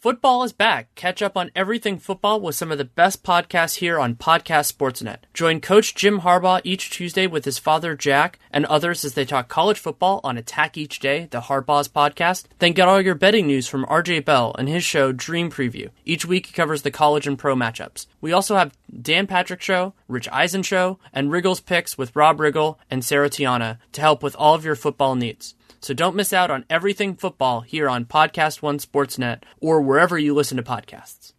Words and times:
Football 0.00 0.44
is 0.44 0.54
back. 0.54 0.94
Catch 0.94 1.20
up 1.20 1.36
on 1.36 1.50
everything 1.54 1.98
football 1.98 2.40
with 2.40 2.54
some 2.54 2.72
of 2.72 2.78
the 2.78 2.86
best 2.86 3.22
podcasts 3.22 3.74
here 3.74 4.00
on 4.00 4.14
Podcast 4.14 4.72
Sportsnet. 4.72 5.18
Join 5.34 5.60
Coach 5.60 5.94
Jim 5.94 6.22
Harbaugh 6.22 6.62
each 6.64 6.88
Tuesday 6.88 7.26
with 7.26 7.44
his 7.44 7.58
father 7.58 7.94
Jack 7.94 8.38
and 8.50 8.64
others 8.64 9.04
as 9.04 9.12
they 9.12 9.26
talk 9.26 9.48
college 9.48 9.78
football 9.78 10.22
on 10.24 10.38
Attack 10.38 10.78
Each 10.78 11.00
Day, 11.00 11.28
the 11.30 11.42
Harbaugh's 11.42 11.88
podcast. 11.88 12.46
Then 12.60 12.72
get 12.72 12.88
all 12.88 13.02
your 13.02 13.14
betting 13.14 13.46
news 13.46 13.68
from 13.68 13.84
RJ 13.84 14.24
Bell 14.24 14.56
and 14.58 14.70
his 14.70 14.84
show 14.84 15.12
Dream 15.12 15.50
Preview. 15.50 15.90
Each 16.06 16.24
week 16.24 16.46
he 16.46 16.54
covers 16.54 16.80
the 16.80 16.90
college 16.90 17.26
and 17.26 17.38
pro 17.38 17.54
matchups. 17.54 18.06
We 18.22 18.32
also 18.32 18.56
have 18.56 18.72
Dan 19.02 19.26
Patrick 19.26 19.60
Show, 19.60 19.92
Rich 20.08 20.30
Eisen 20.32 20.62
Show, 20.62 20.98
and 21.12 21.30
Riggle's 21.30 21.60
Picks 21.60 21.98
with 21.98 22.16
Rob 22.16 22.38
Riggle 22.38 22.78
and 22.90 23.04
Sarah 23.04 23.28
Tiana 23.28 23.76
to 23.92 24.00
help 24.00 24.22
with 24.22 24.34
all 24.36 24.54
of 24.54 24.64
your 24.64 24.76
football 24.76 25.14
needs. 25.14 25.54
So 25.82 25.94
don't 25.94 26.14
miss 26.14 26.34
out 26.34 26.50
on 26.50 26.66
everything 26.68 27.16
football 27.16 27.62
here 27.62 27.88
on 27.88 28.04
Podcast 28.04 28.60
One 28.60 28.78
Sportsnet 28.78 29.44
or 29.62 29.80
wherever 29.80 30.18
you 30.18 30.34
listen 30.34 30.58
to 30.58 30.62
podcasts. 30.62 31.32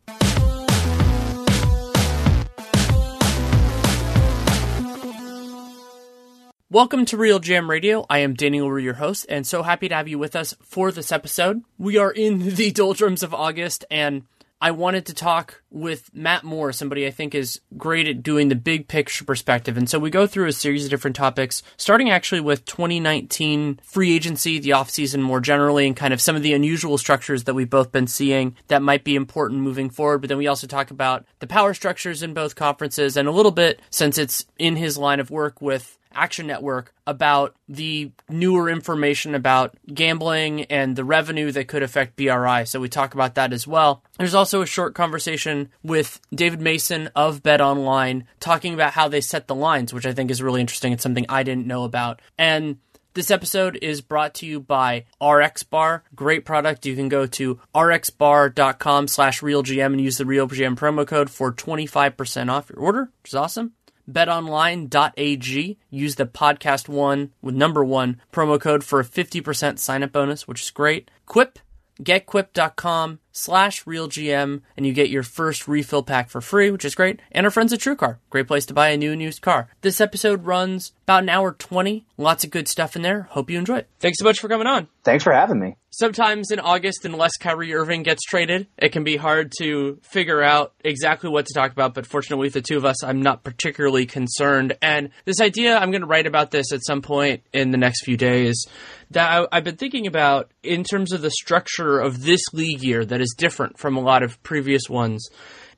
Welcome 6.72 7.06
to 7.06 7.18
RealGM 7.18 7.70
Radio. 7.70 8.04
I 8.10 8.20
am 8.20 8.34
Daniel 8.34 8.66
Leroux, 8.66 8.82
your 8.82 8.94
host, 8.96 9.28
and 9.30 9.46
so 9.46 9.62
happy 9.62 9.90
to 9.90 9.96
have 9.96 10.08
you 10.08 10.18
with 10.18 10.36
us 10.36 10.56
for 10.64 10.92
this 10.92 11.12
episode. 11.12 11.62
We 11.78 11.98
are 11.98 12.12
in 12.12 12.56
the 12.56 12.72
doldrums 12.72 13.22
of 13.22 13.36
August, 13.36 13.86
and 13.92 14.24
I 14.64 14.70
wanted 14.70 15.08
to 15.08 15.16
talk 15.16 15.64
with 15.72 16.12
Matt 16.14 16.44
Moore, 16.44 16.72
somebody 16.72 17.08
I 17.08 17.10
think 17.10 17.34
is 17.34 17.62
great 17.78 18.08
at 18.08 18.22
doing 18.22 18.50
the 18.50 18.56
big 18.56 18.88
picture 18.88 19.26
perspective. 19.26 19.76
And 19.76 19.90
so 19.90 19.98
we 19.98 20.12
go 20.12 20.28
through 20.28 20.46
a 20.46 20.54
series 20.54 20.84
of 20.84 20.92
different 20.92 21.16
topics, 21.16 21.64
starting 21.78 22.12
actually 22.12 22.42
with 22.42 22.66
2019 22.66 23.80
free 23.82 24.14
agency, 24.14 24.60
the 24.60 24.70
offseason 24.70 25.24
more 25.24 25.40
generally, 25.40 25.88
and 25.88 25.96
kind 25.96 26.14
of 26.14 26.22
some 26.22 26.36
of 26.36 26.44
the 26.44 26.54
unusual 26.54 27.00
structures 27.00 27.46
that 27.46 27.56
we've 27.56 27.72
both 27.72 27.92
been 27.92 28.06
seeing 28.06 28.56
that 28.68 28.84
might 28.84 29.04
be 29.04 29.16
important 29.16 29.62
moving 29.62 29.90
forward. 29.90 30.20
But 30.20 30.28
then 30.28 30.38
we 30.38 30.46
also 30.46 30.68
talk 30.68 30.92
about 30.92 31.26
the 31.40 31.48
power 31.48 31.74
structures 31.74 32.22
in 32.22 32.36
both 32.36 32.56
conferences 32.56 33.18
and 33.18 33.28
a 33.28 33.32
little 33.32 33.52
bit, 33.52 33.82
since 33.90 34.20
it's 34.20 34.46
in 34.60 34.76
his 34.76 34.96
line 34.96 35.20
of 35.20 35.32
work 35.32 35.60
with 35.60 35.98
Action 36.14 36.48
Network 36.48 36.94
about 37.08 37.56
the 37.68 38.12
newer 38.30 38.70
information 38.70 39.36
about 39.36 39.76
gambling 39.94 40.64
and 40.66 40.96
the 40.96 41.04
revenue 41.04 41.52
that 41.52 41.68
could 41.68 41.84
affect 41.84 42.16
BRI. 42.16 42.66
So 42.66 42.80
we 42.80 42.90
talk 42.90 43.14
about 43.14 43.36
that 43.36 43.54
as 43.54 43.68
well. 43.68 44.04
There's 44.18 44.36
also 44.36 44.62
a 44.62 44.68
short 44.68 44.96
conversation 44.96 45.70
with 45.84 46.20
David 46.34 46.62
Mason 46.62 47.10
of 47.16 47.44
Bet 47.44 47.62
Online 47.62 48.26
talking 48.40 48.74
about 48.74 48.94
how 48.94 49.08
they 49.08 49.22
set 49.22 49.48
the 49.48 49.56
lines, 49.56 49.94
which 49.94 50.06
I 50.06 50.14
think 50.14 50.32
is 50.32 50.42
really 50.42 50.62
interesting. 50.62 50.94
It's 50.94 51.04
something 51.04 51.26
I 51.30 51.44
didn't 51.44 51.68
know 51.68 51.84
about. 51.84 52.22
And 52.38 52.78
this 53.14 53.30
episode 53.30 53.78
is 53.82 54.00
brought 54.00 54.36
to 54.36 54.46
you 54.46 54.62
by 54.62 55.04
RX 55.22 55.64
Bar. 55.64 56.04
Great 56.16 56.46
product. 56.46 56.86
You 56.86 56.96
can 56.96 57.10
go 57.10 57.26
to 57.26 57.60
rxbar.com 57.76 59.10
slash 59.10 59.42
realgm 59.42 59.88
and 59.88 60.00
use 60.00 60.18
the 60.18 60.24
realgm 60.24 60.78
promo 60.78 61.06
code 61.06 61.30
for 61.30 61.52
25% 61.52 62.50
off 62.50 62.70
your 62.70 62.80
order, 62.80 63.12
which 63.22 63.32
is 63.32 63.36
awesome 63.36 63.74
betonline.ag. 64.14 65.78
Use 65.90 66.16
the 66.16 66.26
podcast 66.26 66.90
one 66.90 67.32
with 67.42 67.56
number 67.56 67.84
one 67.84 68.22
promo 68.32 68.60
code 68.60 68.84
for 68.84 69.00
a 69.00 69.06
50% 69.06 69.80
sign 69.80 70.04
up 70.04 70.12
bonus, 70.12 70.48
which 70.48 70.62
is 70.62 70.72
great. 70.72 71.10
Quip, 71.26 71.60
getquip.com 72.02 73.20
slash 73.32 73.84
realgm 73.86 74.62
and 74.76 74.86
you 74.86 74.94
get 74.94 75.10
your 75.10 75.24
first 75.24 75.68
refill 75.68 76.04
pack 76.04 76.30
for 76.30 76.42
free, 76.42 76.72
which 76.72 76.86
is 76.86 76.96
great. 76.96 77.22
And 77.32 77.46
our 77.46 77.52
friends 77.52 77.74
at 77.74 77.80
TrueCar, 77.80 78.18
great 78.30 78.48
place 78.48 78.66
to 78.68 78.74
buy 78.74 78.90
a 78.90 78.98
new 78.98 79.12
and 79.12 79.22
used 79.22 79.42
car. 79.42 79.70
This 79.82 80.02
episode 80.02 80.46
runs 80.46 80.94
about 81.04 81.24
an 81.24 81.30
hour 81.30 81.54
20. 81.54 82.06
Lots 82.18 82.44
of 82.44 82.52
good 82.52 82.68
stuff 82.68 82.96
in 82.96 83.02
there. 83.02 83.24
Hope 83.24 83.50
you 83.50 83.58
enjoy 83.58 83.78
it. 83.78 83.90
Thanks 84.00 84.20
so 84.20 84.26
much 84.26 84.40
for 84.40 84.48
coming 84.48 84.68
on. 84.68 84.88
Thanks 85.04 85.24
for 85.24 85.34
having 85.34 85.60
me. 85.60 85.76
Sometimes 85.90 86.52
in 86.52 86.60
August, 86.60 87.04
unless 87.04 87.36
Kyrie 87.38 87.74
Irving 87.74 88.04
gets 88.04 88.24
traded, 88.24 88.68
it 88.78 88.94
can 88.94 89.04
be 89.04 89.18
hard 89.18 89.52
to 89.60 90.00
figure 90.04 90.42
out 90.42 90.74
exactly 90.86 91.30
what 91.30 91.48
to 91.48 91.54
talk 91.54 91.72
about. 91.72 91.94
But 91.94 92.06
fortunately, 92.06 92.46
with 92.46 92.54
the 92.54 92.62
two 92.62 92.78
of 92.78 92.86
us, 92.86 93.04
I'm 93.04 93.22
not 93.22 93.44
particularly 93.44 94.06
concerned. 94.06 94.78
And 94.82 95.10
this 95.26 95.42
idea, 95.42 95.78
I'm 95.78 95.92
going 95.92 96.02
to 96.02 96.08
write 96.08 96.28
about 96.28 96.52
this 96.52 96.72
at 96.72 96.86
some 96.86 97.02
point 97.02 97.44
in 97.52 97.72
the 97.72 97.78
next 97.78 98.06
few 98.06 98.16
days 98.16 98.66
that 99.10 99.50
I, 99.52 99.56
have 99.56 99.66
been 99.66 99.76
thinking 99.76 100.08
about 100.08 100.50
in 100.64 100.84
terms 100.84 101.12
of 101.12 101.22
the 101.22 101.32
structure 101.32 102.00
of 102.00 102.24
this 102.24 102.42
league 102.54 102.84
year 102.84 103.04
that 103.04 103.20
is 103.20 103.36
different 103.38 103.78
from 103.78 103.98
a 103.98 104.02
lot 104.02 104.24
of 104.24 104.42
previous 104.44 104.84
ones 104.90 105.30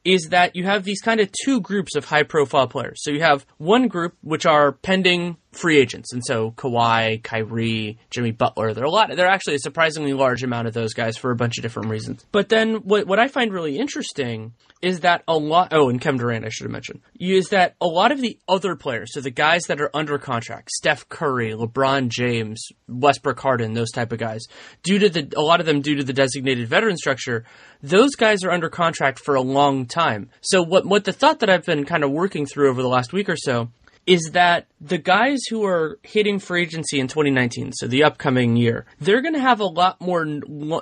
is 0.06 0.30
that 0.30 0.56
you 0.56 0.66
have 0.66 0.84
these 0.84 1.02
kind 1.02 1.20
of 1.20 1.30
two 1.44 1.62
groups 1.62 1.96
of 1.96 2.06
high 2.06 2.24
profile 2.24 2.68
players. 2.68 3.02
So 3.04 3.12
you 3.12 3.22
have 3.22 3.46
one 3.58 3.88
group 3.88 4.16
which 4.22 4.46
are 4.46 4.72
pending 4.72 5.38
free 5.54 5.78
agents, 5.78 6.14
and 6.14 6.22
so 6.26 6.52
Kawhi, 6.52 7.24
Kyrie, 7.24 7.98
Jimmy 8.10 8.32
Butler. 8.32 8.74
There 8.74 8.84
are 8.84 8.88
a 8.88 8.92
lot. 8.92 9.16
There 9.16 9.26
are 9.26 9.32
actually 9.32 9.56
a 9.56 9.60
surprisingly 9.60 10.14
large 10.14 10.44
amount 10.44 10.68
of 10.68 10.74
those 10.74 10.94
guys 10.94 11.18
for 11.18 11.32
a 11.32 11.36
bunch 11.36 11.58
of 11.58 11.62
different 11.62 11.90
reasons. 11.90 12.26
But 12.32 12.50
then 12.50 12.76
what 12.78 13.08
what 13.08 13.20
I 13.20 13.28
find 13.28 13.54
really 13.54 13.78
interesting 13.78 14.54
is 14.82 15.02
that 15.02 15.24
a 15.28 15.38
lot. 15.38 15.70
Oh, 15.72 15.90
and 15.90 16.02
Kevin 16.02 16.20
Durant, 16.20 16.46
I 16.46 16.50
should 16.50 16.66
have 16.66 16.72
mentioned, 16.72 17.02
is 17.20 17.50
that 17.50 17.76
a 17.80 17.88
lot 17.88 18.12
of 18.12 18.20
the 18.20 18.38
other 18.48 18.76
players, 18.76 19.14
so 19.14 19.22
the 19.22 19.32
guys 19.32 19.64
that 19.68 19.80
are 19.80 19.90
under 19.94 20.18
contract, 20.18 20.72
Steph 20.72 21.08
Curry, 21.08 21.52
LeBron 21.52 22.10
James, 22.10 22.68
Westbrook 22.88 23.40
Harden, 23.40 23.74
those 23.74 23.92
type 23.92 24.12
of 24.12 24.20
guys, 24.20 24.42
due 24.84 25.00
to 25.00 25.10
the 25.10 25.34
a 25.38 25.42
lot 25.42 25.60
of 25.60 25.66
them 25.66 25.82
due 25.82 25.96
to 25.96 26.04
the 26.04 26.14
designated 26.14 26.68
veteran 26.68 26.98
structure, 26.98 27.46
those 27.82 28.16
guys 28.16 28.44
are 28.44 28.52
under 28.52 28.70
contract 28.70 29.20
for 29.20 29.36
a 29.36 29.42
long 29.42 29.86
time. 29.86 30.30
So 30.42 30.62
what 30.62 30.86
what 30.86 31.06
the 31.06 31.14
thought 31.14 31.40
that 31.40 31.50
I've 31.50 31.66
been 31.66 31.86
kind 31.86 32.04
of 32.04 32.12
working 32.12 32.46
through 32.46 32.70
over 32.70 32.82
the 32.82 32.90
last 32.90 33.14
week 33.14 33.30
or 33.30 33.38
so 33.38 33.70
is 34.06 34.32
that 34.34 34.68
the 34.82 34.98
guys 34.98 35.40
who 35.50 35.66
are 35.66 35.98
hitting 36.04 36.38
free 36.40 36.64
agency 36.64 37.00
in 37.00 37.08
2019, 37.08 37.72
so 37.72 37.88
the 37.88 38.04
upcoming 38.04 38.58
year, 38.58 38.86
they're 39.00 39.22
going 39.22 39.34
to 39.34 39.40
have 39.40 39.62
a 39.62 39.66
lot 39.66 40.02
more 40.02 40.26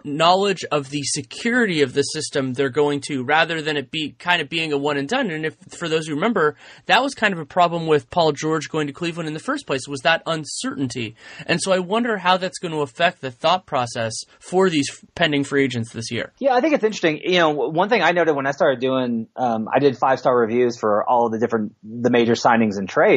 knowledge 0.03 0.63
of 0.71 0.89
the 0.89 1.03
security 1.03 1.83
of 1.83 1.93
the 1.93 2.01
system 2.01 2.53
they're 2.53 2.69
going 2.69 2.99
to, 3.01 3.23
rather 3.23 3.61
than 3.61 3.77
it 3.77 3.91
be 3.91 4.15
kind 4.17 4.41
of 4.41 4.49
being 4.49 4.73
a 4.73 4.77
one 4.77 4.97
and 4.97 5.07
done. 5.07 5.29
And 5.29 5.45
if, 5.45 5.55
for 5.69 5.87
those 5.87 6.07
who 6.07 6.15
remember, 6.15 6.55
that 6.87 7.03
was 7.03 7.13
kind 7.13 7.31
of 7.31 7.39
a 7.39 7.45
problem 7.45 7.85
with 7.85 8.09
Paul 8.09 8.31
George 8.31 8.69
going 8.69 8.87
to 8.87 8.93
Cleveland 8.93 9.27
in 9.27 9.35
the 9.35 9.39
first 9.39 9.67
place, 9.67 9.87
was 9.87 10.01
that 10.01 10.23
uncertainty. 10.25 11.15
And 11.45 11.61
so 11.61 11.71
I 11.71 11.79
wonder 11.79 12.17
how 12.17 12.37
that's 12.37 12.57
going 12.57 12.73
to 12.73 12.81
affect 12.81 13.21
the 13.21 13.29
thought 13.29 13.67
process 13.67 14.13
for 14.39 14.69
these 14.69 14.87
pending 15.13 15.43
free 15.43 15.63
agents 15.63 15.93
this 15.93 16.09
year. 16.11 16.33
Yeah, 16.39 16.55
I 16.55 16.61
think 16.61 16.73
it's 16.73 16.83
interesting. 16.83 17.21
You 17.23 17.37
know, 17.37 17.51
one 17.51 17.89
thing 17.89 18.01
I 18.01 18.11
noted 18.13 18.33
when 18.33 18.47
I 18.47 18.51
started 18.51 18.79
doing, 18.79 19.27
um, 19.35 19.69
I 19.71 19.77
did 19.77 19.95
five 19.97 20.17
star 20.17 20.35
reviews 20.35 20.79
for 20.79 21.07
all 21.07 21.27
of 21.27 21.33
the 21.33 21.39
different, 21.39 21.75
the 21.83 22.09
major 22.09 22.33
signings 22.33 22.77
and 22.77 22.89
trades 22.89 23.10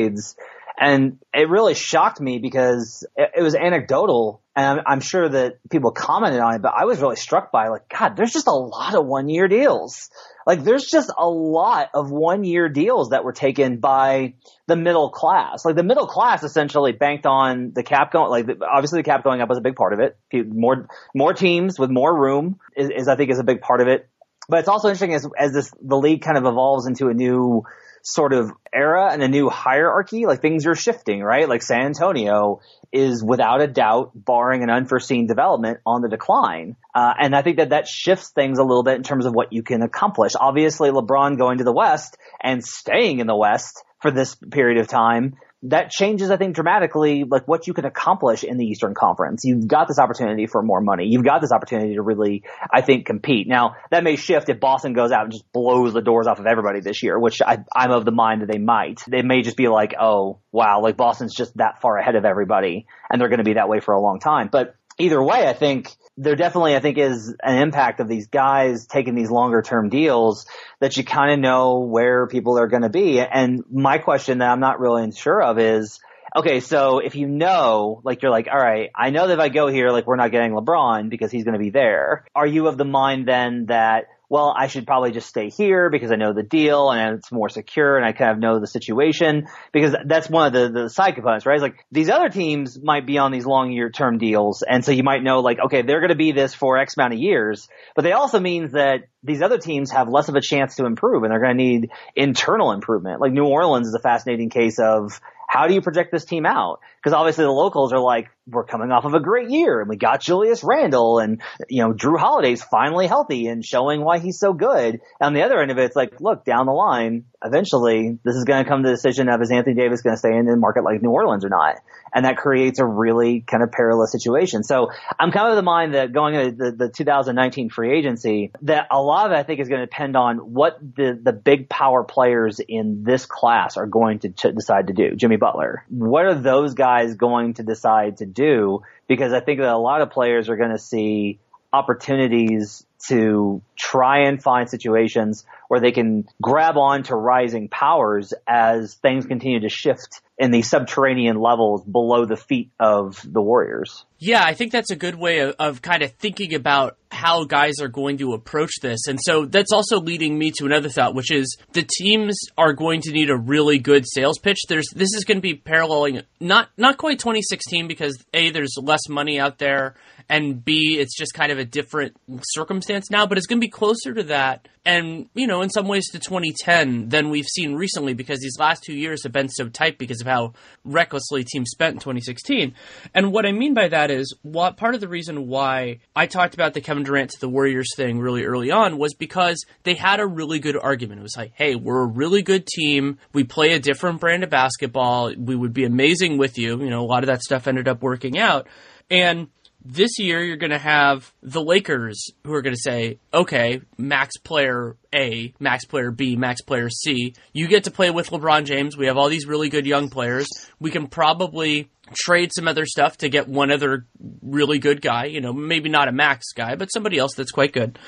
and 0.76 1.18
it 1.32 1.48
really 1.48 1.74
shocked 1.74 2.20
me 2.20 2.38
because 2.38 3.06
it, 3.16 3.30
it 3.38 3.42
was 3.42 3.54
anecdotal 3.54 4.42
and 4.56 4.66
I'm, 4.66 4.84
I'm, 4.86 5.00
sure 5.00 5.28
that 5.28 5.58
people 5.68 5.90
commented 5.90 6.40
on 6.40 6.54
it, 6.54 6.62
but 6.62 6.74
I 6.76 6.84
was 6.84 7.00
really 7.00 7.16
struck 7.16 7.50
by 7.50 7.68
like, 7.68 7.88
God, 7.88 8.16
there's 8.16 8.32
just 8.32 8.46
a 8.46 8.52
lot 8.52 8.94
of 8.94 9.04
one 9.04 9.28
year 9.28 9.48
deals. 9.48 10.10
Like 10.46 10.62
there's 10.62 10.84
just 10.84 11.10
a 11.16 11.28
lot 11.28 11.90
of 11.94 12.10
one 12.10 12.44
year 12.44 12.68
deals 12.68 13.10
that 13.10 13.24
were 13.24 13.32
taken 13.32 13.78
by 13.78 14.34
the 14.66 14.76
middle 14.76 15.10
class. 15.10 15.64
Like 15.64 15.76
the 15.76 15.82
middle 15.82 16.06
class 16.06 16.44
essentially 16.44 16.92
banked 16.92 17.26
on 17.26 17.72
the 17.74 17.82
cap 17.82 18.12
going, 18.12 18.30
like 18.30 18.58
obviously 18.62 19.00
the 19.00 19.04
cap 19.04 19.24
going 19.24 19.40
up 19.40 19.48
was 19.48 19.58
a 19.58 19.62
big 19.62 19.76
part 19.76 19.92
of 19.92 20.00
it. 20.00 20.16
More, 20.32 20.88
more 21.14 21.34
teams 21.34 21.78
with 21.78 21.90
more 21.90 22.16
room 22.16 22.58
is, 22.76 22.90
is 22.90 23.08
I 23.08 23.16
think 23.16 23.30
is 23.30 23.38
a 23.38 23.44
big 23.44 23.60
part 23.60 23.80
of 23.80 23.88
it. 23.88 24.08
But 24.48 24.60
it's 24.60 24.68
also 24.68 24.88
interesting 24.88 25.14
as, 25.14 25.26
as 25.38 25.52
this, 25.52 25.72
the 25.80 25.96
league 25.96 26.22
kind 26.22 26.36
of 26.36 26.44
evolves 26.44 26.86
into 26.86 27.08
a 27.08 27.14
new, 27.14 27.64
sort 28.04 28.34
of 28.34 28.52
era 28.72 29.10
and 29.10 29.22
a 29.22 29.28
new 29.28 29.48
hierarchy, 29.48 30.26
like 30.26 30.42
things 30.42 30.66
are 30.66 30.74
shifting, 30.74 31.22
right? 31.22 31.48
Like 31.48 31.62
San 31.62 31.86
Antonio 31.86 32.60
is 32.92 33.24
without 33.24 33.62
a 33.62 33.66
doubt, 33.66 34.12
barring 34.14 34.62
an 34.62 34.70
unforeseen 34.70 35.26
development, 35.26 35.78
on 35.86 36.02
the 36.02 36.08
decline. 36.08 36.76
Uh, 36.94 37.12
and 37.18 37.34
I 37.34 37.42
think 37.42 37.56
that 37.56 37.70
that 37.70 37.88
shifts 37.88 38.30
things 38.30 38.58
a 38.58 38.62
little 38.62 38.82
bit 38.82 38.96
in 38.96 39.02
terms 39.02 39.24
of 39.24 39.32
what 39.34 39.52
you 39.52 39.62
can 39.62 39.82
accomplish. 39.82 40.32
Obviously, 40.38 40.90
LeBron 40.90 41.38
going 41.38 41.58
to 41.58 41.64
the 41.64 41.72
West 41.72 42.18
and 42.40 42.62
staying 42.62 43.20
in 43.20 43.26
the 43.26 43.34
West 43.34 43.82
for 44.00 44.10
this 44.10 44.34
period 44.34 44.78
of 44.78 44.86
time 44.86 45.36
that 45.64 45.90
changes, 45.90 46.30
I 46.30 46.36
think, 46.36 46.54
dramatically, 46.54 47.24
like 47.24 47.48
what 47.48 47.66
you 47.66 47.72
can 47.72 47.86
accomplish 47.86 48.44
in 48.44 48.58
the 48.58 48.66
Eastern 48.66 48.94
Conference. 48.94 49.44
You've 49.44 49.66
got 49.66 49.88
this 49.88 49.98
opportunity 49.98 50.46
for 50.46 50.62
more 50.62 50.80
money. 50.80 51.06
You've 51.08 51.24
got 51.24 51.40
this 51.40 51.52
opportunity 51.52 51.94
to 51.94 52.02
really, 52.02 52.42
I 52.72 52.82
think, 52.82 53.06
compete. 53.06 53.48
Now, 53.48 53.76
that 53.90 54.04
may 54.04 54.16
shift 54.16 54.50
if 54.50 54.60
Boston 54.60 54.92
goes 54.92 55.10
out 55.10 55.22
and 55.22 55.32
just 55.32 55.50
blows 55.52 55.94
the 55.94 56.02
doors 56.02 56.26
off 56.26 56.38
of 56.38 56.46
everybody 56.46 56.80
this 56.80 57.02
year, 57.02 57.18
which 57.18 57.40
I, 57.40 57.58
I'm 57.74 57.90
of 57.92 58.04
the 58.04 58.12
mind 58.12 58.42
that 58.42 58.52
they 58.52 58.58
might. 58.58 59.00
They 59.08 59.22
may 59.22 59.40
just 59.40 59.56
be 59.56 59.68
like, 59.68 59.94
oh, 59.98 60.40
wow, 60.52 60.80
like 60.82 60.98
Boston's 60.98 61.34
just 61.34 61.56
that 61.56 61.80
far 61.80 61.96
ahead 61.98 62.14
of 62.14 62.26
everybody, 62.26 62.86
and 63.10 63.20
they're 63.20 63.30
going 63.30 63.38
to 63.38 63.44
be 63.44 63.54
that 63.54 63.68
way 63.68 63.80
for 63.80 63.94
a 63.94 64.00
long 64.00 64.20
time. 64.20 64.50
But 64.52 64.74
either 64.98 65.22
way, 65.22 65.46
I 65.46 65.54
think 65.54 65.90
there 66.16 66.36
definitely, 66.36 66.76
I 66.76 66.80
think, 66.80 66.98
is 66.98 67.34
an 67.42 67.58
impact 67.58 68.00
of 68.00 68.08
these 68.08 68.28
guys 68.28 68.86
taking 68.86 69.14
these 69.14 69.30
longer 69.30 69.62
term 69.62 69.88
deals 69.88 70.46
that 70.80 70.96
you 70.96 71.04
kind 71.04 71.32
of 71.32 71.38
know 71.40 71.80
where 71.80 72.26
people 72.26 72.58
are 72.58 72.68
going 72.68 72.82
to 72.82 72.88
be. 72.88 73.20
And 73.20 73.64
my 73.70 73.98
question 73.98 74.38
that 74.38 74.50
I'm 74.50 74.60
not 74.60 74.78
really 74.78 75.10
sure 75.12 75.42
of 75.42 75.58
is, 75.58 75.98
okay, 76.36 76.60
so 76.60 76.98
if 77.00 77.14
you 77.14 77.26
know, 77.26 78.00
like 78.04 78.22
you're 78.22 78.30
like, 78.30 78.48
all 78.50 78.58
right, 78.58 78.90
I 78.94 79.10
know 79.10 79.26
that 79.26 79.34
if 79.34 79.40
I 79.40 79.48
go 79.48 79.68
here, 79.68 79.90
like 79.90 80.06
we're 80.06 80.16
not 80.16 80.30
getting 80.30 80.52
LeBron 80.52 81.10
because 81.10 81.30
he's 81.30 81.44
going 81.44 81.54
to 81.54 81.62
be 81.62 81.70
there. 81.70 82.24
Are 82.34 82.46
you 82.46 82.68
of 82.68 82.76
the 82.76 82.84
mind 82.84 83.26
then 83.26 83.66
that 83.66 84.06
well, 84.28 84.54
I 84.56 84.68
should 84.68 84.86
probably 84.86 85.12
just 85.12 85.28
stay 85.28 85.50
here 85.50 85.90
because 85.90 86.10
I 86.10 86.16
know 86.16 86.32
the 86.32 86.42
deal 86.42 86.90
and 86.90 87.18
it's 87.18 87.30
more 87.30 87.48
secure 87.48 87.96
and 87.96 88.06
I 88.06 88.12
kind 88.12 88.30
of 88.30 88.38
know 88.38 88.58
the 88.58 88.66
situation 88.66 89.46
because 89.72 89.94
that's 90.06 90.28
one 90.30 90.46
of 90.46 90.52
the, 90.52 90.82
the 90.82 90.88
side 90.88 91.14
components, 91.14 91.46
right? 91.46 91.54
It's 91.54 91.62
like 91.62 91.84
these 91.92 92.08
other 92.08 92.30
teams 92.30 92.80
might 92.82 93.06
be 93.06 93.18
on 93.18 93.32
these 93.32 93.46
long 93.46 93.70
year 93.70 93.90
term 93.90 94.18
deals. 94.18 94.62
And 94.62 94.84
so 94.84 94.92
you 94.92 95.02
might 95.02 95.22
know 95.22 95.40
like, 95.40 95.58
okay, 95.66 95.82
they're 95.82 96.00
going 96.00 96.10
to 96.10 96.16
be 96.16 96.32
this 96.32 96.54
for 96.54 96.78
X 96.78 96.96
amount 96.96 97.12
of 97.12 97.18
years, 97.18 97.68
but 97.94 98.02
they 98.02 98.12
also 98.12 98.40
means 98.40 98.72
that 98.72 99.04
these 99.22 99.42
other 99.42 99.58
teams 99.58 99.90
have 99.90 100.08
less 100.08 100.28
of 100.28 100.34
a 100.34 100.40
chance 100.40 100.76
to 100.76 100.86
improve 100.86 101.22
and 101.22 101.30
they're 101.30 101.40
going 101.40 101.56
to 101.56 101.62
need 101.62 101.90
internal 102.16 102.72
improvement. 102.72 103.20
Like 103.20 103.32
New 103.32 103.46
Orleans 103.46 103.88
is 103.88 103.94
a 103.94 104.00
fascinating 104.00 104.50
case 104.50 104.78
of 104.78 105.20
how 105.46 105.68
do 105.68 105.74
you 105.74 105.82
project 105.82 106.10
this 106.10 106.24
team 106.24 106.46
out? 106.46 106.80
Because 107.04 107.14
obviously 107.14 107.44
the 107.44 107.50
locals 107.50 107.92
are 107.92 108.00
like, 108.00 108.30
we're 108.46 108.64
coming 108.64 108.90
off 108.90 109.06
of 109.06 109.14
a 109.14 109.20
great 109.20 109.50
year 109.50 109.80
and 109.80 109.88
we 109.88 109.96
got 109.96 110.20
Julius 110.20 110.62
Randle 110.62 111.18
and, 111.18 111.40
you 111.70 111.82
know, 111.82 111.94
Jrue 111.94 112.18
Holiday's 112.18 112.62
finally 112.62 113.06
healthy 113.06 113.46
and 113.46 113.64
showing 113.64 114.02
why 114.02 114.18
he's 114.18 114.38
so 114.38 114.52
good. 114.52 114.94
And 114.94 115.02
on 115.20 115.34
the 115.34 115.42
other 115.42 115.60
end 115.60 115.70
of 115.70 115.78
it, 115.78 115.84
it's 115.84 115.96
like, 115.96 116.20
look, 116.20 116.44
down 116.44 116.66
the 116.66 116.72
line, 116.72 117.24
eventually 117.42 118.18
this 118.22 118.34
is 118.34 118.44
going 118.44 118.62
to 118.62 118.68
come 118.68 118.82
to 118.82 118.88
the 118.88 118.94
decision 118.94 119.30
of 119.30 119.40
is 119.40 119.50
Anthony 119.50 119.74
Davis 119.74 120.02
going 120.02 120.14
to 120.14 120.18
stay 120.18 120.36
in 120.36 120.44
the 120.44 120.56
market 120.56 120.84
like 120.84 121.02
New 121.02 121.10
Orleans 121.10 121.44
or 121.44 121.48
not? 121.48 121.76
And 122.14 122.26
that 122.26 122.36
creates 122.36 122.78
a 122.78 122.86
really 122.86 123.40
kind 123.40 123.62
of 123.62 123.72
perilous 123.72 124.12
situation. 124.12 124.62
So 124.62 124.90
I'm 125.18 125.32
kind 125.32 125.48
of 125.48 125.54
of 125.54 125.56
the 125.56 125.62
mind 125.62 125.94
that 125.94 126.12
going 126.12 126.34
into 126.34 126.56
the, 126.56 126.70
the 126.72 126.88
2019 126.88 127.70
free 127.70 127.96
agency, 127.96 128.52
that 128.62 128.88
a 128.90 129.00
lot 129.00 129.26
of 129.26 129.32
it 129.32 129.36
I 129.36 129.42
think 129.42 129.60
is 129.60 129.68
going 129.68 129.80
to 129.80 129.86
depend 129.86 130.16
on 130.16 130.38
what 130.38 130.78
the, 130.80 131.18
the 131.20 131.32
big 131.32 131.68
power 131.68 132.04
players 132.04 132.60
in 132.66 133.04
this 133.04 133.26
class 133.26 133.76
are 133.76 133.86
going 133.86 134.20
to 134.20 134.30
ch- 134.30 134.54
decide 134.54 134.88
to 134.88 134.92
do. 134.92 135.14
Jimmy 135.16 135.36
Butler. 135.36 135.84
What 135.88 136.26
are 136.26 136.34
those 136.34 136.74
guys 136.74 136.93
going 137.16 137.54
to 137.54 137.62
decide 137.62 138.18
to 138.18 138.26
do? 138.26 138.82
Because 139.06 139.32
I 139.32 139.40
think 139.40 139.60
that 139.60 139.68
a 139.70 139.76
lot 139.76 140.00
of 140.00 140.10
players 140.10 140.48
are 140.48 140.56
going 140.56 140.70
to 140.70 140.78
see 140.78 141.38
opportunities 141.72 142.86
to 143.08 143.62
try 143.76 144.26
and 144.26 144.42
find 144.42 144.68
situations 144.68 145.44
where 145.68 145.80
they 145.80 145.92
can 145.92 146.26
grab 146.40 146.76
on 146.76 147.02
to 147.04 147.14
rising 147.14 147.68
powers 147.68 148.32
as 148.46 148.94
things 148.94 149.26
continue 149.26 149.60
to 149.60 149.68
shift 149.68 150.20
in 150.36 150.50
the 150.50 150.62
subterranean 150.62 151.40
levels 151.40 151.84
below 151.84 152.24
the 152.24 152.36
feet 152.36 152.70
of 152.80 153.20
the 153.24 153.40
Warriors. 153.40 154.04
Yeah, 154.18 154.44
I 154.44 154.54
think 154.54 154.72
that's 154.72 154.90
a 154.90 154.96
good 154.96 155.14
way 155.14 155.40
of, 155.40 155.54
of, 155.58 155.82
kind 155.82 156.02
of 156.02 156.12
thinking 156.12 156.54
about 156.54 156.96
how 157.10 157.44
guys 157.44 157.74
are 157.80 157.88
going 157.88 158.18
to 158.18 158.32
approach 158.32 158.72
this. 158.82 159.06
And 159.06 159.18
so 159.22 159.44
that's 159.44 159.72
also 159.72 160.00
leading 160.00 160.36
me 160.36 160.50
to 160.58 160.66
another 160.66 160.88
thought, 160.88 161.14
which 161.14 161.30
is 161.30 161.56
the 161.72 161.86
teams 161.98 162.36
are 162.58 162.72
going 162.72 163.02
to 163.02 163.12
need 163.12 163.30
a 163.30 163.36
really 163.36 163.78
good 163.78 164.04
sales 164.06 164.38
pitch. 164.38 164.58
There's 164.68 164.88
this 164.94 165.14
is 165.14 165.24
going 165.24 165.38
to 165.38 165.42
be 165.42 165.54
paralleling 165.54 166.22
not 166.40 166.68
not 166.76 166.98
quite 166.98 167.20
2016 167.20 167.86
because 167.86 168.24
A 168.32 168.50
there's 168.50 168.74
less 168.80 169.08
money 169.08 169.38
out 169.38 169.58
there 169.58 169.94
and 170.28 170.64
B, 170.64 170.98
it's 170.98 171.16
just 171.16 171.34
kind 171.34 171.52
of 171.52 171.58
a 171.58 171.64
different 171.64 172.16
circumstance 172.42 173.10
now, 173.10 173.26
but 173.26 173.38
it's 173.38 173.46
going 173.46 173.60
to 173.60 173.64
be 173.64 173.70
closer 173.70 174.14
to 174.14 174.22
that. 174.24 174.68
And, 174.86 175.30
you 175.34 175.46
know, 175.46 175.62
in 175.62 175.70
some 175.70 175.88
ways 175.88 176.10
to 176.10 176.18
2010 176.18 177.08
than 177.08 177.30
we've 177.30 177.46
seen 177.46 177.74
recently 177.74 178.12
because 178.12 178.40
these 178.40 178.58
last 178.58 178.82
two 178.82 178.92
years 178.92 179.22
have 179.22 179.32
been 179.32 179.48
so 179.48 179.68
tight 179.68 179.96
because 179.96 180.20
of 180.20 180.26
how 180.26 180.52
recklessly 180.84 181.42
teams 181.42 181.70
spent 181.70 181.94
in 181.94 182.00
2016. 182.00 182.74
And 183.14 183.32
what 183.32 183.46
I 183.46 183.52
mean 183.52 183.72
by 183.72 183.88
that 183.88 184.10
is 184.10 184.34
what 184.42 184.76
part 184.76 184.94
of 184.94 185.00
the 185.00 185.08
reason 185.08 185.46
why 185.46 186.00
I 186.14 186.26
talked 186.26 186.52
about 186.52 186.74
the 186.74 186.82
Kevin 186.82 187.02
Durant 187.02 187.30
to 187.30 187.40
the 187.40 187.48
Warriors 187.48 187.88
thing 187.96 188.18
really 188.18 188.44
early 188.44 188.70
on 188.70 188.98
was 188.98 189.14
because 189.14 189.64
they 189.84 189.94
had 189.94 190.20
a 190.20 190.26
really 190.26 190.58
good 190.58 190.76
argument. 190.76 191.20
It 191.20 191.22
was 191.22 191.36
like, 191.36 191.52
hey, 191.54 191.76
we're 191.76 192.02
a 192.02 192.06
really 192.06 192.42
good 192.42 192.66
team. 192.66 193.18
We 193.32 193.44
play 193.44 193.72
a 193.72 193.80
different 193.80 194.20
brand 194.20 194.44
of 194.44 194.50
basketball. 194.50 195.34
We 195.34 195.56
would 195.56 195.72
be 195.72 195.84
amazing 195.84 196.36
with 196.36 196.58
you. 196.58 196.78
You 196.82 196.90
know, 196.90 197.00
a 197.00 197.08
lot 197.08 197.22
of 197.22 197.28
that 197.28 197.42
stuff 197.42 197.66
ended 197.66 197.88
up 197.88 198.02
working 198.02 198.38
out. 198.38 198.68
And 199.10 199.48
this 199.84 200.18
year, 200.18 200.42
you're 200.42 200.56
going 200.56 200.70
to 200.70 200.78
have 200.78 201.32
the 201.42 201.62
Lakers 201.62 202.30
who 202.44 202.54
are 202.54 202.62
going 202.62 202.74
to 202.74 202.80
say, 202.80 203.18
okay, 203.32 203.82
max 203.98 204.38
player 204.38 204.96
A, 205.14 205.52
max 205.60 205.84
player 205.84 206.10
B, 206.10 206.36
max 206.36 206.62
player 206.62 206.88
C. 206.88 207.34
You 207.52 207.68
get 207.68 207.84
to 207.84 207.90
play 207.90 208.10
with 208.10 208.30
LeBron 208.30 208.64
James. 208.64 208.96
We 208.96 209.06
have 209.06 209.18
all 209.18 209.28
these 209.28 209.46
really 209.46 209.68
good 209.68 209.86
young 209.86 210.08
players. 210.08 210.48
We 210.80 210.90
can 210.90 211.06
probably 211.06 211.90
trade 212.14 212.50
some 212.54 212.66
other 212.66 212.86
stuff 212.86 213.18
to 213.18 213.28
get 213.28 213.48
one 213.48 213.70
other 213.70 214.06
really 214.42 214.78
good 214.78 215.02
guy, 215.02 215.26
you 215.26 215.40
know, 215.40 215.52
maybe 215.52 215.88
not 215.88 216.08
a 216.08 216.12
max 216.12 216.52
guy, 216.54 216.76
but 216.76 216.88
somebody 216.88 217.18
else 217.18 217.34
that's 217.34 217.50
quite 217.50 217.72
good. 217.72 217.98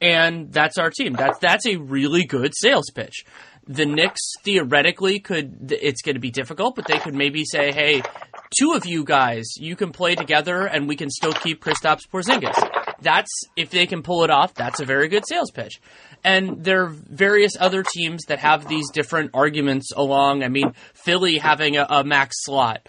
And 0.00 0.52
that's 0.52 0.78
our 0.78 0.90
team. 0.90 1.14
That's 1.14 1.38
that's 1.38 1.66
a 1.66 1.76
really 1.76 2.24
good 2.24 2.52
sales 2.54 2.90
pitch. 2.94 3.24
The 3.66 3.86
Knicks 3.86 4.20
theoretically 4.44 5.20
could 5.20 5.72
it's 5.80 6.02
going 6.02 6.16
to 6.16 6.20
be 6.20 6.30
difficult, 6.30 6.76
but 6.76 6.86
they 6.86 6.98
could 6.98 7.14
maybe 7.14 7.44
say, 7.44 7.72
"Hey, 7.72 8.02
two 8.58 8.72
of 8.72 8.86
you 8.86 9.04
guys, 9.04 9.44
you 9.56 9.76
can 9.76 9.92
play 9.92 10.14
together 10.14 10.66
and 10.66 10.88
we 10.88 10.96
can 10.96 11.10
still 11.10 11.32
keep 11.32 11.62
Kristaps 11.62 12.08
Porzingis. 12.08 12.56
That's, 13.00 13.30
if 13.56 13.70
they 13.70 13.86
can 13.86 14.02
pull 14.02 14.24
it 14.24 14.30
off, 14.30 14.54
that's 14.54 14.80
a 14.80 14.84
very 14.84 15.08
good 15.08 15.24
sales 15.26 15.50
pitch. 15.50 15.80
And 16.22 16.64
there 16.64 16.84
are 16.84 16.88
various 16.88 17.52
other 17.58 17.82
teams 17.82 18.24
that 18.28 18.38
have 18.38 18.66
these 18.66 18.90
different 18.90 19.32
arguments 19.34 19.92
along. 19.94 20.42
I 20.42 20.48
mean, 20.48 20.72
Philly 20.94 21.38
having 21.38 21.76
a, 21.76 21.86
a 21.88 22.04
max 22.04 22.36
slot. 22.44 22.88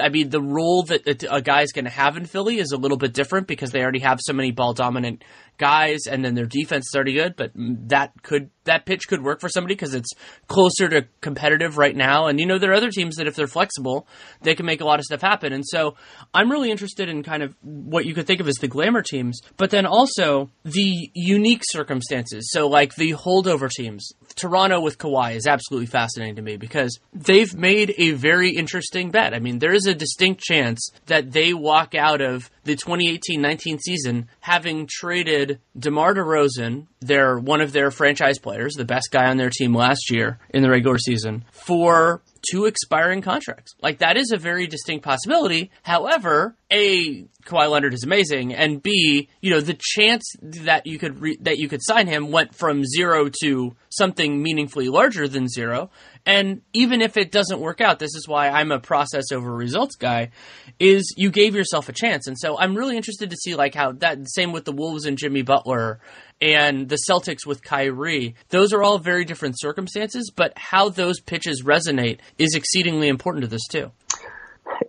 I 0.00 0.10
mean, 0.10 0.30
the 0.30 0.40
role 0.40 0.84
that 0.84 1.24
a 1.28 1.42
guy's 1.42 1.72
going 1.72 1.86
to 1.86 1.90
have 1.90 2.16
in 2.16 2.26
Philly 2.26 2.58
is 2.58 2.70
a 2.72 2.76
little 2.76 2.96
bit 2.96 3.12
different 3.12 3.48
because 3.48 3.72
they 3.72 3.82
already 3.82 3.98
have 4.00 4.20
so 4.20 4.32
many 4.32 4.52
ball 4.52 4.74
dominant 4.74 5.24
guys, 5.58 6.00
and 6.10 6.24
then 6.24 6.34
their 6.34 6.46
defense 6.46 6.86
is 6.86 6.94
already 6.94 7.14
good. 7.14 7.36
But 7.36 7.52
that 7.54 8.12
could 8.22 8.50
that 8.64 8.86
pitch 8.86 9.08
could 9.08 9.22
work 9.22 9.40
for 9.40 9.48
somebody 9.48 9.74
because 9.74 9.94
it's 9.94 10.10
closer 10.46 10.88
to 10.88 11.06
competitive 11.20 11.78
right 11.78 11.96
now. 11.96 12.26
And 12.26 12.38
you 12.38 12.46
know, 12.46 12.58
there 12.58 12.70
are 12.70 12.76
other 12.76 12.90
teams 12.90 13.16
that 13.16 13.26
if 13.26 13.34
they're 13.34 13.46
flexible, 13.46 14.06
they 14.42 14.54
can 14.54 14.66
make 14.66 14.80
a 14.80 14.84
lot 14.84 14.98
of 14.98 15.04
stuff 15.04 15.20
happen. 15.20 15.52
And 15.52 15.64
so 15.66 15.96
I'm 16.32 16.50
really 16.50 16.70
interested 16.70 17.08
in 17.08 17.22
kind 17.22 17.42
of 17.42 17.54
what 17.62 18.06
you 18.06 18.14
could 18.14 18.26
think 18.26 18.40
of 18.40 18.48
as 18.48 18.56
the 18.56 18.68
glamour 18.68 19.02
teams, 19.02 19.40
but 19.56 19.70
then 19.70 19.86
also 19.86 20.50
the 20.64 21.10
unique 21.14 21.62
circumstances. 21.64 22.50
So 22.52 22.68
like 22.68 22.94
the 22.94 23.12
holdover 23.12 23.70
teams. 23.70 24.12
Toronto 24.34 24.80
with 24.80 24.98
Kawhi 24.98 25.34
is 25.34 25.46
absolutely 25.46 25.86
fascinating 25.86 26.36
to 26.36 26.42
me 26.42 26.56
because 26.56 26.98
they've 27.12 27.54
made 27.54 27.94
a 27.98 28.12
very 28.12 28.50
interesting 28.50 29.10
bet. 29.10 29.34
I 29.34 29.40
mean, 29.40 29.58
there 29.58 29.74
is 29.74 29.86
a 29.86 29.94
distinct 29.94 30.40
chance 30.40 30.90
that 31.06 31.32
they 31.32 31.52
walk 31.52 31.94
out 31.94 32.20
of 32.20 32.50
the 32.64 32.76
2018-19 32.76 33.80
season 33.80 34.28
having 34.40 34.88
traded 34.88 35.41
DeMar 35.78 36.14
DeRozan, 36.14 36.86
their 37.00 37.38
one 37.38 37.60
of 37.60 37.72
their 37.72 37.90
franchise 37.90 38.38
players, 38.38 38.74
the 38.74 38.84
best 38.84 39.10
guy 39.10 39.28
on 39.28 39.36
their 39.36 39.50
team 39.50 39.74
last 39.74 40.10
year 40.10 40.38
in 40.50 40.62
the 40.62 40.70
regular 40.70 40.98
season, 40.98 41.44
for 41.52 42.22
two 42.50 42.66
expiring 42.66 43.22
contracts. 43.22 43.74
Like 43.80 43.98
that 43.98 44.16
is 44.16 44.32
a 44.32 44.36
very 44.36 44.66
distinct 44.66 45.04
possibility. 45.04 45.70
However, 45.82 46.56
a 46.70 47.24
Kawhi 47.44 47.70
Leonard 47.70 47.94
is 47.94 48.04
amazing, 48.04 48.54
and 48.54 48.82
B, 48.82 49.28
you 49.40 49.50
know, 49.50 49.60
the 49.60 49.78
chance 49.78 50.24
that 50.40 50.86
you 50.86 50.98
could 50.98 51.20
re- 51.20 51.38
that 51.40 51.58
you 51.58 51.68
could 51.68 51.82
sign 51.82 52.06
him 52.06 52.30
went 52.30 52.54
from 52.54 52.84
zero 52.84 53.30
to 53.42 53.74
something 53.90 54.42
meaningfully 54.42 54.88
larger 54.88 55.28
than 55.28 55.48
zero. 55.48 55.90
And 56.24 56.62
even 56.72 57.02
if 57.02 57.16
it 57.16 57.32
doesn't 57.32 57.58
work 57.58 57.80
out, 57.80 57.98
this 57.98 58.14
is 58.14 58.28
why 58.28 58.48
I'm 58.48 58.70
a 58.70 58.78
process 58.78 59.32
over 59.32 59.52
results 59.52 59.96
guy, 59.96 60.30
is 60.78 61.12
you 61.16 61.30
gave 61.30 61.54
yourself 61.54 61.88
a 61.88 61.92
chance. 61.92 62.26
And 62.26 62.38
so 62.38 62.56
I'm 62.58 62.76
really 62.76 62.96
interested 62.96 63.30
to 63.30 63.36
see 63.36 63.56
like 63.56 63.74
how 63.74 63.92
that 63.92 64.18
same 64.28 64.52
with 64.52 64.64
the 64.64 64.72
Wolves 64.72 65.04
and 65.04 65.18
Jimmy 65.18 65.42
Butler 65.42 65.98
and 66.40 66.88
the 66.88 66.98
Celtics 67.08 67.44
with 67.44 67.62
Kyrie. 67.62 68.36
Those 68.50 68.72
are 68.72 68.82
all 68.82 68.98
very 68.98 69.24
different 69.24 69.58
circumstances, 69.58 70.30
but 70.34 70.52
how 70.56 70.88
those 70.88 71.20
pitches 71.20 71.62
resonate 71.64 72.18
is 72.38 72.54
exceedingly 72.54 73.08
important 73.08 73.42
to 73.42 73.48
this 73.48 73.66
too. 73.68 73.90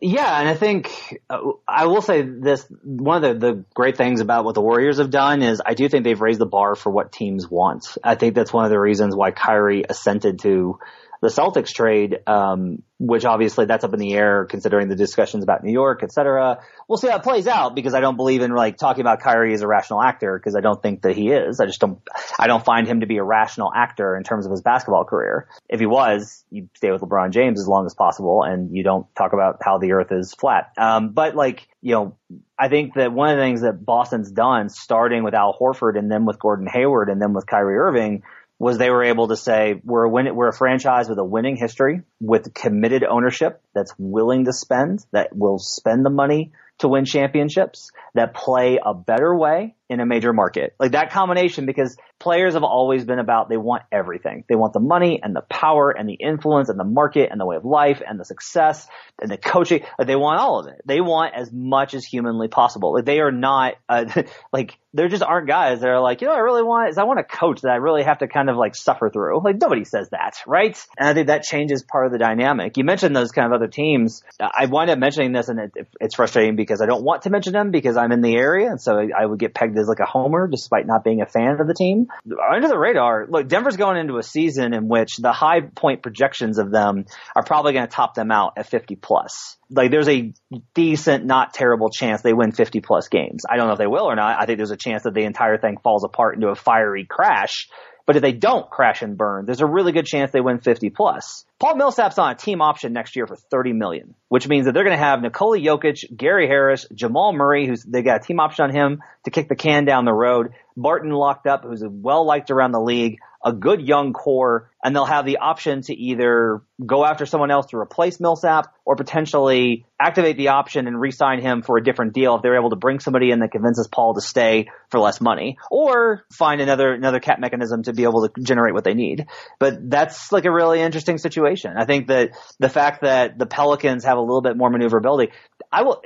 Yeah, 0.01 0.39
and 0.39 0.49
I 0.49 0.55
think 0.55 1.21
uh, 1.29 1.39
I 1.67 1.85
will 1.85 2.01
say 2.01 2.21
this: 2.21 2.65
one 2.83 3.23
of 3.23 3.39
the, 3.39 3.47
the 3.47 3.65
great 3.73 3.97
things 3.97 4.21
about 4.21 4.45
what 4.45 4.55
the 4.55 4.61
Warriors 4.61 4.97
have 4.97 5.09
done 5.09 5.41
is 5.41 5.61
I 5.65 5.73
do 5.73 5.89
think 5.89 6.03
they've 6.03 6.19
raised 6.19 6.39
the 6.39 6.45
bar 6.45 6.75
for 6.75 6.89
what 6.89 7.11
teams 7.11 7.49
want. 7.49 7.97
I 8.03 8.15
think 8.15 8.33
that's 8.33 8.53
one 8.53 8.65
of 8.65 8.71
the 8.71 8.79
reasons 8.79 9.15
why 9.15 9.31
Kyrie 9.31 9.83
assented 9.87 10.39
to 10.39 10.79
the 11.23 11.29
Celtics 11.29 11.69
trade, 11.69 12.19
um, 12.27 12.83
which 12.99 13.23
obviously 13.23 13.65
that's 13.65 13.85
up 13.85 13.93
in 13.93 13.99
the 13.99 14.13
air 14.13 14.43
considering 14.43 14.89
the 14.89 14.95
discussions 14.97 15.41
about 15.41 15.63
New 15.63 15.71
York, 15.71 16.01
et 16.03 16.11
cetera. 16.11 16.59
We'll 16.89 16.97
see 16.97 17.07
how 17.07 17.15
it 17.15 17.23
plays 17.23 17.47
out 17.47 17.75
because 17.75 17.93
I 17.93 18.01
don't 18.01 18.17
believe 18.17 18.41
in 18.41 18.51
like 18.51 18.75
talking 18.75 18.99
about 18.99 19.21
Kyrie 19.21 19.53
as 19.53 19.61
a 19.61 19.67
rational 19.67 20.01
actor 20.01 20.37
because 20.37 20.53
I 20.53 20.59
don't 20.59 20.83
think 20.83 21.03
that 21.03 21.15
he 21.15 21.29
is. 21.31 21.61
I 21.61 21.65
just 21.65 21.79
don't, 21.79 21.99
I 22.37 22.47
don't 22.47 22.65
find 22.65 22.85
him 22.85 22.99
to 22.99 23.05
be 23.05 23.19
a 23.19 23.23
rational 23.23 23.71
actor 23.73 24.17
in 24.17 24.23
terms 24.23 24.45
of 24.45 24.51
his 24.51 24.61
basketball 24.61 25.05
career. 25.05 25.47
If 25.69 25.79
he 25.79 25.85
was, 25.85 26.43
you 26.49 26.67
stay 26.75 26.91
with 26.91 26.99
LeBron 26.99 27.31
James 27.31 27.57
as 27.57 27.69
long 27.69 27.85
as 27.85 27.93
possible 27.93 28.43
and 28.43 28.75
you 28.75 28.83
don't 28.83 29.07
talk 29.15 29.31
about 29.31 29.59
how 29.61 29.77
the 29.77 29.93
earth 29.93 30.11
is 30.11 30.33
flat. 30.33 30.73
Um, 30.77 31.13
but 31.13 31.37
like, 31.37 31.65
you 31.81 31.93
know, 31.93 32.17
I 32.59 32.67
think 32.67 32.95
that 32.95 33.13
one 33.13 33.29
of 33.29 33.37
the 33.37 33.43
things 33.43 33.61
that 33.61 33.85
Boston's 33.85 34.29
done, 34.29 34.67
starting 34.67 35.23
with 35.23 35.33
Al 35.33 35.57
Horford 35.57 35.97
and 35.97 36.11
then 36.11 36.25
with 36.25 36.37
Gordon 36.37 36.67
Hayward 36.67 37.07
and 37.07 37.21
then 37.21 37.31
with 37.33 37.47
Kyrie 37.47 37.77
Irving, 37.77 38.23
was 38.59 38.77
they 38.77 38.89
were 38.89 39.03
able 39.03 39.27
to 39.29 39.35
say 39.35 39.81
we're 39.83 40.03
a 40.03 40.09
win- 40.09 40.35
we're 40.35 40.49
a 40.49 40.53
franchise 40.53 41.09
with 41.09 41.17
a 41.17 41.23
winning 41.23 41.55
history, 41.55 42.01
with 42.19 42.53
committed 42.53 43.03
ownership 43.03 43.61
that's 43.73 43.93
willing 43.97 44.45
to 44.45 44.53
spend, 44.53 45.05
that 45.11 45.35
will 45.35 45.59
spend 45.59 46.05
the 46.05 46.09
money 46.09 46.51
to 46.79 46.87
win 46.87 47.05
championships, 47.05 47.91
that 48.13 48.33
play 48.33 48.79
a 48.83 48.93
better 48.93 49.35
way 49.35 49.75
in 49.89 49.99
a 49.99 50.05
major 50.05 50.33
market. 50.33 50.75
Like 50.79 50.91
that 50.93 51.11
combination 51.11 51.65
because 51.65 51.97
players 52.19 52.53
have 52.53 52.63
always 52.63 53.05
been 53.05 53.19
about 53.19 53.49
they 53.49 53.57
want 53.57 53.83
everything. 53.91 54.43
They 54.47 54.55
want 54.55 54.73
the 54.73 54.79
money 54.79 55.19
and 55.21 55.35
the 55.35 55.41
power 55.41 55.91
and 55.91 56.07
the 56.07 56.13
influence 56.13 56.69
and 56.69 56.79
the 56.79 56.85
market 56.85 57.29
and 57.31 57.39
the 57.39 57.45
way 57.45 57.55
of 57.55 57.65
life 57.65 58.01
and 58.05 58.19
the 58.19 58.25
success 58.25 58.87
and 59.21 59.29
the 59.29 59.37
coaching. 59.37 59.81
Like 59.99 60.07
they 60.07 60.15
want 60.15 60.39
all 60.39 60.59
of 60.59 60.67
it. 60.67 60.81
They 60.85 61.01
want 61.01 61.35
as 61.35 61.51
much 61.51 61.93
as 61.93 62.05
humanly 62.05 62.47
possible. 62.47 62.93
Like 62.93 63.05
they 63.05 63.19
are 63.19 63.31
not 63.31 63.75
uh, 63.89 64.23
like 64.53 64.77
there 64.93 65.07
just 65.07 65.23
aren't 65.23 65.47
guys 65.47 65.81
that 65.81 65.89
are 65.89 65.99
like, 65.99 66.21
you 66.21 66.27
know, 66.27 66.33
I 66.33 66.39
really 66.39 66.63
want 66.63 66.89
is 66.89 66.97
I 66.97 67.03
want 67.03 67.19
a 67.19 67.23
coach 67.23 67.61
that 67.61 67.71
I 67.71 67.77
really 67.77 68.03
have 68.03 68.19
to 68.19 68.27
kind 68.27 68.49
of 68.49 68.57
like 68.57 68.75
suffer 68.75 69.09
through. 69.09 69.43
Like 69.43 69.59
nobody 69.59 69.83
says 69.83 70.09
that, 70.11 70.37
right? 70.47 70.77
And 70.97 71.09
I 71.09 71.13
think 71.13 71.27
that 71.27 71.43
changes 71.43 71.83
part 71.83 72.05
of 72.05 72.11
the 72.11 72.19
dynamic. 72.19 72.77
You 72.77 72.83
mentioned 72.83 73.15
those 73.15 73.31
kind 73.31 73.47
of 73.47 73.53
other 73.53 73.67
teams. 73.67 74.23
I 74.39 74.67
wind 74.67 74.91
up 74.91 74.99
mentioning 74.99 75.33
this 75.33 75.49
and 75.49 75.59
it, 75.59 75.87
it's 75.99 76.15
frustrating 76.15 76.55
because 76.55 76.81
I 76.81 76.85
don't 76.85 77.03
want 77.03 77.23
to 77.23 77.29
mention 77.29 77.53
them 77.53 77.71
because 77.71 77.97
I'm 77.97 78.11
in 78.11 78.21
the 78.21 78.35
area 78.35 78.69
and 78.69 78.79
so 78.79 78.97
I 78.97 79.25
would 79.25 79.39
get 79.39 79.53
pegged 79.53 79.72
as 79.77 79.87
like 79.87 79.99
a 79.99 80.05
homer 80.05 80.47
despite 80.47 80.85
not 80.85 81.03
being 81.03 81.21
a 81.21 81.25
fan 81.25 81.59
of 81.59 81.67
the 81.67 81.73
team. 81.73 82.07
Under 82.51 82.67
the 82.67 82.77
radar, 82.77 83.27
look, 83.29 83.47
Denver's 83.47 83.77
going 83.77 83.97
into 83.97 84.17
a 84.17 84.23
season 84.23 84.73
in 84.73 84.87
which 84.87 85.17
the 85.17 85.31
high 85.31 85.61
point 85.61 86.01
projections 86.01 86.57
of 86.59 86.71
them 86.71 87.05
are 87.35 87.43
probably 87.43 87.73
going 87.73 87.85
to 87.85 87.91
top 87.91 88.15
them 88.15 88.31
out 88.31 88.53
at 88.57 88.67
50 88.67 88.95
plus. 88.95 89.57
Like 89.69 89.91
there's 89.91 90.09
a 90.09 90.33
decent, 90.73 91.25
not 91.25 91.53
terrible 91.53 91.89
chance 91.89 92.21
they 92.21 92.33
win 92.33 92.51
50 92.51 92.81
plus 92.81 93.07
games. 93.07 93.43
I 93.49 93.57
don't 93.57 93.67
know 93.67 93.73
if 93.73 93.79
they 93.79 93.87
will 93.87 94.05
or 94.05 94.15
not. 94.15 94.39
I 94.39 94.45
think 94.45 94.57
there's 94.57 94.71
a 94.71 94.77
chance 94.77 95.03
that 95.03 95.13
the 95.13 95.23
entire 95.23 95.57
thing 95.57 95.77
falls 95.83 96.03
apart 96.03 96.35
into 96.35 96.49
a 96.49 96.55
fiery 96.55 97.05
crash. 97.09 97.67
But 98.05 98.17
if 98.17 98.21
they 98.21 98.33
don't 98.33 98.69
crash 98.69 99.01
and 99.01 99.17
burn, 99.17 99.45
there's 99.45 99.61
a 99.61 99.65
really 99.65 99.93
good 99.93 100.05
chance 100.05 100.31
they 100.31 100.41
win 100.41 100.59
50 100.59 100.89
plus. 100.89 101.45
Paul 101.59 101.75
Millsap's 101.75 102.17
on 102.17 102.31
a 102.31 102.35
team 102.35 102.61
option 102.61 102.91
next 102.91 103.15
year 103.15 103.25
for 103.27 103.37
30 103.37 103.71
million, 103.71 104.15
which 104.27 104.47
means 104.47 104.65
that 104.65 104.73
they're 104.73 104.83
going 104.83 104.97
to 104.97 105.03
have 105.03 105.21
Nikola 105.21 105.57
Jokic, 105.57 106.15
Gary 106.15 106.47
Harris, 106.47 106.85
Jamal 106.93 107.31
Murray, 107.31 107.65
who's 107.65 107.83
they 107.83 108.01
got 108.01 108.21
a 108.21 108.23
team 108.23 108.41
option 108.41 108.65
on 108.65 108.71
him 108.71 109.01
to 109.23 109.31
kick 109.31 109.47
the 109.47 109.55
can 109.55 109.85
down 109.85 110.03
the 110.03 110.13
road. 110.13 110.53
Barton 110.75 111.11
locked 111.11 111.47
up, 111.47 111.63
who's 111.63 111.83
well 111.85 112.25
liked 112.25 112.51
around 112.51 112.73
the 112.73 112.81
league, 112.81 113.19
a 113.43 113.51
good 113.51 113.81
young 113.81 114.13
core, 114.13 114.71
and 114.83 114.95
they'll 114.95 115.05
have 115.05 115.25
the 115.25 115.37
option 115.37 115.81
to 115.81 115.93
either 115.93 116.61
go 116.85 117.05
after 117.05 117.25
someone 117.25 117.51
else 117.51 117.67
to 117.67 117.77
replace 117.77 118.19
Millsap 118.19 118.73
or 118.85 118.95
potentially 118.95 119.85
activate 119.99 120.37
the 120.37 120.49
option 120.49 120.87
and 120.87 120.99
re-sign 120.99 121.41
him 121.41 121.61
for 121.61 121.77
a 121.77 121.83
different 121.83 122.13
deal 122.13 122.35
if 122.35 122.41
they're 122.41 122.57
able 122.57 122.69
to 122.69 122.75
bring 122.75 122.99
somebody 122.99 123.31
in 123.31 123.39
that 123.39 123.51
convinces 123.51 123.87
Paul 123.87 124.13
to 124.15 124.21
stay 124.21 124.69
for 124.89 124.99
less 124.99 125.21
money 125.21 125.57
or 125.71 126.25
find 126.31 126.61
another 126.61 126.91
another 126.93 127.19
cap 127.19 127.39
mechanism 127.39 127.83
to 127.83 127.93
be 127.93 128.03
able 128.03 128.27
to 128.27 128.41
generate 128.41 128.73
what 128.73 128.83
they 128.83 128.93
need. 128.93 129.27
But 129.59 129.89
that's 129.89 130.31
like 130.31 130.45
a 130.45 130.51
really 130.51 130.81
interesting 130.81 131.17
situation. 131.17 131.73
I 131.77 131.85
think 131.85 132.07
that 132.07 132.31
the 132.59 132.69
fact 132.69 133.01
that 133.01 133.37
the 133.37 133.45
Pelicans 133.45 134.03
have 134.03 134.17
a 134.17 134.21
little 134.21 134.41
bit 134.41 134.57
more 134.57 134.69
maneuverability, 134.69 135.31
I 135.71 135.83
will 135.83 136.01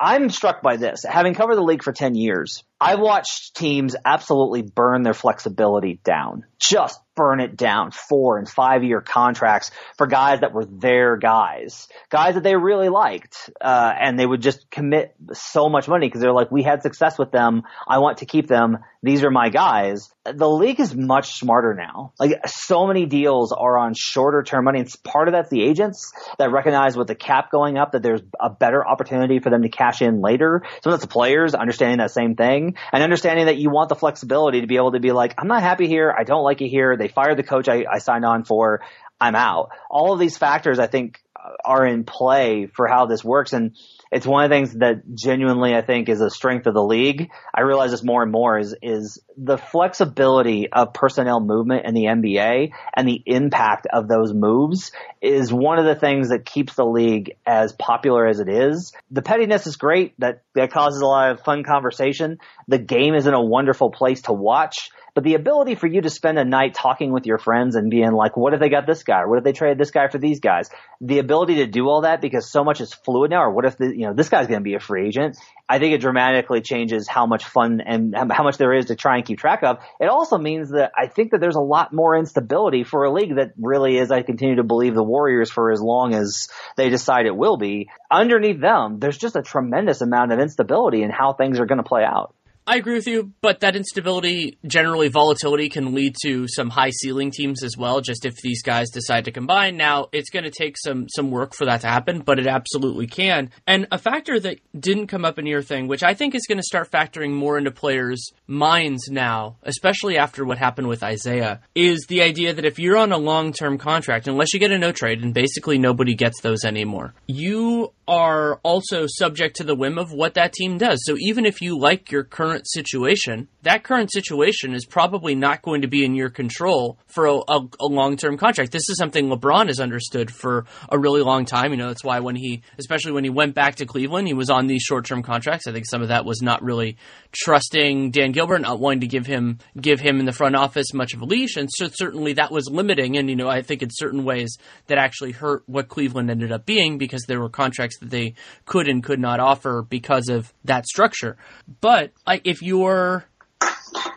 I'm 0.00 0.30
struck 0.30 0.62
by 0.62 0.76
this. 0.76 1.04
Having 1.08 1.34
covered 1.34 1.56
the 1.56 1.62
league 1.62 1.82
for 1.82 1.92
10 1.92 2.14
years, 2.14 2.64
I 2.82 2.96
watched 2.96 3.54
teams 3.54 3.94
absolutely 4.04 4.62
burn 4.62 5.04
their 5.04 5.14
flexibility 5.14 6.00
down. 6.02 6.44
Just 6.58 6.98
burn 7.14 7.40
it 7.40 7.56
down. 7.56 7.90
Four 7.90 8.38
and 8.38 8.48
five 8.48 8.82
year 8.82 9.00
contracts 9.00 9.70
for 9.98 10.06
guys 10.06 10.40
that 10.40 10.52
were 10.52 10.64
their 10.64 11.16
guys, 11.16 11.88
guys 12.10 12.34
that 12.34 12.42
they 12.42 12.56
really 12.56 12.88
liked, 12.88 13.50
uh, 13.60 13.92
and 14.00 14.18
they 14.18 14.26
would 14.26 14.42
just 14.42 14.70
commit 14.70 15.14
so 15.32 15.68
much 15.68 15.88
money 15.88 16.08
because 16.08 16.20
they're 16.20 16.32
like, 16.32 16.50
we 16.50 16.62
had 16.62 16.82
success 16.82 17.18
with 17.18 17.30
them. 17.30 17.62
I 17.86 17.98
want 17.98 18.18
to 18.18 18.26
keep 18.26 18.48
them. 18.48 18.78
These 19.02 19.24
are 19.24 19.30
my 19.30 19.48
guys. 19.48 20.08
The 20.24 20.48
league 20.48 20.78
is 20.78 20.94
much 20.94 21.34
smarter 21.34 21.74
now. 21.74 22.12
Like 22.18 22.46
so 22.46 22.86
many 22.86 23.06
deals 23.06 23.52
are 23.52 23.76
on 23.76 23.94
shorter 23.96 24.42
term 24.42 24.64
money. 24.64 24.80
It's 24.80 24.96
part 24.96 25.28
of 25.28 25.32
that's 25.32 25.50
the 25.50 25.62
agents 25.62 26.12
that 26.38 26.52
recognize 26.52 26.96
with 26.96 27.08
the 27.08 27.16
cap 27.16 27.50
going 27.50 27.76
up 27.76 27.92
that 27.92 28.02
there's 28.02 28.22
a 28.40 28.48
better 28.48 28.86
opportunity 28.86 29.40
for 29.40 29.50
them 29.50 29.62
to 29.62 29.68
cash 29.68 30.02
in 30.02 30.20
later. 30.20 30.62
Some 30.82 30.92
of 30.92 31.00
that's 31.00 31.08
the 31.08 31.12
players 31.12 31.54
understanding 31.54 31.98
that 31.98 32.12
same 32.12 32.36
thing 32.36 32.71
and 32.92 33.02
understanding 33.02 33.46
that 33.46 33.56
you 33.56 33.70
want 33.70 33.88
the 33.88 33.94
flexibility 33.94 34.60
to 34.60 34.66
be 34.66 34.76
able 34.76 34.92
to 34.92 35.00
be 35.00 35.12
like, 35.12 35.34
I'm 35.38 35.48
not 35.48 35.62
happy 35.62 35.88
here. 35.88 36.14
I 36.16 36.24
don't 36.24 36.42
like 36.42 36.60
it 36.60 36.68
here. 36.68 36.96
They 36.96 37.08
fired 37.08 37.36
the 37.36 37.42
coach 37.42 37.68
I, 37.68 37.84
I 37.90 37.98
signed 37.98 38.24
on 38.24 38.44
for. 38.44 38.82
I'm 39.20 39.36
out. 39.36 39.70
All 39.88 40.12
of 40.12 40.18
these 40.18 40.36
factors, 40.36 40.80
I 40.80 40.88
think, 40.88 41.21
are 41.64 41.86
in 41.86 42.04
play 42.04 42.66
for 42.66 42.86
how 42.86 43.06
this 43.06 43.24
works. 43.24 43.52
And 43.52 43.76
it's 44.10 44.26
one 44.26 44.44
of 44.44 44.50
the 44.50 44.56
things 44.56 44.74
that 44.74 45.14
genuinely 45.14 45.74
I 45.74 45.82
think 45.82 46.08
is 46.08 46.20
a 46.20 46.30
strength 46.30 46.66
of 46.66 46.74
the 46.74 46.82
league. 46.82 47.30
I 47.54 47.62
realize 47.62 47.90
this 47.90 48.04
more 48.04 48.22
and 48.22 48.30
more 48.30 48.58
is, 48.58 48.76
is 48.82 49.20
the 49.36 49.58
flexibility 49.58 50.70
of 50.70 50.92
personnel 50.92 51.40
movement 51.40 51.86
in 51.86 51.94
the 51.94 52.04
NBA 52.04 52.72
and 52.94 53.08
the 53.08 53.22
impact 53.26 53.86
of 53.92 54.08
those 54.08 54.32
moves 54.32 54.92
is 55.20 55.52
one 55.52 55.78
of 55.78 55.84
the 55.84 55.94
things 55.94 56.28
that 56.28 56.44
keeps 56.44 56.74
the 56.74 56.84
league 56.84 57.36
as 57.46 57.72
popular 57.72 58.26
as 58.26 58.40
it 58.40 58.48
is. 58.48 58.92
The 59.10 59.22
pettiness 59.22 59.66
is 59.66 59.76
great. 59.76 60.14
That, 60.18 60.42
that 60.54 60.72
causes 60.72 61.00
a 61.00 61.06
lot 61.06 61.30
of 61.30 61.40
fun 61.40 61.64
conversation. 61.64 62.38
The 62.68 62.78
game 62.78 63.14
is 63.14 63.26
in 63.26 63.34
a 63.34 63.42
wonderful 63.42 63.90
place 63.90 64.22
to 64.22 64.32
watch. 64.32 64.90
But 65.14 65.24
the 65.24 65.34
ability 65.34 65.74
for 65.74 65.86
you 65.86 66.00
to 66.00 66.08
spend 66.08 66.38
a 66.38 66.44
night 66.44 66.72
talking 66.74 67.12
with 67.12 67.26
your 67.26 67.36
friends 67.36 67.76
and 67.76 67.90
being 67.90 68.12
like, 68.12 68.34
what 68.34 68.54
if 68.54 68.60
they 68.60 68.70
got 68.70 68.86
this 68.86 69.02
guy? 69.02 69.26
What 69.26 69.36
if 69.38 69.44
they 69.44 69.52
traded 69.52 69.76
this 69.76 69.90
guy 69.90 70.08
for 70.08 70.16
these 70.16 70.40
guys? 70.40 70.70
The 71.02 71.18
ability 71.18 71.56
to 71.56 71.66
do 71.66 71.88
all 71.88 72.00
that 72.02 72.22
because 72.22 72.50
so 72.50 72.64
much 72.64 72.80
is 72.80 72.94
fluid 72.94 73.30
now, 73.30 73.42
or 73.42 73.50
what 73.50 73.66
if 73.66 73.76
the, 73.76 73.88
you 73.88 74.06
know, 74.06 74.14
this 74.14 74.30
guy's 74.30 74.46
going 74.46 74.60
to 74.60 74.64
be 74.64 74.74
a 74.74 74.80
free 74.80 75.06
agent? 75.06 75.36
I 75.68 75.78
think 75.78 75.94
it 75.94 76.00
dramatically 76.00 76.62
changes 76.62 77.08
how 77.08 77.26
much 77.26 77.44
fun 77.44 77.82
and 77.84 78.14
how 78.14 78.42
much 78.42 78.56
there 78.56 78.72
is 78.72 78.86
to 78.86 78.96
try 78.96 79.16
and 79.16 79.24
keep 79.24 79.38
track 79.38 79.62
of. 79.62 79.78
It 80.00 80.08
also 80.08 80.38
means 80.38 80.70
that 80.70 80.92
I 80.96 81.08
think 81.08 81.32
that 81.32 81.40
there's 81.40 81.56
a 81.56 81.60
lot 81.60 81.92
more 81.92 82.16
instability 82.16 82.84
for 82.84 83.04
a 83.04 83.12
league 83.12 83.36
that 83.36 83.52
really 83.58 83.98
is, 83.98 84.10
I 84.10 84.22
continue 84.22 84.56
to 84.56 84.64
believe 84.64 84.94
the 84.94 85.02
Warriors 85.02 85.50
for 85.50 85.72
as 85.72 85.80
long 85.80 86.14
as 86.14 86.48
they 86.76 86.88
decide 86.88 87.26
it 87.26 87.36
will 87.36 87.58
be. 87.58 87.90
Underneath 88.10 88.60
them, 88.60 88.98
there's 88.98 89.18
just 89.18 89.36
a 89.36 89.42
tremendous 89.42 90.00
amount 90.00 90.32
of 90.32 90.40
instability 90.40 91.02
in 91.02 91.10
how 91.10 91.34
things 91.34 91.60
are 91.60 91.66
going 91.66 91.82
to 91.82 91.84
play 91.84 92.04
out. 92.04 92.34
I 92.64 92.76
agree 92.76 92.94
with 92.94 93.08
you, 93.08 93.32
but 93.40 93.60
that 93.60 93.74
instability, 93.74 94.56
generally 94.64 95.08
volatility, 95.08 95.68
can 95.68 95.94
lead 95.94 96.14
to 96.22 96.46
some 96.46 96.70
high 96.70 96.90
ceiling 96.90 97.32
teams 97.32 97.64
as 97.64 97.76
well. 97.76 98.00
Just 98.00 98.24
if 98.24 98.36
these 98.36 98.62
guys 98.62 98.88
decide 98.90 99.24
to 99.24 99.32
combine, 99.32 99.76
now 99.76 100.08
it's 100.12 100.30
going 100.30 100.44
to 100.44 100.50
take 100.50 100.76
some 100.78 101.08
some 101.08 101.32
work 101.32 101.54
for 101.54 101.64
that 101.64 101.80
to 101.80 101.88
happen, 101.88 102.20
but 102.20 102.38
it 102.38 102.46
absolutely 102.46 103.08
can. 103.08 103.50
And 103.66 103.88
a 103.90 103.98
factor 103.98 104.38
that 104.38 104.60
didn't 104.78 105.08
come 105.08 105.24
up 105.24 105.40
in 105.40 105.46
your 105.46 105.62
thing, 105.62 105.88
which 105.88 106.04
I 106.04 106.14
think 106.14 106.36
is 106.36 106.46
going 106.46 106.58
to 106.58 106.62
start 106.62 106.90
factoring 106.90 107.32
more 107.32 107.58
into 107.58 107.72
players' 107.72 108.30
minds 108.46 109.08
now, 109.10 109.56
especially 109.64 110.16
after 110.16 110.44
what 110.44 110.58
happened 110.58 110.86
with 110.86 111.02
Isaiah, 111.02 111.60
is 111.74 112.06
the 112.08 112.22
idea 112.22 112.52
that 112.52 112.64
if 112.64 112.78
you're 112.78 112.96
on 112.96 113.10
a 113.10 113.18
long 113.18 113.52
term 113.52 113.76
contract, 113.76 114.28
unless 114.28 114.54
you 114.54 114.60
get 114.60 114.70
a 114.70 114.78
no 114.78 114.92
trade, 114.92 115.22
and 115.22 115.34
basically 115.34 115.78
nobody 115.78 116.14
gets 116.14 116.40
those 116.42 116.64
anymore, 116.64 117.12
you 117.26 117.92
are 118.08 118.56
also 118.62 119.06
subject 119.06 119.56
to 119.56 119.64
the 119.64 119.74
whim 119.74 119.98
of 119.98 120.12
what 120.12 120.34
that 120.34 120.52
team 120.52 120.78
does. 120.78 121.00
So 121.04 121.16
even 121.18 121.46
if 121.46 121.60
you 121.60 121.78
like 121.78 122.10
your 122.10 122.24
current 122.24 122.68
situation, 122.68 123.48
that 123.62 123.84
current 123.84 124.12
situation 124.12 124.74
is 124.74 124.84
probably 124.84 125.34
not 125.34 125.62
going 125.62 125.82
to 125.82 125.88
be 125.88 126.04
in 126.04 126.14
your 126.14 126.30
control 126.30 126.98
for 127.06 127.26
a, 127.26 127.34
a, 127.36 127.68
a 127.80 127.86
long 127.86 128.16
term 128.16 128.36
contract. 128.36 128.72
This 128.72 128.88
is 128.88 128.96
something 128.98 129.28
LeBron 129.28 129.68
has 129.68 129.80
understood 129.80 130.30
for 130.30 130.66
a 130.88 130.98
really 130.98 131.22
long 131.22 131.44
time. 131.44 131.70
You 131.70 131.76
know, 131.76 131.88
that's 131.88 132.04
why 132.04 132.20
when 132.20 132.36
he, 132.36 132.62
especially 132.78 133.12
when 133.12 133.24
he 133.24 133.30
went 133.30 133.54
back 133.54 133.76
to 133.76 133.86
Cleveland, 133.86 134.26
he 134.26 134.34
was 134.34 134.50
on 134.50 134.66
these 134.66 134.82
short 134.82 135.06
term 135.06 135.22
contracts. 135.22 135.66
I 135.66 135.72
think 135.72 135.86
some 135.86 136.02
of 136.02 136.08
that 136.08 136.24
was 136.24 136.42
not 136.42 136.62
really 136.62 136.96
trusting 137.30 138.10
Dan 138.10 138.32
Gilbert, 138.32 138.60
not 138.60 138.80
wanting 138.80 139.00
to 139.00 139.06
give 139.06 139.26
him 139.26 139.58
give 139.80 140.00
him 140.00 140.18
in 140.18 140.26
the 140.26 140.32
front 140.32 140.56
office 140.56 140.92
much 140.92 141.14
of 141.14 141.22
a 141.22 141.24
leash, 141.24 141.56
and 141.56 141.68
so 141.70 141.88
certainly 141.92 142.34
that 142.34 142.50
was 142.50 142.68
limiting. 142.68 143.16
And 143.16 143.30
you 143.30 143.36
know, 143.36 143.48
I 143.48 143.62
think 143.62 143.82
in 143.82 143.90
certain 143.90 144.24
ways 144.24 144.56
that 144.88 144.98
actually 144.98 145.32
hurt 145.32 145.62
what 145.66 145.88
Cleveland 145.88 146.30
ended 146.30 146.52
up 146.52 146.66
being 146.66 146.98
because 146.98 147.24
there 147.26 147.40
were 147.40 147.48
contracts 147.48 147.98
that 148.00 148.10
they 148.10 148.34
could 148.66 148.88
and 148.88 149.04
could 149.04 149.20
not 149.20 149.40
offer 149.40 149.82
because 149.88 150.28
of 150.28 150.52
that 150.64 150.86
structure. 150.86 151.36
But 151.80 152.12
like 152.26 152.42
if 152.44 152.62
you're 152.62 153.24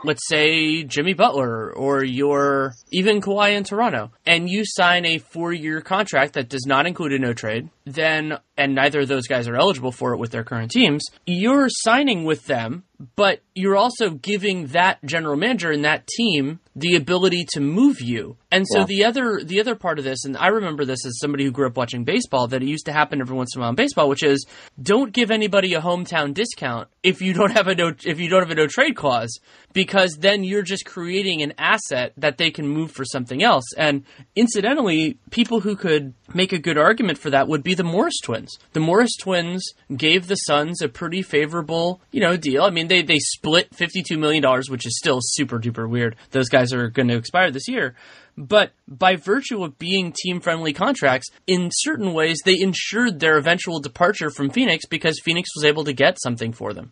let's 0.03 0.27
say 0.27 0.83
Jimmy 0.83 1.13
Butler 1.13 1.71
or 1.73 2.03
you're 2.03 2.73
even 2.91 3.21
Kawhi 3.21 3.55
in 3.55 3.63
Toronto, 3.63 4.11
and 4.25 4.49
you 4.49 4.63
sign 4.65 5.05
a 5.05 5.17
four 5.17 5.51
year 5.51 5.81
contract 5.81 6.33
that 6.33 6.49
does 6.49 6.65
not 6.65 6.85
include 6.85 7.13
a 7.13 7.19
no 7.19 7.33
trade, 7.33 7.69
then, 7.85 8.37
and 8.57 8.73
neither 8.75 9.01
of 9.01 9.07
those 9.07 9.27
guys 9.27 9.47
are 9.47 9.55
eligible 9.55 9.91
for 9.91 10.13
it 10.13 10.17
with 10.17 10.31
their 10.31 10.43
current 10.43 10.71
teams, 10.71 11.03
you're 11.25 11.67
signing 11.69 12.23
with 12.23 12.45
them, 12.45 12.83
but 13.17 13.41
you're 13.53 13.75
also 13.75 14.09
giving 14.11 14.67
that 14.67 15.03
general 15.03 15.35
manager 15.35 15.71
and 15.71 15.83
that 15.83 16.07
team 16.07 16.59
the 16.77 16.95
ability 16.95 17.45
to 17.51 17.59
move 17.59 18.01
you. 18.01 18.37
And 18.51 18.65
so 18.69 18.79
Yeah. 18.79 18.85
the 18.85 19.05
other 19.05 19.41
the 19.43 19.59
other 19.59 19.75
part 19.75 19.97
of 19.99 20.05
this, 20.05 20.23
and 20.25 20.37
I 20.37 20.47
remember 20.47 20.85
this 20.85 21.05
as 21.05 21.19
somebody 21.19 21.43
who 21.45 21.51
grew 21.51 21.67
up 21.67 21.75
watching 21.77 22.03
baseball, 22.05 22.47
that 22.47 22.61
it 22.61 22.67
used 22.67 22.85
to 22.85 22.93
happen 22.93 23.19
every 23.21 23.35
once 23.35 23.53
in 23.55 23.59
a 23.59 23.61
while 23.61 23.69
in 23.69 23.75
baseball, 23.75 24.07
which 24.09 24.23
is 24.23 24.45
don't 24.81 25.11
give 25.13 25.31
anybody 25.31 25.73
a 25.73 25.81
hometown 25.81 26.33
discount 26.33 26.87
if 27.03 27.21
you 27.21 27.33
don't 27.33 27.51
have 27.51 27.67
a 27.67 27.75
no 27.75 27.93
if 28.05 28.19
you 28.19 28.29
don't 28.29 28.41
have 28.41 28.51
a 28.51 28.55
no 28.55 28.67
trade 28.67 28.95
clause, 28.95 29.37
because 29.73 30.17
then 30.19 30.43
you're 30.45 30.63
just 30.63 30.85
creating 30.85 31.41
an 31.41 31.53
asset 31.57 32.13
that 32.17 32.37
they 32.37 32.51
can 32.51 32.67
move 32.67 32.91
for 32.91 33.03
something 33.05 33.43
else. 33.43 33.65
And 33.77 34.03
incidentally, 34.35 35.17
people 35.31 35.59
who 35.61 35.75
could 35.75 36.13
make 36.33 36.53
a 36.53 36.59
good 36.59 36.77
argument 36.77 37.17
for 37.17 37.29
that 37.29 37.47
would 37.47 37.63
be 37.63 37.73
the 37.73 37.83
Morris 37.83 38.19
twins. 38.23 38.44
The 38.73 38.79
Morris 38.79 39.15
twins 39.17 39.63
gave 39.95 40.27
the 40.27 40.35
Suns 40.35 40.81
a 40.81 40.89
pretty 40.89 41.21
favorable, 41.21 42.01
you 42.11 42.21
know, 42.21 42.37
deal. 42.37 42.63
I 42.63 42.69
mean, 42.69 42.87
they 42.87 43.01
they 43.01 43.19
split 43.19 43.73
fifty 43.73 44.03
two 44.03 44.17
million 44.17 44.41
dollars, 44.41 44.69
which 44.69 44.85
is 44.85 44.97
still 44.97 45.19
super 45.21 45.59
duper 45.59 45.89
weird. 45.89 46.15
Those 46.31 46.49
guys 46.49 46.73
are 46.73 46.89
going 46.89 47.07
to 47.07 47.17
expire 47.17 47.51
this 47.51 47.67
year. 47.67 47.95
But 48.37 48.71
by 48.87 49.15
virtue 49.15 49.63
of 49.63 49.79
being 49.79 50.11
team 50.11 50.41
friendly 50.41 50.73
contracts, 50.73 51.29
in 51.47 51.69
certain 51.71 52.13
ways, 52.13 52.39
they 52.43 52.59
ensured 52.59 53.19
their 53.19 53.37
eventual 53.37 53.79
departure 53.79 54.29
from 54.29 54.49
Phoenix 54.49 54.85
because 54.85 55.21
Phoenix 55.23 55.49
was 55.55 55.63
able 55.63 55.85
to 55.85 55.93
get 55.93 56.17
something 56.21 56.51
for 56.51 56.73
them. 56.73 56.91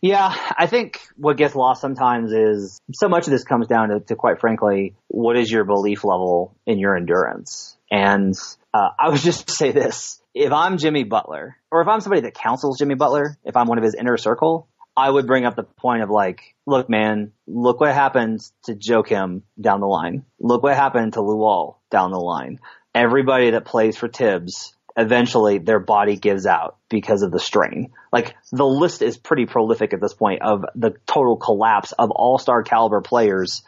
Yeah, 0.00 0.34
I 0.56 0.66
think 0.66 1.00
what 1.16 1.36
gets 1.36 1.54
lost 1.54 1.80
sometimes 1.80 2.32
is 2.32 2.80
so 2.92 3.08
much 3.08 3.26
of 3.26 3.32
this 3.32 3.44
comes 3.44 3.66
down 3.66 3.88
to, 3.88 4.00
to 4.00 4.14
quite 4.14 4.40
frankly, 4.40 4.94
what 5.08 5.36
is 5.36 5.50
your 5.50 5.64
belief 5.64 6.04
level 6.04 6.54
in 6.66 6.78
your 6.78 6.96
endurance? 6.96 7.76
And 7.90 8.34
uh, 8.72 8.90
I 8.98 9.08
would 9.08 9.20
just 9.20 9.50
say 9.50 9.72
this. 9.72 10.20
If 10.38 10.52
I'm 10.52 10.76
Jimmy 10.76 11.04
Butler, 11.04 11.56
or 11.70 11.80
if 11.80 11.88
I'm 11.88 12.02
somebody 12.02 12.20
that 12.20 12.34
counsels 12.34 12.78
Jimmy 12.78 12.94
Butler, 12.94 13.38
if 13.42 13.56
I'm 13.56 13.68
one 13.68 13.78
of 13.78 13.84
his 13.84 13.94
inner 13.94 14.18
circle, 14.18 14.68
I 14.94 15.08
would 15.08 15.26
bring 15.26 15.46
up 15.46 15.56
the 15.56 15.62
point 15.62 16.02
of 16.02 16.10
like, 16.10 16.54
look, 16.66 16.90
man, 16.90 17.32
look 17.46 17.80
what 17.80 17.94
happened 17.94 18.40
to 18.64 18.74
Joakim 18.74 19.40
down 19.58 19.80
the 19.80 19.86
line. 19.86 20.26
Look 20.38 20.62
what 20.62 20.76
happened 20.76 21.14
to 21.14 21.20
Luol 21.20 21.76
down 21.90 22.10
the 22.10 22.20
line. 22.20 22.60
Everybody 22.94 23.52
that 23.52 23.64
plays 23.64 23.96
for 23.96 24.08
Thibs, 24.08 24.76
eventually 24.94 25.56
their 25.56 25.80
body 25.80 26.16
gives 26.16 26.44
out 26.44 26.76
because 26.90 27.22
of 27.22 27.30
the 27.30 27.40
strain. 27.40 27.92
Like 28.12 28.36
the 28.52 28.66
list 28.66 29.00
is 29.00 29.16
pretty 29.16 29.46
prolific 29.46 29.94
at 29.94 30.02
this 30.02 30.12
point 30.12 30.42
of 30.42 30.66
the 30.74 30.96
total 31.06 31.38
collapse 31.38 31.92
of 31.92 32.10
all-star 32.10 32.62
caliber 32.62 33.00
players 33.00 33.62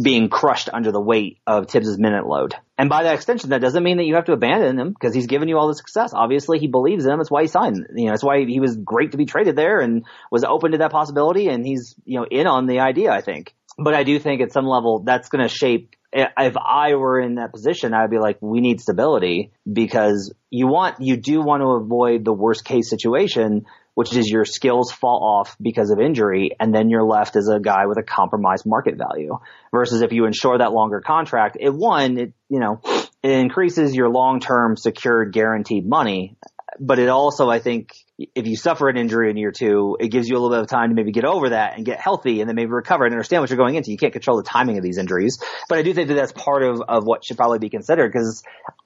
being 0.00 0.28
crushed 0.28 0.68
under 0.72 0.92
the 0.92 1.00
weight 1.00 1.38
of 1.46 1.68
Thibs's 1.68 1.98
minute 1.98 2.26
load. 2.26 2.54
And 2.76 2.88
by 2.88 3.04
that 3.04 3.14
extension, 3.14 3.50
that 3.50 3.60
doesn't 3.60 3.82
mean 3.82 3.98
that 3.98 4.04
you 4.04 4.14
have 4.14 4.24
to 4.26 4.32
abandon 4.32 4.78
him 4.78 4.92
because 4.92 5.14
he's 5.14 5.26
given 5.26 5.48
you 5.48 5.58
all 5.58 5.68
the 5.68 5.74
success. 5.74 6.12
Obviously, 6.14 6.58
he 6.58 6.66
believes 6.66 7.04
in 7.04 7.12
him. 7.12 7.18
That's 7.18 7.30
why 7.30 7.42
he 7.42 7.48
signed. 7.48 7.86
You 7.94 8.06
know, 8.06 8.12
that's 8.12 8.24
why 8.24 8.44
he 8.44 8.60
was 8.60 8.76
great 8.76 9.12
to 9.12 9.18
be 9.18 9.26
traded 9.26 9.56
there 9.56 9.80
and 9.80 10.04
was 10.30 10.44
open 10.44 10.72
to 10.72 10.78
that 10.78 10.90
possibility. 10.90 11.48
And 11.48 11.64
he's, 11.64 11.94
you 12.04 12.18
know, 12.18 12.26
in 12.30 12.46
on 12.46 12.66
the 12.66 12.80
idea, 12.80 13.10
I 13.10 13.20
think. 13.20 13.54
But 13.78 13.94
I 13.94 14.02
do 14.02 14.18
think 14.18 14.40
at 14.40 14.52
some 14.52 14.66
level 14.66 15.02
that's 15.04 15.28
going 15.28 15.46
to 15.46 15.54
shape. 15.54 15.94
If 16.12 16.56
I 16.56 16.96
were 16.96 17.20
in 17.20 17.36
that 17.36 17.52
position, 17.52 17.94
I'd 17.94 18.10
be 18.10 18.18
like, 18.18 18.38
we 18.40 18.60
need 18.60 18.80
stability 18.80 19.52
because 19.70 20.34
you 20.50 20.66
want, 20.66 20.96
you 20.98 21.16
do 21.16 21.40
want 21.40 21.62
to 21.62 21.68
avoid 21.68 22.24
the 22.24 22.32
worst 22.32 22.64
case 22.64 22.90
situation 22.90 23.66
which 24.00 24.16
is 24.16 24.30
your 24.30 24.46
skills 24.46 24.90
fall 24.90 25.22
off 25.22 25.58
because 25.60 25.90
of 25.90 26.00
injury 26.00 26.52
and 26.58 26.74
then 26.74 26.88
you're 26.88 27.04
left 27.04 27.36
as 27.36 27.48
a 27.48 27.60
guy 27.60 27.84
with 27.84 27.98
a 27.98 28.02
compromised 28.02 28.64
market 28.64 28.96
value. 28.96 29.38
Versus 29.74 30.00
if 30.00 30.10
you 30.10 30.24
insure 30.24 30.56
that 30.56 30.72
longer 30.72 31.02
contract 31.02 31.58
it 31.60 31.68
one 31.68 32.16
it 32.16 32.32
you 32.48 32.60
know 32.60 32.80
it 33.22 33.30
increases 33.30 33.94
your 33.94 34.08
long-term 34.08 34.78
secured 34.78 35.34
guaranteed 35.34 35.86
money. 35.86 36.38
But 36.78 36.98
it 36.98 37.10
also 37.10 37.50
i 37.50 37.58
think 37.58 37.94
if 38.34 38.46
you 38.46 38.56
suffer 38.56 38.88
an 38.88 38.96
injury 38.96 39.28
in 39.28 39.36
year 39.36 39.52
two 39.52 39.98
it 40.00 40.08
gives 40.08 40.30
you 40.30 40.38
a 40.38 40.40
little 40.40 40.56
bit 40.56 40.62
of 40.62 40.68
time 40.68 40.88
to 40.88 40.94
maybe 40.94 41.12
get 41.12 41.26
over 41.26 41.50
that 41.50 41.76
and 41.76 41.84
get 41.84 42.00
healthy 42.00 42.40
and 42.40 42.48
then 42.48 42.56
maybe 42.56 42.70
recover 42.70 43.04
and 43.04 43.12
understand 43.12 43.42
what 43.42 43.50
you're 43.50 43.58
going 43.58 43.74
into. 43.74 43.90
You 43.90 43.98
can't 43.98 44.14
control 44.14 44.38
the 44.38 44.44
timing 44.44 44.78
of 44.78 44.82
these 44.82 44.96
injuries. 44.96 45.44
But 45.68 45.76
i 45.76 45.82
do 45.82 45.92
think 45.92 46.08
that 46.08 46.14
that's 46.14 46.32
part 46.32 46.62
of, 46.62 46.80
of 46.80 47.04
what 47.04 47.22
should 47.22 47.36
probably 47.36 47.58
be 47.58 47.68
considered 47.68 48.10
because 48.10 48.42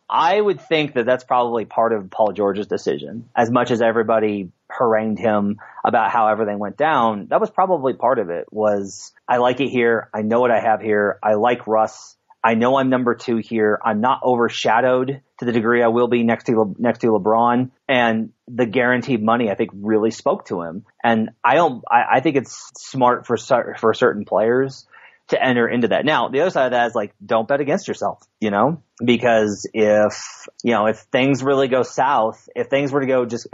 I 0.09 0.41
would 0.41 0.61
think 0.61 0.95
that 0.95 1.07
that's 1.07 1.25
probably 1.25 1.65
part 1.65 1.93
of 1.93 2.11
Paul 2.11 2.33
George's 2.33 2.67
decision. 2.67 3.29
As 3.35 3.51
much 3.51 3.71
as 3.71 3.81
everybody 3.81 4.51
harangued 4.79 5.19
him 5.19 5.59
about 5.85 6.11
how 6.11 6.29
everything 6.29 6.59
went 6.59 6.77
down, 6.77 7.29
that 7.31 7.41
was 7.41 7.51
probably 7.51 7.95
part 7.95 8.19
of 8.19 8.31
it 8.31 8.47
was 8.51 9.13
I 9.29 9.39
like 9.39 9.61
it 9.61 9.69
here. 9.69 10.11
I 10.15 10.23
know 10.23 10.41
what 10.41 10.51
I 10.51 10.61
have 10.61 10.81
here. 10.81 11.19
I 11.23 11.35
like 11.35 11.67
Russ. 11.67 12.17
I 12.43 12.55
know 12.55 12.77
I'm 12.77 12.91
number 12.91 13.15
two 13.15 13.39
here. 13.39 13.81
I'm 13.83 14.03
not 14.03 14.23
overshadowed 14.23 15.23
to 15.39 15.45
the 15.45 15.53
degree 15.53 15.83
I 15.83 15.89
will 15.89 16.09
be 16.09 16.25
next 16.25 16.45
to 16.45 16.53
Le- 16.53 16.75
next 16.79 16.99
to 16.99 17.07
LeBron. 17.07 17.71
And 17.89 18.33
the 18.47 18.67
guaranteed 18.67 19.23
money, 19.23 19.51
I 19.51 19.55
think, 19.55 19.71
really 19.73 20.11
spoke 20.11 20.47
to 20.47 20.61
him. 20.61 20.85
And 21.03 21.31
I 21.43 21.55
don't. 21.55 21.83
I, 21.91 22.17
I 22.17 22.21
think 22.21 22.37
it's 22.37 22.71
smart 22.77 23.27
for 23.27 23.39
for 23.39 23.95
certain 23.95 24.27
players 24.27 24.87
to 25.29 25.43
enter 25.43 25.67
into 25.67 25.89
that. 25.89 26.05
Now, 26.05 26.29
the 26.29 26.41
other 26.41 26.51
side 26.51 26.67
of 26.67 26.73
that 26.73 26.87
is 26.87 26.95
like, 26.95 27.15
don't 27.25 27.49
bet 27.49 27.61
against 27.61 27.89
yourself, 27.89 28.23
you 28.41 28.51
know, 28.51 28.83
because 29.03 29.69
if, 29.73 30.47
you 30.63 30.73
know, 30.73 30.87
if 30.87 30.99
things 31.13 31.43
really 31.43 31.69
go 31.69 31.83
south, 31.83 32.49
if 32.55 32.69
things 32.69 32.93
were 32.93 33.01
to 33.01 33.07
go 33.07 33.25
just, 33.25 33.47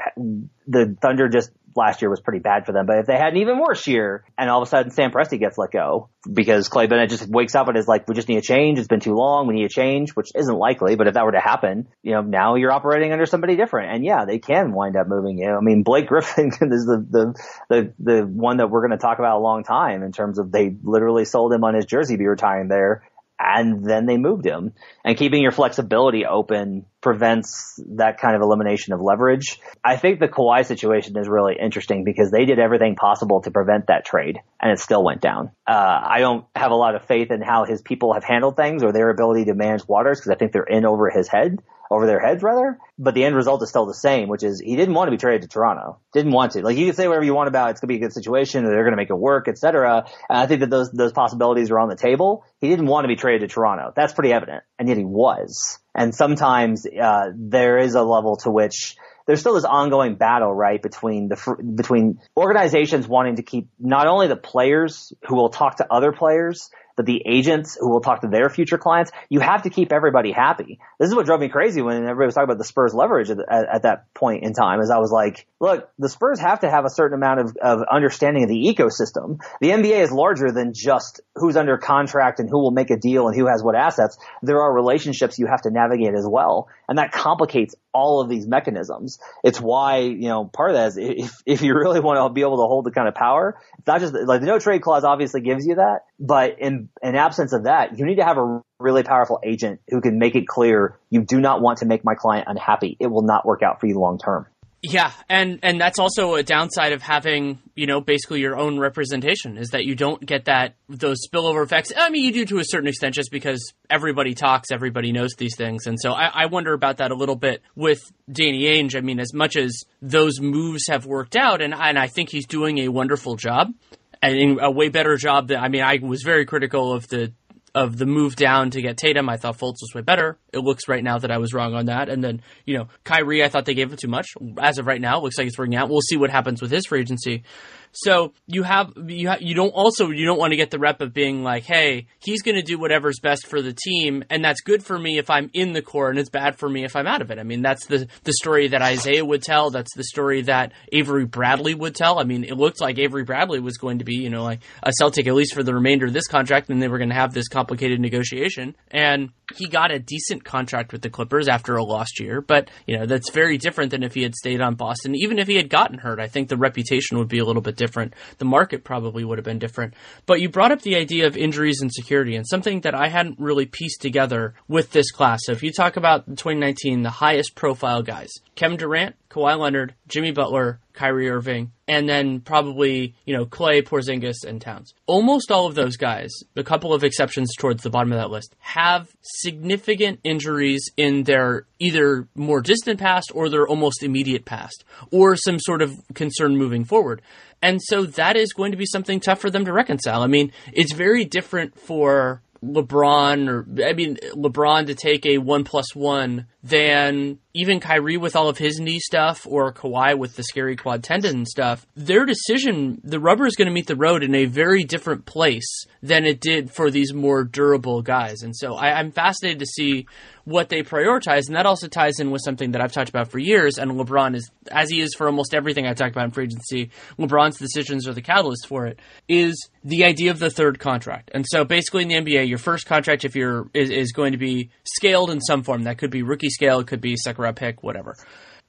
the 0.66 0.96
Thunder 1.00 1.28
just 1.28 1.50
last 1.76 2.02
year 2.02 2.10
was 2.10 2.20
pretty 2.20 2.40
bad 2.40 2.66
for 2.66 2.72
them, 2.72 2.86
but 2.86 2.98
if 2.98 3.06
they 3.06 3.16
had 3.16 3.32
an 3.32 3.38
even 3.38 3.58
worse 3.58 3.86
year 3.86 4.24
and 4.36 4.50
all 4.50 4.62
of 4.62 4.66
a 4.66 4.70
sudden 4.70 4.90
Sam 4.90 5.10
Presti 5.10 5.38
gets 5.38 5.58
let 5.58 5.70
go 5.70 6.08
because 6.30 6.68
Clay 6.68 6.86
Bennett 6.86 7.10
just 7.10 7.28
wakes 7.28 7.54
up 7.54 7.68
and 7.68 7.76
is 7.76 7.86
like, 7.86 8.08
we 8.08 8.14
just 8.14 8.28
need 8.28 8.38
a 8.38 8.42
change. 8.42 8.78
It's 8.78 8.88
been 8.88 9.00
too 9.00 9.14
long. 9.14 9.46
We 9.46 9.54
need 9.54 9.64
a 9.64 9.70
change, 9.70 10.10
which 10.10 10.28
isn't 10.34 10.54
likely, 10.54 10.96
but 10.96 11.06
if 11.06 11.14
that 11.14 11.24
were 11.24 11.32
to 11.32 11.40
happen, 11.40 11.88
you 12.02 12.12
know, 12.12 12.22
now 12.22 12.56
you're 12.56 12.72
operating 12.72 13.12
under 13.12 13.26
somebody 13.26 13.56
different. 13.56 13.94
And 13.94 14.04
yeah, 14.04 14.24
they 14.24 14.38
can 14.38 14.72
wind 14.72 14.96
up 14.96 15.08
moving 15.08 15.38
you. 15.38 15.50
I 15.50 15.60
mean, 15.60 15.82
Blake 15.82 16.08
Griffin 16.08 16.48
is 16.60 16.86
the, 16.86 17.06
the, 17.10 17.34
the, 17.68 17.94
the 17.98 18.22
one 18.26 18.58
that 18.58 18.70
we're 18.70 18.86
going 18.86 18.98
to 18.98 19.02
talk 19.02 19.18
about 19.18 19.38
a 19.38 19.42
long 19.42 19.64
time 19.64 20.02
in 20.02 20.12
terms 20.12 20.38
of 20.38 20.52
they 20.52 20.74
literally 20.82 21.24
sold 21.24 21.52
him 21.52 21.64
on 21.64 21.74
his 21.74 21.86
jersey 21.86 22.14
to 22.14 22.18
be 22.18 22.26
retiring 22.26 22.68
there 22.68 23.02
and 23.40 23.84
then 23.84 24.06
they 24.06 24.18
moved 24.18 24.44
him. 24.44 24.74
And 25.04 25.16
keeping 25.16 25.42
your 25.42 25.52
flexibility 25.52 26.26
open 26.26 26.84
prevents 27.00 27.80
that 27.96 28.20
kind 28.20 28.36
of 28.36 28.42
elimination 28.42 28.92
of 28.92 29.00
leverage. 29.00 29.58
I 29.82 29.96
think 29.96 30.20
the 30.20 30.28
Kawhi 30.28 30.66
situation 30.66 31.16
is 31.16 31.26
really 31.26 31.56
interesting 31.58 32.04
because 32.04 32.30
they 32.30 32.44
did 32.44 32.58
everything 32.58 32.96
possible 32.96 33.40
to 33.42 33.50
prevent 33.50 33.86
that 33.86 34.04
trade 34.04 34.38
and 34.60 34.70
it 34.70 34.78
still 34.78 35.02
went 35.02 35.22
down. 35.22 35.50
Uh, 35.66 36.00
I 36.02 36.20
don't 36.20 36.44
have 36.54 36.70
a 36.70 36.76
lot 36.76 36.94
of 36.94 37.06
faith 37.06 37.30
in 37.30 37.40
how 37.40 37.64
his 37.64 37.80
people 37.80 38.12
have 38.12 38.24
handled 38.24 38.56
things 38.56 38.82
or 38.82 38.92
their 38.92 39.08
ability 39.08 39.46
to 39.46 39.54
manage 39.54 39.88
waters 39.88 40.20
because 40.20 40.32
I 40.32 40.34
think 40.34 40.52
they're 40.52 40.62
in 40.64 40.84
over 40.84 41.08
his 41.08 41.28
head 41.28 41.58
over 41.90 42.06
their 42.06 42.20
heads 42.20 42.42
rather. 42.42 42.78
But 42.98 43.14
the 43.14 43.24
end 43.24 43.34
result 43.34 43.62
is 43.62 43.68
still 43.68 43.86
the 43.86 43.94
same, 43.94 44.28
which 44.28 44.42
is 44.44 44.60
he 44.60 44.76
didn't 44.76 44.94
want 44.94 45.08
to 45.08 45.10
be 45.10 45.16
traded 45.16 45.42
to 45.42 45.48
Toronto. 45.48 45.98
Didn't 46.12 46.32
want 46.32 46.52
to. 46.52 46.62
Like 46.62 46.76
you 46.76 46.86
can 46.86 46.94
say 46.94 47.08
whatever 47.08 47.24
you 47.24 47.34
want 47.34 47.48
about 47.48 47.68
it. 47.68 47.70
it's 47.72 47.80
gonna 47.80 47.88
be 47.88 47.96
a 47.96 48.00
good 48.00 48.12
situation 48.12 48.64
they're 48.64 48.84
gonna 48.84 48.96
make 48.96 49.10
it 49.10 49.18
work, 49.18 49.48
etc. 49.48 50.04
And 50.28 50.38
I 50.38 50.46
think 50.46 50.60
that 50.60 50.70
those 50.70 50.90
those 50.92 51.12
possibilities 51.12 51.70
are 51.70 51.80
on 51.80 51.88
the 51.88 51.96
table. 51.96 52.44
He 52.60 52.68
didn't 52.68 52.86
want 52.86 53.04
to 53.04 53.08
be 53.08 53.16
traded 53.16 53.48
to 53.48 53.52
Toronto. 53.52 53.92
That's 53.94 54.12
pretty 54.12 54.32
evident. 54.32 54.62
And 54.78 54.88
yet 54.88 54.96
he 54.96 55.04
was. 55.04 55.78
And 55.94 56.14
sometimes 56.14 56.86
uh, 56.86 57.30
there 57.34 57.78
is 57.78 57.94
a 57.94 58.02
level 58.02 58.36
to 58.38 58.50
which 58.50 58.96
there's 59.26 59.40
still 59.40 59.54
this 59.54 59.64
ongoing 59.64 60.16
battle, 60.16 60.52
right, 60.52 60.82
between 60.82 61.28
the 61.28 61.56
between 61.74 62.20
organizations 62.36 63.06
wanting 63.06 63.36
to 63.36 63.42
keep 63.42 63.68
not 63.78 64.06
only 64.06 64.26
the 64.26 64.36
players 64.36 65.12
who 65.28 65.36
will 65.36 65.50
talk 65.50 65.76
to 65.76 65.86
other 65.88 66.12
players, 66.12 66.70
but 67.00 67.06
the 67.06 67.22
agents 67.24 67.78
who 67.80 67.88
will 67.88 68.02
talk 68.02 68.20
to 68.20 68.28
their 68.28 68.50
future 68.50 68.76
clients. 68.76 69.10
You 69.30 69.40
have 69.40 69.62
to 69.62 69.70
keep 69.70 69.90
everybody 69.90 70.32
happy. 70.32 70.78
This 70.98 71.08
is 71.08 71.14
what 71.14 71.24
drove 71.24 71.40
me 71.40 71.48
crazy 71.48 71.80
when 71.80 71.96
everybody 71.96 72.26
was 72.26 72.34
talking 72.34 72.44
about 72.44 72.58
the 72.58 72.64
Spurs 72.64 72.92
leverage 72.92 73.30
at, 73.30 73.38
at, 73.38 73.68
at 73.76 73.82
that 73.84 74.12
point 74.12 74.44
in 74.44 74.52
time. 74.52 74.82
Is 74.82 74.90
I 74.90 74.98
was 74.98 75.10
like, 75.10 75.46
look, 75.60 75.88
the 75.98 76.10
Spurs 76.10 76.38
have 76.40 76.60
to 76.60 76.70
have 76.70 76.84
a 76.84 76.90
certain 76.90 77.16
amount 77.16 77.40
of, 77.40 77.56
of 77.56 77.80
understanding 77.90 78.42
of 78.42 78.50
the 78.50 78.66
ecosystem. 78.66 79.40
The 79.62 79.70
NBA 79.70 80.02
is 80.02 80.12
larger 80.12 80.52
than 80.52 80.74
just 80.74 81.22
who's 81.36 81.56
under 81.56 81.78
contract 81.78 82.38
and 82.38 82.50
who 82.50 82.58
will 82.58 82.70
make 82.70 82.90
a 82.90 82.98
deal 82.98 83.28
and 83.28 83.34
who 83.34 83.46
has 83.46 83.62
what 83.62 83.76
assets. 83.76 84.18
There 84.42 84.60
are 84.60 84.70
relationships 84.70 85.38
you 85.38 85.46
have 85.46 85.62
to 85.62 85.70
navigate 85.70 86.12
as 86.12 86.26
well, 86.28 86.68
and 86.86 86.98
that 86.98 87.12
complicates 87.12 87.74
all 87.94 88.20
of 88.20 88.28
these 88.28 88.46
mechanisms. 88.46 89.18
It's 89.42 89.58
why, 89.58 90.00
you 90.00 90.28
know, 90.28 90.44
part 90.44 90.72
of 90.72 90.76
that 90.76 90.88
is 90.88 90.96
if, 90.98 91.42
if 91.46 91.62
you 91.62 91.74
really 91.74 92.00
want 92.00 92.18
to 92.18 92.28
be 92.34 92.42
able 92.42 92.58
to 92.58 92.68
hold 92.68 92.84
the 92.84 92.90
kind 92.90 93.08
of 93.08 93.14
power, 93.14 93.58
it's 93.78 93.86
not 93.86 94.00
just 94.00 94.12
like 94.12 94.40
the 94.40 94.46
no 94.46 94.58
trade 94.58 94.82
clause 94.82 95.04
obviously 95.04 95.40
gives 95.40 95.64
you 95.66 95.76
that, 95.76 96.00
but 96.20 96.58
in, 96.60 96.90
in 97.02 97.16
absence 97.16 97.54
of 97.54 97.64
that, 97.64 97.98
you 97.98 98.04
need 98.04 98.16
to 98.16 98.24
have 98.24 98.36
a 98.36 98.62
really 98.78 99.02
powerful 99.02 99.40
agent 99.42 99.80
who 99.88 100.02
can 100.02 100.18
make 100.18 100.36
it 100.36 100.46
clear 100.46 100.98
you 101.08 101.22
do 101.22 101.40
not 101.40 101.62
want 101.62 101.78
to 101.78 101.86
make 101.86 102.04
my 102.04 102.14
client 102.14 102.46
unhappy. 102.46 102.96
It 103.00 103.06
will 103.06 103.22
not 103.22 103.46
work 103.46 103.62
out 103.62 103.80
for 103.80 103.86
you 103.86 103.98
long 103.98 104.18
term. 104.18 104.46
Yeah, 104.82 105.12
and 105.28 105.58
and 105.62 105.78
that's 105.78 105.98
also 105.98 106.36
a 106.36 106.42
downside 106.42 106.92
of 106.92 107.02
having 107.02 107.58
you 107.74 107.86
know 107.86 108.00
basically 108.00 108.40
your 108.40 108.58
own 108.58 108.78
representation 108.78 109.58
is 109.58 109.68
that 109.70 109.84
you 109.84 109.94
don't 109.94 110.24
get 110.24 110.46
that 110.46 110.74
those 110.88 111.18
spillover 111.28 111.62
effects. 111.62 111.92
I 111.94 112.08
mean, 112.08 112.24
you 112.24 112.32
do 112.32 112.46
to 112.46 112.60
a 112.60 112.64
certain 112.64 112.88
extent 112.88 113.14
just 113.14 113.30
because 113.30 113.74
everybody 113.90 114.32
talks, 114.32 114.70
everybody 114.70 115.12
knows 115.12 115.34
these 115.36 115.54
things, 115.54 115.86
and 115.86 115.98
so 116.00 116.12
I, 116.12 116.30
I 116.32 116.46
wonder 116.46 116.72
about 116.72 116.96
that 116.96 117.10
a 117.10 117.14
little 117.14 117.36
bit 117.36 117.60
with 117.74 118.00
Danny 118.32 118.62
Ainge. 118.62 118.96
I 118.96 119.02
mean, 119.02 119.20
as 119.20 119.34
much 119.34 119.54
as 119.56 119.84
those 120.00 120.40
moves 120.40 120.86
have 120.88 121.04
worked 121.04 121.36
out, 121.36 121.60
and 121.60 121.74
and 121.74 121.98
I 121.98 122.06
think 122.06 122.30
he's 122.30 122.46
doing 122.46 122.78
a 122.78 122.88
wonderful 122.88 123.36
job, 123.36 123.74
and 124.22 124.58
a 124.60 124.70
way 124.70 124.88
better 124.88 125.16
job 125.16 125.50
I 125.50 125.68
mean, 125.68 125.82
I 125.82 125.98
was 126.02 126.22
very 126.22 126.44
critical 126.44 126.92
of 126.92 127.08
the 127.08 127.32
of 127.74 127.96
the 127.96 128.06
move 128.06 128.36
down 128.36 128.70
to 128.70 128.82
get 128.82 128.96
Tatum. 128.96 129.28
I 129.28 129.36
thought 129.36 129.56
Fultz 129.56 129.80
was 129.80 129.92
way 129.94 130.00
better. 130.02 130.38
It 130.52 130.58
looks 130.58 130.88
right 130.88 131.04
now 131.04 131.18
that 131.18 131.30
I 131.30 131.38
was 131.38 131.54
wrong 131.54 131.74
on 131.74 131.86
that. 131.86 132.08
And 132.08 132.22
then, 132.22 132.42
you 132.64 132.76
know, 132.76 132.88
Kyrie, 133.04 133.44
I 133.44 133.48
thought 133.48 133.64
they 133.64 133.74
gave 133.74 133.90
him 133.90 133.96
too 133.96 134.08
much. 134.08 134.26
As 134.60 134.78
of 134.78 134.86
right 134.86 135.00
now, 135.00 135.20
looks 135.20 135.38
like 135.38 135.46
it's 135.46 135.58
working 135.58 135.76
out. 135.76 135.88
We'll 135.88 136.00
see 136.00 136.16
what 136.16 136.30
happens 136.30 136.60
with 136.60 136.70
his 136.70 136.86
free 136.86 137.00
agency. 137.00 137.44
So 137.92 138.32
you 138.46 138.62
have 138.62 138.92
you 139.06 139.28
ha- 139.28 139.38
you 139.40 139.54
don't 139.54 139.70
also 139.70 140.10
you 140.10 140.24
don't 140.24 140.38
want 140.38 140.52
to 140.52 140.56
get 140.56 140.70
the 140.70 140.78
rep 140.78 141.00
of 141.00 141.12
being 141.12 141.42
like, 141.42 141.64
hey, 141.64 142.06
he's 142.20 142.42
going 142.42 142.54
to 142.54 142.62
do 142.62 142.78
whatever's 142.78 143.18
best 143.20 143.46
for 143.46 143.60
the 143.60 143.72
team, 143.72 144.24
and 144.30 144.44
that's 144.44 144.60
good 144.60 144.84
for 144.84 144.98
me 144.98 145.18
if 145.18 145.28
I'm 145.28 145.50
in 145.52 145.72
the 145.72 145.82
core, 145.82 146.10
and 146.10 146.18
it's 146.18 146.30
bad 146.30 146.56
for 146.56 146.68
me 146.68 146.84
if 146.84 146.94
I'm 146.94 147.06
out 147.06 147.20
of 147.20 147.30
it. 147.30 147.38
I 147.38 147.42
mean, 147.42 147.62
that's 147.62 147.86
the 147.86 148.06
the 148.24 148.32
story 148.32 148.68
that 148.68 148.82
Isaiah 148.82 149.24
would 149.24 149.42
tell. 149.42 149.70
That's 149.70 149.94
the 149.94 150.04
story 150.04 150.42
that 150.42 150.72
Avery 150.92 151.24
Bradley 151.24 151.74
would 151.74 151.94
tell. 151.94 152.18
I 152.18 152.24
mean, 152.24 152.44
it 152.44 152.56
looked 152.56 152.80
like 152.80 152.98
Avery 152.98 153.24
Bradley 153.24 153.60
was 153.60 153.76
going 153.76 153.98
to 153.98 154.04
be, 154.04 154.16
you 154.16 154.30
know, 154.30 154.44
like 154.44 154.60
a 154.82 154.92
Celtic 154.92 155.26
at 155.26 155.34
least 155.34 155.54
for 155.54 155.62
the 155.62 155.74
remainder 155.74 156.06
of 156.06 156.12
this 156.12 156.28
contract, 156.28 156.70
and 156.70 156.80
they 156.80 156.88
were 156.88 156.98
going 156.98 157.10
to 157.10 157.14
have 157.14 157.34
this 157.34 157.48
complicated 157.48 158.00
negotiation. 158.00 158.76
And 158.90 159.30
he 159.56 159.66
got 159.66 159.90
a 159.90 159.98
decent 159.98 160.44
contract 160.44 160.92
with 160.92 161.02
the 161.02 161.10
Clippers 161.10 161.48
after 161.48 161.74
a 161.74 161.82
lost 161.82 162.20
year, 162.20 162.40
but 162.40 162.70
you 162.86 162.96
know 162.96 163.06
that's 163.06 163.30
very 163.30 163.58
different 163.58 163.90
than 163.90 164.04
if 164.04 164.14
he 164.14 164.22
had 164.22 164.34
stayed 164.34 164.60
on 164.60 164.76
Boston. 164.76 165.16
Even 165.16 165.38
if 165.38 165.48
he 165.48 165.56
had 165.56 165.68
gotten 165.68 165.98
hurt, 165.98 166.20
I 166.20 166.28
think 166.28 166.48
the 166.48 166.56
reputation 166.56 167.18
would 167.18 167.28
be 167.28 167.38
a 167.38 167.44
little 167.44 167.62
bit 167.62 167.76
different. 167.80 168.14
The 168.38 168.44
market 168.44 168.84
probably 168.84 169.24
would 169.24 169.38
have 169.38 169.44
been 169.44 169.58
different. 169.58 169.94
But 170.26 170.40
you 170.40 170.48
brought 170.48 170.70
up 170.70 170.82
the 170.82 170.94
idea 170.94 171.26
of 171.26 171.36
injuries 171.36 171.80
and 171.80 171.90
security, 171.92 172.36
and 172.36 172.46
something 172.46 172.82
that 172.82 172.94
I 172.94 173.08
hadn't 173.08 173.40
really 173.40 173.66
pieced 173.66 174.00
together 174.00 174.54
with 174.68 174.92
this 174.92 175.10
class. 175.10 175.40
So 175.44 175.52
if 175.52 175.62
you 175.64 175.72
talk 175.72 175.96
about 175.96 176.26
2019, 176.26 177.02
the 177.02 177.10
highest 177.10 177.56
profile 177.56 178.02
guys: 178.02 178.30
Kevin 178.54 178.76
Durant, 178.76 179.16
Kawhi 179.30 179.58
Leonard, 179.58 179.94
Jimmy 180.08 180.32
Butler, 180.32 180.80
Kyrie 180.92 181.30
Irving, 181.30 181.70
and 181.86 182.08
then 182.08 182.40
probably, 182.40 183.14
you 183.24 183.34
know, 183.34 183.46
Clay, 183.46 183.80
Porzingis, 183.80 184.44
and 184.46 184.60
Towns. 184.60 184.92
Almost 185.06 185.52
all 185.52 185.66
of 185.66 185.76
those 185.76 185.96
guys, 185.96 186.30
a 186.56 186.64
couple 186.64 186.92
of 186.92 187.04
exceptions 187.04 187.54
towards 187.56 187.82
the 187.82 187.90
bottom 187.90 188.12
of 188.12 188.18
that 188.18 188.30
list, 188.30 188.54
have 188.58 189.08
significant 189.22 190.20
injuries 190.24 190.90
in 190.96 191.22
their 191.22 191.66
either 191.78 192.28
more 192.34 192.60
distant 192.60 192.98
past 192.98 193.30
or 193.32 193.48
their 193.48 193.68
almost 193.68 194.02
immediate 194.02 194.44
past, 194.44 194.84
or 195.12 195.36
some 195.36 195.60
sort 195.60 195.80
of 195.80 195.92
concern 196.14 196.56
moving 196.56 196.84
forward. 196.84 197.22
And 197.62 197.80
so 197.80 198.04
that 198.04 198.36
is 198.36 198.52
going 198.52 198.72
to 198.72 198.78
be 198.78 198.86
something 198.86 199.20
tough 199.20 199.40
for 199.40 199.50
them 199.50 199.64
to 199.64 199.72
reconcile. 199.72 200.22
I 200.22 200.26
mean, 200.26 200.50
it's 200.72 200.92
very 200.92 201.24
different 201.24 201.78
for 201.78 202.42
LeBron 202.64 203.48
or 203.48 203.66
I 203.84 203.94
mean 203.94 204.16
LeBron 204.34 204.86
to 204.86 204.94
take 204.94 205.24
a 205.24 205.38
one 205.38 205.64
plus 205.64 205.94
one 205.94 206.46
than 206.62 207.38
even 207.52 207.80
Kyrie 207.80 208.16
with 208.16 208.36
all 208.36 208.48
of 208.48 208.58
his 208.58 208.78
knee 208.78 209.00
stuff 209.00 209.46
or 209.46 209.72
Kawhi 209.72 210.16
with 210.16 210.36
the 210.36 210.44
scary 210.44 210.76
quad 210.76 211.02
tendon 211.02 211.46
stuff. 211.46 211.86
Their 211.96 212.24
decision, 212.24 213.00
the 213.02 213.18
rubber 213.18 213.46
is 213.46 213.56
going 213.56 213.66
to 213.66 213.72
meet 213.72 213.88
the 213.88 213.96
road 213.96 214.22
in 214.22 214.34
a 214.34 214.44
very 214.44 214.84
different 214.84 215.26
place 215.26 215.84
than 216.02 216.24
it 216.26 216.40
did 216.40 216.70
for 216.70 216.90
these 216.90 217.12
more 217.12 217.42
durable 217.42 218.02
guys. 218.02 218.42
And 218.42 218.54
so 218.54 218.74
I, 218.74 218.92
I'm 218.92 219.10
fascinated 219.10 219.58
to 219.60 219.66
see 219.66 220.06
what 220.44 220.68
they 220.68 220.82
prioritize, 220.82 221.46
and 221.46 221.56
that 221.56 221.66
also 221.66 221.86
ties 221.86 222.18
in 222.18 222.30
with 222.30 222.42
something 222.44 222.72
that 222.72 222.80
I've 222.80 222.92
talked 222.92 223.08
about 223.08 223.30
for 223.30 223.38
years. 223.38 223.78
And 223.78 223.92
LeBron 223.92 224.34
is, 224.34 224.50
as 224.70 224.90
he 224.90 225.00
is 225.00 225.14
for 225.14 225.26
almost 225.26 225.54
everything 225.54 225.86
I 225.86 225.94
talk 225.94 226.10
about 226.10 226.24
in 226.24 226.30
free 226.30 226.44
agency, 226.44 226.90
LeBron's 227.18 227.58
decisions 227.58 228.08
are 228.08 228.14
the 228.14 228.22
catalyst 228.22 228.66
for 228.66 228.86
it. 228.86 228.98
Is 229.28 229.68
the 229.84 230.04
idea 230.04 230.30
of 230.30 230.38
the 230.38 230.50
third 230.50 230.78
contract, 230.78 231.30
and 231.34 231.44
so 231.48 231.64
basically 231.64 232.02
in 232.02 232.08
the 232.08 232.14
NBA, 232.14 232.48
your 232.48 232.58
first 232.58 232.86
contract, 232.86 233.24
if 233.24 233.36
you're 233.36 233.68
is, 233.74 233.90
is 233.90 234.12
going 234.12 234.32
to 234.32 234.38
be 234.38 234.70
scaled 234.84 235.30
in 235.30 235.40
some 235.40 235.62
form. 235.62 235.84
That 235.84 235.98
could 235.98 236.10
be 236.10 236.22
rookie 236.22 236.50
scale, 236.50 236.80
it 236.80 236.86
could 236.86 237.00
be 237.00 237.16
second 237.16 237.39
round 237.40 237.56
pick, 237.56 237.82
whatever. 237.82 238.16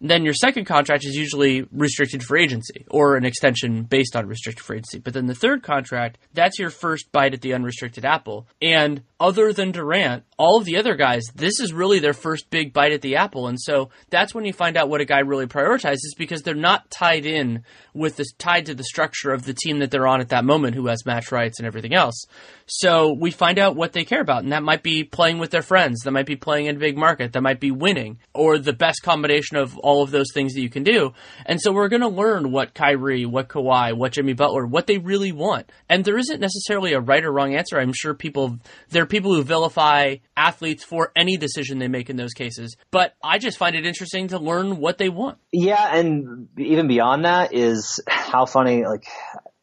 Then 0.04 0.26
your 0.26 0.34
second 0.34 0.66
contract 0.66 1.06
is 1.06 1.16
usually 1.16 1.68
restricted 1.72 2.24
free 2.24 2.44
agency 2.44 2.86
or 2.90 3.16
an 3.16 3.24
extension 3.24 3.84
based 3.84 4.16
on 4.16 4.26
restricted 4.26 4.66
free 4.66 4.78
agency. 4.78 4.98
But 4.98 5.14
then 5.14 5.28
the 5.28 5.36
third 5.36 5.62
contract, 5.62 6.18
that's 6.34 6.58
your 6.58 6.72
first 6.72 7.12
bite 7.12 7.36
at 7.36 7.42
the 7.42 7.54
unrestricted 7.54 8.04
apple. 8.04 8.48
And 8.60 9.04
other 9.20 9.54
than 9.54 9.72
Durant, 9.72 10.24
all 10.40 10.58
of 10.58 10.66
the 10.66 10.78
other 10.78 10.96
guys, 10.96 11.22
this 11.36 11.60
is 11.60 11.72
really 11.72 12.00
their 12.00 12.14
first 12.14 12.50
big 12.50 12.74
bite 12.74 12.94
at 12.94 13.02
the 13.02 13.18
apple. 13.18 13.48
And 13.48 13.62
so 13.62 13.92
that's 14.10 14.34
when 14.34 14.44
you 14.44 14.54
find 14.54 14.76
out 14.76 14.90
what 14.90 15.02
a 15.02 15.06
guy 15.06 15.20
really 15.20 15.46
prioritizes 15.46 16.18
because 16.18 16.42
they're 16.42 16.56
not 16.56 16.90
tied 16.90 17.28
in 17.28 17.64
with 17.94 18.16
this 18.16 18.34
tied 18.40 18.66
to 18.66 18.74
the 18.74 18.84
structure 18.84 19.30
of 19.30 19.46
the 19.46 19.54
team 19.54 19.80
that 19.80 19.92
they're 19.92 20.08
on 20.08 20.20
at 20.20 20.30
that 20.30 20.46
moment 20.46 20.74
who 20.74 20.88
has 20.88 21.06
match 21.06 21.32
rights 21.32 21.60
and 21.60 21.68
everything 21.68 21.94
else. 21.94 22.26
So 22.74 23.12
we 23.12 23.32
find 23.32 23.60
out 23.60 23.76
what 23.76 23.92
they 23.92 24.06
care 24.06 24.22
about. 24.22 24.44
And 24.44 24.54
that 24.54 24.64
might 24.64 24.82
be 24.82 25.04
playing 25.04 25.40
with 25.40 25.52
their 25.52 25.62
friends. 25.62 26.04
That 26.04 26.12
might 26.12 26.26
be 26.26 26.38
playing 26.38 26.68
in 26.68 26.78
a 26.78 26.80
big 26.80 26.98
market. 26.98 27.34
That 27.34 27.42
might 27.42 27.60
be 27.60 27.70
winning 27.70 28.20
or 28.34 28.58
the 28.58 28.72
best 28.72 29.04
combination 29.04 29.58
of 29.58 29.78
all 29.78 30.04
of 30.04 30.12
those 30.12 30.32
things 30.34 30.54
that 30.54 30.62
you 30.62 30.70
can 30.70 30.84
do. 30.84 31.12
And 31.46 31.60
so 31.60 31.74
we're 31.74 31.90
going 31.90 32.02
to 32.02 32.08
learn 32.08 32.50
what 32.50 32.74
Kyrie, 32.74 33.26
what 33.26 33.50
Kawhi, 33.50 33.94
what 33.94 34.14
Jimmy 34.14 34.32
Butler, 34.32 34.66
what 34.66 34.88
they 34.88 35.00
really 35.00 35.34
want. 35.34 35.70
And 35.90 36.06
there 36.06 36.18
isn't 36.18 36.40
necessarily 36.40 36.94
a 36.94 37.02
right 37.02 37.26
or 37.26 37.34
wrong 37.34 37.56
answer. 37.56 37.78
I'm 37.78 37.92
sure 37.92 38.14
people, 38.14 38.58
there 38.88 39.04
are 39.04 39.06
people 39.06 39.36
who 39.36 39.44
vilify 39.44 40.16
athletes 40.38 40.86
for 40.86 41.12
any 41.14 41.36
decision 41.36 41.78
they 41.78 41.90
make 41.90 42.10
in 42.10 42.16
those 42.16 42.32
cases. 42.32 42.78
But 42.90 43.16
I 43.22 43.38
just 43.38 43.58
find 43.58 43.76
it 43.76 43.86
interesting 43.86 44.30
to 44.30 44.40
learn 44.40 44.78
what 44.78 44.98
they 44.98 45.10
want. 45.10 45.40
Yeah, 45.52 45.94
and 45.94 46.48
even 46.58 46.88
beyond 46.88 47.26
that 47.26 47.54
is 47.54 48.00
how 48.08 48.46
funny, 48.46 48.86
like 48.86 49.04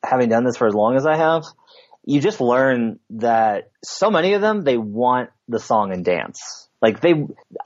having 0.05 0.29
done 0.29 0.45
this 0.45 0.59
for 0.59 0.67
as 0.67 0.75
long 0.75 0.95
as 0.97 1.07
I 1.07 1.17
have, 1.17 1.45
you 2.09 2.21
just 2.23 2.41
learn 2.41 2.99
that 3.11 3.71
so 3.85 4.11
many 4.11 4.33
of 4.33 4.41
them, 4.41 4.63
they 4.63 4.79
want 4.79 5.29
the 5.47 5.59
song 5.61 5.93
and 5.93 6.03
dance. 6.03 6.68
Like 6.81 7.01
they, 7.01 7.15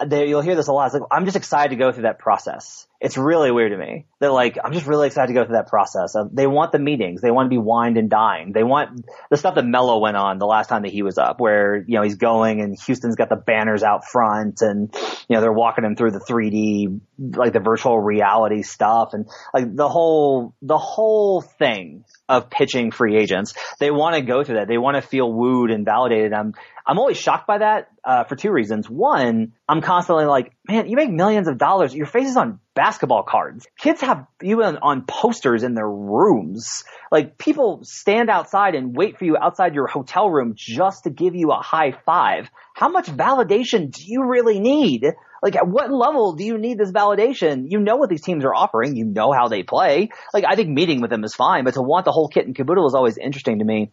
they, 0.06 0.28
you'll 0.28 0.40
hear 0.40 0.54
this 0.54 0.68
a 0.68 0.72
lot. 0.72 0.86
It's 0.86 0.94
like, 0.94 1.02
I'm 1.10 1.26
just 1.26 1.36
excited 1.36 1.70
to 1.70 1.76
go 1.76 1.92
through 1.92 2.04
that 2.04 2.18
process. 2.18 2.86
It's 2.98 3.18
really 3.18 3.50
weird 3.50 3.72
to 3.72 3.76
me. 3.76 4.06
They're 4.20 4.30
like, 4.30 4.56
I'm 4.62 4.72
just 4.72 4.86
really 4.86 5.08
excited 5.08 5.26
to 5.26 5.34
go 5.34 5.44
through 5.44 5.56
that 5.56 5.66
process. 5.66 6.14
Uh, 6.16 6.24
they 6.32 6.46
want 6.46 6.72
the 6.72 6.78
meetings. 6.78 7.20
They 7.20 7.30
want 7.30 7.46
to 7.46 7.50
be 7.50 7.58
wined 7.58 7.98
and 7.98 8.08
dined. 8.08 8.54
They 8.54 8.62
want 8.62 9.04
the 9.28 9.36
stuff 9.36 9.56
that 9.56 9.66
Melo 9.66 9.98
went 9.98 10.16
on 10.16 10.38
the 10.38 10.46
last 10.46 10.68
time 10.68 10.82
that 10.82 10.92
he 10.92 11.02
was 11.02 11.18
up 11.18 11.40
where, 11.40 11.84
you 11.86 11.96
know, 11.96 12.02
he's 12.02 12.14
going 12.14 12.60
and 12.60 12.78
Houston's 12.86 13.16
got 13.16 13.28
the 13.28 13.36
banners 13.36 13.82
out 13.82 14.06
front 14.06 14.62
and, 14.62 14.94
you 15.28 15.36
know, 15.36 15.40
they're 15.42 15.52
walking 15.52 15.84
him 15.84 15.94
through 15.96 16.12
the 16.12 16.20
3D, 16.20 17.00
like 17.36 17.52
the 17.52 17.60
virtual 17.60 17.98
reality 17.98 18.62
stuff 18.62 19.10
and 19.12 19.28
like 19.52 19.74
the 19.74 19.88
whole, 19.88 20.54
the 20.62 20.78
whole 20.78 21.42
thing 21.42 22.04
of 22.28 22.48
pitching 22.48 22.92
free 22.92 23.18
agents. 23.18 23.52
They 23.78 23.90
want 23.90 24.14
to 24.14 24.22
go 24.22 24.42
through 24.42 24.56
that. 24.56 24.68
They 24.68 24.78
want 24.78 24.94
to 24.94 25.02
feel 25.02 25.30
wooed 25.30 25.70
and 25.70 25.84
validated. 25.84 26.32
I'm, 26.32 26.54
I'm 26.86 26.98
always 26.98 27.16
shocked 27.16 27.46
by 27.46 27.58
that 27.58 27.88
uh, 28.04 28.24
for 28.24 28.36
two 28.36 28.50
reasons. 28.50 28.88
One, 28.88 29.52
I'm 29.68 29.80
constantly 29.80 30.24
like, 30.24 30.52
man, 30.68 30.88
you 30.88 30.96
make 30.96 31.10
millions 31.10 31.48
of 31.48 31.58
dollars. 31.58 31.94
Your 31.94 32.06
face 32.06 32.28
is 32.28 32.36
on 32.36 32.58
basketball 32.74 33.22
cards. 33.22 33.66
Kids 33.78 34.00
have 34.00 34.26
you 34.40 34.62
on, 34.62 34.78
on 34.78 35.04
posters 35.06 35.62
in 35.62 35.74
their 35.74 35.88
rooms. 35.88 36.84
Like 37.10 37.38
people 37.38 37.80
stand 37.82 38.30
outside 38.30 38.74
and 38.74 38.96
wait 38.96 39.18
for 39.18 39.24
you 39.24 39.36
outside 39.36 39.74
your 39.74 39.86
hotel 39.86 40.28
room 40.28 40.54
just 40.56 41.04
to 41.04 41.10
give 41.10 41.34
you 41.34 41.50
a 41.50 41.62
high 41.62 41.92
five. 42.04 42.50
How 42.74 42.88
much 42.88 43.06
validation 43.06 43.90
do 43.90 44.02
you 44.04 44.24
really 44.26 44.58
need? 44.58 45.06
Like 45.42 45.56
at 45.56 45.66
what 45.66 45.92
level 45.92 46.34
do 46.34 46.44
you 46.44 46.56
need 46.56 46.78
this 46.78 46.92
validation? 46.92 47.64
You 47.66 47.80
know 47.80 47.96
what 47.96 48.08
these 48.08 48.22
teams 48.22 48.44
are 48.44 48.54
offering. 48.54 48.96
You 48.96 49.04
know 49.04 49.32
how 49.32 49.48
they 49.48 49.64
play. 49.64 50.10
Like 50.32 50.44
I 50.46 50.54
think 50.54 50.68
meeting 50.68 51.00
with 51.00 51.10
them 51.10 51.24
is 51.24 51.34
fine, 51.34 51.64
but 51.64 51.74
to 51.74 51.82
want 51.82 52.04
the 52.04 52.12
whole 52.12 52.28
kit 52.28 52.46
and 52.46 52.54
caboodle 52.54 52.86
is 52.86 52.94
always 52.94 53.18
interesting 53.18 53.58
to 53.58 53.64
me. 53.64 53.90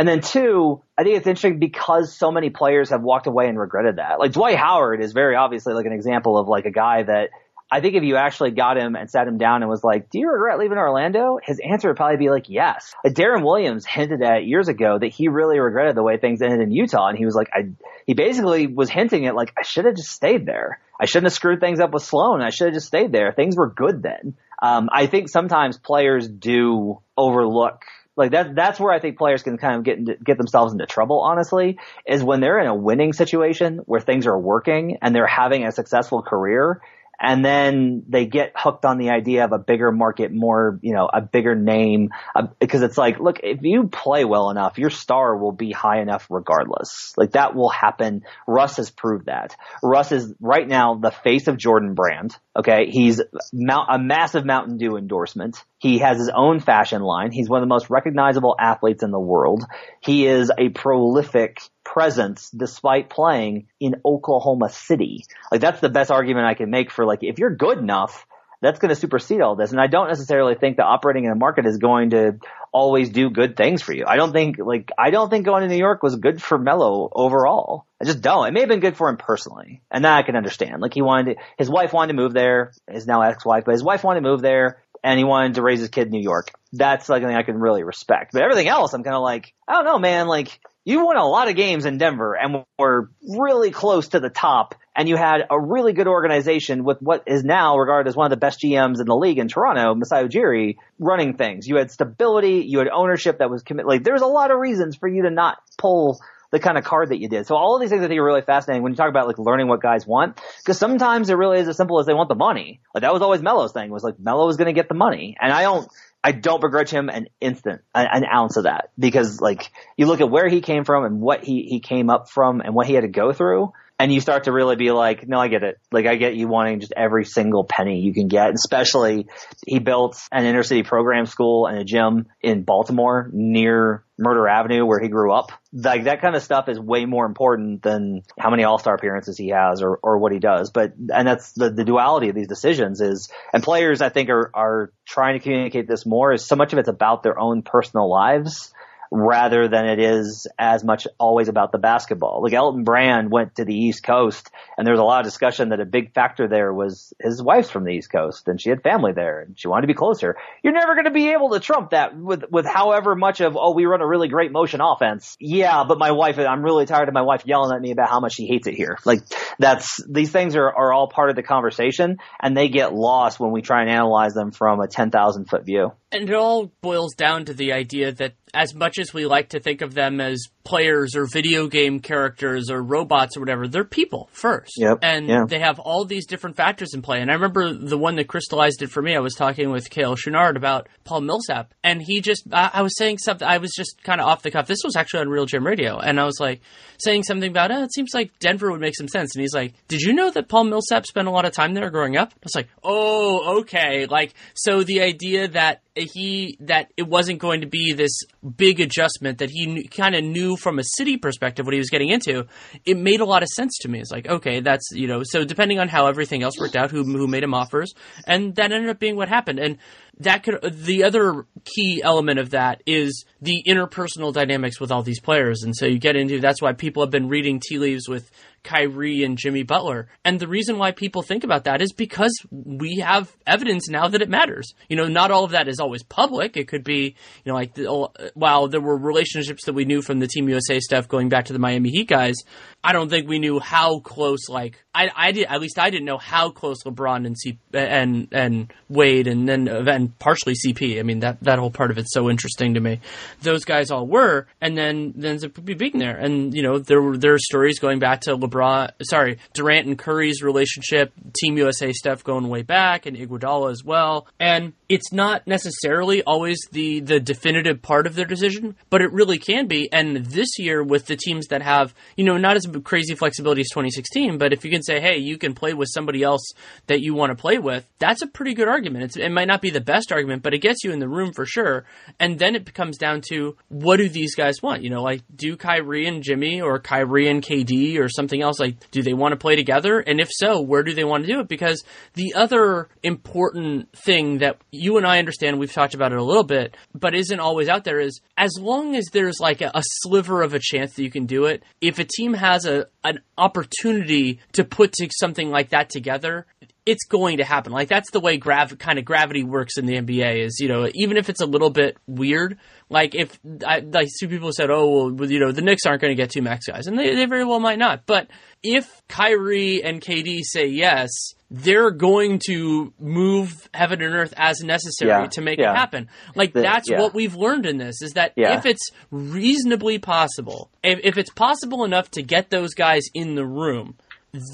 And 0.00 0.08
then 0.08 0.22
two, 0.22 0.80
I 0.96 1.02
think 1.02 1.18
it's 1.18 1.26
interesting 1.26 1.58
because 1.58 2.16
so 2.16 2.32
many 2.32 2.48
players 2.48 2.88
have 2.88 3.02
walked 3.02 3.26
away 3.26 3.48
and 3.48 3.60
regretted 3.60 3.96
that. 3.96 4.18
Like 4.18 4.32
Dwight 4.32 4.56
Howard 4.56 5.04
is 5.04 5.12
very 5.12 5.36
obviously 5.36 5.74
like 5.74 5.84
an 5.84 5.92
example 5.92 6.38
of 6.38 6.48
like 6.48 6.64
a 6.64 6.70
guy 6.70 7.02
that 7.02 7.28
I 7.70 7.82
think 7.82 7.96
if 7.96 8.02
you 8.02 8.16
actually 8.16 8.52
got 8.52 8.78
him 8.78 8.96
and 8.96 9.10
sat 9.10 9.28
him 9.28 9.36
down 9.36 9.60
and 9.60 9.68
was 9.68 9.84
like, 9.84 10.08
do 10.08 10.18
you 10.18 10.30
regret 10.30 10.58
leaving 10.58 10.78
Orlando? 10.78 11.38
His 11.42 11.60
answer 11.60 11.88
would 11.88 11.98
probably 11.98 12.16
be 12.16 12.30
like, 12.30 12.48
yes. 12.48 12.94
Like 13.04 13.12
Deron 13.12 13.44
Williams 13.44 13.84
hinted 13.84 14.22
at 14.22 14.46
years 14.46 14.68
ago 14.68 14.98
that 14.98 15.08
he 15.08 15.28
really 15.28 15.60
regretted 15.60 15.96
the 15.96 16.02
way 16.02 16.16
things 16.16 16.40
ended 16.40 16.62
in 16.62 16.72
Utah. 16.72 17.08
And 17.08 17.18
he 17.18 17.26
was 17.26 17.34
like, 17.34 17.50
I, 17.52 17.68
he 18.06 18.14
basically 18.14 18.68
was 18.68 18.88
hinting 18.88 19.26
at 19.26 19.34
like, 19.34 19.52
I 19.58 19.64
should 19.64 19.84
have 19.84 19.96
just 19.96 20.12
stayed 20.12 20.46
there. 20.46 20.80
I 20.98 21.04
shouldn't 21.04 21.26
have 21.26 21.34
screwed 21.34 21.60
things 21.60 21.78
up 21.78 21.92
with 21.92 22.04
Sloan. 22.04 22.40
I 22.40 22.48
should 22.48 22.68
have 22.68 22.74
just 22.74 22.86
stayed 22.86 23.12
there. 23.12 23.32
Things 23.32 23.54
were 23.54 23.68
good 23.68 24.02
then. 24.02 24.34
Um, 24.62 24.88
I 24.90 25.08
think 25.08 25.28
sometimes 25.28 25.76
players 25.76 26.26
do 26.26 27.02
overlook 27.18 27.82
like 28.20 28.32
that 28.32 28.54
that's 28.54 28.78
where 28.78 28.92
I 28.92 29.00
think 29.00 29.18
players 29.18 29.42
can 29.42 29.58
kind 29.58 29.76
of 29.76 29.84
get 29.84 29.98
into, 29.98 30.16
get 30.16 30.38
themselves 30.38 30.72
into 30.72 30.86
trouble 30.86 31.20
honestly 31.20 31.78
is 32.06 32.22
when 32.22 32.40
they're 32.40 32.60
in 32.60 32.66
a 32.66 32.74
winning 32.74 33.12
situation 33.12 33.78
where 33.86 34.00
things 34.00 34.26
are 34.26 34.38
working 34.38 34.98
and 35.02 35.14
they're 35.14 35.26
having 35.26 35.66
a 35.66 35.72
successful 35.72 36.22
career 36.22 36.80
and 37.20 37.44
then 37.44 38.02
they 38.08 38.24
get 38.24 38.52
hooked 38.56 38.86
on 38.86 38.96
the 38.96 39.10
idea 39.10 39.44
of 39.44 39.52
a 39.52 39.58
bigger 39.58 39.92
market, 39.92 40.32
more, 40.32 40.78
you 40.80 40.94
know, 40.94 41.06
a 41.12 41.20
bigger 41.20 41.54
name, 41.54 42.08
uh, 42.34 42.46
because 42.58 42.80
it's 42.80 42.96
like, 42.96 43.20
look, 43.20 43.40
if 43.42 43.58
you 43.60 43.88
play 43.88 44.24
well 44.24 44.48
enough, 44.48 44.78
your 44.78 44.88
star 44.88 45.36
will 45.36 45.52
be 45.52 45.70
high 45.70 46.00
enough 46.00 46.26
regardless. 46.30 47.12
Like 47.18 47.32
that 47.32 47.54
will 47.54 47.68
happen. 47.68 48.22
Russ 48.46 48.78
has 48.78 48.90
proved 48.90 49.26
that. 49.26 49.54
Russ 49.82 50.12
is 50.12 50.32
right 50.40 50.66
now 50.66 50.94
the 50.94 51.10
face 51.10 51.46
of 51.46 51.58
Jordan 51.58 51.92
Brand. 51.92 52.34
Okay. 52.56 52.86
He's 52.90 53.20
mount, 53.52 53.88
a 53.92 53.98
massive 53.98 54.46
Mountain 54.46 54.78
Dew 54.78 54.96
endorsement. 54.96 55.62
He 55.80 55.98
has 55.98 56.18
his 56.18 56.28
own 56.28 56.60
fashion 56.60 57.00
line. 57.00 57.32
He's 57.32 57.48
one 57.48 57.62
of 57.62 57.62
the 57.62 57.74
most 57.74 57.88
recognizable 57.88 58.54
athletes 58.60 59.02
in 59.02 59.10
the 59.10 59.18
world. 59.18 59.64
He 60.00 60.26
is 60.26 60.52
a 60.56 60.68
prolific 60.68 61.58
presence 61.84 62.50
despite 62.50 63.08
playing 63.08 63.66
in 63.80 63.96
Oklahoma 64.04 64.68
City. 64.68 65.24
Like 65.50 65.62
that's 65.62 65.80
the 65.80 65.88
best 65.88 66.10
argument 66.10 66.46
I 66.46 66.54
can 66.54 66.68
make 66.68 66.90
for 66.90 67.06
like 67.06 67.20
if 67.22 67.38
you're 67.38 67.56
good 67.56 67.78
enough 67.78 68.26
that's 68.62 68.78
going 68.78 68.90
to 68.90 68.94
supersede 68.94 69.40
all 69.40 69.56
this. 69.56 69.70
And 69.70 69.80
I 69.80 69.86
don't 69.86 70.08
necessarily 70.08 70.54
think 70.54 70.76
that 70.76 70.84
operating 70.84 71.24
in 71.24 71.32
a 71.32 71.34
market 71.34 71.66
is 71.66 71.78
going 71.78 72.10
to 72.10 72.38
always 72.72 73.08
do 73.08 73.30
good 73.30 73.56
things 73.56 73.82
for 73.82 73.92
you. 73.92 74.04
I 74.06 74.16
don't 74.16 74.32
think 74.32 74.58
like 74.58 74.90
I 74.98 75.10
don't 75.10 75.30
think 75.30 75.44
going 75.44 75.62
to 75.62 75.68
New 75.68 75.78
York 75.78 76.02
was 76.02 76.16
good 76.16 76.42
for 76.42 76.58
Melo 76.58 77.08
overall. 77.10 77.86
I 78.00 78.04
just 78.04 78.20
don't. 78.20 78.46
It 78.46 78.52
may 78.52 78.60
have 78.60 78.68
been 78.68 78.80
good 78.80 78.96
for 78.96 79.08
him 79.08 79.16
personally, 79.16 79.82
and 79.90 80.04
that 80.04 80.16
I 80.16 80.22
can 80.22 80.36
understand. 80.36 80.80
Like 80.80 80.94
he 80.94 81.02
wanted 81.02 81.34
to, 81.34 81.42
his 81.58 81.70
wife 81.70 81.92
wanted 81.92 82.12
to 82.12 82.22
move 82.22 82.32
there, 82.32 82.72
his 82.90 83.06
now 83.06 83.22
ex-wife, 83.22 83.64
but 83.64 83.72
his 83.72 83.82
wife 83.82 84.04
wanted 84.04 84.20
to 84.20 84.28
move 84.28 84.42
there, 84.42 84.82
and 85.02 85.18
he 85.18 85.24
wanted 85.24 85.54
to 85.54 85.62
raise 85.62 85.80
his 85.80 85.88
kid 85.88 86.06
in 86.06 86.12
New 86.12 86.22
York. 86.22 86.52
That's 86.72 87.06
something 87.06 87.34
I 87.34 87.42
can 87.42 87.58
really 87.58 87.82
respect. 87.82 88.32
But 88.32 88.42
everything 88.42 88.68
else, 88.68 88.92
I'm 88.92 89.02
kind 89.02 89.16
of 89.16 89.22
like, 89.22 89.52
I 89.66 89.74
don't 89.74 89.84
know, 89.84 89.98
man. 89.98 90.26
Like 90.26 90.60
you 90.84 91.04
won 91.04 91.16
a 91.16 91.26
lot 91.26 91.48
of 91.48 91.56
games 91.56 91.84
in 91.84 91.98
Denver 91.98 92.34
and 92.34 92.64
were 92.78 93.10
really 93.22 93.70
close 93.70 94.08
to 94.08 94.20
the 94.20 94.30
top 94.30 94.74
and 94.96 95.08
you 95.08 95.16
had 95.16 95.42
a 95.50 95.58
really 95.58 95.92
good 95.92 96.08
organization 96.08 96.84
with 96.84 97.00
what 97.00 97.22
is 97.26 97.44
now 97.44 97.76
regarded 97.76 98.08
as 98.08 98.16
one 98.16 98.26
of 98.26 98.30
the 98.30 98.36
best 98.36 98.60
GMs 98.60 99.00
in 99.00 99.06
the 99.06 99.16
league 99.16 99.38
in 99.38 99.48
Toronto, 99.48 99.94
Masai 99.94 100.24
Ujiri, 100.24 100.76
running 100.98 101.36
things. 101.36 101.66
You 101.66 101.76
had 101.76 101.90
stability, 101.90 102.64
you 102.66 102.78
had 102.78 102.88
ownership 102.88 103.38
that 103.38 103.50
was 103.50 103.62
committed. 103.62 103.88
Like 103.88 104.04
there's 104.04 104.22
a 104.22 104.26
lot 104.26 104.50
of 104.50 104.58
reasons 104.58 104.96
for 104.96 105.08
you 105.08 105.22
to 105.22 105.30
not 105.30 105.58
pull 105.78 106.20
the 106.50 106.58
kind 106.58 106.76
of 106.76 106.84
card 106.84 107.10
that 107.10 107.18
you 107.18 107.28
did. 107.28 107.46
So 107.46 107.56
all 107.56 107.74
of 107.74 107.80
these 107.80 107.90
things 107.90 108.02
I 108.02 108.08
think 108.08 108.18
are 108.18 108.24
really 108.24 108.42
fascinating 108.42 108.82
when 108.82 108.92
you 108.92 108.96
talk 108.96 109.08
about 109.08 109.26
like 109.26 109.38
learning 109.38 109.68
what 109.68 109.80
guys 109.80 110.06
want. 110.06 110.40
Cause 110.64 110.78
sometimes 110.78 111.30
it 111.30 111.34
really 111.34 111.58
is 111.58 111.68
as 111.68 111.76
simple 111.76 112.00
as 112.00 112.06
they 112.06 112.14
want 112.14 112.28
the 112.28 112.34
money. 112.34 112.80
Like 112.94 113.02
that 113.02 113.12
was 113.12 113.22
always 113.22 113.42
Melo's 113.42 113.72
thing 113.72 113.90
was 113.90 114.02
like 114.02 114.18
Melo 114.18 114.48
is 114.48 114.56
going 114.56 114.66
to 114.66 114.72
get 114.72 114.88
the 114.88 114.94
money. 114.94 115.36
And 115.40 115.52
I 115.52 115.62
don't, 115.62 115.88
I 116.22 116.32
don't 116.32 116.60
begrudge 116.60 116.90
him 116.90 117.08
an 117.08 117.28
instant, 117.40 117.82
an, 117.94 118.06
an 118.12 118.24
ounce 118.24 118.56
of 118.56 118.64
that 118.64 118.90
because 118.98 119.40
like 119.40 119.70
you 119.96 120.06
look 120.06 120.20
at 120.20 120.30
where 120.30 120.48
he 120.48 120.60
came 120.60 120.84
from 120.84 121.04
and 121.04 121.20
what 121.20 121.44
he, 121.44 121.62
he 121.62 121.80
came 121.80 122.10
up 122.10 122.28
from 122.28 122.60
and 122.60 122.74
what 122.74 122.86
he 122.86 122.94
had 122.94 123.02
to 123.02 123.08
go 123.08 123.32
through 123.32 123.72
and 124.00 124.10
you 124.10 124.20
start 124.22 124.44
to 124.44 124.52
really 124.52 124.76
be 124.76 124.92
like, 124.92 125.28
no, 125.28 125.38
I 125.38 125.48
get 125.48 125.62
it. 125.62 125.78
Like 125.92 126.06
I 126.06 126.16
get 126.16 126.34
you 126.34 126.48
wanting 126.48 126.80
just 126.80 126.94
every 126.96 127.26
single 127.26 127.64
penny 127.64 128.00
you 128.00 128.14
can 128.14 128.28
get. 128.28 128.54
Especially 128.54 129.26
he 129.66 129.78
built 129.78 130.18
an 130.32 130.46
inner 130.46 130.62
city 130.62 130.82
program 130.82 131.26
school 131.26 131.66
and 131.66 131.76
a 131.76 131.84
gym 131.84 132.26
in 132.40 132.62
Baltimore 132.62 133.28
near 133.30 134.02
Murder 134.16 134.48
Avenue 134.48 134.86
where 134.86 135.00
he 135.00 135.08
grew 135.08 135.34
up. 135.34 135.52
Like 135.74 136.04
that 136.04 136.22
kind 136.22 136.34
of 136.34 136.42
stuff 136.42 136.70
is 136.70 136.80
way 136.80 137.04
more 137.04 137.26
important 137.26 137.82
than 137.82 138.22
how 138.38 138.48
many 138.48 138.64
all-star 138.64 138.94
appearances 138.94 139.36
he 139.36 139.50
has 139.50 139.82
or, 139.82 139.98
or 140.02 140.16
what 140.16 140.32
he 140.32 140.38
does. 140.38 140.70
But, 140.70 140.94
and 140.96 141.28
that's 141.28 141.52
the, 141.52 141.68
the 141.68 141.84
duality 141.84 142.30
of 142.30 142.34
these 142.34 142.48
decisions 142.48 143.02
is, 143.02 143.30
and 143.52 143.62
players 143.62 144.00
I 144.00 144.08
think 144.08 144.30
are, 144.30 144.50
are 144.54 144.92
trying 145.06 145.38
to 145.38 145.42
communicate 145.42 145.86
this 145.86 146.06
more 146.06 146.32
is 146.32 146.46
so 146.46 146.56
much 146.56 146.72
of 146.72 146.78
it's 146.78 146.88
about 146.88 147.22
their 147.22 147.38
own 147.38 147.60
personal 147.60 148.08
lives 148.08 148.72
rather 149.10 149.66
than 149.68 149.86
it 149.86 149.98
is 149.98 150.46
as 150.58 150.84
much 150.84 151.06
always 151.18 151.48
about 151.48 151.72
the 151.72 151.78
basketball. 151.78 152.42
Like 152.42 152.52
Elton 152.52 152.84
Brand 152.84 153.30
went 153.30 153.56
to 153.56 153.64
the 153.64 153.74
East 153.74 154.04
Coast 154.04 154.50
and 154.78 154.86
there 154.86 154.92
was 154.92 155.00
a 155.00 155.04
lot 155.04 155.20
of 155.20 155.26
discussion 155.26 155.70
that 155.70 155.80
a 155.80 155.84
big 155.84 156.14
factor 156.14 156.46
there 156.46 156.72
was 156.72 157.12
his 157.20 157.42
wife's 157.42 157.70
from 157.70 157.84
the 157.84 157.92
East 157.92 158.10
Coast 158.10 158.46
and 158.46 158.60
she 158.60 158.70
had 158.70 158.82
family 158.82 159.12
there 159.12 159.40
and 159.40 159.58
she 159.58 159.66
wanted 159.66 159.82
to 159.82 159.86
be 159.88 159.94
closer. 159.94 160.36
You're 160.62 160.72
never 160.72 160.94
going 160.94 161.06
to 161.06 161.10
be 161.10 161.30
able 161.30 161.50
to 161.50 161.60
trump 161.60 161.90
that 161.90 162.16
with, 162.16 162.44
with 162.50 162.66
however 162.66 163.16
much 163.16 163.40
of, 163.40 163.56
oh, 163.56 163.74
we 163.74 163.84
run 163.84 164.00
a 164.00 164.06
really 164.06 164.28
great 164.28 164.52
motion 164.52 164.80
offense. 164.80 165.36
Yeah, 165.40 165.84
but 165.88 165.98
my 165.98 166.12
wife, 166.12 166.38
I'm 166.38 166.62
really 166.62 166.86
tired 166.86 167.08
of 167.08 167.14
my 167.14 167.22
wife 167.22 167.42
yelling 167.44 167.74
at 167.74 167.82
me 167.82 167.90
about 167.90 168.08
how 168.08 168.20
much 168.20 168.34
she 168.34 168.46
hates 168.46 168.68
it 168.68 168.74
here. 168.74 168.96
Like 169.04 169.22
that's, 169.58 170.00
these 170.08 170.30
things 170.30 170.54
are, 170.54 170.68
are 170.68 170.92
all 170.92 171.08
part 171.08 171.30
of 171.30 171.36
the 171.36 171.42
conversation 171.42 172.18
and 172.40 172.56
they 172.56 172.68
get 172.68 172.94
lost 172.94 173.40
when 173.40 173.50
we 173.50 173.60
try 173.60 173.80
and 173.80 173.90
analyze 173.90 174.34
them 174.34 174.52
from 174.52 174.80
a 174.80 174.86
10,000 174.86 175.46
foot 175.46 175.64
view. 175.64 175.92
And 176.12 176.28
it 176.28 176.34
all 176.34 176.72
boils 176.80 177.14
down 177.14 177.44
to 177.44 177.54
the 177.54 177.72
idea 177.72 178.12
that 178.12 178.34
as 178.52 178.74
much 178.74 178.98
as 178.98 179.14
we 179.14 179.26
like 179.26 179.50
to 179.50 179.60
think 179.60 179.80
of 179.80 179.94
them 179.94 180.20
as 180.20 180.44
players 180.64 181.14
or 181.14 181.26
video 181.26 181.68
game 181.68 182.00
characters 182.00 182.68
or 182.68 182.82
robots 182.82 183.36
or 183.36 183.40
whatever, 183.40 183.68
they're 183.68 183.84
people 183.84 184.28
first. 184.32 184.72
Yep. 184.76 184.98
And 185.02 185.28
yeah. 185.28 185.44
they 185.46 185.60
have 185.60 185.78
all 185.78 186.04
these 186.04 186.26
different 186.26 186.56
factors 186.56 186.94
in 186.94 187.02
play. 187.02 187.20
And 187.20 187.30
I 187.30 187.34
remember 187.34 187.72
the 187.72 187.96
one 187.96 188.16
that 188.16 188.26
crystallized 188.26 188.82
it 188.82 188.90
for 188.90 189.00
me, 189.00 189.14
I 189.14 189.20
was 189.20 189.34
talking 189.34 189.70
with 189.70 189.88
Cale 189.88 190.16
Chouinard 190.16 190.56
about 190.56 190.88
Paul 191.04 191.20
Millsap. 191.20 191.74
And 191.84 192.02
he 192.02 192.20
just, 192.20 192.42
I, 192.52 192.70
I 192.74 192.82
was 192.82 192.96
saying 192.96 193.18
something, 193.18 193.46
I 193.46 193.58
was 193.58 193.72
just 193.76 194.02
kind 194.02 194.20
of 194.20 194.26
off 194.26 194.42
the 194.42 194.50
cuff. 194.50 194.66
This 194.66 194.82
was 194.84 194.96
actually 194.96 195.20
on 195.20 195.28
RealGM 195.28 195.64
Radio. 195.64 195.98
And 195.98 196.18
I 196.18 196.24
was 196.24 196.40
like, 196.40 196.60
saying 197.02 197.22
something 197.22 197.50
about, 197.50 197.70
oh, 197.70 197.82
it 197.82 197.92
seems 197.92 198.10
like 198.14 198.38
Denver 198.38 198.70
would 198.70 198.80
make 198.80 198.96
some 198.96 199.08
sense. 199.08 199.34
And 199.34 199.40
he's 199.40 199.54
like, 199.54 199.74
did 199.88 200.00
you 200.00 200.12
know 200.12 200.30
that 200.30 200.48
Paul 200.48 200.64
Millsap 200.64 201.06
spent 201.06 201.28
a 201.28 201.30
lot 201.30 201.44
of 201.44 201.52
time 201.52 201.74
there 201.74 201.90
growing 201.90 202.16
up? 202.16 202.32
I 202.34 202.38
was 202.44 202.54
like, 202.54 202.68
oh, 202.82 203.60
okay. 203.60 204.06
Like, 204.06 204.34
so 204.54 204.82
the 204.82 205.00
idea 205.00 205.48
that 205.48 205.82
he 206.02 206.56
that 206.60 206.92
it 206.96 207.06
wasn't 207.06 207.38
going 207.38 207.60
to 207.60 207.66
be 207.66 207.92
this 207.92 208.20
big 208.56 208.80
adjustment 208.80 209.38
that 209.38 209.50
he 209.50 209.86
kind 209.88 210.14
of 210.14 210.24
knew 210.24 210.56
from 210.56 210.78
a 210.78 210.84
city 210.96 211.16
perspective 211.16 211.66
what 211.66 211.72
he 211.72 211.78
was 211.78 211.90
getting 211.90 212.08
into 212.08 212.46
it 212.84 212.96
made 212.96 213.20
a 213.20 213.24
lot 213.24 213.42
of 213.42 213.48
sense 213.48 213.78
to 213.80 213.88
me. 213.88 214.00
It's 214.00 214.10
like 214.10 214.28
okay 214.28 214.60
that's 214.60 214.90
you 214.92 215.06
know 215.06 215.22
so 215.24 215.44
depending 215.44 215.78
on 215.78 215.88
how 215.88 216.06
everything 216.06 216.42
else 216.42 216.58
worked 216.58 216.76
out 216.76 216.90
who 216.90 217.04
who 217.04 217.26
made 217.26 217.42
him 217.42 217.54
offers 217.54 217.92
and 218.26 218.54
that 218.56 218.72
ended 218.72 218.90
up 218.90 218.98
being 218.98 219.16
what 219.16 219.28
happened. 219.28 219.58
And 219.58 219.78
that 220.20 220.42
could 220.42 220.60
the 220.62 221.04
other 221.04 221.46
key 221.64 222.02
element 222.02 222.38
of 222.38 222.50
that 222.50 222.82
is 222.86 223.24
the 223.40 223.62
interpersonal 223.66 224.32
dynamics 224.32 224.78
with 224.78 224.92
all 224.92 225.02
these 225.02 225.20
players. 225.20 225.62
And 225.62 225.74
so 225.74 225.86
you 225.86 225.98
get 225.98 226.16
into 226.16 226.40
that's 226.40 226.60
why 226.60 226.72
people 226.72 227.02
have 227.02 227.10
been 227.10 227.28
reading 227.28 227.60
tea 227.60 227.78
leaves 227.78 228.08
with 228.08 228.30
Kyrie 228.62 229.24
and 229.24 229.38
Jimmy 229.38 229.62
Butler. 229.62 230.08
And 230.24 230.38
the 230.38 230.48
reason 230.48 230.78
why 230.78 230.92
people 230.92 231.22
think 231.22 231.44
about 231.44 231.64
that 231.64 231.80
is 231.82 231.92
because 231.92 232.32
we 232.50 232.98
have 232.98 233.34
evidence 233.46 233.88
now 233.88 234.08
that 234.08 234.22
it 234.22 234.28
matters. 234.28 234.74
You 234.88 234.96
know, 234.96 235.08
not 235.08 235.30
all 235.30 235.44
of 235.44 235.52
that 235.52 235.68
is 235.68 235.80
always 235.80 236.02
public. 236.02 236.56
It 236.56 236.68
could 236.68 236.84
be, 236.84 237.16
you 237.44 237.52
know, 237.52 237.54
like, 237.54 237.74
the, 237.74 237.88
oh, 237.88 238.12
uh, 238.18 238.28
while 238.34 238.68
there 238.68 238.80
were 238.80 238.96
relationships 238.96 239.64
that 239.64 239.74
we 239.74 239.84
knew 239.84 240.02
from 240.02 240.18
the 240.18 240.26
Team 240.26 240.48
USA 240.48 240.80
stuff 240.80 241.08
going 241.08 241.28
back 241.28 241.46
to 241.46 241.52
the 241.52 241.58
Miami 241.58 241.90
Heat 241.90 242.08
guys, 242.08 242.36
I 242.82 242.92
don't 242.92 243.10
think 243.10 243.28
we 243.28 243.38
knew 243.38 243.60
how 243.60 244.00
close, 244.00 244.48
like, 244.48 244.82
I, 244.94 245.10
I 245.14 245.32
did, 245.32 245.46
at 245.48 245.60
least 245.60 245.78
I 245.78 245.90
didn't 245.90 246.06
know 246.06 246.16
how 246.16 246.50
close 246.50 246.82
LeBron 246.84 247.26
and 247.26 247.38
C, 247.38 247.58
and, 247.74 248.28
and 248.32 248.72
Wade 248.88 249.26
and 249.26 249.46
then, 249.46 249.68
and 249.68 250.18
partially 250.18 250.54
CP. 250.54 250.98
I 250.98 251.02
mean, 251.02 251.20
that, 251.20 251.38
that 251.42 251.58
whole 251.58 251.70
part 251.70 251.90
of 251.90 251.98
it's 251.98 252.14
so 252.14 252.30
interesting 252.30 252.74
to 252.74 252.80
me. 252.80 253.00
Those 253.42 253.64
guys 253.64 253.90
all 253.90 254.06
were, 254.06 254.46
and 254.62 254.78
then, 254.78 255.12
then 255.14 255.38
be 255.62 255.74
being 255.74 255.98
there. 255.98 256.16
And, 256.16 256.54
you 256.54 256.62
know, 256.62 256.78
there 256.78 257.02
were, 257.02 257.18
there 257.18 257.34
are 257.34 257.38
stories 257.38 257.78
going 257.78 257.98
back 257.98 258.22
to 258.22 258.36
LeBron, 258.36 258.92
sorry, 259.02 259.38
Durant 259.52 259.86
and 259.86 259.98
Curry's 259.98 260.42
relationship, 260.42 261.12
Team 261.38 261.58
USA 261.58 261.92
stuff 261.92 262.24
going 262.24 262.48
way 262.48 262.62
back, 262.62 263.04
and 263.04 263.14
Iguodala 263.14 263.72
as 263.72 263.84
well. 263.84 264.26
And 264.38 264.72
it's 264.90 265.12
not 265.12 265.46
necessarily 265.46 266.20
always 266.24 266.58
the, 266.72 266.98
the 266.98 267.20
definitive 267.20 267.80
part 267.80 268.08
of 268.08 268.16
their 268.16 268.24
decision, 268.24 268.74
but 268.90 269.00
it 269.00 269.12
really 269.12 269.38
can 269.38 269.68
be. 269.68 269.90
And 269.92 270.16
this 270.26 270.58
year 270.58 270.82
with 270.82 271.06
the 271.06 271.14
teams 271.14 271.46
that 271.46 271.62
have, 271.62 271.94
you 272.16 272.24
know, 272.24 272.36
not 272.36 272.56
as 272.56 272.66
crazy 272.82 273.14
flexibility 273.14 273.60
as 273.60 273.68
2016, 273.68 274.36
but 274.36 274.52
if 274.52 274.64
you 274.64 274.70
can 274.70 274.82
say, 274.82 275.00
hey, 275.00 275.18
you 275.18 275.38
can 275.38 275.54
play 275.54 275.74
with 275.74 275.88
somebody 275.94 276.24
else 276.24 276.42
that 276.88 277.02
you 277.02 277.14
want 277.14 277.30
to 277.30 277.40
play 277.40 277.58
with, 277.58 277.86
that's 278.00 278.20
a 278.20 278.26
pretty 278.26 278.52
good 278.52 278.66
argument. 278.66 279.04
It's, 279.04 279.16
it 279.16 279.28
might 279.28 279.46
not 279.46 279.62
be 279.62 279.70
the 279.70 279.80
best 279.80 280.10
argument, 280.10 280.42
but 280.42 280.54
it 280.54 280.58
gets 280.58 280.82
you 280.82 280.90
in 280.90 280.98
the 280.98 281.08
room 281.08 281.32
for 281.32 281.46
sure. 281.46 281.84
And 282.18 282.40
then 282.40 282.56
it 282.56 282.74
comes 282.74 282.98
down 282.98 283.20
to 283.28 283.56
what 283.68 283.98
do 283.98 284.08
these 284.08 284.34
guys 284.34 284.60
want? 284.60 284.82
You 284.82 284.90
know, 284.90 285.04
like 285.04 285.22
do 285.36 285.56
Kyrie 285.56 286.08
and 286.08 286.24
Jimmy 286.24 286.60
or 286.60 286.80
Kyrie 286.80 287.28
and 287.28 287.44
KD 287.44 288.00
or 288.00 288.08
something 288.08 288.42
else? 288.42 288.58
Like, 288.58 288.90
do 288.90 289.04
they 289.04 289.14
want 289.14 289.34
to 289.34 289.36
play 289.36 289.54
together? 289.54 290.00
And 290.00 290.18
if 290.18 290.30
so, 290.32 290.60
where 290.60 290.82
do 290.82 290.94
they 290.94 291.04
want 291.04 291.26
to 291.26 291.32
do 291.32 291.38
it? 291.38 291.46
Because 291.46 291.84
the 292.14 292.34
other 292.34 292.88
important 293.04 293.92
thing 293.92 294.38
that 294.38 294.58
you 294.80 294.96
and 294.96 295.06
I 295.06 295.18
understand, 295.18 295.58
we've 295.58 295.72
talked 295.72 295.94
about 295.94 296.12
it 296.12 296.18
a 296.18 296.22
little 296.24 296.44
bit, 296.44 296.76
but 296.94 297.14
isn't 297.14 297.38
always 297.38 297.68
out 297.68 297.84
there 297.84 298.00
is 298.00 298.20
as 298.36 298.58
long 298.58 298.96
as 298.96 299.06
there's 299.12 299.38
like 299.38 299.60
a, 299.60 299.70
a 299.74 299.82
sliver 299.84 300.42
of 300.42 300.54
a 300.54 300.58
chance 300.58 300.94
that 300.94 301.02
you 301.02 301.10
can 301.10 301.26
do 301.26 301.44
it, 301.44 301.62
if 301.80 301.98
a 301.98 302.04
team 302.04 302.32
has 302.34 302.64
a 302.64 302.86
an 303.04 303.20
opportunity 303.36 304.40
to 304.52 304.64
put 304.64 304.92
to 304.92 305.08
something 305.18 305.50
like 305.50 305.70
that 305.70 305.90
together, 305.90 306.46
it's 306.86 307.04
going 307.04 307.36
to 307.38 307.44
happen. 307.44 307.72
Like 307.72 307.88
that's 307.88 308.10
the 308.10 308.20
way 308.20 308.38
grav 308.38 308.78
kind 308.78 308.98
of 308.98 309.04
gravity 309.04 309.44
works 309.44 309.76
in 309.76 309.84
the 309.84 309.94
NBA. 309.94 310.44
Is 310.44 310.58
you 310.60 310.68
know 310.68 310.88
even 310.94 311.18
if 311.18 311.28
it's 311.28 311.42
a 311.42 311.46
little 311.46 311.70
bit 311.70 311.98
weird, 312.06 312.58
like 312.88 313.14
if 313.14 313.38
I 313.66 313.80
like 313.80 314.08
see 314.08 314.26
people 314.26 314.52
said, 314.52 314.70
oh 314.70 315.10
well, 315.10 315.30
you 315.30 315.40
know 315.40 315.52
the 315.52 315.62
Knicks 315.62 315.84
aren't 315.84 316.00
going 316.00 316.16
to 316.16 316.20
get 316.20 316.30
two 316.30 316.42
max 316.42 316.66
guys, 316.66 316.86
and 316.86 316.98
they, 316.98 317.14
they 317.14 317.26
very 317.26 317.44
well 317.44 317.60
might 317.60 317.78
not. 317.78 318.06
But 318.06 318.28
if 318.62 319.02
Kyrie 319.08 319.82
and 319.84 320.00
KD 320.00 320.40
say 320.42 320.66
yes, 320.66 321.10
they're 321.50 321.90
going 321.90 322.40
to 322.46 322.92
move 323.00 323.68
heaven 323.74 324.00
and 324.02 324.14
earth 324.14 324.32
as 324.36 324.60
necessary 324.62 325.10
Yeah, 325.10 325.26
to 325.26 325.40
make 325.40 325.58
yeah. 325.58 325.72
it 325.72 325.76
happen. 325.76 326.08
Like 326.36 326.52
The- 326.52 326.62
that's 326.62 326.88
yeah. 326.88 327.00
what 327.00 327.12
we've 327.12 327.34
learned 327.34 327.66
in 327.66 327.76
this 327.76 328.00
is 328.02 328.12
that 328.12 328.32
if 328.36 328.66
it's 328.66 328.88
reasonably 329.10 329.98
possible, 329.98 330.70
if, 330.82 331.00
if 331.02 331.18
it's 331.18 331.30
possible 331.30 331.84
enough 331.84 332.10
to 332.12 332.22
get 332.22 332.50
those 332.50 332.74
guys 332.74 333.02
in 333.14 333.34
the 333.34 333.44
room, 333.44 333.96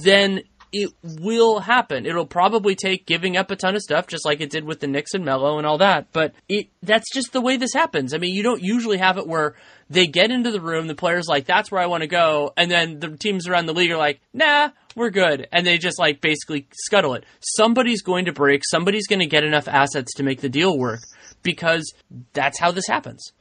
then 0.05 0.43
it 0.77 0.93
will 1.03 1.61
happen. 1.61 2.05
It'll 2.05 2.27
probably 2.27 2.75
take 2.75 3.07
giving 3.07 3.37
up 3.37 3.51
a 3.51 3.57
ton 3.57 3.75
of 3.75 3.81
stuff, 3.83 4.07
just 4.07 4.27
like 4.27 4.41
it 4.41 4.51
did 4.51 4.65
with 4.65 4.81
the 4.81 4.87
Knicks 4.87 5.15
and 5.15 5.25
Melo 5.25 5.57
and 5.57 5.67
all 5.67 5.79
that. 5.79 6.09
But 6.13 6.35
it 6.49 6.69
that's 6.83 7.11
just 7.13 7.33
the 7.33 7.41
way 7.41 7.57
this 7.57 7.73
happens. 7.73 8.13
I 8.13 8.19
mean, 8.19 8.35
you 8.35 8.43
don't 8.43 8.63
usually 8.63 8.99
have 8.99 9.17
it 9.17 9.27
where 9.27 9.55
they 9.89 10.07
get 10.07 10.31
into 10.31 10.51
the 10.51 10.61
room, 10.61 10.87
the 10.87 10.95
players 10.95 11.29
like, 11.29 11.47
that's 11.47 11.71
where 11.71 11.81
I 11.81 11.87
want 11.87 12.03
to 12.03 12.09
go, 12.09 12.53
and 12.57 12.71
then 12.71 12.99
the 12.99 13.17
teams 13.17 13.47
around 13.49 13.67
the 13.67 13.73
league 13.73 13.91
are 13.91 13.97
like, 13.97 14.21
nah, 14.35 14.71
we're 14.95 15.11
good. 15.11 15.47
And 15.53 15.67
they 15.67 15.79
just 15.79 15.99
like 15.99 16.21
basically 16.21 16.67
scuttle 16.73 17.15
it. 17.15 17.25
Somebody's 17.41 18.03
going 18.03 18.27
to 18.27 18.33
break, 18.33 18.63
somebody's 18.65 19.07
going 19.07 19.21
to 19.21 19.27
get 19.27 19.45
enough 19.45 19.69
assets 19.69 20.15
to 20.15 20.23
make 20.23 20.41
the 20.41 20.49
deal 20.49 20.77
work 20.77 21.01
because 21.43 21.95
that's 22.33 22.59
how 22.59 22.71
this 22.71 22.87
happens. 22.87 23.33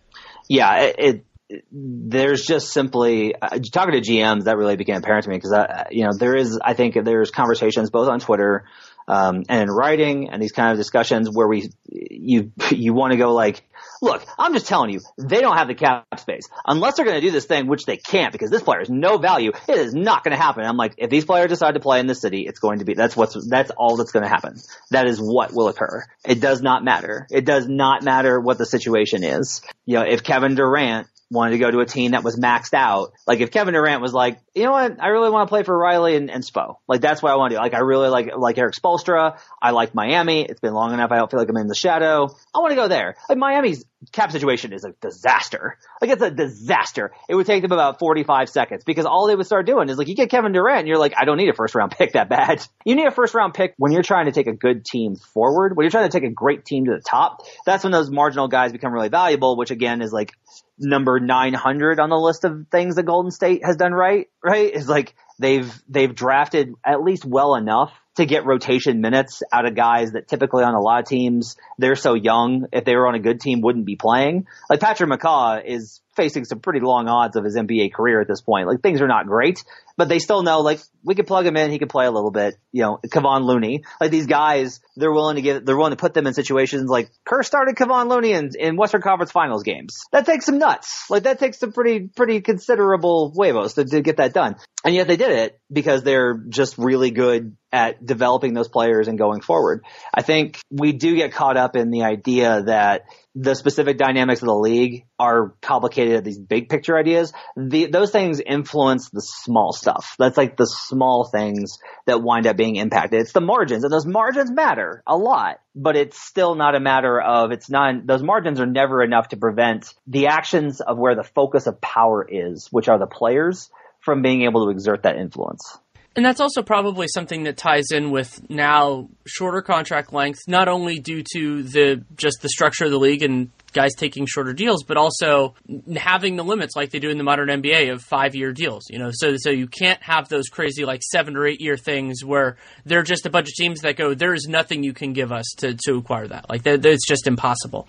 yeah, 0.47 0.91
it, 0.97 1.25
there's 1.71 2.43
just 2.43 2.73
simply 2.73 3.35
uh, 3.35 3.59
talking 3.71 3.93
to 3.93 4.01
GMs 4.01 4.45
that 4.45 4.57
really 4.57 4.75
became 4.75 4.95
apparent 4.95 5.25
to 5.25 5.29
me 5.29 5.37
because 5.37 5.53
you 5.91 6.03
know 6.03 6.11
there 6.17 6.35
is 6.35 6.59
I 6.63 6.73
think 6.73 6.95
there's 7.03 7.31
conversations 7.31 7.89
both 7.89 8.07
on 8.07 8.19
Twitter 8.19 8.65
um, 9.07 9.43
and 9.49 9.63
in 9.63 9.69
writing 9.69 10.29
and 10.29 10.41
these 10.41 10.51
kind 10.51 10.71
of 10.71 10.77
discussions 10.77 11.29
where 11.31 11.47
we 11.47 11.69
you 11.89 12.51
you 12.71 12.93
want 12.93 13.11
to 13.11 13.17
go 13.17 13.33
like 13.33 13.63
look 14.01 14.25
i'm 14.37 14.53
just 14.53 14.67
telling 14.67 14.89
you 14.89 14.99
they 15.17 15.41
don't 15.41 15.57
have 15.57 15.67
the 15.67 15.75
cap 15.75 16.05
space. 16.17 16.49
Unless 16.65 16.95
they're 16.95 17.05
going 17.05 17.19
to 17.19 17.25
do 17.25 17.31
this 17.31 17.45
thing 17.45 17.67
which 17.67 17.85
they 17.85 17.97
can't 17.97 18.31
because 18.31 18.49
this 18.49 18.63
player 18.63 18.79
has 18.79 18.89
no 18.89 19.17
value 19.17 19.51
it 19.67 19.77
is 19.77 19.93
not 19.93 20.23
going 20.23 20.35
to 20.35 20.41
happen 20.41 20.65
i'm 20.65 20.77
like 20.77 20.95
if 20.97 21.09
these 21.09 21.25
players 21.25 21.49
decide 21.49 21.73
to 21.73 21.79
play 21.79 21.99
in 21.99 22.07
this 22.07 22.21
city 22.21 22.45
it's 22.47 22.59
going 22.59 22.79
to 22.79 22.85
be 22.85 22.93
that's 22.93 23.15
what's 23.15 23.47
that's 23.47 23.71
all 23.71 23.97
that's 23.97 24.11
going 24.11 24.23
to 24.23 24.29
happen. 24.29 24.55
That 24.91 25.07
is 25.07 25.19
what 25.19 25.53
will 25.53 25.67
occur. 25.67 26.03
It 26.25 26.39
does 26.39 26.61
not 26.61 26.83
matter. 26.83 27.27
It 27.29 27.45
does 27.45 27.67
not 27.67 28.03
matter 28.03 28.39
what 28.39 28.57
the 28.57 28.65
situation 28.65 29.23
is. 29.23 29.61
You 29.85 29.99
know 29.99 30.05
if 30.05 30.23
kevin 30.23 30.55
durant 30.55 31.07
wanted 31.31 31.51
to 31.51 31.57
go 31.57 31.71
to 31.71 31.79
a 31.79 31.85
team 31.85 32.11
that 32.11 32.23
was 32.23 32.37
maxed 32.37 32.73
out. 32.73 33.13
Like 33.25 33.39
if 33.39 33.51
Kevin 33.51 33.73
Durant 33.73 34.01
was 34.01 34.13
like, 34.13 34.39
you 34.53 34.63
know 34.63 34.71
what, 34.71 35.01
I 35.01 35.07
really 35.07 35.29
want 35.29 35.47
to 35.47 35.49
play 35.49 35.63
for 35.63 35.77
Riley 35.77 36.15
and, 36.15 36.29
and 36.29 36.43
Spo. 36.43 36.77
Like 36.87 37.01
that's 37.01 37.21
what 37.21 37.31
I 37.31 37.35
want 37.35 37.51
to 37.51 37.57
do. 37.57 37.61
Like 37.61 37.73
I 37.73 37.79
really 37.79 38.09
like 38.09 38.35
like 38.37 38.57
Erik 38.57 38.75
Spoelstra. 38.75 39.39
I 39.61 39.71
like 39.71 39.95
Miami. 39.95 40.43
It's 40.43 40.59
been 40.59 40.73
long 40.73 40.93
enough. 40.93 41.11
I 41.11 41.17
don't 41.17 41.29
feel 41.29 41.39
like 41.39 41.49
I'm 41.49 41.57
in 41.57 41.67
the 41.67 41.75
shadow. 41.75 42.29
I 42.53 42.59
want 42.59 42.71
to 42.71 42.75
go 42.75 42.87
there. 42.87 43.15
Like 43.27 43.37
Miami's 43.37 43.83
cap 44.11 44.31
situation 44.31 44.73
is 44.73 44.83
a 44.83 44.91
disaster. 45.01 45.77
Like 46.01 46.11
it's 46.11 46.21
a 46.21 46.31
disaster. 46.31 47.11
It 47.27 47.35
would 47.35 47.47
take 47.47 47.61
them 47.61 47.71
about 47.71 47.99
45 47.99 48.49
seconds 48.49 48.83
because 48.83 49.05
all 49.05 49.27
they 49.27 49.35
would 49.35 49.45
start 49.45 49.65
doing 49.65 49.89
is 49.89 49.97
like 49.97 50.07
you 50.07 50.15
get 50.15 50.29
Kevin 50.29 50.51
Durant 50.51 50.79
and 50.79 50.87
you're 50.87 50.99
like, 50.99 51.13
I 51.17 51.25
don't 51.25 51.37
need 51.37 51.49
a 51.49 51.53
first 51.53 51.75
round 51.75 51.91
pick 51.97 52.13
that 52.13 52.29
bad. 52.29 52.65
You 52.85 52.95
need 52.95 53.07
a 53.07 53.11
first 53.11 53.33
round 53.33 53.53
pick 53.53 53.73
when 53.77 53.91
you're 53.91 54.03
trying 54.03 54.25
to 54.25 54.31
take 54.31 54.47
a 54.47 54.53
good 54.53 54.85
team 54.85 55.15
forward, 55.15 55.75
when 55.75 55.85
you're 55.85 55.91
trying 55.91 56.09
to 56.09 56.17
take 56.17 56.27
a 56.27 56.33
great 56.33 56.65
team 56.65 56.85
to 56.85 56.91
the 56.91 57.01
top. 57.01 57.41
That's 57.65 57.83
when 57.83 57.91
those 57.91 58.11
marginal 58.11 58.47
guys 58.47 58.71
become 58.71 58.93
really 58.93 59.09
valuable, 59.09 59.57
which 59.57 59.71
again 59.71 60.01
is 60.01 60.13
like 60.13 60.33
number 60.77 61.19
900 61.19 61.99
on 61.99 62.09
the 62.09 62.17
list 62.17 62.43
of 62.43 62.67
things 62.71 62.95
that 62.95 63.03
Golden 63.03 63.31
State 63.31 63.65
has 63.65 63.77
done 63.77 63.93
right, 63.93 64.27
right? 64.43 64.73
Is 64.73 64.87
like 64.87 65.15
they've, 65.39 65.71
they've 65.87 66.13
drafted 66.13 66.73
at 66.83 67.03
least 67.03 67.25
well 67.25 67.55
enough 67.55 67.91
to 68.15 68.25
get 68.25 68.45
rotation 68.45 69.01
minutes 69.01 69.43
out 69.51 69.65
of 69.65 69.75
guys 69.75 70.13
that 70.13 70.27
typically 70.27 70.63
on 70.63 70.73
a 70.73 70.79
lot 70.79 71.01
of 71.01 71.05
teams, 71.05 71.57
they're 71.77 71.95
so 71.95 72.13
young, 72.13 72.67
if 72.71 72.85
they 72.85 72.95
were 72.95 73.07
on 73.07 73.15
a 73.15 73.19
good 73.19 73.41
team, 73.41 73.61
wouldn't 73.61 73.85
be 73.85 73.97
playing. 73.97 74.47
Like 74.69 74.79
Patrick 74.79 75.09
McCaw 75.09 75.63
is 75.65 75.99
facing 76.15 76.45
some 76.45 76.59
pretty 76.59 76.79
long 76.79 77.07
odds 77.07 77.35
of 77.35 77.43
his 77.43 77.55
NBA 77.55 77.93
career 77.93 78.21
at 78.21 78.27
this 78.27 78.41
point. 78.41 78.67
Like 78.67 78.81
things 78.81 79.01
are 79.01 79.07
not 79.07 79.27
great, 79.27 79.63
but 79.97 80.09
they 80.09 80.19
still 80.19 80.43
know 80.43 80.61
like 80.61 80.79
we 81.03 81.15
could 81.15 81.27
plug 81.27 81.45
him 81.45 81.55
in, 81.57 81.71
he 81.71 81.79
could 81.79 81.89
play 81.89 82.05
a 82.05 82.11
little 82.11 82.31
bit. 82.31 82.55
You 82.71 82.83
know, 82.83 82.99
Kevon 83.05 83.45
Looney, 83.45 83.83
like 84.01 84.11
these 84.11 84.27
guys, 84.27 84.79
they're 84.95 85.11
willing 85.11 85.35
to 85.35 85.41
get, 85.41 85.65
they're 85.65 85.77
willing 85.77 85.91
to 85.91 85.97
put 85.97 86.13
them 86.13 86.27
in 86.27 86.33
situations 86.33 86.89
like 86.89 87.09
Kerr 87.25 87.43
started 87.43 87.75
Kevon 87.75 88.09
Looney 88.09 88.31
in, 88.31 88.51
in 88.57 88.75
Western 88.75 89.01
Conference 89.01 89.31
Finals 89.31 89.63
games. 89.63 90.01
That 90.11 90.25
takes 90.25 90.45
some 90.45 90.57
nuts. 90.57 91.05
Like 91.09 91.23
that 91.23 91.39
takes 91.39 91.59
some 91.59 91.71
pretty, 91.71 92.07
pretty 92.07 92.41
considerable 92.41 93.31
huevos 93.35 93.75
to, 93.75 93.85
to 93.85 94.01
get 94.01 94.17
that 94.17 94.33
done. 94.33 94.55
And 94.85 94.93
yet 94.93 95.07
they 95.07 95.17
did 95.17 95.31
it 95.31 95.59
because 95.73 96.03
they're 96.03 96.35
just 96.47 96.77
really 96.77 97.09
good 97.09 97.57
at 97.71 98.05
developing 98.05 98.53
those 98.53 98.67
players 98.67 99.07
and 99.07 99.17
going 99.17 99.41
forward. 99.41 99.83
I 100.13 100.21
think 100.21 100.59
we 100.69 100.93
do 100.93 101.15
get 101.15 101.33
caught 101.33 101.57
up 101.57 101.75
in 101.75 101.89
the 101.89 102.03
idea 102.03 102.61
that 102.67 103.05
the 103.33 103.55
specific 103.55 103.97
dynamics 103.97 104.43
of 104.43 104.45
the 104.45 104.53
league 104.53 105.07
are 105.17 105.55
complicated 105.59 106.17
at 106.17 106.23
these 106.23 106.37
big 106.37 106.69
picture 106.69 106.95
ideas. 106.95 107.33
The, 107.57 107.87
those 107.87 108.11
things 108.11 108.39
influence 108.39 109.09
the 109.09 109.21
small 109.21 109.73
stuff. 109.73 110.13
That's 110.19 110.37
like 110.37 110.55
the 110.55 110.67
small 110.67 111.27
things 111.33 111.79
that 112.05 112.21
wind 112.21 112.45
up 112.45 112.55
being 112.55 112.75
impacted. 112.75 113.21
It's 113.21 113.33
the 113.33 113.41
margins 113.41 113.83
and 113.83 113.91
those 113.91 114.05
margins 114.05 114.51
matter 114.51 115.01
a 115.07 115.17
lot, 115.17 115.61
but 115.75 115.97
it's 115.97 116.21
still 116.21 116.53
not 116.53 116.75
a 116.75 116.79
matter 116.79 117.19
of, 117.19 117.51
it's 117.51 117.71
not, 117.71 118.05
those 118.05 118.21
margins 118.21 118.59
are 118.59 118.67
never 118.67 119.01
enough 119.01 119.29
to 119.29 119.37
prevent 119.37 119.95
the 120.05 120.27
actions 120.27 120.79
of 120.79 120.99
where 120.99 121.15
the 121.15 121.23
focus 121.23 121.65
of 121.65 121.81
power 121.81 122.25
is, 122.29 122.67
which 122.69 122.87
are 122.87 122.99
the 122.99 123.07
players 123.07 123.71
from 124.05 124.21
being 124.21 124.43
able 124.43 124.65
to 124.65 124.71
exert 124.71 125.03
that 125.03 125.17
influence. 125.17 125.77
And 126.15 126.23
that's 126.23 126.39
also 126.39 126.61
probably 126.61 127.07
something 127.13 127.43
that 127.43 127.57
ties 127.57 127.91
in 127.91 128.09
with 128.09 128.49
now 128.49 129.09
shorter 129.25 129.61
contract 129.61 130.13
length, 130.13 130.39
not 130.47 130.69
only 130.69 130.99
due 130.99 131.23
to 131.33 131.63
the 131.63 132.05
just 132.15 132.41
the 132.41 132.47
structure 132.47 132.85
of 132.85 132.91
the 132.91 132.99
league 132.99 133.21
and 133.21 133.51
guys 133.75 133.93
taking 133.93 134.25
shorter 134.25 134.53
deals, 134.53 134.83
but 134.83 134.97
also 134.97 135.53
having 135.95 136.37
the 136.37 136.43
limits 136.43 136.75
like 136.75 136.89
they 136.89 136.99
do 136.99 137.09
in 137.09 137.17
the 137.17 137.23
modern 137.23 137.49
NBA 137.49 137.91
of 137.91 138.01
five 138.01 138.33
year 138.33 138.51
deals. 138.53 138.85
You 138.89 138.97
know, 138.97 139.11
so 139.11 139.35
so 139.37 139.51
you 139.51 139.67
can't 139.67 140.01
have 140.01 140.29
those 140.29 140.47
crazy 140.47 140.85
like 140.85 141.03
seven 141.03 141.35
or 141.35 141.45
eight 141.45 141.61
year 141.61 141.77
things 141.77 142.23
where 142.23 142.57
they're 142.85 143.03
just 143.03 143.25
a 143.25 143.29
bunch 143.29 143.49
of 143.49 143.53
teams 143.55 143.81
that 143.81 143.97
go, 143.97 144.13
there 144.13 144.33
is 144.33 144.47
nothing 144.47 144.83
you 144.83 144.93
can 144.93 145.13
give 145.13 145.31
us 145.31 145.45
to 145.57 145.75
to 145.85 145.97
acquire 145.97 146.27
that. 146.27 146.49
Like 146.49 146.63
that, 146.63 146.83
it's 146.85 147.07
just 147.07 147.27
impossible. 147.27 147.87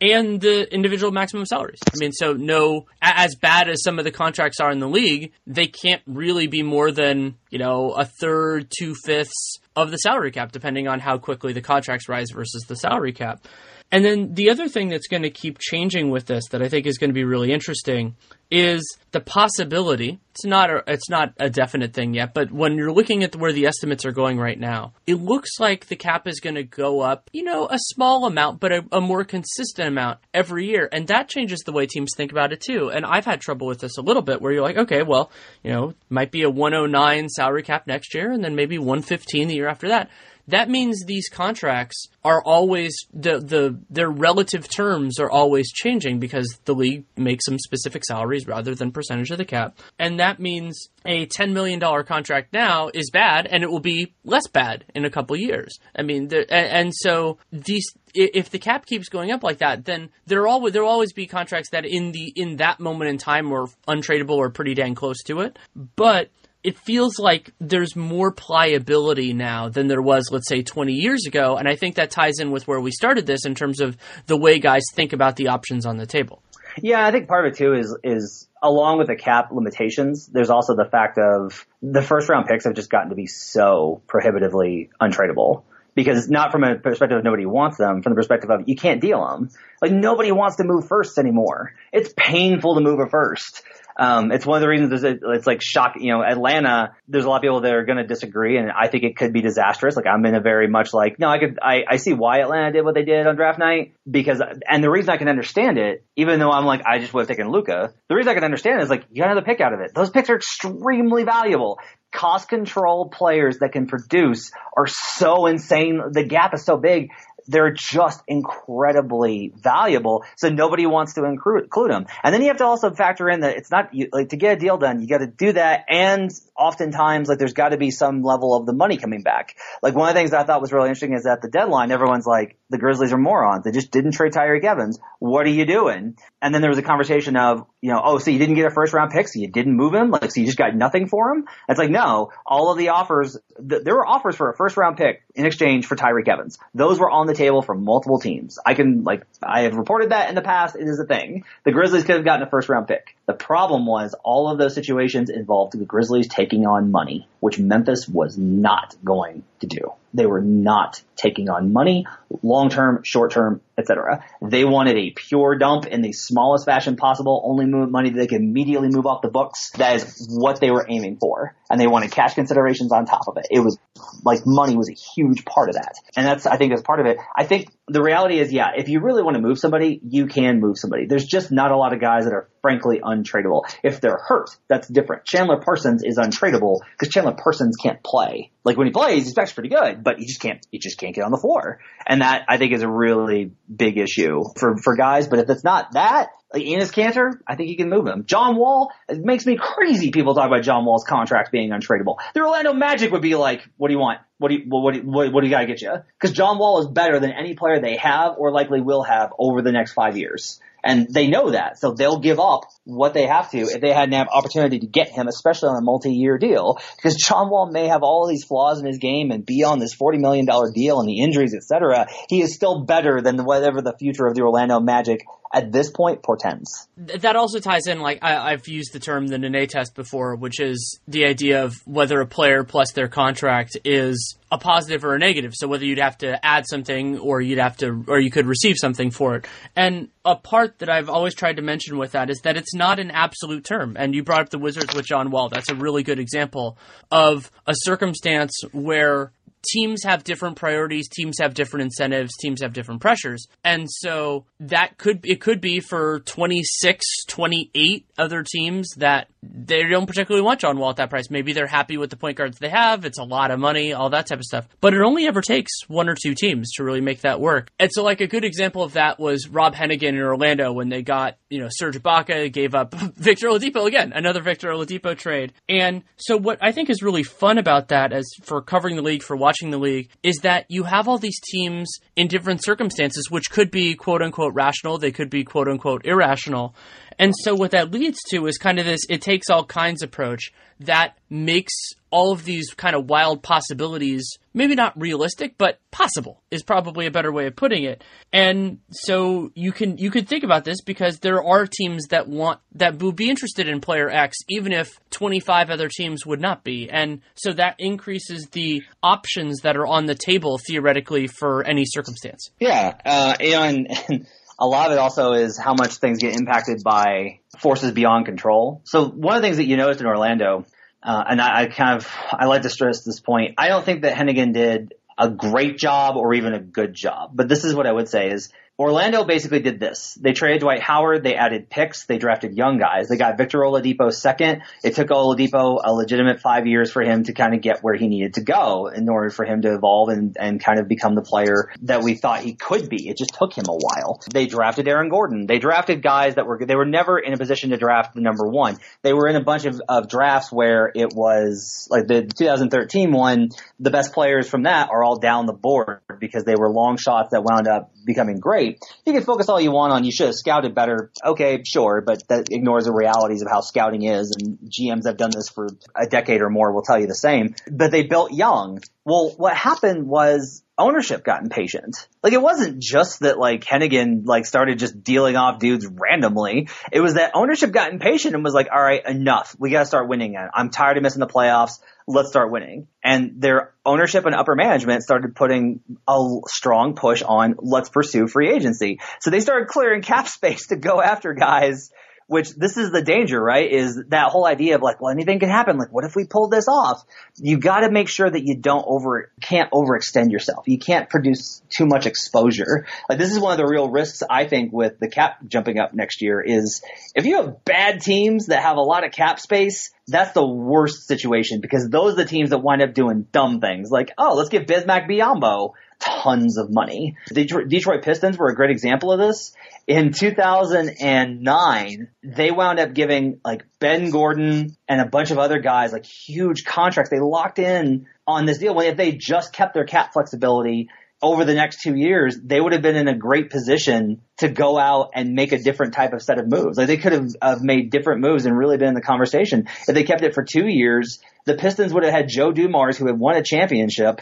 And 0.00 0.40
the 0.40 0.72
individual 0.74 1.12
maximum 1.12 1.46
salaries. 1.46 1.78
I 1.86 1.96
mean, 1.98 2.12
so 2.12 2.32
no, 2.32 2.86
as 3.00 3.34
bad 3.36 3.68
as 3.68 3.82
some 3.82 3.98
of 3.98 4.04
the 4.04 4.10
contracts 4.10 4.58
are 4.58 4.72
in 4.72 4.80
the 4.80 4.88
league, 4.88 5.32
they 5.46 5.66
can't 5.66 6.02
really 6.06 6.46
be 6.46 6.62
more 6.62 6.90
than 6.90 7.36
you 7.50 7.58
know 7.58 7.92
a 7.92 8.06
third, 8.06 8.72
two 8.76 8.94
fifths 9.04 9.58
of 9.76 9.90
the 9.90 9.98
salary 9.98 10.30
cap, 10.30 10.52
depending 10.52 10.88
on 10.88 11.00
how 11.00 11.18
quickly 11.18 11.52
the 11.52 11.60
contracts 11.60 12.08
rise 12.08 12.30
versus 12.32 12.64
the 12.66 12.76
salary 12.76 13.12
cap. 13.12 13.46
And 13.92 14.04
then 14.04 14.34
the 14.34 14.50
other 14.50 14.68
thing 14.68 14.88
that's 14.88 15.06
going 15.06 15.22
to 15.22 15.30
keep 15.30 15.58
changing 15.58 16.10
with 16.10 16.26
this 16.26 16.48
that 16.50 16.60
I 16.60 16.68
think 16.68 16.86
is 16.86 16.98
going 16.98 17.10
to 17.10 17.14
be 17.14 17.24
really 17.24 17.52
interesting 17.52 18.16
is 18.50 18.98
the 19.12 19.20
possibility. 19.20 20.20
It's 20.30 20.44
not 20.44 20.70
a, 20.70 20.84
it's 20.86 21.08
not 21.08 21.32
a 21.38 21.50
definite 21.50 21.92
thing 21.92 22.14
yet, 22.14 22.34
but 22.34 22.52
when 22.52 22.76
you're 22.76 22.92
looking 22.92 23.24
at 23.24 23.34
where 23.34 23.52
the 23.52 23.66
estimates 23.66 24.04
are 24.04 24.12
going 24.12 24.38
right 24.38 24.58
now, 24.58 24.92
it 25.06 25.14
looks 25.14 25.58
like 25.58 25.86
the 25.86 25.96
cap 25.96 26.28
is 26.28 26.40
going 26.40 26.54
to 26.56 26.62
go 26.62 27.00
up, 27.00 27.30
you 27.32 27.42
know, 27.42 27.66
a 27.68 27.78
small 27.78 28.26
amount, 28.26 28.60
but 28.60 28.72
a, 28.72 28.84
a 28.92 29.00
more 29.00 29.24
consistent 29.24 29.88
amount 29.88 30.18
every 30.34 30.66
year, 30.66 30.88
and 30.92 31.08
that 31.08 31.28
changes 31.28 31.60
the 31.60 31.72
way 31.72 31.86
teams 31.86 32.10
think 32.16 32.30
about 32.30 32.52
it 32.52 32.60
too. 32.60 32.90
And 32.90 33.04
I've 33.04 33.24
had 33.24 33.40
trouble 33.40 33.66
with 33.66 33.80
this 33.80 33.98
a 33.98 34.02
little 34.02 34.22
bit, 34.22 34.40
where 34.40 34.52
you're 34.52 34.62
like, 34.62 34.76
okay, 34.76 35.02
well, 35.02 35.30
you 35.62 35.72
know, 35.72 35.94
might 36.08 36.30
be 36.30 36.42
a 36.42 36.50
109 36.50 37.28
salary 37.28 37.62
cap 37.62 37.86
next 37.86 38.14
year, 38.14 38.30
and 38.30 38.44
then 38.44 38.54
maybe 38.54 38.78
115 38.78 39.48
the 39.48 39.54
year 39.54 39.68
after 39.68 39.88
that 39.88 40.10
that 40.48 40.68
means 40.68 41.04
these 41.04 41.28
contracts 41.28 42.08
are 42.24 42.42
always 42.42 42.96
the 43.12 43.38
the 43.38 43.78
their 43.90 44.10
relative 44.10 44.68
terms 44.68 45.18
are 45.18 45.30
always 45.30 45.72
changing 45.72 46.18
because 46.18 46.58
the 46.64 46.74
league 46.74 47.04
makes 47.16 47.44
some 47.44 47.58
specific 47.58 48.04
salaries 48.04 48.46
rather 48.46 48.74
than 48.74 48.92
percentage 48.92 49.30
of 49.30 49.38
the 49.38 49.44
cap, 49.44 49.78
and 49.98 50.20
that 50.20 50.38
means 50.38 50.88
a 51.04 51.26
ten 51.26 51.52
million 51.52 51.78
dollar 51.78 52.02
contract 52.02 52.52
now 52.52 52.90
is 52.94 53.10
bad, 53.10 53.46
and 53.46 53.62
it 53.62 53.70
will 53.70 53.80
be 53.80 54.14
less 54.24 54.46
bad 54.46 54.84
in 54.94 55.04
a 55.04 55.10
couple 55.10 55.36
years. 55.36 55.78
I 55.94 56.02
mean, 56.02 56.32
and, 56.32 56.50
and 56.50 56.92
so 56.94 57.38
these 57.52 57.86
if 58.14 58.50
the 58.50 58.58
cap 58.58 58.86
keeps 58.86 59.08
going 59.08 59.30
up 59.30 59.42
like 59.42 59.58
that, 59.58 59.84
then 59.84 60.10
there 60.26 60.46
always 60.46 60.72
there 60.72 60.82
will 60.82 60.90
always 60.90 61.12
be 61.12 61.26
contracts 61.26 61.70
that 61.70 61.84
in 61.84 62.12
the 62.12 62.32
in 62.34 62.56
that 62.56 62.80
moment 62.80 63.10
in 63.10 63.18
time 63.18 63.50
were 63.50 63.66
untradeable 63.88 64.36
or 64.36 64.50
pretty 64.50 64.74
dang 64.74 64.94
close 64.94 65.22
to 65.24 65.40
it. 65.40 65.58
But 65.96 66.30
it 66.66 66.76
feels 66.76 67.16
like 67.20 67.52
there's 67.60 67.94
more 67.94 68.32
pliability 68.32 69.32
now 69.32 69.68
than 69.68 69.86
there 69.86 70.02
was, 70.02 70.30
let's 70.32 70.48
say, 70.48 70.62
20 70.62 70.94
years 70.94 71.24
ago. 71.24 71.56
And 71.56 71.68
I 71.68 71.76
think 71.76 71.94
that 71.94 72.10
ties 72.10 72.40
in 72.40 72.50
with 72.50 72.66
where 72.66 72.80
we 72.80 72.90
started 72.90 73.24
this 73.24 73.46
in 73.46 73.54
terms 73.54 73.80
of 73.80 73.96
the 74.26 74.36
way 74.36 74.58
guys 74.58 74.82
think 74.92 75.12
about 75.12 75.36
the 75.36 75.46
options 75.46 75.86
on 75.86 75.96
the 75.96 76.06
table. 76.06 76.42
Yeah, 76.82 77.06
I 77.06 77.12
think 77.12 77.28
part 77.28 77.46
of 77.46 77.52
it 77.52 77.56
too 77.56 77.72
is 77.72 77.96
is 78.02 78.48
along 78.60 78.98
with 78.98 79.06
the 79.06 79.14
cap 79.14 79.52
limitations, 79.52 80.26
there's 80.26 80.50
also 80.50 80.74
the 80.74 80.84
fact 80.84 81.18
of 81.18 81.64
the 81.82 82.02
first 82.02 82.28
round 82.28 82.48
picks 82.48 82.64
have 82.64 82.74
just 82.74 82.90
gotten 82.90 83.10
to 83.10 83.14
be 83.14 83.26
so 83.26 84.02
prohibitively 84.08 84.90
untradeable. 85.00 85.62
Because 85.94 86.28
not 86.28 86.50
from 86.50 86.64
a 86.64 86.74
perspective 86.74 87.16
of 87.16 87.24
nobody 87.24 87.46
wants 87.46 87.78
them, 87.78 88.02
from 88.02 88.10
the 88.10 88.16
perspective 88.16 88.50
of 88.50 88.64
you 88.66 88.74
can't 88.74 89.00
deal 89.00 89.24
them. 89.24 89.50
Like 89.80 89.92
nobody 89.92 90.32
wants 90.32 90.56
to 90.56 90.64
move 90.64 90.88
first 90.88 91.16
anymore. 91.16 91.72
It's 91.92 92.12
painful 92.14 92.74
to 92.74 92.80
move 92.80 92.98
a 92.98 93.08
first. 93.08 93.62
Um, 93.98 94.30
it's 94.30 94.44
one 94.44 94.56
of 94.56 94.60
the 94.60 94.68
reasons 94.68 95.02
it's, 95.02 95.22
it's 95.22 95.46
like 95.46 95.62
shock, 95.62 95.94
you 95.98 96.12
know, 96.12 96.22
Atlanta, 96.22 96.94
there's 97.08 97.24
a 97.24 97.28
lot 97.28 97.36
of 97.36 97.42
people 97.42 97.62
that 97.62 97.72
are 97.72 97.84
going 97.84 97.96
to 97.96 98.06
disagree 98.06 98.58
and 98.58 98.70
I 98.70 98.88
think 98.88 99.04
it 99.04 99.16
could 99.16 99.32
be 99.32 99.40
disastrous. 99.40 99.96
Like 99.96 100.06
I'm 100.06 100.24
in 100.26 100.34
a 100.34 100.40
very 100.40 100.68
much 100.68 100.92
like, 100.92 101.18
no, 101.18 101.28
I 101.28 101.38
could, 101.38 101.58
I, 101.62 101.84
I 101.88 101.96
see 101.96 102.12
why 102.12 102.40
Atlanta 102.40 102.72
did 102.72 102.84
what 102.84 102.94
they 102.94 103.04
did 103.04 103.26
on 103.26 103.36
draft 103.36 103.58
night 103.58 103.94
because, 104.08 104.42
and 104.68 104.84
the 104.84 104.90
reason 104.90 105.10
I 105.10 105.16
can 105.16 105.28
understand 105.28 105.78
it, 105.78 106.04
even 106.14 106.38
though 106.38 106.50
I'm 106.50 106.66
like, 106.66 106.82
I 106.84 106.98
just 106.98 107.14
would 107.14 107.22
have 107.22 107.28
taken 107.28 107.50
Luka, 107.50 107.94
the 108.08 108.14
reason 108.14 108.30
I 108.30 108.34
can 108.34 108.44
understand 108.44 108.82
is 108.82 108.90
like, 108.90 109.06
you 109.10 109.22
got 109.22 109.30
another 109.30 109.46
pick 109.46 109.60
out 109.60 109.72
of 109.72 109.80
it. 109.80 109.92
Those 109.94 110.10
picks 110.10 110.28
are 110.28 110.36
extremely 110.36 111.24
valuable 111.24 111.78
cost 112.12 112.48
control 112.48 113.08
players 113.10 113.58
that 113.58 113.72
can 113.72 113.86
produce 113.86 114.50
are 114.76 114.86
so 114.86 115.46
insane. 115.46 116.00
The 116.12 116.24
gap 116.24 116.54
is 116.54 116.64
so 116.64 116.76
big 116.76 117.10
they're 117.48 117.72
just 117.72 118.22
incredibly 118.26 119.52
valuable. 119.56 120.24
So 120.36 120.48
nobody 120.48 120.86
wants 120.86 121.14
to 121.14 121.24
include, 121.24 121.68
them. 121.90 122.06
And 122.22 122.34
then 122.34 122.42
you 122.42 122.48
have 122.48 122.58
to 122.58 122.64
also 122.64 122.90
factor 122.90 123.28
in 123.28 123.40
that 123.40 123.56
it's 123.56 123.70
not 123.70 123.90
like 124.12 124.30
to 124.30 124.36
get 124.36 124.54
a 124.54 124.56
deal 124.56 124.78
done, 124.78 125.00
you 125.00 125.08
got 125.08 125.18
to 125.18 125.26
do 125.26 125.52
that. 125.52 125.84
And 125.88 126.30
oftentimes, 126.56 127.28
like 127.28 127.38
there's 127.38 127.52
got 127.52 127.70
to 127.70 127.76
be 127.76 127.90
some 127.90 128.22
level 128.22 128.54
of 128.54 128.66
the 128.66 128.72
money 128.72 128.96
coming 128.96 129.22
back. 129.22 129.56
Like 129.82 129.94
one 129.94 130.08
of 130.08 130.14
the 130.14 130.20
things 130.20 130.32
I 130.32 130.44
thought 130.44 130.60
was 130.60 130.72
really 130.72 130.88
interesting 130.88 131.14
is 131.14 131.26
at 131.26 131.42
the 131.42 131.48
deadline, 131.48 131.90
everyone's 131.90 132.26
like, 132.26 132.58
the 132.70 132.78
Grizzlies 132.78 133.12
are 133.12 133.18
morons. 133.18 133.64
They 133.64 133.70
just 133.70 133.90
didn't 133.90 134.12
trade 134.12 134.32
Tyreke 134.32 134.64
Evans. 134.64 134.98
What 135.18 135.46
are 135.46 135.50
you 135.50 135.66
doing? 135.66 136.16
And 136.42 136.54
then 136.54 136.60
there 136.60 136.70
was 136.70 136.78
a 136.78 136.82
conversation 136.82 137.36
of, 137.36 137.66
you 137.80 137.90
know, 137.90 138.00
oh, 138.02 138.18
so 138.18 138.30
you 138.30 138.38
didn't 138.38 138.56
get 138.56 138.66
a 138.66 138.70
first 138.70 138.92
round 138.92 139.12
pick, 139.12 139.28
so 139.28 139.38
you 139.38 139.48
didn't 139.48 139.76
move 139.76 139.94
him? 139.94 140.10
Like, 140.10 140.30
so 140.30 140.40
you 140.40 140.46
just 140.46 140.58
got 140.58 140.74
nothing 140.74 141.08
for 141.08 141.30
him? 141.30 141.46
It's 141.68 141.78
like, 141.78 141.90
no, 141.90 142.32
all 142.44 142.72
of 142.72 142.78
the 142.78 142.88
offers, 142.88 143.38
th- 143.56 143.82
there 143.82 143.94
were 143.94 144.06
offers 144.06 144.34
for 144.34 144.50
a 144.50 144.56
first 144.56 144.76
round 144.76 144.96
pick 144.96 145.22
in 145.34 145.46
exchange 145.46 145.86
for 145.86 145.96
Tyreke 145.96 146.28
Evans. 146.28 146.58
Those 146.74 146.98
were 146.98 147.10
on 147.10 147.26
the 147.26 147.34
table 147.34 147.62
for 147.62 147.74
multiple 147.74 148.18
teams. 148.18 148.58
I 148.64 148.74
can, 148.74 149.04
like, 149.04 149.24
I 149.42 149.62
have 149.62 149.74
reported 149.74 150.10
that 150.10 150.28
in 150.28 150.34
the 150.34 150.42
past. 150.42 150.76
It 150.76 150.88
is 150.88 150.98
a 150.98 151.04
thing. 151.04 151.44
The 151.64 151.72
Grizzlies 151.72 152.04
could 152.04 152.16
have 152.16 152.24
gotten 152.24 152.46
a 152.46 152.50
first 152.50 152.68
round 152.68 152.88
pick. 152.88 153.15
The 153.26 153.34
problem 153.34 153.86
was 153.86 154.14
all 154.22 154.48
of 154.48 154.58
those 154.58 154.74
situations 154.74 155.30
involved 155.30 155.76
the 155.76 155.84
Grizzlies 155.84 156.28
taking 156.28 156.64
on 156.64 156.92
money, 156.92 157.28
which 157.40 157.58
Memphis 157.58 158.08
was 158.08 158.38
not 158.38 158.94
going 159.04 159.42
to 159.60 159.66
do. 159.66 159.92
They 160.14 160.26
were 160.26 160.40
not 160.40 161.02
taking 161.16 161.50
on 161.50 161.72
money, 161.72 162.06
long 162.42 162.68
term, 162.68 163.02
short 163.02 163.32
term, 163.32 163.60
etc. 163.78 164.24
They 164.42 164.64
wanted 164.64 164.96
a 164.96 165.10
pure 165.10 165.56
dump 165.56 165.86
in 165.86 166.02
the 166.02 166.12
smallest 166.12 166.64
fashion 166.64 166.96
possible, 166.96 167.42
only 167.44 167.66
move 167.66 167.90
money 167.90 168.10
that 168.10 168.18
they 168.18 168.26
could 168.26 168.40
immediately 168.40 168.88
move 168.88 169.06
off 169.06 169.22
the 169.22 169.28
books. 169.28 169.70
That 169.72 169.96
is 169.96 170.26
what 170.30 170.60
they 170.60 170.70
were 170.70 170.86
aiming 170.88 171.18
for. 171.18 171.54
And 171.70 171.80
they 171.80 171.86
wanted 171.86 172.12
cash 172.12 172.34
considerations 172.34 172.92
on 172.92 173.06
top 173.06 173.28
of 173.28 173.36
it. 173.36 173.46
It 173.50 173.60
was 173.60 173.78
like 174.24 174.40
money 174.46 174.76
was 174.76 174.88
a 174.88 174.94
huge 174.94 175.44
part 175.44 175.68
of 175.68 175.74
that. 175.74 175.94
And 176.16 176.26
that's, 176.26 176.46
I 176.46 176.56
think 176.56 176.72
that's 176.72 176.82
part 176.82 177.00
of 177.00 177.06
it. 177.06 177.18
I 177.36 177.44
think 177.44 177.68
the 177.88 178.02
reality 178.02 178.38
is, 178.38 178.52
yeah, 178.52 178.70
if 178.76 178.88
you 178.88 179.00
really 179.00 179.22
want 179.22 179.36
to 179.36 179.42
move 179.42 179.58
somebody, 179.58 180.00
you 180.02 180.26
can 180.26 180.60
move 180.60 180.78
somebody. 180.78 181.06
There's 181.06 181.26
just 181.26 181.50
not 181.52 181.70
a 181.70 181.76
lot 181.76 181.92
of 181.92 182.00
guys 182.00 182.24
that 182.24 182.32
are 182.32 182.48
frankly 182.62 183.00
untradeable. 183.00 183.62
If 183.82 184.00
they're 184.00 184.18
hurt, 184.18 184.50
that's 184.68 184.88
different. 184.88 185.24
Chandler 185.24 185.60
Parsons 185.60 186.02
is 186.02 186.18
untradeable 186.18 186.80
because 186.92 187.12
Chandler 187.12 187.34
Parsons 187.34 187.76
can't 187.76 188.02
play. 188.02 188.50
Like 188.66 188.76
when 188.76 188.88
he 188.88 188.92
plays, 188.92 189.26
he's 189.26 189.38
actually 189.38 189.68
pretty 189.68 189.76
good, 189.76 190.02
but 190.02 190.18
he 190.18 190.26
just 190.26 190.40
can't, 190.40 190.66
he 190.72 190.78
just 190.78 190.98
can't 190.98 191.14
get 191.14 191.22
on 191.22 191.30
the 191.30 191.38
floor. 191.38 191.78
And 192.04 192.20
that 192.20 192.46
I 192.48 192.58
think 192.58 192.72
is 192.72 192.82
a 192.82 192.88
really 192.88 193.52
big 193.74 193.96
issue 193.96 194.42
for, 194.58 194.76
for 194.76 194.96
guys. 194.96 195.28
But 195.28 195.38
if 195.38 195.48
it's 195.48 195.62
not 195.62 195.92
that, 195.92 196.30
like 196.52 196.64
Enes 196.64 196.92
Kanter, 196.92 197.38
I 197.46 197.54
think 197.54 197.70
you 197.70 197.76
can 197.76 197.88
move 197.88 198.08
him. 198.08 198.24
John 198.26 198.56
Wall, 198.56 198.90
it 199.08 199.18
makes 199.18 199.46
me 199.46 199.56
crazy 199.56 200.10
people 200.10 200.34
talk 200.34 200.48
about 200.48 200.64
John 200.64 200.84
Wall's 200.84 201.04
contract 201.04 201.52
being 201.52 201.70
untradeable. 201.70 202.16
The 202.34 202.40
Orlando 202.40 202.72
Magic 202.72 203.12
would 203.12 203.22
be 203.22 203.36
like, 203.36 203.62
what 203.76 203.86
do 203.86 203.94
you 203.94 204.00
want? 204.00 204.18
What 204.38 204.48
do 204.48 204.56
you, 204.56 204.64
what 204.66 204.94
do 204.94 204.98
you, 204.98 205.06
what, 205.06 205.32
what 205.32 205.42
do 205.42 205.46
you 205.46 205.52
gotta 205.52 205.66
get 205.66 205.80
you? 205.80 205.92
Cause 206.18 206.32
John 206.32 206.58
Wall 206.58 206.80
is 206.80 206.88
better 206.88 207.20
than 207.20 207.30
any 207.30 207.54
player 207.54 207.80
they 207.80 207.96
have 207.98 208.34
or 208.36 208.50
likely 208.50 208.80
will 208.80 209.04
have 209.04 209.32
over 209.38 209.62
the 209.62 209.70
next 209.70 209.92
five 209.92 210.18
years. 210.18 210.60
And 210.86 211.12
they 211.12 211.26
know 211.26 211.50
that, 211.50 211.78
so 211.78 211.92
they'll 211.92 212.20
give 212.20 212.38
up 212.38 212.62
what 212.84 213.12
they 213.14 213.26
have 213.26 213.50
to 213.50 213.58
if 213.58 213.80
they 213.80 213.92
had 213.92 214.12
an 214.12 214.28
opportunity 214.28 214.78
to 214.78 214.86
get 214.86 215.10
him, 215.10 215.26
especially 215.26 215.70
on 215.70 215.76
a 215.76 215.80
multi-year 215.80 216.38
deal. 216.38 216.78
Because 216.96 217.16
John 217.16 217.50
Wall 217.50 217.70
may 217.70 217.88
have 217.88 218.02
all 218.02 218.28
these 218.28 218.44
flaws 218.44 218.78
in 218.78 218.86
his 218.86 218.98
game 218.98 219.30
and 219.32 219.44
be 219.44 219.64
on 219.64 219.80
this 219.80 219.96
$40 219.96 220.20
million 220.20 220.46
deal 220.72 221.00
and 221.00 221.08
the 221.08 221.22
injuries, 221.22 221.54
etc. 221.54 222.06
He 222.28 222.40
is 222.40 222.54
still 222.54 222.84
better 222.84 223.20
than 223.20 223.44
whatever 223.44 223.82
the 223.82 223.96
future 223.98 224.26
of 224.26 224.34
the 224.34 224.42
Orlando 224.42 224.78
Magic 224.80 225.26
at 225.56 225.72
this 225.72 225.90
point 225.90 226.22
portends. 226.22 226.86
That 226.98 227.34
also 227.34 227.60
ties 227.60 227.86
in, 227.86 228.00
like 228.00 228.18
I, 228.20 228.50
have 228.50 228.68
used 228.68 228.92
the 228.92 229.00
term 229.00 229.26
the 229.26 229.38
Nene 229.38 229.66
test 229.66 229.94
before, 229.94 230.36
which 230.36 230.60
is 230.60 231.00
the 231.08 231.24
idea 231.24 231.64
of 231.64 231.74
whether 231.86 232.20
a 232.20 232.26
player 232.26 232.62
plus 232.62 232.92
their 232.92 233.08
contract 233.08 233.78
is 233.82 234.36
a 234.52 234.58
positive 234.58 235.02
or 235.02 235.14
a 235.14 235.18
negative. 235.18 235.54
So 235.54 235.66
whether 235.66 235.86
you'd 235.86 235.98
have 235.98 236.18
to 236.18 236.44
add 236.44 236.66
something 236.68 237.18
or 237.18 237.40
you'd 237.40 237.58
have 237.58 237.78
to, 237.78 238.04
or 238.06 238.20
you 238.20 238.30
could 238.30 238.46
receive 238.46 238.76
something 238.78 239.10
for 239.10 239.36
it. 239.36 239.46
And 239.74 240.10
a 240.26 240.36
part 240.36 240.80
that 240.80 240.90
I've 240.90 241.08
always 241.08 241.34
tried 241.34 241.56
to 241.56 241.62
mention 241.62 241.96
with 241.96 242.12
that 242.12 242.28
is 242.28 242.40
that 242.42 242.58
it's 242.58 242.74
not 242.74 242.98
an 242.98 243.10
absolute 243.10 243.64
term. 243.64 243.96
And 243.98 244.14
you 244.14 244.22
brought 244.22 244.42
up 244.42 244.50
the 244.50 244.58
Wizards 244.58 244.94
with 244.94 245.06
John 245.06 245.30
Wall. 245.30 245.48
That's 245.48 245.70
a 245.70 245.74
really 245.74 246.02
good 246.02 246.18
example 246.18 246.76
of 247.10 247.50
a 247.66 247.72
circumstance 247.74 248.52
where 248.72 249.32
teams 249.72 250.02
have 250.04 250.24
different 250.24 250.56
priorities, 250.56 251.08
teams 251.08 251.36
have 251.40 251.54
different 251.54 251.84
incentives, 251.84 252.32
teams 252.40 252.62
have 252.62 252.72
different 252.72 253.00
pressures. 253.00 253.46
And 253.64 253.90
so 253.90 254.44
that 254.60 254.98
could 254.98 255.24
it 255.24 255.40
could 255.40 255.60
be 255.60 255.80
for 255.80 256.20
26, 256.20 257.04
28 257.26 258.06
other 258.18 258.42
teams 258.42 258.88
that 258.96 259.28
they 259.42 259.84
don't 259.84 260.06
particularly 260.06 260.44
want 260.44 260.60
John 260.60 260.78
Wall 260.78 260.90
at 260.90 260.96
that 260.96 261.10
price. 261.10 261.30
Maybe 261.30 261.52
they're 261.52 261.66
happy 261.66 261.96
with 261.96 262.10
the 262.10 262.16
point 262.16 262.36
guards 262.36 262.58
they 262.58 262.68
have. 262.68 263.04
It's 263.04 263.18
a 263.18 263.24
lot 263.24 263.50
of 263.50 263.60
money, 263.60 263.92
all 263.92 264.10
that 264.10 264.26
type 264.26 264.38
of 264.38 264.44
stuff. 264.44 264.68
But 264.80 264.94
it 264.94 265.00
only 265.00 265.26
ever 265.26 265.40
takes 265.40 265.70
one 265.88 266.08
or 266.08 266.16
two 266.20 266.34
teams 266.34 266.72
to 266.72 266.84
really 266.84 267.00
make 267.00 267.20
that 267.20 267.40
work. 267.40 267.70
And 267.78 267.90
so 267.92 268.02
like 268.02 268.20
a 268.20 268.26
good 268.26 268.44
example 268.44 268.82
of 268.82 268.94
that 268.94 269.18
was 269.18 269.48
Rob 269.48 269.74
Hennigan 269.74 270.08
in 270.08 270.18
Orlando 270.18 270.72
when 270.72 270.88
they 270.88 271.02
got, 271.02 271.38
you 271.50 271.60
know, 271.60 271.68
Serge 271.70 272.00
Ibaka 272.00 272.52
gave 272.52 272.74
up 272.74 272.94
Victor 273.16 273.48
Oladipo 273.48 273.86
again, 273.86 274.12
another 274.14 274.42
Victor 274.42 274.68
Oladipo 274.68 275.16
trade. 275.16 275.52
And 275.68 276.02
so 276.16 276.36
what 276.36 276.58
I 276.60 276.72
think 276.72 276.90
is 276.90 277.02
really 277.02 277.22
fun 277.22 277.58
about 277.58 277.88
that 277.88 278.12
as 278.12 278.26
for 278.42 278.62
covering 278.62 278.96
the 278.96 279.02
league, 279.02 279.22
for 279.22 279.36
watching 279.36 279.55
the 279.62 279.78
league, 279.78 280.10
is 280.22 280.36
that 280.38 280.66
you 280.68 280.84
have 280.84 281.08
all 281.08 281.18
these 281.18 281.40
teams 281.40 281.88
in 282.14 282.28
different 282.28 282.64
circumstances, 282.64 283.30
which 283.30 283.50
could 283.50 283.70
be 283.70 283.94
quote 283.94 284.22
unquote 284.22 284.54
rational. 284.54 284.98
They 284.98 285.12
could 285.12 285.30
be 285.30 285.44
quote 285.44 285.68
unquote 285.68 286.04
irrational. 286.04 286.74
And 287.18 287.34
so 287.42 287.54
what 287.54 287.70
that 287.70 287.90
leads 287.90 288.18
to 288.28 288.46
is 288.46 288.58
kind 288.58 288.78
of 288.78 288.84
this 288.84 289.00
it 289.08 289.22
takes 289.22 289.48
all 289.48 289.64
kinds 289.64 290.02
approach 290.02 290.52
that 290.80 291.16
makes 291.30 291.72
all 292.16 292.32
of 292.32 292.46
these 292.46 292.72
kind 292.72 292.96
of 292.96 293.10
wild 293.10 293.42
possibilities 293.42 294.38
maybe 294.54 294.74
not 294.74 294.98
realistic 294.98 295.58
but 295.58 295.78
possible 295.90 296.42
is 296.50 296.62
probably 296.62 297.04
a 297.04 297.10
better 297.10 297.30
way 297.30 297.46
of 297.46 297.54
putting 297.54 297.84
it. 297.84 298.02
And 298.32 298.78
so 298.90 299.50
you 299.54 299.70
can 299.70 299.98
you 299.98 300.10
could 300.10 300.26
think 300.26 300.42
about 300.42 300.64
this 300.64 300.80
because 300.80 301.18
there 301.18 301.44
are 301.44 301.66
teams 301.66 302.06
that 302.06 302.26
want 302.26 302.60
that 302.76 303.02
would 303.02 303.16
be 303.16 303.28
interested 303.28 303.68
in 303.68 303.82
player 303.82 304.08
X 304.08 304.38
even 304.48 304.72
if 304.72 304.98
25 305.10 305.68
other 305.68 305.90
teams 305.90 306.24
would 306.24 306.40
not 306.40 306.64
be. 306.64 306.88
And 306.90 307.20
so 307.34 307.52
that 307.52 307.76
increases 307.78 308.48
the 308.50 308.82
options 309.02 309.60
that 309.60 309.76
are 309.76 309.86
on 309.86 310.06
the 310.06 310.14
table 310.14 310.58
theoretically 310.66 311.26
for 311.26 311.64
any 311.64 311.84
circumstance. 311.84 312.48
Yeah, 312.58 312.96
uh, 313.04 313.36
and 313.40 314.26
a 314.58 314.66
lot 314.66 314.86
of 314.86 314.92
it 314.92 314.98
also 314.98 315.34
is 315.34 315.58
how 315.58 315.74
much 315.74 315.96
things 315.96 316.18
get 316.18 316.34
impacted 316.34 316.82
by 316.82 317.40
forces 317.58 317.92
beyond 317.92 318.24
control. 318.24 318.80
So 318.84 319.04
one 319.06 319.36
of 319.36 319.42
the 319.42 319.46
things 319.46 319.58
that 319.58 319.66
you 319.66 319.76
noticed 319.76 320.00
in 320.00 320.06
Orlando, 320.06 320.64
uh, 321.02 321.24
and 321.28 321.40
I, 321.40 321.62
I 321.62 321.66
kind 321.66 321.96
of 321.96 322.08
I 322.32 322.46
like 322.46 322.62
to 322.62 322.70
stress 322.70 323.04
this 323.04 323.20
point. 323.20 323.54
I 323.58 323.68
don't 323.68 323.84
think 323.84 324.02
that 324.02 324.16
Hennigan 324.16 324.52
did 324.52 324.94
a 325.18 325.30
great 325.30 325.78
job 325.78 326.16
or 326.16 326.34
even 326.34 326.54
a 326.54 326.60
good 326.60 326.94
job, 326.94 327.30
but 327.34 327.48
this 327.48 327.64
is 327.64 327.74
what 327.74 327.86
I 327.86 327.92
would 327.92 328.08
say 328.08 328.30
is 328.30 328.50
Orlando 328.78 329.24
basically 329.24 329.60
did 329.60 329.80
this. 329.80 330.18
They 330.20 330.34
traded 330.34 330.60
Dwight 330.60 330.82
Howard. 330.82 331.22
They 331.22 331.34
added 331.34 331.70
picks. 331.70 332.04
They 332.04 332.18
drafted 332.18 332.54
young 332.54 332.78
guys. 332.78 333.08
They 333.08 333.16
got 333.16 333.38
Victor 333.38 333.60
Oladipo 333.60 334.12
second. 334.12 334.62
It 334.84 334.94
took 334.94 335.08
Oladipo 335.08 335.80
a 335.82 335.94
legitimate 335.94 336.40
five 336.40 336.66
years 336.66 336.92
for 336.92 337.00
him 337.00 337.24
to 337.24 337.32
kind 337.32 337.54
of 337.54 337.62
get 337.62 337.80
where 337.80 337.94
he 337.94 338.06
needed 338.06 338.34
to 338.34 338.42
go 338.42 338.88
in 338.88 339.08
order 339.08 339.30
for 339.30 339.46
him 339.46 339.62
to 339.62 339.74
evolve 339.74 340.10
and, 340.10 340.36
and 340.38 340.62
kind 340.62 340.78
of 340.78 340.88
become 340.88 341.14
the 341.14 341.22
player 341.22 341.72
that 341.82 342.02
we 342.02 342.16
thought 342.16 342.40
he 342.40 342.52
could 342.52 342.90
be. 342.90 343.08
It 343.08 343.16
just 343.16 343.32
took 343.32 343.56
him 343.56 343.64
a 343.66 343.74
while. 343.74 344.20
They 344.30 344.46
drafted 344.46 344.86
Aaron 344.88 345.08
Gordon. 345.08 345.46
They 345.46 345.58
drafted 345.58 346.02
guys 346.02 346.34
that 346.34 346.46
were, 346.46 346.60
they 346.62 346.76
were 346.76 346.84
never 346.84 347.18
in 347.18 347.32
a 347.32 347.38
position 347.38 347.70
to 347.70 347.78
draft 347.78 348.14
the 348.14 348.20
number 348.20 348.46
one. 348.46 348.76
They 349.00 349.14
were 349.14 349.26
in 349.28 349.36
a 349.36 349.42
bunch 349.42 349.64
of, 349.64 349.80
of 349.88 350.08
drafts 350.08 350.52
where 350.52 350.92
it 350.94 351.14
was 351.14 351.88
like 351.90 352.08
the 352.08 352.26
2013 352.26 353.10
one, 353.10 353.48
the 353.80 353.90
best 353.90 354.12
players 354.12 354.50
from 354.50 354.64
that 354.64 354.90
are 354.90 355.02
all 355.02 355.18
down 355.18 355.46
the 355.46 355.54
board 355.54 356.00
because 356.20 356.44
they 356.44 356.56
were 356.56 356.70
long 356.70 356.98
shots 356.98 357.30
that 357.30 357.42
wound 357.42 357.68
up 357.68 357.90
becoming 358.04 358.38
great. 358.38 358.65
You 359.04 359.12
can 359.12 359.22
focus 359.22 359.48
all 359.48 359.60
you 359.60 359.72
want 359.72 359.92
on 359.92 360.04
you 360.04 360.12
should 360.12 360.26
have 360.26 360.34
scouted 360.34 360.74
better. 360.74 361.10
Okay, 361.24 361.62
sure, 361.64 362.02
but 362.04 362.26
that 362.28 362.48
ignores 362.50 362.84
the 362.84 362.92
realities 362.92 363.42
of 363.42 363.48
how 363.48 363.60
scouting 363.60 364.02
is 364.02 364.36
and 364.38 364.58
GMs 364.70 365.06
have 365.06 365.16
done 365.16 365.30
this 365.34 365.48
for 365.48 365.68
a 365.94 366.06
decade 366.06 366.40
or 366.40 366.50
more 366.50 366.72
will 366.72 366.82
tell 366.82 366.98
you 366.98 367.06
the 367.06 367.14
same. 367.14 367.54
But 367.70 367.90
they 367.90 368.02
built 368.02 368.32
young. 368.32 368.80
Well, 369.04 369.32
what 369.36 369.56
happened 369.56 370.06
was 370.06 370.64
ownership 370.78 371.24
got 371.24 371.42
impatient. 371.42 372.08
Like 372.22 372.32
it 372.32 372.42
wasn't 372.42 372.80
just 372.80 373.20
that 373.20 373.38
like 373.38 373.64
Hennigan 373.64 374.22
like 374.24 374.46
started 374.46 374.78
just 374.78 375.02
dealing 375.02 375.36
off 375.36 375.58
dudes 375.58 375.86
randomly. 375.86 376.68
It 376.92 377.00
was 377.00 377.14
that 377.14 377.32
ownership 377.34 377.70
got 377.72 377.92
impatient 377.92 378.34
and 378.34 378.44
was 378.44 378.54
like, 378.54 378.68
all 378.72 378.82
right, 378.82 379.06
enough. 379.06 379.54
We 379.58 379.70
got 379.70 379.80
to 379.80 379.86
start 379.86 380.08
winning. 380.08 380.36
I'm 380.36 380.70
tired 380.70 380.96
of 380.96 381.02
missing 381.02 381.20
the 381.20 381.26
playoffs. 381.26 381.78
Let's 382.06 382.28
start 382.28 382.52
winning. 382.52 382.86
And 383.02 383.40
their 383.40 383.74
ownership 383.84 384.26
and 384.26 384.34
upper 384.34 384.54
management 384.54 385.02
started 385.02 385.34
putting 385.34 385.80
a 386.08 386.24
strong 386.46 386.94
push 386.94 387.22
on 387.22 387.56
let's 387.58 387.88
pursue 387.88 388.28
free 388.28 388.50
agency. 388.50 389.00
So 389.20 389.30
they 389.30 389.40
started 389.40 389.68
clearing 389.68 390.02
cap 390.02 390.28
space 390.38 390.68
to 390.68 390.76
go 390.76 391.00
after 391.00 391.32
guys 391.32 391.90
which 392.28 392.54
this 392.54 392.76
is 392.76 392.90
the 392.90 393.02
danger, 393.02 393.40
right? 393.40 393.70
Is 393.70 394.02
that 394.08 394.30
whole 394.30 394.46
idea 394.46 394.74
of 394.74 394.82
like, 394.82 395.00
well, 395.00 395.12
anything 395.12 395.38
can 395.38 395.48
happen. 395.48 395.78
Like, 395.78 395.92
what 395.92 396.04
if 396.04 396.16
we 396.16 396.24
pull 396.24 396.48
this 396.48 396.66
off? 396.68 397.04
You 397.36 397.58
got 397.58 397.80
to 397.80 397.90
make 397.90 398.08
sure 398.08 398.28
that 398.28 398.44
you 398.44 398.56
don't 398.56 398.84
over, 398.86 399.30
can't 399.40 399.70
overextend 399.70 400.32
yourself. 400.32 400.64
You 400.66 400.78
can't 400.78 401.08
produce 401.08 401.62
too 401.70 401.86
much 401.86 402.06
exposure. 402.06 402.86
Like, 403.08 403.18
this 403.18 403.30
is 403.30 403.38
one 403.38 403.52
of 403.52 403.58
the 403.58 403.66
real 403.66 403.88
risks 403.88 404.22
I 404.28 404.46
think 404.46 404.72
with 404.72 404.98
the 404.98 405.08
cap 405.08 405.38
jumping 405.46 405.78
up 405.78 405.94
next 405.94 406.20
year 406.20 406.40
is 406.40 406.82
if 407.14 407.26
you 407.26 407.36
have 407.36 407.64
bad 407.64 408.00
teams 408.00 408.46
that 408.46 408.62
have 408.62 408.76
a 408.76 408.82
lot 408.82 409.04
of 409.04 409.12
cap 409.12 409.38
space, 409.38 409.92
that's 410.08 410.32
the 410.32 410.46
worst 410.46 411.06
situation 411.06 411.60
because 411.60 411.88
those 411.88 412.14
are 412.14 412.16
the 412.16 412.24
teams 412.24 412.50
that 412.50 412.58
wind 412.58 412.82
up 412.82 412.94
doing 412.94 413.26
dumb 413.30 413.60
things 413.60 413.90
like, 413.90 414.12
oh, 414.18 414.34
let's 414.34 414.48
give 414.48 414.64
Bismack 414.64 415.08
Biyombo 415.08 415.72
tons 415.98 416.58
of 416.58 416.70
money. 416.70 417.16
The 417.30 417.44
Detroit 417.44 418.02
Pistons 418.02 418.38
were 418.38 418.48
a 418.48 418.54
great 418.54 418.70
example 418.70 419.12
of 419.12 419.18
this. 419.18 419.52
In 419.86 420.12
2009, 420.12 422.08
they 422.22 422.50
wound 422.50 422.78
up 422.78 422.94
giving 422.94 423.40
like 423.44 423.64
Ben 423.78 424.10
Gordon 424.10 424.76
and 424.88 425.00
a 425.00 425.06
bunch 425.06 425.30
of 425.30 425.38
other 425.38 425.60
guys 425.60 425.92
like 425.92 426.04
huge 426.06 426.64
contracts. 426.64 427.10
They 427.10 427.20
locked 427.20 427.58
in 427.58 428.06
on 428.26 428.46
this 428.46 428.58
deal 428.58 428.74
when 428.74 428.86
if 428.86 428.96
they 428.96 429.12
just 429.12 429.52
kept 429.52 429.74
their 429.74 429.84
cap 429.84 430.12
flexibility 430.12 430.88
over 431.22 431.44
the 431.44 431.54
next 431.54 431.80
two 431.80 431.94
years, 431.96 432.36
they 432.42 432.60
would 432.60 432.72
have 432.72 432.82
been 432.82 432.96
in 432.96 433.08
a 433.08 433.16
great 433.16 433.50
position 433.50 434.20
to 434.38 434.48
go 434.48 434.78
out 434.78 435.10
and 435.14 435.32
make 435.32 435.52
a 435.52 435.58
different 435.58 435.94
type 435.94 436.12
of 436.12 436.20
set 436.22 436.38
of 436.38 436.46
moves. 436.46 436.76
Like 436.76 436.88
they 436.88 436.98
could 436.98 437.12
have, 437.12 437.28
have 437.40 437.62
made 437.62 437.90
different 437.90 438.20
moves 438.20 438.44
and 438.44 438.56
really 438.56 438.76
been 438.76 438.88
in 438.88 438.94
the 438.94 439.00
conversation. 439.00 439.66
If 439.88 439.94
they 439.94 440.04
kept 440.04 440.22
it 440.22 440.34
for 440.34 440.44
two 440.44 440.66
years, 440.66 441.20
the 441.46 441.54
Pistons 441.54 441.94
would 441.94 442.04
have 442.04 442.12
had 442.12 442.28
Joe 442.28 442.52
Dumars, 442.52 442.98
who 442.98 443.06
had 443.06 443.18
won 443.18 443.36
a 443.36 443.42
championship 443.42 444.20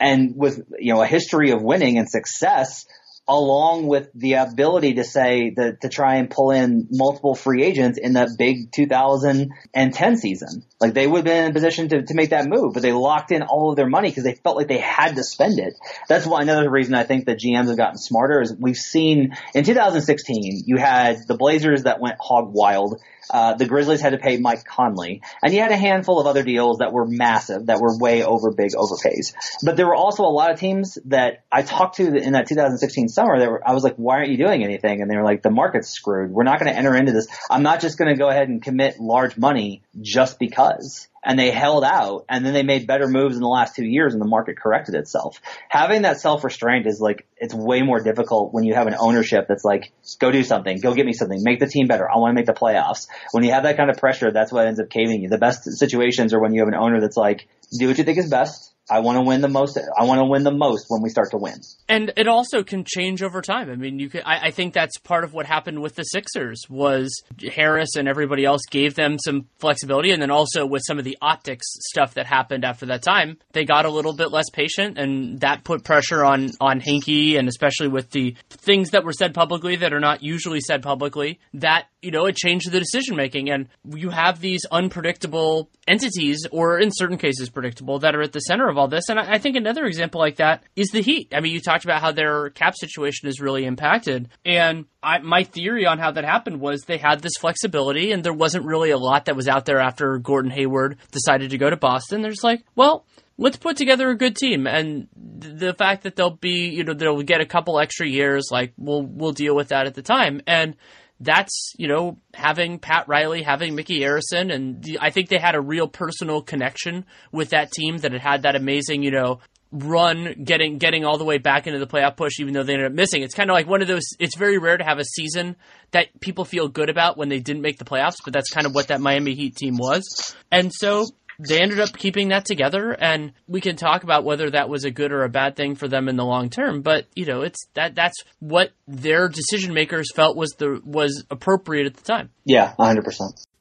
and 0.00 0.34
with, 0.36 0.60
you 0.78 0.92
know, 0.92 1.02
a 1.02 1.06
history 1.06 1.50
of 1.50 1.62
winning 1.62 1.98
and 1.98 2.08
success 2.08 2.84
along 3.26 3.86
with 3.86 4.10
the 4.14 4.34
ability 4.34 4.94
to 4.94 5.04
say 5.04 5.50
that 5.56 5.80
to 5.80 5.88
try 5.88 6.16
and 6.16 6.28
pull 6.28 6.50
in 6.50 6.86
multiple 6.90 7.34
free 7.34 7.62
agents 7.62 7.98
in 7.98 8.14
that 8.14 8.28
big 8.38 8.70
2010 8.70 10.16
season. 10.16 10.62
Like 10.78 10.92
they 10.92 11.06
would 11.06 11.18
have 11.18 11.24
been 11.24 11.44
in 11.44 11.50
a 11.50 11.54
position 11.54 11.88
to, 11.88 12.02
to 12.02 12.14
make 12.14 12.30
that 12.30 12.46
move, 12.46 12.74
but 12.74 12.82
they 12.82 12.92
locked 12.92 13.32
in 13.32 13.42
all 13.42 13.70
of 13.70 13.76
their 13.76 13.88
money 13.88 14.10
because 14.10 14.24
they 14.24 14.34
felt 14.34 14.56
like 14.56 14.68
they 14.68 14.78
had 14.78 15.16
to 15.16 15.24
spend 15.24 15.58
it. 15.58 15.74
That's 16.06 16.26
why 16.26 16.42
another 16.42 16.70
reason 16.70 16.94
I 16.94 17.04
think 17.04 17.24
that 17.24 17.38
GMs 17.38 17.68
have 17.68 17.78
gotten 17.78 17.96
smarter 17.96 18.42
is 18.42 18.54
we've 18.58 18.76
seen 18.76 19.34
in 19.54 19.64
2016 19.64 20.64
you 20.66 20.76
had 20.76 21.16
the 21.26 21.36
Blazers 21.36 21.84
that 21.84 22.00
went 22.00 22.16
hog 22.20 22.52
wild 22.52 23.00
uh, 23.30 23.54
the 23.54 23.66
Grizzlies 23.66 24.00
had 24.00 24.10
to 24.10 24.18
pay 24.18 24.36
Mike 24.36 24.64
Conley, 24.64 25.22
and 25.42 25.52
he 25.52 25.58
had 25.58 25.70
a 25.70 25.76
handful 25.76 26.20
of 26.20 26.26
other 26.26 26.42
deals 26.42 26.78
that 26.78 26.92
were 26.92 27.06
massive, 27.06 27.66
that 27.66 27.80
were 27.80 27.96
way 27.96 28.24
over 28.24 28.50
big 28.50 28.72
overpays. 28.72 29.34
But 29.62 29.76
there 29.76 29.86
were 29.86 29.94
also 29.94 30.24
a 30.24 30.34
lot 30.34 30.50
of 30.50 30.58
teams 30.58 30.98
that 31.06 31.44
I 31.50 31.62
talked 31.62 31.96
to 31.96 32.14
in 32.14 32.32
that 32.32 32.48
2016 32.48 33.08
summer 33.08 33.38
that 33.38 33.50
were, 33.50 33.66
I 33.66 33.72
was 33.72 33.84
like, 33.84 33.96
why 33.96 34.16
aren't 34.16 34.30
you 34.30 34.38
doing 34.38 34.64
anything? 34.64 35.00
And 35.00 35.10
they 35.10 35.16
were 35.16 35.24
like, 35.24 35.42
the 35.42 35.50
market's 35.50 35.88
screwed. 35.88 36.30
We're 36.30 36.44
not 36.44 36.58
going 36.58 36.70
to 36.70 36.76
enter 36.76 36.94
into 36.94 37.12
this. 37.12 37.26
I'm 37.50 37.62
not 37.62 37.80
just 37.80 37.98
going 37.98 38.10
to 38.10 38.18
go 38.18 38.28
ahead 38.28 38.48
and 38.48 38.62
commit 38.62 39.00
large 39.00 39.36
money 39.36 39.82
just 40.00 40.38
because 40.38 41.08
and 41.24 41.38
they 41.38 41.50
held 41.50 41.84
out 41.84 42.26
and 42.28 42.44
then 42.44 42.52
they 42.52 42.62
made 42.62 42.86
better 42.86 43.08
moves 43.08 43.36
in 43.36 43.42
the 43.42 43.48
last 43.48 43.74
two 43.74 43.84
years 43.84 44.12
and 44.12 44.20
the 44.20 44.26
market 44.26 44.58
corrected 44.58 44.94
itself. 44.94 45.40
Having 45.68 46.02
that 46.02 46.20
self 46.20 46.44
restraint 46.44 46.86
is 46.86 47.00
like, 47.00 47.26
it's 47.36 47.54
way 47.54 47.82
more 47.82 48.00
difficult 48.00 48.52
when 48.52 48.64
you 48.64 48.74
have 48.74 48.86
an 48.86 48.94
ownership 48.98 49.46
that's 49.48 49.64
like, 49.64 49.92
go 50.18 50.30
do 50.30 50.44
something, 50.44 50.78
go 50.80 50.94
get 50.94 51.06
me 51.06 51.12
something, 51.12 51.42
make 51.42 51.60
the 51.60 51.66
team 51.66 51.86
better. 51.86 52.08
I 52.10 52.18
want 52.18 52.30
to 52.30 52.34
make 52.34 52.46
the 52.46 52.52
playoffs. 52.52 53.08
When 53.32 53.42
you 53.42 53.52
have 53.52 53.62
that 53.62 53.76
kind 53.76 53.90
of 53.90 53.96
pressure, 53.96 54.30
that's 54.30 54.52
what 54.52 54.66
ends 54.66 54.80
up 54.80 54.90
caving 54.90 55.22
you. 55.22 55.28
The 55.28 55.38
best 55.38 55.64
situations 55.78 56.34
are 56.34 56.40
when 56.40 56.52
you 56.52 56.60
have 56.60 56.68
an 56.68 56.74
owner 56.74 57.00
that's 57.00 57.16
like, 57.16 57.48
do 57.78 57.88
what 57.88 57.98
you 57.98 58.04
think 58.04 58.18
is 58.18 58.28
best 58.28 58.73
I 58.90 59.00
want 59.00 59.16
to 59.16 59.22
win 59.22 59.40
the 59.40 59.48
most. 59.48 59.78
I 59.78 60.04
want 60.04 60.20
to 60.20 60.26
win 60.26 60.44
the 60.44 60.52
most 60.52 60.86
when 60.88 61.00
we 61.00 61.08
start 61.08 61.30
to 61.30 61.38
win. 61.38 61.54
And 61.88 62.12
it 62.18 62.28
also 62.28 62.62
can 62.62 62.84
change 62.84 63.22
over 63.22 63.40
time. 63.40 63.70
I 63.70 63.76
mean, 63.76 63.98
you 63.98 64.10
could. 64.10 64.22
I, 64.26 64.48
I, 64.48 64.50
think 64.50 64.74
that's 64.74 64.98
part 64.98 65.24
of 65.24 65.32
what 65.32 65.46
happened 65.46 65.80
with 65.80 65.94
the 65.94 66.02
Sixers 66.02 66.60
was 66.68 67.22
Harris 67.54 67.96
and 67.96 68.06
everybody 68.06 68.44
else 68.44 68.60
gave 68.70 68.94
them 68.94 69.18
some 69.18 69.46
flexibility, 69.56 70.10
and 70.10 70.20
then 70.20 70.30
also 70.30 70.66
with 70.66 70.82
some 70.86 70.98
of 70.98 71.04
the 71.04 71.16
optics 71.22 71.66
stuff 71.92 72.14
that 72.14 72.26
happened 72.26 72.64
after 72.64 72.86
that 72.86 73.02
time, 73.02 73.38
they 73.52 73.64
got 73.64 73.86
a 73.86 73.90
little 73.90 74.12
bit 74.12 74.30
less 74.30 74.50
patient, 74.50 74.98
and 74.98 75.40
that 75.40 75.64
put 75.64 75.82
pressure 75.82 76.22
on 76.22 76.50
on 76.60 76.80
Hinkie, 76.80 77.38
and 77.38 77.48
especially 77.48 77.88
with 77.88 78.10
the 78.10 78.36
things 78.50 78.90
that 78.90 79.04
were 79.04 79.14
said 79.14 79.32
publicly 79.32 79.76
that 79.76 79.94
are 79.94 80.00
not 80.00 80.22
usually 80.22 80.60
said 80.60 80.82
publicly. 80.82 81.40
That 81.54 81.86
you 82.04 82.10
know, 82.10 82.26
it 82.26 82.36
changed 82.36 82.70
the 82.70 82.78
decision 82.78 83.16
making, 83.16 83.50
and 83.50 83.68
you 83.94 84.10
have 84.10 84.40
these 84.40 84.64
unpredictable 84.70 85.70
entities, 85.88 86.46
or 86.50 86.78
in 86.78 86.90
certain 86.92 87.18
cases 87.18 87.50
predictable, 87.50 87.98
that 88.00 88.14
are 88.14 88.22
at 88.22 88.32
the 88.32 88.40
center 88.40 88.68
of 88.68 88.76
all 88.76 88.88
this. 88.88 89.08
And 89.08 89.18
I, 89.18 89.38
think 89.38 89.56
another 89.56 89.84
example 89.84 90.20
like 90.20 90.36
that 90.36 90.64
is 90.76 90.88
the 90.88 91.02
Heat. 91.02 91.32
I 91.34 91.40
mean, 91.40 91.52
you 91.52 91.60
talked 91.60 91.84
about 91.84 92.00
how 92.00 92.12
their 92.12 92.50
cap 92.50 92.74
situation 92.76 93.28
is 93.28 93.40
really 93.40 93.64
impacted, 93.64 94.28
and 94.44 94.86
I, 95.02 95.18
my 95.18 95.44
theory 95.44 95.86
on 95.86 95.98
how 95.98 96.10
that 96.12 96.24
happened 96.24 96.60
was 96.60 96.82
they 96.82 96.98
had 96.98 97.20
this 97.20 97.34
flexibility, 97.38 98.12
and 98.12 98.22
there 98.22 98.32
wasn't 98.32 98.64
really 98.64 98.90
a 98.90 98.98
lot 98.98 99.26
that 99.26 99.36
was 99.36 99.48
out 99.48 99.64
there 99.64 99.80
after 99.80 100.18
Gordon 100.18 100.50
Hayward 100.50 100.98
decided 101.10 101.50
to 101.50 101.58
go 101.58 101.70
to 101.70 101.76
Boston. 101.76 102.22
There's 102.22 102.44
like, 102.44 102.64
well, 102.74 103.04
let's 103.38 103.56
put 103.56 103.76
together 103.76 104.10
a 104.10 104.16
good 104.16 104.36
team. 104.36 104.66
And 104.66 105.08
the 105.16 105.74
fact 105.74 106.04
that 106.04 106.16
they'll 106.16 106.30
be, 106.30 106.68
you 106.68 106.84
know, 106.84 106.94
they'll 106.94 107.22
get 107.22 107.40
a 107.40 107.46
couple 107.46 107.78
extra 107.78 108.06
years, 108.06 108.48
like 108.50 108.72
we'll 108.76 109.02
we'll 109.02 109.32
deal 109.32 109.54
with 109.54 109.68
that 109.68 109.86
at 109.86 109.94
the 109.94 110.02
time. 110.02 110.40
And 110.46 110.76
that's 111.20 111.72
you 111.78 111.88
know 111.88 112.18
having 112.34 112.78
Pat 112.78 113.08
Riley, 113.08 113.42
having 113.42 113.74
Mickey 113.74 114.00
Arison, 114.00 114.52
and 114.52 114.82
the, 114.82 114.98
I 115.00 115.10
think 115.10 115.28
they 115.28 115.38
had 115.38 115.54
a 115.54 115.60
real 115.60 115.88
personal 115.88 116.42
connection 116.42 117.04
with 117.32 117.50
that 117.50 117.72
team 117.72 117.98
that 117.98 118.12
had 118.12 118.20
had 118.20 118.42
that 118.42 118.56
amazing 118.56 119.02
you 119.02 119.10
know 119.10 119.40
run 119.74 120.44
getting 120.44 120.78
getting 120.78 121.04
all 121.04 121.18
the 121.18 121.24
way 121.24 121.38
back 121.38 121.66
into 121.66 121.80
the 121.80 121.86
playoff 121.86 122.16
push 122.16 122.38
even 122.38 122.54
though 122.54 122.62
they 122.62 122.74
ended 122.74 122.86
up 122.86 122.92
missing. 122.92 123.22
It's 123.22 123.34
kind 123.34 123.50
of 123.50 123.54
like 123.54 123.66
one 123.66 123.82
of 123.82 123.88
those 123.88 124.04
it's 124.20 124.36
very 124.36 124.58
rare 124.58 124.76
to 124.76 124.84
have 124.84 124.98
a 124.98 125.04
season 125.04 125.56
that 125.90 126.08
people 126.20 126.44
feel 126.44 126.68
good 126.68 126.88
about 126.88 127.16
when 127.16 127.28
they 127.28 127.40
didn't 127.40 127.62
make 127.62 127.78
the 127.78 127.84
playoffs 127.84 128.16
but 128.24 128.32
that's 128.32 128.50
kind 128.50 128.66
of 128.66 128.74
what 128.74 128.88
that 128.88 129.00
Miami 129.00 129.34
Heat 129.34 129.56
team 129.56 129.76
was. 129.76 130.36
And 130.52 130.72
so 130.72 131.06
they 131.38 131.60
ended 131.60 131.80
up 131.80 131.96
keeping 131.96 132.28
that 132.28 132.44
together 132.44 132.92
and 132.92 133.32
we 133.46 133.60
can 133.60 133.76
talk 133.76 134.02
about 134.02 134.24
whether 134.24 134.50
that 134.50 134.68
was 134.68 134.84
a 134.84 134.90
good 134.90 135.12
or 135.12 135.24
a 135.24 135.28
bad 135.28 135.56
thing 135.56 135.74
for 135.74 135.88
them 135.88 136.08
in 136.08 136.16
the 136.16 136.24
long 136.24 136.50
term 136.50 136.82
but 136.82 137.06
you 137.14 137.26
know 137.26 137.42
it's 137.42 137.66
that 137.74 137.94
that's 137.94 138.22
what 138.40 138.72
their 138.86 139.28
decision 139.28 139.74
makers 139.74 140.12
felt 140.14 140.36
was 140.36 140.52
the 140.58 140.80
was 140.84 141.24
appropriate 141.30 141.86
at 141.86 141.94
the 141.94 142.02
time. 142.02 142.30
Yeah 142.44 142.74
100% 142.78 143.02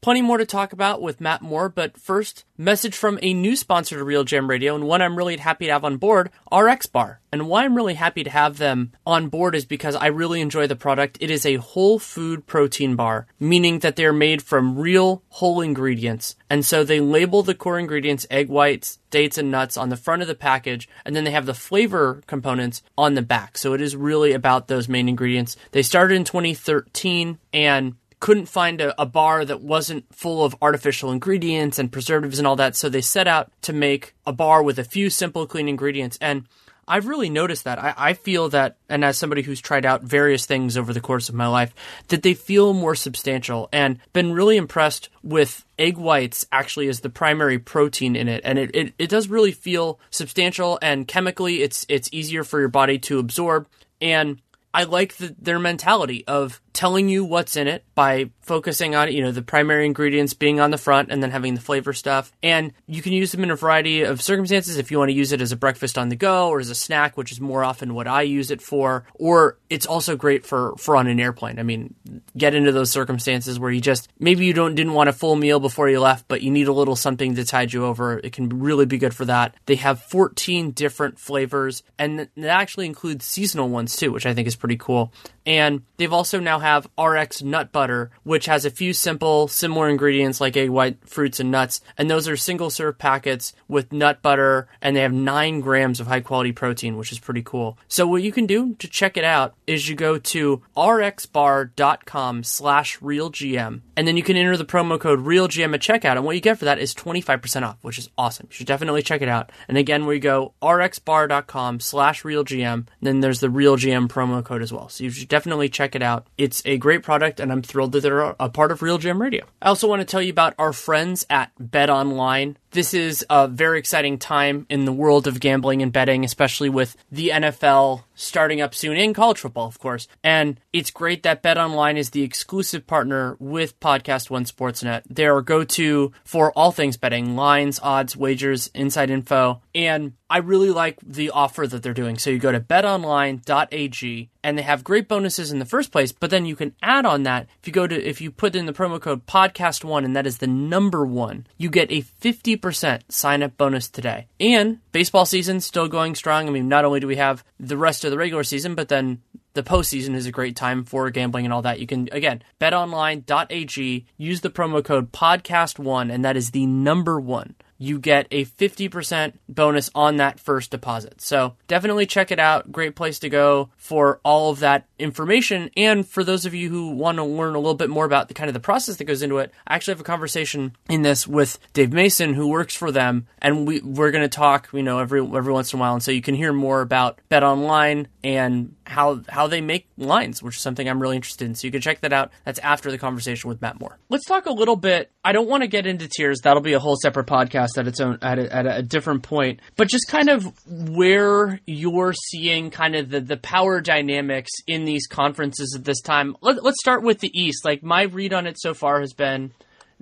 Plenty 0.04 0.22
more 0.22 0.38
to 0.38 0.46
talk 0.46 0.74
about 0.74 1.02
with 1.02 1.22
Matt 1.22 1.42
Moore, 1.42 1.70
but 1.70 1.98
first, 1.98 2.44
message 2.58 2.94
from 2.94 3.18
a 3.22 3.34
new 3.34 3.56
sponsor 3.56 3.98
to 3.98 4.04
RealGM 4.04 4.50
Radio, 4.50 4.76
and 4.76 4.84
one 4.84 5.02
I'm 5.02 5.16
really 5.16 5.38
happy 5.38 5.68
to 5.68 5.72
have 5.72 5.86
on 5.86 5.96
board, 5.96 6.30
RX 6.52 6.88
Bar. 6.88 7.22
And 7.32 7.48
why 7.48 7.64
I'm 7.64 7.74
really 7.74 7.94
happy 7.94 8.22
to 8.26 8.30
have 8.30 8.58
them 8.58 8.92
on 9.08 9.30
board 9.30 9.56
is 9.56 9.66
because 9.66 9.96
I 9.96 10.08
really 10.08 10.42
enjoy 10.42 10.68
the 10.68 10.76
product. 10.76 11.18
It 11.22 11.32
is 11.32 11.46
a 11.46 11.56
whole 11.56 12.00
food 12.00 12.46
protein 12.46 12.98
bar, 12.98 13.28
meaning 13.40 13.80
that 13.80 13.96
they're 13.96 14.14
made 14.14 14.42
from 14.42 14.78
real 14.78 15.24
whole 15.30 15.62
ingredients. 15.62 16.36
And 16.50 16.66
so 16.66 16.84
they 16.84 17.00
label 17.00 17.42
the 17.42 17.56
core 17.56 17.80
ingredients, 17.80 18.28
egg 18.30 18.50
whites, 18.50 19.00
dates, 19.10 19.38
and 19.38 19.50
nuts 19.50 19.78
on 19.78 19.90
the 19.90 19.96
front 19.96 20.22
of 20.22 20.28
the 20.28 20.36
package, 20.36 20.90
and 21.06 21.16
then 21.16 21.24
they 21.24 21.32
have 21.32 21.46
the 21.46 21.54
flavor 21.54 22.22
components 22.28 22.84
on 22.98 23.14
the 23.14 23.22
back. 23.22 23.58
So 23.58 23.74
it 23.74 23.82
is 23.82 23.96
really 23.96 24.34
about 24.34 24.68
those 24.68 24.90
main 24.90 25.08
ingredients. 25.08 25.56
They 25.72 25.82
started 25.82 26.16
in 26.16 26.26
2013 26.26 27.40
and 27.54 27.96
couldn't 28.24 28.46
find 28.46 28.80
a, 28.80 29.02
a, 29.02 29.06
bar 29.06 29.44
that 29.44 29.60
wasn't 29.60 30.06
full 30.16 30.46
of 30.46 30.56
artificial 30.62 31.12
ingredients 31.12 31.78
and 31.78 31.92
preservatives 31.92 32.40
and 32.40 32.48
all 32.48 32.56
that. 32.56 32.74
So 32.74 32.88
they 32.88 33.02
set 33.02 33.28
out 33.28 33.52
to 33.64 33.74
make 33.74 34.16
a 34.26 34.32
bar 34.32 34.64
with 34.64 34.80
a 34.80 34.86
few 34.86 35.10
simple, 35.10 35.46
clean 35.46 35.68
ingredients. 35.68 36.18
And 36.22 36.48
I've 36.88 37.08
really 37.08 37.30
noticed 37.30 37.66
that. 37.66 37.80
I, 37.80 37.94
I, 37.98 38.14
feel 38.14 38.48
that, 38.48 38.78
and 38.88 39.04
as 39.04 39.18
somebody 39.18 39.42
who's 39.42 39.60
tried 39.60 39.86
out 39.86 40.04
various 40.04 40.46
things 40.46 40.78
over 40.78 40.94
the 40.94 41.02
course 41.02 41.28
of 41.28 41.36
my 41.36 41.48
life, 41.48 41.76
that 42.08 42.24
they 42.24 42.34
feel 42.34 42.74
more 42.74 42.96
substantial 42.96 43.68
and 43.74 44.00
been 44.14 44.32
really 44.32 44.56
impressed 44.56 45.10
with 45.22 45.66
egg 45.78 45.98
whites 45.98 46.46
actually 46.50 46.88
as 46.88 47.02
the 47.02 47.10
primary 47.10 47.60
protein 47.60 48.16
in 48.16 48.30
it. 48.30 48.40
And 48.46 48.58
it, 48.58 48.72
it, 48.74 48.94
it 48.98 49.10
does 49.10 49.28
really 49.28 49.52
feel 49.52 50.00
substantial 50.12 50.80
and 50.82 51.10
chemically 51.10 51.62
it's 51.62 51.86
it's 51.90 52.08
easier 52.14 52.46
for 52.46 52.62
your 52.62 52.70
body 52.70 53.00
to 53.00 53.20
absorb. 53.20 53.68
And 54.00 54.42
I 54.74 54.86
like 54.86 55.18
the, 55.18 55.36
their 55.38 55.60
mentality 55.60 56.26
of 56.26 56.62
telling 56.74 57.08
you 57.08 57.24
what's 57.24 57.56
in 57.56 57.68
it 57.68 57.86
by 57.96 58.30
focusing 58.42 58.96
on, 58.96 59.12
you 59.12 59.22
know, 59.22 59.32
the 59.32 59.42
primary 59.42 59.86
ingredients 59.86 60.34
being 60.34 60.60
on 60.60 60.72
the 60.72 60.78
front 60.78 61.12
and 61.12 61.24
then 61.24 61.32
having 61.32 61.56
the 61.56 61.62
flavor 61.62 61.94
stuff. 61.94 62.32
And 62.42 62.74
you 62.88 63.02
can 63.02 63.14
use 63.14 63.32
them 63.32 63.44
in 63.44 63.52
a 63.52 63.56
variety 63.56 64.02
of 64.02 64.22
circumstances 64.22 64.78
if 64.78 64.92
you 64.92 64.98
want 64.98 65.10
to 65.10 65.16
use 65.16 65.32
it 65.32 65.42
as 65.42 65.52
a 65.52 65.56
breakfast 65.56 65.98
on 65.98 66.10
the 66.10 66.16
go 66.16 66.50
or 66.50 66.60
as 66.60 66.70
a 66.70 66.76
snack, 66.76 67.16
which 67.16 67.32
is 67.32 67.40
more 67.40 67.64
often 67.64 67.94
what 67.94 68.08
I 68.08 68.24
use 68.24 68.52
it 68.52 68.62
for. 68.62 69.06
Or 69.14 69.58
it's 69.70 69.86
also 69.86 70.16
great 70.16 70.46
for, 70.46 70.76
for 70.78 70.96
on 70.96 71.08
an 71.08 71.20
airplane. 71.20 71.60
I 71.60 71.64
mean, 71.64 71.94
get 72.36 72.56
into 72.56 72.72
those 72.72 72.90
circumstances 72.92 73.60
where 73.60 73.72
you 73.72 73.80
just, 73.80 74.10
maybe 74.20 74.46
you 74.46 74.54
don't, 74.54 74.76
didn't 74.76 74.94
want 74.94 75.10
a 75.10 75.14
full 75.14 75.36
meal 75.36 75.60
before 75.60 75.90
you 75.90 76.00
left, 76.00 76.28
but 76.28 76.42
you 76.42 76.52
need 76.52 76.68
a 76.68 76.74
little 76.74 76.96
something 76.96 77.36
to 77.36 77.46
tide 77.46 77.72
you 77.72 77.86
over. 77.86 78.20
It 78.20 78.34
can 78.34 78.50
really 78.50 78.86
be 78.86 78.98
good 78.98 79.16
for 79.16 79.26
that. 79.26 79.56
They 79.68 79.76
have 79.76 80.02
14 80.02 80.72
different 80.72 81.20
flavors 81.20 81.84
and 81.98 82.20
that 82.20 82.46
actually 82.46 82.88
includes 82.88 83.26
seasonal 83.26 83.70
ones 83.70 83.96
too, 83.96 84.12
which 84.12 84.26
I 84.26 84.34
think 84.34 84.48
is 84.48 84.56
pretty 84.56 84.78
cool. 84.78 85.14
And 85.46 85.84
they've 85.98 86.14
also 86.14 86.40
now 86.40 86.60
have 86.60 86.88
RX 86.98 87.44
nut 87.44 87.72
butter, 87.72 88.12
which 88.24 88.46
has 88.46 88.66
a 88.66 88.70
few 88.70 88.94
simple, 88.94 89.48
similar 89.48 89.90
ingredients 89.90 90.40
like 90.40 90.56
egg 90.56 90.70
white, 90.70 91.08
fruits, 91.08 91.40
and 91.40 91.52
nuts. 91.52 91.82
And 91.98 92.10
those 92.10 92.28
are 92.28 92.38
single 92.38 92.70
serve 92.70 92.98
packets 92.98 93.54
with 93.68 93.92
nut 93.92 94.22
butter, 94.22 94.68
and 94.82 94.96
they 94.96 95.02
have 95.02 95.14
nine 95.14 95.60
grams 95.60 96.00
of 96.00 96.08
high 96.08 96.22
quality 96.22 96.52
protein, 96.52 96.98
which 96.98 97.12
is 97.12 97.20
pretty 97.20 97.42
cool. 97.42 97.78
So 97.88 98.08
what 98.08 98.24
you 98.24 98.32
can 98.32 98.46
do 98.46 98.76
to 98.76 98.88
check 98.88 99.18
it 99.18 99.24
out 99.24 99.56
is 99.68 99.90
you 99.90 99.96
go 99.96 100.18
to 100.18 100.62
rxbar.com 100.78 102.44
slash 102.44 103.00
realgm, 103.00 103.82
and 103.98 104.08
then 104.08 104.18
you 104.18 104.24
can 104.24 104.38
enter 104.38 104.58
the 104.58 104.66
promo 104.66 105.00
code 105.00 105.20
realgm 105.20 105.74
at 105.74 105.82
checkout. 105.82 106.16
And 106.16 106.26
what 106.26 106.36
you 106.36 106.42
get 106.42 106.58
for 106.58 106.66
that 106.66 106.80
is 106.80 106.94
25% 106.94 107.64
off, 107.64 107.78
which 107.82 107.98
is 107.98 108.10
awesome. 108.18 108.48
You 108.50 108.56
should 108.56 108.68
definitely 108.68 109.02
check 109.02 109.22
it 109.22 109.30
out. 109.30 109.52
And 109.68 109.78
again, 109.78 110.06
we 110.06 110.20
go 110.20 110.54
rxbar.com 110.62 111.80
slash 111.82 112.24
realgm, 112.24 112.88
then 113.02 113.20
there's 113.20 113.40
the 113.42 113.48
realgm 113.48 114.08
promo 114.08 114.44
code 114.44 114.62
as 114.62 114.72
well. 114.72 114.88
So 114.90 115.04
you 115.04 115.10
should 115.10 115.33
definitely 115.34 115.68
check 115.68 115.96
it 115.96 116.04
out. 116.04 116.28
It's 116.38 116.62
a 116.64 116.78
great 116.78 117.02
product, 117.02 117.40
and 117.40 117.52
I'm 117.52 117.64
thrilled 117.64 117.94
that 117.94 118.02
they're 118.02 118.36
a 118.40 118.50
part 118.50 118.72
of 118.72 118.82
RealGM 118.82 119.20
Radio. 119.20 119.46
I 119.64 119.70
also 119.70 119.88
want 119.88 120.00
to 120.02 120.06
tell 120.06 120.22
you 120.22 120.30
about 120.30 120.54
our 120.60 120.72
friends 120.72 121.26
at 121.28 121.52
Bet 121.58 121.90
Online. 121.90 122.56
This 122.74 122.96
is 122.96 123.24
a 123.30 123.48
very 123.48 123.78
exciting 123.78 124.18
time 124.18 124.66
in 124.68 124.86
the 124.86 124.92
world 124.92 125.28
of 125.28 125.40
gambling 125.40 125.84
and 125.84 125.94
betting, 125.94 126.26
especially 126.26 126.70
with 126.70 126.98
the 127.12 127.30
NFL 127.30 128.02
starting 128.16 128.62
up 128.62 128.74
soon 128.74 128.98
in 128.98 129.14
college 129.14 129.40
football, 129.40 129.68
of 129.68 129.78
course. 129.78 130.08
And 130.24 130.60
it's 130.72 130.90
great 130.90 131.22
that 131.24 131.44
Bet 131.44 131.58
Online 131.60 131.98
is 131.98 132.10
the 132.10 132.24
exclusive 132.24 132.88
partner 132.88 133.36
with 133.40 133.80
Podcast 133.80 134.32
One 134.32 134.46
Sportsnet. 134.46 135.04
They're 135.08 135.34
our 135.34 135.42
go 135.44 135.64
to 135.64 136.12
for 136.24 136.52
all 136.54 136.72
things 136.72 136.98
betting 136.98 137.36
lines, 137.36 137.80
odds, 137.84 138.18
wagers, 138.18 138.72
inside 138.74 139.12
info. 139.12 139.62
And 139.76 140.14
I 140.30 140.38
really 140.38 140.72
like 140.72 140.98
the 141.06 141.30
offer 141.30 141.68
that 141.68 141.84
they're 141.84 141.94
doing. 141.94 142.18
So 142.18 142.32
you 142.32 142.40
go 142.40 142.52
to 142.52 142.60
betonline.ag 142.60 144.30
and 144.44 144.58
they 144.58 144.64
have 144.64 144.84
great 144.84 145.08
bonuses 145.08 145.52
in 145.52 145.60
the 145.60 145.66
first 145.66 145.92
place, 145.92 146.12
but 146.12 146.32
then 146.32 146.46
you 146.46 146.56
can 146.56 146.76
add 146.82 147.06
on 147.06 147.24
that 147.24 147.48
if 147.60 147.68
you 147.68 147.74
go 147.74 147.86
to 147.86 147.96
if 148.04 148.20
you 148.20 148.32
put 148.32 148.56
in 148.56 148.66
the 148.66 148.74
promo 148.74 149.00
code 149.00 149.26
podcast 149.28 149.84
one 149.84 150.04
and 150.04 150.16
that 150.16 150.28
is 150.28 150.40
the 150.40 150.48
number 150.48 151.06
one, 151.06 151.46
you 151.58 151.70
get 151.70 151.92
a 151.92 152.02
50% 152.02 152.63
sign 152.72 153.44
up 153.44 153.58
bonus 153.58 153.90
today. 153.90 154.28
And 154.40 154.80
baseball 154.92 155.26
season 155.26 155.60
still 155.60 155.88
going 155.88 156.16
strong. 156.16 156.48
I 156.48 156.52
mean, 156.52 156.68
not 156.68 156.86
only 156.86 157.00
do 157.00 157.08
we 157.08 157.18
have 157.18 157.44
the 157.60 157.78
rest 157.78 158.06
of 158.06 158.12
the 158.12 158.18
regular 158.18 158.44
season, 158.44 158.76
but 158.76 158.90
then 158.90 159.22
the 159.54 159.64
postseason 159.64 160.16
is 160.16 160.26
a 160.26 160.32
great 160.32 160.56
time 160.56 160.84
for 160.84 161.10
gambling 161.10 161.46
and 161.46 161.54
all 161.54 161.62
that. 161.62 161.80
You 161.80 161.88
can, 161.88 162.10
again, 162.12 162.44
betonline.ag, 162.60 164.06
use 164.18 164.42
the 164.42 164.50
promo 164.50 164.84
code 164.84 165.12
podcast1, 165.12 166.12
and 166.12 166.26
that 166.26 166.38
is 166.38 166.52
the 166.52 166.66
number 166.66 167.20
one 167.20 167.56
you 167.84 168.00
get 168.00 168.28
a 168.32 168.46
50% 168.46 169.34
bonus 169.50 169.90
on 169.94 170.16
that 170.18 170.40
first 170.40 170.72
deposit. 170.72 171.20
So 171.20 171.56
definitely 171.68 172.06
check 172.06 172.32
it 172.32 172.40
out. 172.40 172.72
Great 172.72 172.96
place 172.96 173.20
to 173.20 173.30
go 173.30 173.70
for 173.76 174.22
all 174.24 174.52
of 174.52 174.60
that 174.60 174.88
information. 174.98 175.70
And 175.76 176.08
for 176.08 176.24
those 176.24 176.46
of 176.46 176.54
you 176.54 176.70
who 176.70 176.92
want 176.92 177.18
to 177.18 177.26
learn 177.26 177.56
a 177.56 177.60
little 177.60 177.74
bit 177.74 177.90
more 177.90 178.06
about 178.06 178.30
the 178.30 178.34
kind 178.34 178.50
of 178.50 178.54
the 178.54 178.62
process 178.62 178.96
that 178.96 179.04
goes 179.04 179.22
into 179.22 179.40
it, 179.40 179.52
I 179.68 179.76
actually 179.76 179.96
have 179.96 180.02
a 180.02 180.06
conversation 180.06 180.78
in 180.88 181.02
this 181.02 181.28
with 181.28 181.60
Dave 181.74 181.92
Mason, 181.92 182.34
who 182.34 182.48
works 182.48 182.74
for 182.74 182.90
them. 182.90 183.28
And 183.40 183.68
we, 183.68 183.82
we're 183.82 184.12
going 184.12 184.24
to 184.24 184.30
talk, 184.30 184.70
you 184.72 184.84
know, 184.84 185.00
every, 185.00 185.20
every 185.20 185.52
once 185.52 185.74
in 185.74 185.80
a 185.80 185.82
while. 185.82 185.94
And 185.94 186.04
so 186.04 186.12
you 186.12 186.22
can 186.22 186.36
hear 186.36 186.54
more 186.54 186.80
about 186.80 187.20
Bet 187.28 187.44
Online 187.44 188.08
and 188.24 188.76
how, 188.86 189.22
how 189.28 189.48
they 189.48 189.62
make 189.62 189.88
lines, 189.98 190.42
which 190.42 190.56
is 190.56 190.62
something 190.62 190.88
I'm 190.88 191.02
really 191.02 191.16
interested 191.16 191.46
in. 191.46 191.56
So 191.56 191.68
you 191.68 191.72
can 191.72 191.82
check 191.82 192.02
that 192.02 192.14
out. 192.14 192.32
That's 192.46 192.60
after 192.60 192.90
the 192.90 192.98
conversation 192.98 193.50
with 193.50 193.62
Matt 193.62 193.80
Moore. 193.80 194.00
Let's 194.10 194.26
talk 194.26 194.46
a 194.46 194.52
little 194.52 194.76
bit. 194.76 195.12
I 195.26 195.32
don't 195.34 195.50
want 195.50 195.64
to 195.64 195.68
get 195.68 195.86
into 195.86 196.08
tears. 196.08 196.40
That'll 196.42 196.62
be 196.62 196.74
a 196.74 196.80
whole 196.80 196.96
separate 196.96 197.28
podcast 197.28 197.78
at 197.78 197.88
its 197.88 198.00
own 198.00 198.20
at 198.22 198.40
a, 198.40 198.54
at 198.54 198.66
a 198.66 198.82
different 198.82 199.24
point. 199.24 199.60
But 199.76 199.90
just 199.90 200.08
kind 200.08 200.30
of 200.30 200.52
where 200.68 201.60
you're 201.66 202.14
seeing 202.14 202.72
kind 202.72 202.96
of 202.96 203.10
the 203.10 203.20
the 203.20 203.38
power 203.38 203.82
dynamics 203.82 204.52
in 204.68 204.86
these 204.86 205.08
conferences 205.08 205.76
at 205.78 205.84
this 205.84 206.02
time. 206.02 206.36
Let, 206.42 206.64
let's 206.64 206.80
start 206.82 207.04
with 207.04 207.20
the 207.20 207.32
East. 207.34 207.66
Like 207.66 207.84
my 207.84 208.04
read 208.04 208.34
on 208.34 208.48
it 208.48 208.60
so 208.60 208.74
far 208.74 209.02
has 209.02 209.14
been 209.14 209.52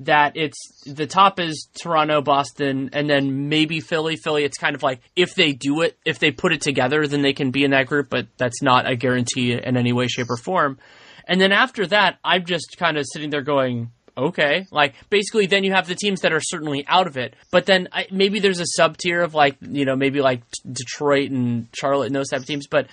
that 0.05 0.35
it's 0.35 0.57
the 0.85 1.07
top 1.07 1.39
is 1.39 1.67
Toronto, 1.81 2.21
Boston, 2.21 2.89
and 2.93 3.09
then 3.09 3.49
maybe 3.49 3.79
Philly. 3.79 4.15
Philly, 4.15 4.43
it's 4.43 4.57
kind 4.57 4.75
of 4.75 4.83
like 4.83 5.01
if 5.15 5.35
they 5.35 5.53
do 5.53 5.81
it, 5.81 5.97
if 6.05 6.19
they 6.19 6.31
put 6.31 6.53
it 6.53 6.61
together, 6.61 7.07
then 7.07 7.21
they 7.21 7.33
can 7.33 7.51
be 7.51 7.63
in 7.63 7.71
that 7.71 7.87
group, 7.87 8.09
but 8.09 8.27
that's 8.37 8.61
not 8.61 8.89
a 8.89 8.95
guarantee 8.95 9.53
in 9.53 9.77
any 9.77 9.93
way, 9.93 10.07
shape, 10.07 10.29
or 10.29 10.37
form. 10.37 10.79
And 11.27 11.39
then 11.39 11.51
after 11.51 11.85
that, 11.87 12.17
I'm 12.23 12.45
just 12.45 12.77
kind 12.77 12.97
of 12.97 13.05
sitting 13.11 13.29
there 13.29 13.43
going, 13.43 13.91
okay. 14.17 14.65
Like 14.71 14.95
basically, 15.09 15.45
then 15.45 15.63
you 15.63 15.73
have 15.73 15.87
the 15.87 15.95
teams 15.95 16.21
that 16.21 16.33
are 16.33 16.41
certainly 16.41 16.85
out 16.87 17.07
of 17.07 17.17
it, 17.17 17.35
but 17.51 17.65
then 17.65 17.87
I, 17.91 18.07
maybe 18.11 18.39
there's 18.39 18.59
a 18.59 18.65
sub 18.65 18.97
tier 18.97 19.21
of 19.21 19.33
like 19.33 19.57
you 19.61 19.85
know 19.85 19.95
maybe 19.95 20.21
like 20.21 20.41
Detroit 20.69 21.31
and 21.31 21.67
Charlotte 21.73 22.07
and 22.07 22.15
those 22.15 22.29
type 22.29 22.41
of 22.41 22.47
teams, 22.47 22.67
but 22.67 22.87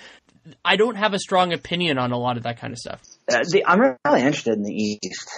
I 0.65 0.77
don't 0.77 0.97
have 0.97 1.15
a 1.15 1.19
strong 1.19 1.53
opinion 1.53 1.99
on 1.99 2.13
a 2.13 2.19
lot 2.19 2.37
of 2.37 2.45
that 2.45 2.59
kind 2.59 2.73
of 2.73 2.79
stuff. 2.79 3.03
Uh, 3.31 3.45
the, 3.51 3.65
I'm 3.67 3.81
really 3.81 4.21
interested 4.21 4.55
in 4.55 4.63
the 4.63 4.73
East. 4.73 5.29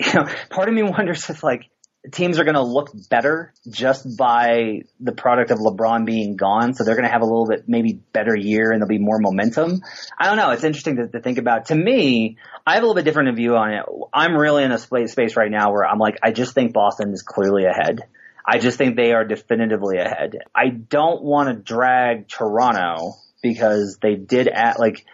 You 0.06 0.12
know, 0.14 0.32
part 0.48 0.68
of 0.68 0.74
me 0.74 0.84
wonders 0.84 1.28
if 1.28 1.42
like 1.42 1.70
teams 2.12 2.38
are 2.38 2.44
going 2.44 2.54
to 2.54 2.62
look 2.62 2.90
better 3.10 3.52
just 3.68 4.16
by 4.16 4.82
the 5.00 5.12
product 5.12 5.50
of 5.50 5.58
LeBron 5.58 6.06
being 6.06 6.36
gone. 6.36 6.74
So 6.74 6.84
they're 6.84 6.94
going 6.94 7.06
to 7.06 7.10
have 7.10 7.22
a 7.22 7.26
little 7.26 7.46
bit 7.46 7.64
maybe 7.66 8.00
better 8.12 8.36
year 8.36 8.70
and 8.70 8.80
there'll 8.80 8.88
be 8.88 8.98
more 8.98 9.18
momentum. 9.18 9.80
I 10.16 10.26
don't 10.26 10.36
know. 10.36 10.50
It's 10.50 10.64
interesting 10.64 10.96
to, 10.96 11.08
to 11.08 11.20
think 11.20 11.38
about. 11.38 11.66
To 11.66 11.74
me, 11.74 12.36
I 12.66 12.74
have 12.74 12.82
a 12.82 12.86
little 12.86 12.94
bit 12.94 13.04
different 13.04 13.34
view 13.36 13.56
on 13.56 13.72
it. 13.72 13.84
I'm 14.14 14.36
really 14.36 14.64
in 14.64 14.72
a 14.72 14.78
space 14.78 15.36
right 15.36 15.50
now 15.50 15.72
where 15.72 15.84
I'm 15.84 15.98
like, 15.98 16.16
I 16.22 16.30
just 16.30 16.54
think 16.54 16.72
Boston 16.72 17.12
is 17.12 17.22
clearly 17.22 17.64
ahead. 17.64 18.02
I 18.46 18.58
just 18.58 18.78
think 18.78 18.96
they 18.96 19.12
are 19.12 19.24
definitively 19.24 19.98
ahead. 19.98 20.38
I 20.54 20.68
don't 20.68 21.22
want 21.22 21.48
to 21.48 21.62
drag 21.62 22.28
Toronto 22.28 23.14
because 23.42 23.98
they 24.00 24.14
did 24.14 24.48
at 24.48 24.78
like 24.78 25.04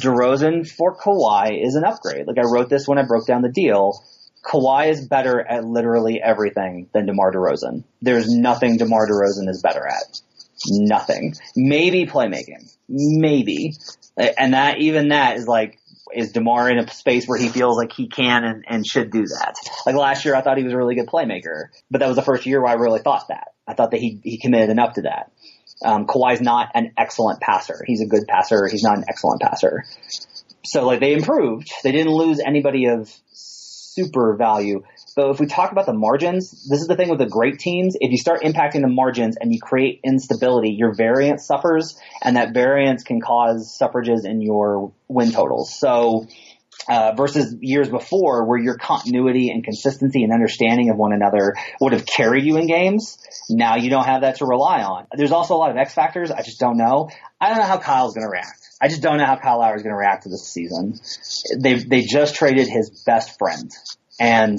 DeRozan 0.00 0.68
for 0.68 0.96
Kawhi 0.96 1.64
is 1.64 1.74
an 1.74 1.84
upgrade. 1.84 2.26
Like 2.26 2.38
I 2.38 2.48
wrote 2.48 2.68
this 2.68 2.86
when 2.86 2.98
I 2.98 3.02
broke 3.02 3.26
down 3.26 3.42
the 3.42 3.50
deal. 3.50 4.04
Kawhi 4.44 4.88
is 4.88 5.06
better 5.06 5.40
at 5.40 5.64
literally 5.64 6.20
everything 6.22 6.88
than 6.92 7.06
DeMar 7.06 7.32
DeRozan. 7.32 7.84
There's 8.00 8.28
nothing 8.28 8.76
DeMar 8.76 9.08
DeRozan 9.08 9.48
is 9.48 9.60
better 9.62 9.86
at. 9.86 10.20
Nothing. 10.68 11.34
Maybe 11.54 12.06
playmaking. 12.06 12.72
Maybe. 12.88 13.74
And 14.16 14.54
that, 14.54 14.78
even 14.78 15.08
that 15.08 15.36
is 15.36 15.46
like, 15.46 15.78
is 16.14 16.32
DeMar 16.32 16.70
in 16.70 16.78
a 16.78 16.90
space 16.90 17.26
where 17.26 17.38
he 17.38 17.48
feels 17.48 17.76
like 17.76 17.92
he 17.92 18.08
can 18.08 18.44
and, 18.44 18.64
and 18.66 18.86
should 18.86 19.10
do 19.10 19.26
that? 19.26 19.54
Like 19.84 19.94
last 19.94 20.24
year 20.24 20.34
I 20.34 20.40
thought 20.40 20.56
he 20.56 20.64
was 20.64 20.72
a 20.72 20.76
really 20.76 20.94
good 20.94 21.06
playmaker, 21.06 21.66
but 21.90 21.98
that 21.98 22.08
was 22.08 22.16
the 22.16 22.22
first 22.22 22.46
year 22.46 22.62
where 22.62 22.70
I 22.70 22.74
really 22.74 23.00
thought 23.00 23.28
that. 23.28 23.48
I 23.66 23.74
thought 23.74 23.90
that 23.90 24.00
he, 24.00 24.20
he 24.24 24.38
committed 24.38 24.70
enough 24.70 24.94
to 24.94 25.02
that. 25.02 25.30
Um, 25.84 26.06
Kawhi's 26.06 26.40
not 26.40 26.70
an 26.74 26.92
excellent 26.96 27.40
passer. 27.40 27.84
He's 27.86 28.00
a 28.00 28.06
good 28.06 28.24
passer. 28.26 28.66
He's 28.68 28.82
not 28.82 28.96
an 28.96 29.04
excellent 29.08 29.42
passer. 29.42 29.84
So 30.64 30.86
like 30.86 31.00
they 31.00 31.12
improved. 31.12 31.70
They 31.84 31.92
didn't 31.92 32.12
lose 32.12 32.40
anybody 32.44 32.86
of 32.86 33.12
super 33.98 34.36
value. 34.36 34.82
But 35.16 35.30
if 35.30 35.40
we 35.40 35.46
talk 35.46 35.72
about 35.72 35.86
the 35.86 35.92
margins, 35.92 36.50
this 36.68 36.80
is 36.80 36.86
the 36.86 36.94
thing 36.94 37.08
with 37.08 37.18
the 37.18 37.26
great 37.26 37.58
teams. 37.58 37.96
If 38.00 38.12
you 38.12 38.18
start 38.18 38.42
impacting 38.42 38.82
the 38.82 38.88
margins 38.88 39.36
and 39.40 39.52
you 39.52 39.58
create 39.60 40.00
instability, 40.04 40.70
your 40.70 40.94
variance 40.94 41.46
suffers, 41.46 41.98
and 42.22 42.36
that 42.36 42.54
variance 42.54 43.02
can 43.02 43.20
cause 43.20 43.76
suffrages 43.76 44.24
in 44.24 44.40
your 44.40 44.92
win 45.08 45.32
totals. 45.32 45.74
So, 45.78 46.26
uh, 46.88 47.12
versus 47.16 47.56
years 47.60 47.88
before 47.88 48.46
where 48.46 48.58
your 48.58 48.76
continuity 48.76 49.50
and 49.50 49.64
consistency 49.64 50.22
and 50.22 50.32
understanding 50.32 50.90
of 50.90 50.96
one 50.96 51.12
another 51.12 51.54
would 51.80 51.92
have 51.92 52.06
carried 52.06 52.44
you 52.44 52.56
in 52.56 52.66
games. 52.66 53.18
Now 53.50 53.76
you 53.76 53.90
don't 53.90 54.04
have 54.04 54.20
that 54.22 54.36
to 54.36 54.46
rely 54.46 54.82
on. 54.82 55.06
There's 55.12 55.32
also 55.32 55.54
a 55.54 55.58
lot 55.58 55.70
of 55.70 55.76
X 55.76 55.92
factors. 55.92 56.30
I 56.30 56.42
just 56.42 56.60
don't 56.60 56.78
know. 56.78 57.10
I 57.40 57.48
don't 57.48 57.58
know 57.58 57.64
how 57.64 57.78
Kyle's 57.78 58.14
going 58.14 58.26
to 58.26 58.30
react. 58.30 58.67
I 58.80 58.88
just 58.88 59.02
don't 59.02 59.18
know 59.18 59.26
how 59.26 59.36
Kyle 59.36 59.58
Lowry 59.58 59.76
is 59.76 59.82
going 59.82 59.94
to 59.94 59.98
react 59.98 60.24
to 60.24 60.28
this 60.28 60.48
season. 60.48 60.98
They 61.60 61.74
they 61.74 62.02
just 62.02 62.34
traded 62.34 62.68
his 62.68 63.02
best 63.04 63.38
friend, 63.38 63.70
and 64.20 64.58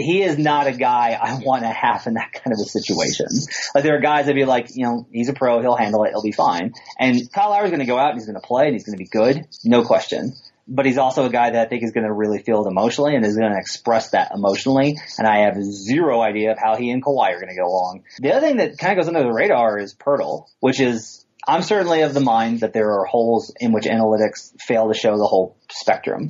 he 0.00 0.22
is 0.22 0.38
not 0.38 0.66
a 0.66 0.72
guy 0.72 1.18
I 1.20 1.38
want 1.44 1.62
to 1.62 1.68
have 1.68 2.06
in 2.06 2.14
that 2.14 2.32
kind 2.32 2.52
of 2.52 2.58
a 2.60 2.68
situation. 2.68 3.26
Like 3.74 3.84
there 3.84 3.96
are 3.96 4.00
guys 4.00 4.26
that 4.26 4.34
be 4.34 4.44
like, 4.44 4.68
you 4.74 4.84
know, 4.84 5.06
he's 5.12 5.28
a 5.28 5.32
pro, 5.32 5.60
he'll 5.60 5.76
handle 5.76 6.04
it, 6.04 6.10
he'll 6.10 6.22
be 6.22 6.32
fine. 6.32 6.72
And 6.98 7.30
Kyle 7.32 7.50
Lowry's 7.50 7.70
going 7.70 7.80
to 7.80 7.86
go 7.86 7.98
out 7.98 8.10
and 8.10 8.18
he's 8.18 8.26
going 8.26 8.40
to 8.40 8.46
play 8.46 8.66
and 8.66 8.74
he's 8.74 8.84
going 8.84 8.96
to 8.96 9.02
be 9.02 9.08
good, 9.08 9.46
no 9.64 9.84
question. 9.84 10.32
But 10.66 10.86
he's 10.86 10.98
also 10.98 11.26
a 11.26 11.30
guy 11.30 11.50
that 11.50 11.66
I 11.66 11.68
think 11.68 11.82
is 11.82 11.90
going 11.90 12.06
to 12.06 12.12
really 12.12 12.38
feel 12.42 12.64
it 12.64 12.68
emotionally 12.68 13.16
and 13.16 13.24
is 13.24 13.36
going 13.36 13.50
to 13.50 13.58
express 13.58 14.10
that 14.10 14.30
emotionally. 14.32 14.96
And 15.18 15.26
I 15.26 15.46
have 15.46 15.60
zero 15.62 16.20
idea 16.20 16.52
of 16.52 16.58
how 16.58 16.76
he 16.76 16.90
and 16.90 17.04
Kawhi 17.04 17.32
are 17.32 17.40
going 17.40 17.48
to 17.48 17.56
go 17.56 17.66
along. 17.66 18.04
The 18.20 18.32
other 18.32 18.46
thing 18.46 18.58
that 18.58 18.78
kind 18.78 18.92
of 18.92 19.02
goes 19.02 19.08
under 19.08 19.24
the 19.24 19.32
radar 19.32 19.78
is 19.78 19.94
Poeltl, 19.94 20.46
which 20.60 20.78
is 20.78 21.26
I'm 21.46 21.62
certainly 21.62 22.02
of 22.02 22.12
the 22.12 22.20
mind 22.20 22.60
that 22.60 22.72
there 22.72 22.90
are 22.92 23.04
holes 23.04 23.52
in 23.58 23.72
which 23.72 23.84
analytics 23.84 24.52
fail 24.60 24.88
to 24.88 24.98
show 24.98 25.16
the 25.16 25.26
whole 25.26 25.56
spectrum. 25.70 26.28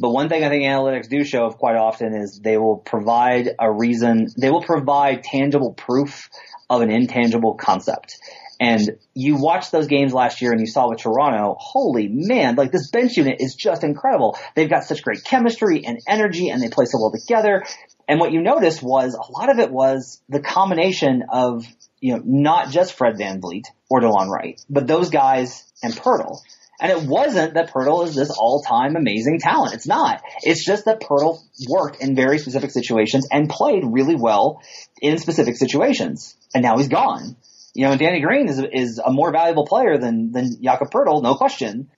But 0.00 0.10
one 0.10 0.28
thing 0.28 0.44
I 0.44 0.48
think 0.48 0.64
analytics 0.64 1.08
do 1.08 1.24
show 1.24 1.48
quite 1.50 1.76
often 1.76 2.14
is 2.14 2.40
they 2.42 2.58
will 2.58 2.76
provide 2.76 3.50
a 3.58 3.70
reason, 3.70 4.26
they 4.36 4.50
will 4.50 4.62
provide 4.62 5.22
tangible 5.22 5.74
proof 5.74 6.28
of 6.68 6.82
an 6.82 6.90
intangible 6.90 7.54
concept. 7.54 8.18
And 8.60 8.98
you 9.14 9.36
watched 9.36 9.70
those 9.70 9.86
games 9.86 10.12
last 10.12 10.42
year 10.42 10.50
and 10.50 10.60
you 10.60 10.66
saw 10.66 10.88
with 10.88 10.98
Toronto, 10.98 11.54
holy 11.58 12.08
man, 12.08 12.56
like 12.56 12.72
this 12.72 12.90
bench 12.90 13.16
unit 13.16 13.36
is 13.38 13.54
just 13.54 13.84
incredible. 13.84 14.36
They've 14.56 14.68
got 14.68 14.82
such 14.82 15.02
great 15.02 15.22
chemistry 15.22 15.84
and 15.86 16.00
energy 16.08 16.48
and 16.48 16.60
they 16.60 16.68
play 16.68 16.86
so 16.86 16.98
well 16.98 17.12
together. 17.12 17.64
And 18.08 18.18
what 18.18 18.32
you 18.32 18.42
noticed 18.42 18.82
was 18.82 19.14
a 19.14 19.30
lot 19.30 19.50
of 19.50 19.60
it 19.60 19.70
was 19.70 20.20
the 20.28 20.40
combination 20.40 21.24
of, 21.30 21.64
you 22.00 22.16
know, 22.16 22.22
not 22.24 22.70
just 22.70 22.94
Fred 22.94 23.14
VanVleet 23.16 23.66
or 23.90 24.00
DeLon 24.00 24.28
Wright, 24.28 24.60
but 24.68 24.86
those 24.86 25.10
guys 25.10 25.64
and 25.82 25.94
Poeltl. 25.94 26.40
And 26.80 26.92
it 26.92 27.08
wasn't 27.08 27.54
that 27.54 27.72
Poeltl 27.72 28.06
is 28.06 28.14
this 28.14 28.30
all-time 28.30 28.94
amazing 28.94 29.40
talent. 29.40 29.74
It's 29.74 29.86
not. 29.86 30.22
It's 30.42 30.64
just 30.64 30.84
that 30.84 31.00
Poeltl 31.00 31.40
worked 31.68 32.00
in 32.00 32.14
very 32.14 32.38
specific 32.38 32.70
situations 32.70 33.26
and 33.32 33.48
played 33.48 33.82
really 33.84 34.14
well 34.14 34.62
in 35.02 35.18
specific 35.18 35.56
situations. 35.56 36.36
And 36.54 36.62
now 36.62 36.78
he's 36.78 36.88
gone. 36.88 37.36
You 37.74 37.84
know, 37.84 37.90
and 37.92 38.00
Danny 38.00 38.20
Green 38.20 38.48
is 38.48 38.62
is 38.72 39.00
a 39.04 39.12
more 39.12 39.32
valuable 39.32 39.66
player 39.66 39.98
than 39.98 40.32
than 40.32 40.62
Jakob 40.62 40.90
Poeltl, 40.90 41.22
no 41.22 41.34
question. 41.34 41.90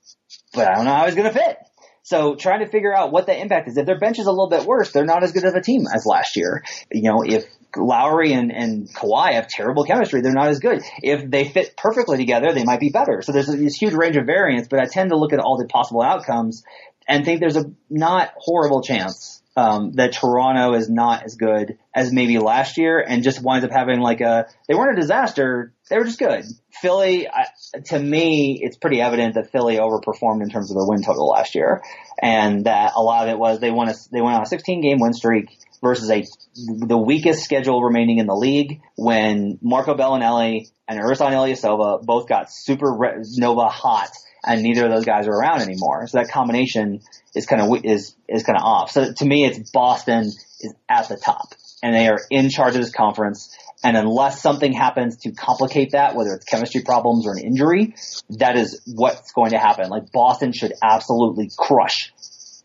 But 0.53 0.67
I 0.67 0.75
don't 0.75 0.85
know 0.85 0.93
how 0.93 1.05
he's 1.05 1.15
going 1.15 1.31
to 1.31 1.33
fit. 1.33 1.57
So 2.03 2.35
trying 2.35 2.59
to 2.61 2.67
figure 2.67 2.95
out 2.95 3.11
what 3.11 3.25
the 3.25 3.39
impact 3.39 3.67
is. 3.67 3.77
If 3.77 3.85
their 3.85 3.99
bench 3.99 4.19
is 4.19 4.25
a 4.25 4.31
little 4.31 4.49
bit 4.49 4.65
worse, 4.65 4.91
they're 4.91 5.05
not 5.05 5.23
as 5.23 5.31
good 5.31 5.45
of 5.45 5.53
a 5.53 5.61
team 5.61 5.85
as 5.93 6.05
last 6.05 6.35
year. 6.35 6.63
You 6.91 7.11
know, 7.11 7.23
if 7.23 7.45
Lowry 7.75 8.33
and, 8.33 8.51
and 8.51 8.89
Kawhi 8.93 9.33
have 9.33 9.47
terrible 9.47 9.85
chemistry, 9.85 10.21
they're 10.21 10.33
not 10.33 10.49
as 10.49 10.59
good. 10.59 10.81
If 11.01 11.29
they 11.29 11.47
fit 11.47 11.77
perfectly 11.77 12.17
together, 12.17 12.53
they 12.53 12.63
might 12.63 12.79
be 12.79 12.89
better. 12.89 13.21
So 13.21 13.31
there's 13.31 13.47
this 13.47 13.75
huge 13.75 13.93
range 13.93 14.17
of 14.17 14.25
variance, 14.25 14.67
but 14.67 14.79
I 14.79 14.85
tend 14.85 15.11
to 15.11 15.17
look 15.17 15.33
at 15.33 15.39
all 15.39 15.57
the 15.57 15.67
possible 15.67 16.01
outcomes 16.01 16.63
and 17.07 17.23
think 17.23 17.39
there's 17.39 17.57
a 17.57 17.65
not 17.89 18.31
horrible 18.37 18.81
chance 18.81 19.40
um, 19.55 19.91
that 19.93 20.13
Toronto 20.13 20.73
is 20.75 20.89
not 20.89 21.23
as 21.23 21.35
good 21.35 21.77
as 21.93 22.13
maybe 22.13 22.39
last 22.39 22.77
year 22.77 23.03
and 23.05 23.23
just 23.23 23.43
winds 23.43 23.65
up 23.65 23.71
having 23.71 23.99
like 23.99 24.21
a, 24.21 24.47
they 24.67 24.75
weren't 24.75 24.97
a 24.97 25.01
disaster, 25.01 25.73
they 25.89 25.97
were 25.97 26.05
just 26.05 26.19
good. 26.19 26.45
Philly, 26.81 27.27
I, 27.27 27.47
to 27.87 27.99
me, 27.99 28.59
it's 28.61 28.77
pretty 28.77 29.01
evident 29.01 29.35
that 29.35 29.51
Philly 29.51 29.75
overperformed 29.75 30.41
in 30.41 30.49
terms 30.49 30.71
of 30.71 30.75
their 30.75 30.85
win 30.87 31.03
total 31.03 31.27
last 31.27 31.53
year, 31.53 31.81
and 32.21 32.65
that 32.65 32.93
a 32.95 33.01
lot 33.01 33.27
of 33.27 33.33
it 33.33 33.37
was 33.37 33.59
they 33.59 33.71
won 33.71 33.89
a, 33.89 33.93
they 34.11 34.21
went 34.21 34.35
on 34.35 34.43
a 34.43 34.45
16 34.45 34.81
game 34.81 34.99
win 34.99 35.13
streak 35.13 35.49
versus 35.81 36.09
a 36.09 36.23
the 36.55 36.97
weakest 36.97 37.43
schedule 37.43 37.83
remaining 37.83 38.19
in 38.19 38.27
the 38.27 38.35
league 38.35 38.81
when 38.95 39.59
Marco 39.61 39.95
Belinelli 39.95 40.71
and 40.87 40.99
Ersan 40.99 41.31
Ilyasova 41.31 42.03
both 42.03 42.27
got 42.27 42.51
super 42.51 43.21
nova 43.37 43.67
hot 43.67 44.09
and 44.43 44.61
neither 44.63 44.85
of 44.85 44.91
those 44.91 45.05
guys 45.05 45.27
are 45.27 45.31
around 45.31 45.61
anymore. 45.61 46.07
So 46.07 46.17
that 46.17 46.29
combination 46.29 47.01
is 47.35 47.45
kind 47.45 47.61
of 47.61 47.85
is 47.85 48.15
is 48.27 48.43
kind 48.43 48.57
of 48.57 48.63
off. 48.63 48.91
So 48.91 49.13
to 49.13 49.25
me, 49.25 49.45
it's 49.45 49.71
Boston 49.71 50.25
is 50.25 50.73
at 50.89 51.09
the 51.09 51.17
top. 51.17 51.53
and 51.83 51.95
they 51.95 52.07
are 52.07 52.19
in 52.29 52.49
charge 52.49 52.75
of 52.75 52.81
this 52.81 52.91
conference. 52.91 53.55
And 53.83 53.97
unless 53.97 54.41
something 54.41 54.73
happens 54.73 55.17
to 55.17 55.31
complicate 55.31 55.91
that, 55.93 56.15
whether 56.15 56.33
it's 56.33 56.45
chemistry 56.45 56.83
problems 56.83 57.25
or 57.25 57.31
an 57.31 57.43
injury, 57.43 57.95
that 58.29 58.55
is 58.55 58.79
what's 58.85 59.31
going 59.31 59.51
to 59.51 59.57
happen. 59.57 59.89
Like 59.89 60.11
Boston 60.11 60.53
should 60.53 60.73
absolutely 60.83 61.49
crush 61.57 62.13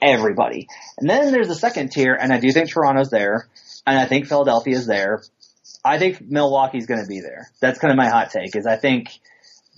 everybody. 0.02 0.68
And 0.98 1.08
then 1.08 1.32
there's 1.32 1.48
the 1.48 1.54
second 1.54 1.90
tier, 1.90 2.14
and 2.14 2.32
I 2.32 2.38
do 2.38 2.52
think 2.52 2.70
Toronto's 2.70 3.08
there, 3.08 3.48
and 3.86 3.98
I 3.98 4.04
think 4.04 4.26
Philadelphia 4.26 4.76
is 4.76 4.86
there. 4.86 5.22
I 5.82 5.98
think 5.98 6.20
Milwaukee's 6.20 6.86
going 6.86 7.00
to 7.00 7.08
be 7.08 7.20
there. 7.20 7.48
That's 7.60 7.78
kind 7.78 7.92
of 7.92 7.96
my 7.96 8.08
hot 8.08 8.30
take. 8.30 8.54
Is 8.54 8.66
I 8.66 8.76
think 8.76 9.08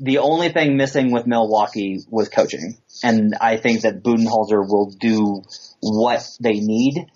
the 0.01 0.19
only 0.19 0.49
thing 0.51 0.77
missing 0.77 1.13
with 1.13 1.27
Milwaukee 1.27 2.01
was 2.09 2.29
coaching, 2.29 2.79
and 3.03 3.35
I 3.41 3.57
think 3.57 3.83
that 3.83 4.03
Budenholzer 4.03 4.67
will 4.67 4.91
do 4.91 5.43
what 5.81 6.29
they 6.41 6.61
need, 6.61 7.07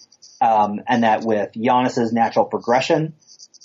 um, 0.41 0.81
and 0.89 1.03
that 1.05 1.23
with 1.25 1.53
Giannis's 1.53 2.13
natural 2.13 2.45
progression 2.45 3.15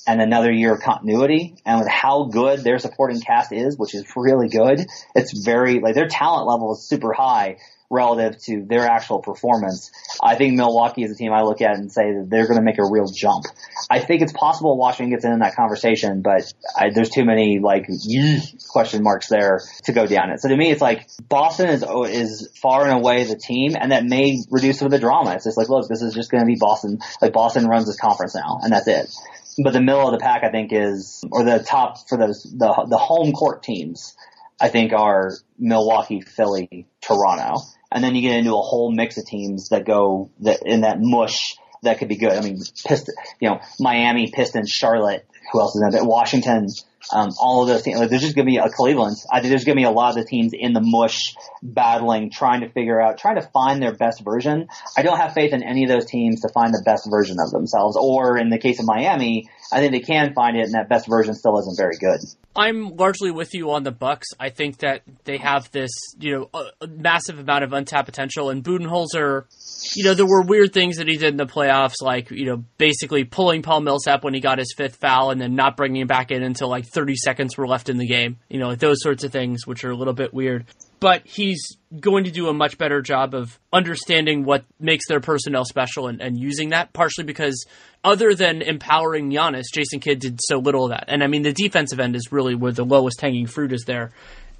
and 0.07 0.21
another 0.21 0.51
year 0.51 0.73
of 0.73 0.81
continuity, 0.81 1.55
and 1.65 1.79
with 1.79 1.89
how 1.89 2.25
good 2.25 2.63
their 2.63 2.79
supporting 2.79 3.19
cast 3.19 3.51
is, 3.51 3.77
which 3.77 3.93
is 3.93 4.05
really 4.15 4.47
good, 4.47 4.85
it's 5.15 5.43
very 5.43 5.79
like 5.79 5.95
their 5.95 6.07
talent 6.07 6.47
level 6.47 6.73
is 6.73 6.87
super 6.87 7.11
high 7.11 7.57
relative 7.89 8.37
to 8.43 8.65
their 8.67 8.85
actual 8.85 9.19
performance. 9.19 9.91
I 10.21 10.35
think 10.35 10.55
Milwaukee 10.55 11.03
is 11.03 11.11
a 11.11 11.15
team 11.15 11.31
I 11.31 11.43
look 11.43 11.61
at 11.61 11.75
and 11.75 11.91
say 11.91 12.13
that 12.13 12.27
they're 12.29 12.47
going 12.47 12.59
to 12.59 12.63
make 12.63 12.79
a 12.79 12.89
real 12.89 13.07
jump. 13.07 13.45
I 13.89 13.99
think 13.99 14.21
it's 14.21 14.33
possible 14.33 14.77
Washington 14.77 15.11
gets 15.11 15.25
in 15.25 15.39
that 15.39 15.55
conversation, 15.55 16.21
but 16.21 16.51
I, 16.77 16.89
there's 16.93 17.09
too 17.09 17.23
many 17.23 17.59
like 17.59 17.87
question 18.69 19.03
marks 19.03 19.29
there 19.29 19.61
to 19.85 19.93
go 19.93 20.05
down 20.05 20.31
it. 20.31 20.41
So 20.41 20.49
to 20.49 20.57
me, 20.57 20.69
it's 20.69 20.81
like 20.81 21.07
Boston 21.29 21.69
is 21.69 21.83
oh, 21.87 22.03
is 22.03 22.49
far 22.61 22.85
and 22.85 22.99
away 22.99 23.23
the 23.23 23.37
team, 23.37 23.75
and 23.79 23.91
that 23.91 24.03
may 24.03 24.37
reduce 24.49 24.79
some 24.79 24.87
of 24.87 24.91
the 24.91 24.99
drama. 24.99 25.33
It's 25.35 25.45
just 25.45 25.57
like, 25.57 25.69
look, 25.69 25.87
this 25.87 26.01
is 26.01 26.13
just 26.13 26.29
going 26.29 26.41
to 26.41 26.47
be 26.47 26.57
Boston. 26.59 26.99
Like 27.21 27.33
Boston 27.33 27.67
runs 27.67 27.85
this 27.85 27.97
conference 27.97 28.35
now, 28.35 28.59
and 28.61 28.71
that's 28.71 28.87
it. 28.87 29.09
But 29.63 29.73
the 29.73 29.81
middle 29.81 30.05
of 30.05 30.11
the 30.11 30.23
pack, 30.23 30.43
I 30.43 30.51
think, 30.51 30.71
is 30.71 31.23
or 31.31 31.43
the 31.43 31.59
top 31.59 31.97
for 32.09 32.17
those 32.17 32.43
the 32.43 32.85
the 32.89 32.97
home 32.97 33.31
court 33.31 33.63
teams. 33.63 34.15
I 34.59 34.69
think 34.69 34.91
are 34.91 35.33
Milwaukee, 35.59 36.21
Philly, 36.21 36.87
Toronto 36.99 37.61
and 37.97 38.03
then 38.03 38.13
you 38.13 38.21
get 38.21 38.37
into 38.37 38.51
a 38.51 38.61
whole 38.61 38.91
mix 38.91 39.17
of 39.17 39.25
teams 39.25 39.69
that 39.69 39.83
go 39.83 40.29
that 40.41 40.61
in 40.63 40.81
that 40.81 40.97
mush 40.99 41.55
that 41.81 41.97
could 41.97 42.07
be 42.07 42.15
good. 42.15 42.31
I 42.31 42.41
mean, 42.41 42.61
Piston, 42.85 43.15
you 43.39 43.49
know, 43.49 43.59
Miami, 43.79 44.29
Pistons, 44.31 44.69
Charlotte. 44.69 45.25
Who 45.51 45.59
else 45.59 45.75
is 45.75 45.81
in 45.81 45.89
there? 45.89 46.05
Washington. 46.05 46.67
Um, 47.13 47.29
all 47.39 47.61
of 47.61 47.69
those 47.69 47.83
teams. 47.83 47.99
Like, 47.99 48.09
there's 48.09 48.21
just 48.21 48.35
gonna 48.35 48.45
be 48.45 48.57
a 48.57 48.69
Cleveland. 48.69 49.17
I 49.31 49.39
think 49.39 49.49
there's 49.49 49.63
gonna 49.63 49.75
be 49.75 49.83
a 49.83 49.91
lot 49.91 50.09
of 50.09 50.15
the 50.15 50.25
teams 50.25 50.51
in 50.53 50.73
the 50.73 50.81
mush, 50.81 51.35
battling, 51.63 52.31
trying 52.31 52.61
to 52.61 52.69
figure 52.69 52.99
out, 52.99 53.17
trying 53.17 53.35
to 53.35 53.47
find 53.53 53.81
their 53.81 53.93
best 53.93 54.23
version. 54.23 54.67
I 54.97 55.03
don't 55.03 55.17
have 55.17 55.33
faith 55.33 55.53
in 55.53 55.63
any 55.63 55.83
of 55.83 55.89
those 55.89 56.05
teams 56.05 56.41
to 56.41 56.49
find 56.49 56.73
the 56.73 56.81
best 56.85 57.07
version 57.09 57.37
of 57.39 57.51
themselves. 57.51 57.97
Or 57.99 58.37
in 58.37 58.49
the 58.49 58.57
case 58.57 58.79
of 58.79 58.85
Miami, 58.85 59.49
I 59.71 59.79
think 59.79 59.91
they 59.91 59.99
can 59.99 60.33
find 60.33 60.57
it, 60.57 60.63
and 60.63 60.73
that 60.73 60.89
best 60.89 61.07
version 61.07 61.33
still 61.33 61.57
isn't 61.59 61.77
very 61.77 61.97
good. 61.99 62.19
I'm 62.55 62.95
largely 62.95 63.31
with 63.31 63.53
you 63.53 63.71
on 63.71 63.83
the 63.83 63.91
Bucks. 63.91 64.27
I 64.39 64.49
think 64.49 64.79
that 64.79 65.03
they 65.25 65.37
have 65.37 65.71
this, 65.71 65.91
you 66.19 66.31
know, 66.31 66.49
a, 66.53 66.85
a 66.85 66.87
massive 66.87 67.39
amount 67.39 67.63
of 67.63 67.73
untapped 67.73 68.07
potential, 68.07 68.49
and 68.49 68.63
Budenholzer 68.63 69.45
you 69.95 70.03
know, 70.03 70.13
there 70.13 70.25
were 70.25 70.41
weird 70.41 70.73
things 70.73 70.97
that 70.97 71.07
he 71.07 71.17
did 71.17 71.29
in 71.29 71.37
the 71.37 71.45
playoffs, 71.45 72.01
like, 72.01 72.31
you 72.31 72.45
know, 72.45 72.63
basically 72.77 73.23
pulling 73.23 73.61
Paul 73.61 73.81
Millsap 73.81 74.23
when 74.23 74.33
he 74.33 74.39
got 74.39 74.57
his 74.57 74.73
fifth 74.75 74.97
foul 74.97 75.31
and 75.31 75.39
then 75.39 75.55
not 75.55 75.77
bringing 75.77 76.01
him 76.01 76.07
back 76.07 76.31
in 76.31 76.43
until 76.43 76.69
like 76.69 76.85
30 76.97 77.15
seconds 77.15 77.55
were 77.55 77.67
left 77.67 77.89
in 77.89 77.97
the 77.99 78.07
game. 78.07 78.39
You 78.49 78.57
know, 78.57 78.73
those 78.73 79.03
sorts 79.03 79.23
of 79.23 79.31
things, 79.31 79.67
which 79.67 79.83
are 79.83 79.91
a 79.91 79.95
little 79.95 80.15
bit 80.15 80.33
weird. 80.33 80.65
But 80.99 81.21
he's 81.27 81.77
going 81.99 82.23
to 82.23 82.31
do 82.31 82.47
a 82.47 82.53
much 82.53 82.79
better 82.79 83.03
job 83.03 83.35
of 83.35 83.59
understanding 83.71 84.45
what 84.45 84.65
makes 84.79 85.07
their 85.07 85.19
personnel 85.19 85.63
special 85.63 86.07
and, 86.07 86.19
and 86.19 86.39
using 86.39 86.69
that, 86.69 86.93
partially 86.93 87.23
because 87.23 87.67
other 88.03 88.33
than 88.33 88.63
empowering 88.63 89.29
Giannis, 89.29 89.65
Jason 89.71 89.99
Kidd 89.99 90.17
did 90.17 90.39
so 90.41 90.57
little 90.57 90.85
of 90.85 90.89
that. 90.89 91.05
And 91.07 91.23
I 91.23 91.27
mean, 91.27 91.43
the 91.43 91.53
defensive 91.53 91.99
end 91.99 92.15
is 92.15 92.31
really 92.31 92.55
where 92.55 92.71
the 92.71 92.83
lowest 92.83 93.21
hanging 93.21 93.45
fruit 93.45 93.73
is 93.73 93.83
there. 93.85 94.11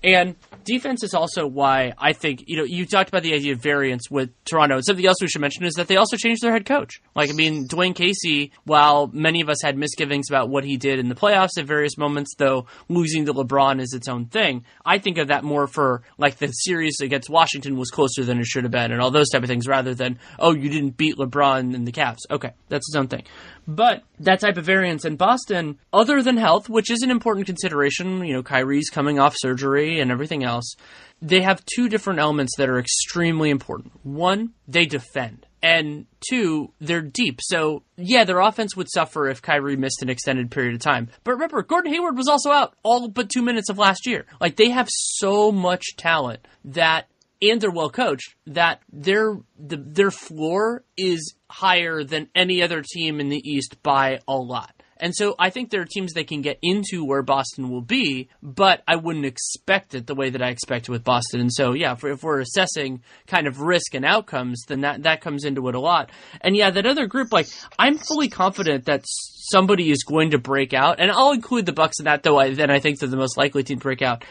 And 0.08 0.36
defense 0.64 1.04
is 1.04 1.14
also 1.14 1.46
why 1.46 1.92
I 1.98 2.14
think, 2.14 2.46
you 2.48 2.56
know, 2.56 2.64
you 2.64 2.86
talked 2.86 3.10
about 3.10 3.24
the 3.24 3.34
idea 3.34 3.52
of 3.52 3.60
variance 3.60 4.10
with 4.10 4.30
Toronto. 4.46 4.76
And 4.76 4.86
something 4.86 5.06
else 5.06 5.18
we 5.20 5.28
should 5.28 5.42
mention 5.42 5.66
is 5.66 5.74
that 5.74 5.90
they 5.90 5.98
also 5.98 6.16
changed 6.16 6.42
their 6.42 6.54
head 6.54 6.66
coach. 6.66 7.02
Like, 7.14 7.30
I 7.30 7.34
mean, 7.34 7.68
Dwayne 7.68 7.94
Casey, 7.94 8.54
while 8.64 9.08
many 9.08 9.42
of 9.42 9.50
us 9.50 9.62
had 9.62 9.78
misgivings 9.78 10.30
about 10.30 10.48
what 10.48 10.64
he 10.64 10.78
did 10.78 11.00
in 11.00 11.10
the 11.10 11.16
playoffs 11.16 11.58
at 11.58 11.66
various 11.66 11.98
moments, 11.98 12.36
though 12.38 12.68
losing 12.88 13.26
to 13.26 13.34
LeBron 13.34 13.82
is 13.82 13.92
its 13.94 14.08
own 14.08 14.28
thing, 14.28 14.64
I 14.86 14.98
think 14.98 15.18
of 15.18 15.28
that 15.28 15.44
more 15.44 15.68
for, 15.68 16.04
like, 16.18 16.38
the 16.38 16.48
series 16.48 16.96
against 17.02 17.30
Washington 17.30 17.76
was 17.76 17.90
closer 17.90 18.24
than 18.24 18.40
it 18.40 18.46
should 18.46 18.64
have 18.64 18.72
been 18.72 18.94
and 18.94 19.02
all 19.02 19.12
those 19.12 19.30
type 19.30 19.44
of 19.44 19.50
things 19.50 19.68
rather 19.68 19.94
than, 19.94 20.20
oh, 20.40 20.54
you 20.54 20.70
didn't 20.70 20.96
beat 20.96 21.18
LeBron 21.18 21.76
and 21.76 21.86
the 21.86 21.92
Cavs. 21.92 22.20
Okay, 22.32 22.54
that's 22.70 22.88
its 22.88 22.96
own 22.96 23.10
thing. 23.10 23.24
But 23.68 24.04
that 24.20 24.40
type 24.40 24.56
of 24.56 24.64
variance 24.64 25.04
in 25.04 25.18
Boston, 25.18 25.78
other 25.92 26.24
than 26.24 26.38
health, 26.38 26.70
which 26.70 26.90
is 26.90 27.02
an 27.02 27.12
important 27.12 27.46
consideration, 27.46 28.24
you 28.24 28.34
know, 28.34 28.42
Kyrie's 28.42 28.90
coming 28.90 29.20
off 29.20 29.36
surgery 29.38 30.00
and 30.00 30.10
everything 30.10 30.46
else, 30.46 30.76
they 31.22 31.42
have 31.42 31.66
two 31.66 31.90
different 31.90 32.20
elements 32.20 32.54
that 32.58 32.70
are 32.70 32.80
extremely 32.80 33.50
important. 33.50 33.92
One, 34.04 34.54
they 34.68 34.86
defend. 34.86 35.46
And 35.62 36.06
two, 36.30 36.72
they're 36.80 37.02
deep. 37.02 37.40
So, 37.42 37.84
yeah, 37.98 38.24
their 38.24 38.40
offense 38.40 38.76
would 38.78 38.90
suffer 38.90 39.28
if 39.28 39.42
Kyrie 39.42 39.76
missed 39.76 40.02
an 40.02 40.10
extended 40.10 40.52
period 40.52 40.76
of 40.76 40.82
time. 40.82 41.10
But 41.24 41.32
remember, 41.32 41.62
Gordon 41.64 41.92
Hayward 41.92 42.16
was 42.16 42.28
also 42.28 42.52
out 42.52 42.76
all 42.84 43.10
but 43.10 43.30
two 43.30 43.42
minutes 43.42 43.70
of 43.70 43.78
last 43.80 44.06
year. 44.06 44.28
Like, 44.40 44.56
they 44.56 44.70
have 44.70 44.88
so 44.90 45.52
much 45.52 45.98
talent 45.98 46.48
that 46.64 47.08
and 47.42 47.62
they're 47.62 47.72
well 47.72 47.90
coached 47.90 48.36
that 48.48 48.82
their 48.92 49.38
the, 49.60 49.78
their 49.78 50.12
floor 50.12 50.84
is 50.98 51.36
higher 51.50 52.04
than 52.04 52.30
any 52.36 52.62
other 52.62 52.82
team 52.82 53.20
in 53.20 53.30
the 53.30 53.42
East 53.44 53.82
by 53.84 54.20
a 54.28 54.36
lot. 54.36 54.74
And 55.00 55.16
so 55.16 55.36
I 55.38 55.50
think 55.50 55.70
there 55.70 55.82
are 55.82 55.86
teams 55.86 56.14
they 56.14 56.24
can 56.24 56.42
get 56.42 56.58
into 56.62 57.06
where 57.06 57.22
Boston 57.22 57.70
will 57.70 57.82
be, 57.82 58.30
but 58.42 58.82
I 58.88 58.96
wouldn't 58.96 59.26
expect 59.26 59.94
it 59.96 60.08
the 60.08 60.16
way 60.16 60.30
that 60.32 60.42
I 60.42 60.50
expect 60.50 60.90
it 60.90 60.92
with 60.92 61.04
Boston. 61.04 61.40
And 61.40 61.54
so, 61.54 61.74
yeah, 61.74 61.94
if, 61.94 62.04
if 62.04 62.24
we're 62.24 62.40
assessing 62.40 63.04
kind 63.28 63.48
of 63.48 63.62
risk 63.62 63.94
and 63.94 64.06
outcomes, 64.06 64.64
then 64.68 64.82
that, 64.82 65.04
that 65.04 65.22
comes 65.22 65.46
into 65.46 65.68
it 65.70 65.76
a 65.76 65.80
lot. 65.80 66.10
And 66.42 66.56
yeah, 66.56 66.72
that 66.72 66.86
other 66.86 67.06
group, 67.06 67.32
like, 67.32 67.48
I'm 67.78 67.98
fully 67.98 68.30
confident 68.30 68.86
that 68.86 69.04
somebody 69.06 69.92
is 69.92 70.04
going 70.04 70.32
to 70.32 70.40
break 70.40 70.74
out. 70.74 71.00
And 71.00 71.12
I'll 71.12 71.32
include 71.32 71.66
the 71.66 71.74
Bucks 71.74 72.00
in 72.00 72.06
that, 72.06 72.24
though 72.24 72.40
I, 72.40 72.54
then 72.54 72.72
I 72.72 72.80
think 72.80 73.00
they're 73.00 73.10
the 73.10 73.18
most 73.18 73.38
likely 73.38 73.64
team 73.64 73.78
to 73.80 73.84
break 73.84 74.02
out. 74.02 74.26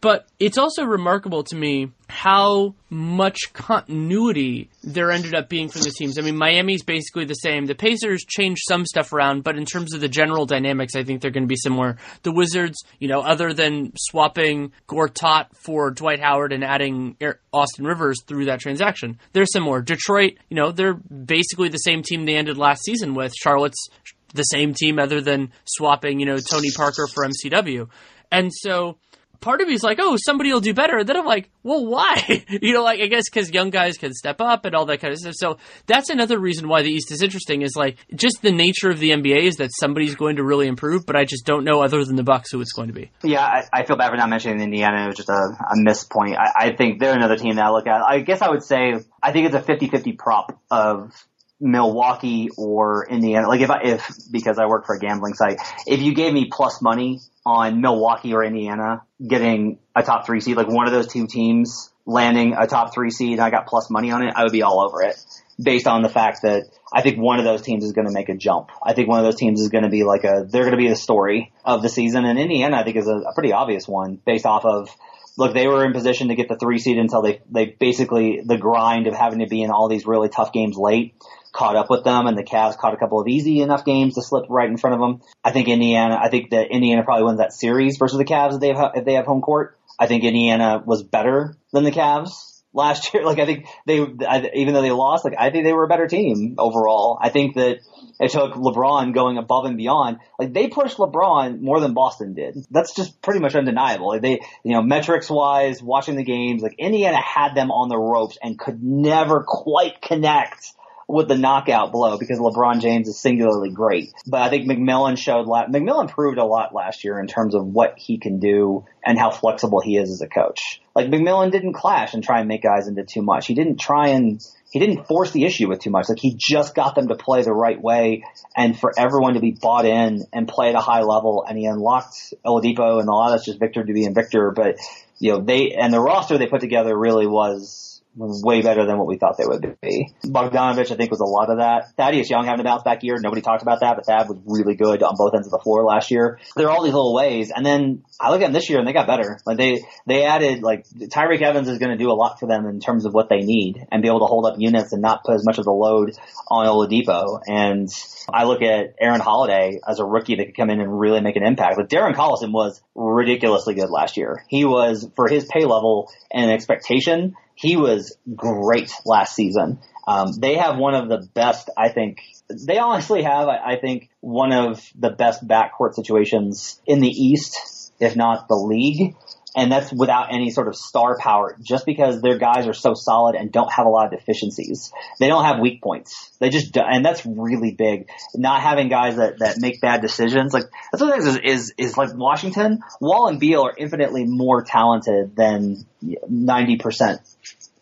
But 0.00 0.26
it's 0.38 0.58
also 0.58 0.84
remarkable 0.84 1.42
to 1.44 1.56
me 1.56 1.90
how 2.08 2.74
much 2.90 3.38
continuity 3.52 4.68
there 4.84 5.10
ended 5.10 5.34
up 5.34 5.48
being 5.48 5.68
from 5.68 5.80
the 5.82 5.90
teams. 5.90 6.18
I 6.18 6.22
mean, 6.22 6.36
Miami's 6.36 6.82
basically 6.82 7.24
the 7.24 7.34
same. 7.34 7.66
The 7.66 7.74
Pacers 7.74 8.24
changed 8.24 8.60
some 8.68 8.84
stuff 8.84 9.12
around, 9.12 9.42
but 9.42 9.56
in 9.56 9.64
terms 9.64 9.94
of 9.94 10.00
the 10.00 10.08
general 10.08 10.44
dynamics, 10.46 10.94
I 10.94 11.02
think 11.02 11.22
they're 11.22 11.30
going 11.30 11.44
to 11.44 11.48
be 11.48 11.56
similar. 11.56 11.96
The 12.22 12.32
Wizards, 12.32 12.76
you 13.00 13.08
know, 13.08 13.22
other 13.22 13.54
than 13.54 13.92
swapping 13.96 14.72
Gortat 14.86 15.46
for 15.64 15.90
Dwight 15.90 16.20
Howard 16.20 16.52
and 16.52 16.62
adding 16.62 17.16
Austin 17.52 17.86
Rivers 17.86 18.22
through 18.26 18.44
that 18.44 18.60
transaction, 18.60 19.18
they're 19.32 19.46
similar. 19.46 19.80
Detroit, 19.80 20.34
you 20.50 20.56
know, 20.56 20.72
they're 20.72 20.94
basically 20.94 21.70
the 21.70 21.78
same 21.78 22.02
team 22.02 22.26
they 22.26 22.36
ended 22.36 22.58
last 22.58 22.84
season 22.84 23.14
with. 23.14 23.32
Charlotte's 23.34 23.88
the 24.34 24.42
same 24.42 24.74
team 24.74 24.98
other 24.98 25.20
than 25.22 25.52
swapping, 25.64 26.20
you 26.20 26.26
know, 26.26 26.38
Tony 26.38 26.68
Parker 26.76 27.06
for 27.06 27.24
MCW. 27.26 27.88
And 28.30 28.52
so 28.52 28.98
part 29.40 29.60
of 29.60 29.68
me 29.68 29.74
is 29.74 29.82
like, 29.82 29.98
oh, 30.00 30.16
somebody 30.16 30.52
will 30.52 30.60
do 30.60 30.74
better. 30.74 30.98
And 30.98 31.08
then 31.08 31.16
I'm 31.16 31.24
like, 31.24 31.50
well, 31.62 31.86
why? 31.86 32.44
you 32.62 32.72
know, 32.72 32.82
like 32.82 33.00
I 33.00 33.06
guess 33.06 33.24
because 33.30 33.50
young 33.50 33.70
guys 33.70 33.96
can 33.96 34.12
step 34.12 34.40
up 34.40 34.64
and 34.64 34.74
all 34.74 34.86
that 34.86 35.00
kind 35.00 35.12
of 35.12 35.18
stuff. 35.18 35.34
So 35.36 35.58
that's 35.86 36.10
another 36.10 36.38
reason 36.38 36.68
why 36.68 36.82
the 36.82 36.90
East 36.90 37.10
is 37.12 37.22
interesting. 37.22 37.62
Is 37.62 37.76
like 37.76 37.96
just 38.14 38.42
the 38.42 38.52
nature 38.52 38.90
of 38.90 38.98
the 38.98 39.10
NBA 39.10 39.42
is 39.42 39.56
that 39.56 39.70
somebody's 39.78 40.14
going 40.14 40.36
to 40.36 40.44
really 40.44 40.66
improve, 40.66 41.06
but 41.06 41.16
I 41.16 41.24
just 41.24 41.46
don't 41.46 41.64
know 41.64 41.82
other 41.82 42.04
than 42.04 42.16
the 42.16 42.22
Bucks 42.22 42.52
who 42.52 42.60
it's 42.60 42.72
going 42.72 42.88
to 42.88 42.94
be. 42.94 43.10
Yeah, 43.22 43.44
I, 43.44 43.64
I 43.72 43.84
feel 43.84 43.96
bad 43.96 44.10
for 44.10 44.16
not 44.16 44.28
mentioning 44.28 44.60
Indiana. 44.60 45.04
It 45.04 45.06
was 45.08 45.16
just 45.16 45.28
a, 45.28 45.32
a 45.32 45.76
missed 45.76 46.10
point. 46.10 46.36
I, 46.36 46.66
I 46.66 46.76
think 46.76 47.00
they're 47.00 47.14
another 47.14 47.36
team 47.36 47.56
that 47.56 47.64
I 47.64 47.70
look 47.70 47.86
at. 47.86 48.02
I 48.02 48.20
guess 48.20 48.42
I 48.42 48.50
would 48.50 48.62
say 48.62 48.94
I 49.22 49.32
think 49.32 49.46
it's 49.46 49.54
a 49.54 49.60
50-50 49.60 50.18
prop 50.18 50.58
of 50.70 51.12
Milwaukee 51.60 52.48
or 52.56 53.06
Indiana. 53.08 53.48
Like 53.48 53.60
if 53.60 53.70
I, 53.70 53.80
if, 53.82 54.06
because 54.30 54.58
I 54.58 54.66
work 54.66 54.86
for 54.86 54.94
a 54.94 54.98
gambling 54.98 55.34
site, 55.34 55.58
if 55.86 56.00
you 56.00 56.14
gave 56.14 56.32
me 56.32 56.48
plus 56.50 56.82
money 56.82 57.20
on 57.44 57.80
Milwaukee 57.80 58.34
or 58.34 58.44
Indiana 58.44 59.02
getting 59.26 59.78
a 59.94 60.02
top 60.02 60.26
three 60.26 60.40
seed, 60.40 60.56
like 60.56 60.68
one 60.68 60.86
of 60.86 60.92
those 60.92 61.06
two 61.06 61.26
teams 61.26 61.90
landing 62.04 62.54
a 62.58 62.66
top 62.66 62.92
three 62.94 63.10
seed 63.10 63.32
and 63.32 63.40
I 63.40 63.50
got 63.50 63.66
plus 63.66 63.90
money 63.90 64.10
on 64.10 64.22
it, 64.22 64.34
I 64.36 64.42
would 64.42 64.52
be 64.52 64.62
all 64.62 64.80
over 64.80 65.02
it 65.02 65.16
based 65.62 65.86
on 65.86 66.02
the 66.02 66.10
fact 66.10 66.42
that 66.42 66.64
I 66.92 67.00
think 67.00 67.18
one 67.18 67.38
of 67.38 67.46
those 67.46 67.62
teams 67.62 67.84
is 67.84 67.92
going 67.92 68.06
to 68.06 68.12
make 68.12 68.28
a 68.28 68.36
jump. 68.36 68.70
I 68.84 68.92
think 68.92 69.08
one 69.08 69.18
of 69.18 69.24
those 69.24 69.36
teams 69.36 69.60
is 69.60 69.70
going 69.70 69.84
to 69.84 69.90
be 69.90 70.04
like 70.04 70.24
a, 70.24 70.46
they're 70.46 70.62
going 70.62 70.72
to 70.72 70.76
be 70.76 70.88
the 70.88 70.96
story 70.96 71.52
of 71.64 71.82
the 71.82 71.88
season 71.88 72.26
and 72.26 72.38
Indiana 72.38 72.76
I 72.76 72.84
think 72.84 72.96
is 72.96 73.08
a, 73.08 73.16
a 73.16 73.34
pretty 73.34 73.52
obvious 73.52 73.88
one 73.88 74.20
based 74.24 74.44
off 74.44 74.66
of 74.66 74.94
look, 75.36 75.54
they 75.54 75.66
were 75.66 75.84
in 75.84 75.92
position 75.92 76.28
to 76.28 76.34
get 76.34 76.48
the 76.48 76.56
three 76.56 76.78
seed 76.78 76.98
until 76.98 77.22
they, 77.22 77.40
they 77.50 77.66
basically, 77.66 78.40
the 78.44 78.56
grind 78.56 79.06
of 79.06 79.14
having 79.14 79.40
to 79.40 79.46
be 79.46 79.62
in 79.62 79.70
all 79.70 79.88
these 79.88 80.06
really 80.06 80.28
tough 80.28 80.52
games 80.52 80.76
late 80.76 81.14
caught 81.56 81.76
up 81.76 81.88
with 81.88 82.04
them, 82.04 82.26
and 82.26 82.36
the 82.36 82.44
Cavs 82.44 82.76
caught 82.76 82.94
a 82.94 82.96
couple 82.96 83.20
of 83.20 83.28
easy 83.28 83.60
enough 83.60 83.84
games 83.84 84.14
to 84.14 84.22
slip 84.22 84.44
right 84.48 84.68
in 84.68 84.76
front 84.76 84.94
of 84.94 85.00
them. 85.00 85.22
I 85.42 85.52
think 85.52 85.68
Indiana. 85.68 86.18
I 86.22 86.28
think 86.28 86.50
that 86.50 86.70
Indiana 86.70 87.02
probably 87.02 87.24
wins 87.24 87.38
that 87.38 87.52
series 87.52 87.96
versus 87.96 88.18
the 88.18 88.24
Cavs 88.24 88.54
if 88.54 88.60
they 88.60 88.72
have 88.74 88.92
if 88.94 89.04
they 89.04 89.14
have 89.14 89.26
home 89.26 89.40
court. 89.40 89.78
I 89.98 90.06
think 90.06 90.24
Indiana 90.24 90.82
was 90.84 91.02
better 91.02 91.56
than 91.72 91.84
the 91.84 91.90
Cavs 91.90 92.62
last 92.76 93.12
year. 93.12 93.24
Like 93.26 93.40
I 93.40 93.46
think 93.46 93.66
they, 93.86 94.00
I, 94.00 94.50
even 94.54 94.74
though 94.74 94.82
they 94.82 94.92
lost, 94.92 95.24
like 95.24 95.34
I 95.36 95.50
think 95.50 95.64
they 95.64 95.72
were 95.72 95.84
a 95.84 95.88
better 95.88 96.06
team 96.06 96.54
overall. 96.58 97.18
I 97.20 97.30
think 97.30 97.54
that 97.56 97.78
it 98.20 98.30
took 98.30 98.52
LeBron 98.52 99.14
going 99.14 99.38
above 99.38 99.64
and 99.64 99.76
beyond. 99.76 100.18
Like 100.38 100.52
they 100.52 100.68
pushed 100.68 100.98
LeBron 100.98 101.60
more 101.60 101.80
than 101.80 101.94
Boston 101.94 102.34
did. 102.34 102.56
That's 102.70 102.94
just 102.94 103.20
pretty 103.22 103.40
much 103.40 103.54
undeniable. 103.54 104.08
Like 104.08 104.22
they, 104.22 104.40
you 104.62 104.72
know, 104.72 104.82
metrics 104.82 105.30
wise, 105.30 105.82
watching 105.82 106.16
the 106.16 106.22
games, 106.22 106.62
like 106.62 106.74
Indiana 106.78 107.20
had 107.20 107.54
them 107.54 107.70
on 107.70 107.88
the 107.88 107.98
ropes 107.98 108.38
and 108.40 108.58
could 108.58 108.82
never 108.82 109.42
quite 109.46 110.02
connect 110.02 110.74
with 111.08 111.28
the 111.28 111.36
knockout 111.36 111.92
blow 111.92 112.18
because 112.18 112.38
LeBron 112.38 112.80
James 112.80 113.08
is 113.08 113.18
singularly 113.18 113.70
great. 113.70 114.12
But 114.26 114.42
I 114.42 114.50
think 114.50 114.68
McMillan 114.68 115.16
showed 115.16 115.46
a 115.46 115.48
lot, 115.48 115.70
McMillan 115.70 116.10
proved 116.10 116.38
a 116.38 116.44
lot 116.44 116.74
last 116.74 117.04
year 117.04 117.20
in 117.20 117.28
terms 117.28 117.54
of 117.54 117.64
what 117.64 117.94
he 117.96 118.18
can 118.18 118.40
do 118.40 118.84
and 119.04 119.18
how 119.18 119.30
flexible 119.30 119.80
he 119.80 119.96
is 119.96 120.10
as 120.10 120.20
a 120.20 120.26
coach. 120.26 120.80
Like 120.94 121.06
McMillan 121.06 121.52
didn't 121.52 121.74
clash 121.74 122.14
and 122.14 122.24
try 122.24 122.40
and 122.40 122.48
make 122.48 122.62
guys 122.62 122.88
into 122.88 123.04
too 123.04 123.22
much. 123.22 123.46
He 123.46 123.54
didn't 123.54 123.78
try 123.78 124.08
and 124.08 124.44
he 124.70 124.80
didn't 124.80 125.06
force 125.06 125.30
the 125.30 125.44
issue 125.44 125.68
with 125.68 125.78
too 125.78 125.90
much. 125.90 126.08
Like 126.08 126.18
he 126.18 126.34
just 126.36 126.74
got 126.74 126.96
them 126.96 127.08
to 127.08 127.14
play 127.14 127.42
the 127.42 127.52
right 127.52 127.80
way 127.80 128.24
and 128.56 128.78
for 128.78 128.92
everyone 128.98 129.34
to 129.34 129.40
be 129.40 129.52
bought 129.52 129.84
in 129.86 130.24
and 130.32 130.48
play 130.48 130.70
at 130.70 130.74
a 130.74 130.80
high 130.80 131.02
level. 131.02 131.44
And 131.48 131.56
he 131.56 131.66
unlocked 131.66 132.34
Oladipo 132.44 132.98
and 132.98 133.08
a 133.08 133.12
lot 133.12 133.26
of 133.26 133.34
that's 133.34 133.44
just 133.44 133.60
Victor 133.60 133.84
to 133.84 133.92
be 133.92 134.04
in 134.04 134.12
Victor. 134.12 134.52
But 134.54 134.76
you 135.18 135.32
know, 135.32 135.40
they, 135.40 135.70
and 135.70 135.92
the 135.92 136.00
roster 136.00 136.36
they 136.36 136.46
put 136.46 136.60
together 136.60 136.98
really 136.98 137.26
was 137.26 137.95
way 138.16 138.62
better 138.62 138.86
than 138.86 138.98
what 138.98 139.06
we 139.06 139.18
thought 139.18 139.36
they 139.36 139.46
would 139.46 139.76
be. 139.80 140.12
Bogdanovich, 140.24 140.90
I 140.90 140.96
think, 140.96 141.10
was 141.10 141.20
a 141.20 141.24
lot 141.24 141.50
of 141.50 141.58
that. 141.58 141.94
Thaddeus 141.96 142.30
Young 142.30 142.44
having 142.44 142.60
a 142.60 142.64
bounce 142.64 142.82
back 142.82 143.02
year. 143.02 143.16
Nobody 143.20 143.42
talked 143.42 143.62
about 143.62 143.80
that, 143.80 143.96
but 143.96 144.06
Thad 144.06 144.28
was 144.28 144.38
really 144.46 144.74
good 144.74 145.02
on 145.02 145.14
both 145.16 145.34
ends 145.34 145.46
of 145.46 145.50
the 145.50 145.60
floor 145.62 145.84
last 145.84 146.10
year. 146.10 146.38
There 146.56 146.66
are 146.68 146.70
all 146.70 146.82
these 146.82 146.94
little 146.94 147.14
ways. 147.14 147.52
And 147.54 147.64
then 147.64 148.04
I 148.20 148.30
look 148.30 148.40
at 148.40 148.46
them 148.46 148.52
this 148.52 148.70
year 148.70 148.78
and 148.78 148.88
they 148.88 148.92
got 148.92 149.06
better. 149.06 149.38
Like 149.44 149.58
they, 149.58 149.84
they 150.06 150.24
added, 150.24 150.62
like, 150.62 150.86
Tyreke 150.88 151.42
Evans 151.42 151.68
is 151.68 151.78
going 151.78 151.90
to 151.90 151.96
do 151.96 152.10
a 152.10 152.14
lot 152.14 152.40
for 152.40 152.46
them 152.46 152.66
in 152.66 152.80
terms 152.80 153.04
of 153.04 153.12
what 153.12 153.28
they 153.28 153.40
need 153.40 153.84
and 153.92 154.02
be 154.02 154.08
able 154.08 154.20
to 154.20 154.26
hold 154.26 154.46
up 154.46 154.54
units 154.58 154.92
and 154.92 155.02
not 155.02 155.24
put 155.24 155.34
as 155.34 155.44
much 155.44 155.58
of 155.58 155.64
the 155.64 155.72
load 155.72 156.12
on 156.48 156.66
Oladipo. 156.66 157.40
And 157.46 157.88
I 158.32 158.44
look 158.44 158.62
at 158.62 158.94
Aaron 159.00 159.20
Holiday 159.20 159.80
as 159.86 159.98
a 159.98 160.04
rookie 160.04 160.36
that 160.36 160.46
could 160.46 160.56
come 160.56 160.70
in 160.70 160.80
and 160.80 160.98
really 160.98 161.20
make 161.20 161.36
an 161.36 161.46
impact. 161.46 161.76
But 161.76 161.88
Darren 161.88 162.14
Collison 162.14 162.52
was 162.52 162.82
ridiculously 162.94 163.74
good 163.74 163.90
last 163.90 164.16
year. 164.16 164.44
He 164.48 164.64
was, 164.64 165.08
for 165.16 165.28
his 165.28 165.44
pay 165.44 165.64
level 165.64 166.10
and 166.30 166.50
expectation, 166.50 167.34
he 167.56 167.76
was 167.76 168.16
great 168.34 168.92
last 169.04 169.34
season. 169.34 169.80
Um, 170.06 170.32
they 170.38 170.54
have 170.54 170.78
one 170.78 170.94
of 170.94 171.08
the 171.08 171.26
best, 171.34 171.68
I 171.76 171.88
think, 171.88 172.18
they 172.48 172.78
honestly 172.78 173.22
have, 173.22 173.48
I, 173.48 173.72
I 173.72 173.80
think, 173.80 174.08
one 174.20 174.52
of 174.52 174.80
the 174.94 175.10
best 175.10 175.46
backcourt 175.46 175.94
situations 175.94 176.80
in 176.86 177.00
the 177.00 177.08
East, 177.08 177.92
if 177.98 178.14
not 178.14 178.46
the 178.46 178.54
league 178.54 179.16
and 179.56 179.72
that's 179.72 179.90
without 179.90 180.32
any 180.32 180.50
sort 180.50 180.68
of 180.68 180.76
star 180.76 181.18
power, 181.18 181.56
just 181.62 181.86
because 181.86 182.20
their 182.20 182.36
guys 182.36 182.68
are 182.68 182.74
so 182.74 182.92
solid 182.92 183.34
and 183.34 183.50
don't 183.50 183.72
have 183.72 183.86
a 183.86 183.88
lot 183.88 184.12
of 184.12 184.18
deficiencies. 184.18 184.92
They 185.18 185.28
don't 185.28 185.44
have 185.44 185.60
weak 185.60 185.82
points. 185.82 186.30
They 186.38 186.50
just, 186.50 186.76
and 186.76 187.04
that's 187.04 187.24
really 187.24 187.72
big. 187.72 188.10
Not 188.34 188.60
having 188.60 188.88
guys 188.88 189.16
that, 189.16 189.38
that 189.38 189.56
make 189.58 189.80
bad 189.80 190.02
decisions. 190.02 190.52
Like, 190.52 190.64
that's 190.92 191.02
what 191.02 191.18
is, 191.18 191.38
is, 191.38 191.74
is 191.78 191.96
like 191.96 192.10
Washington, 192.14 192.80
Wall 193.00 193.28
and 193.28 193.40
Beal 193.40 193.62
are 193.62 193.74
infinitely 193.76 194.26
more 194.26 194.62
talented 194.62 195.34
than 195.34 195.86
90%. 196.04 197.18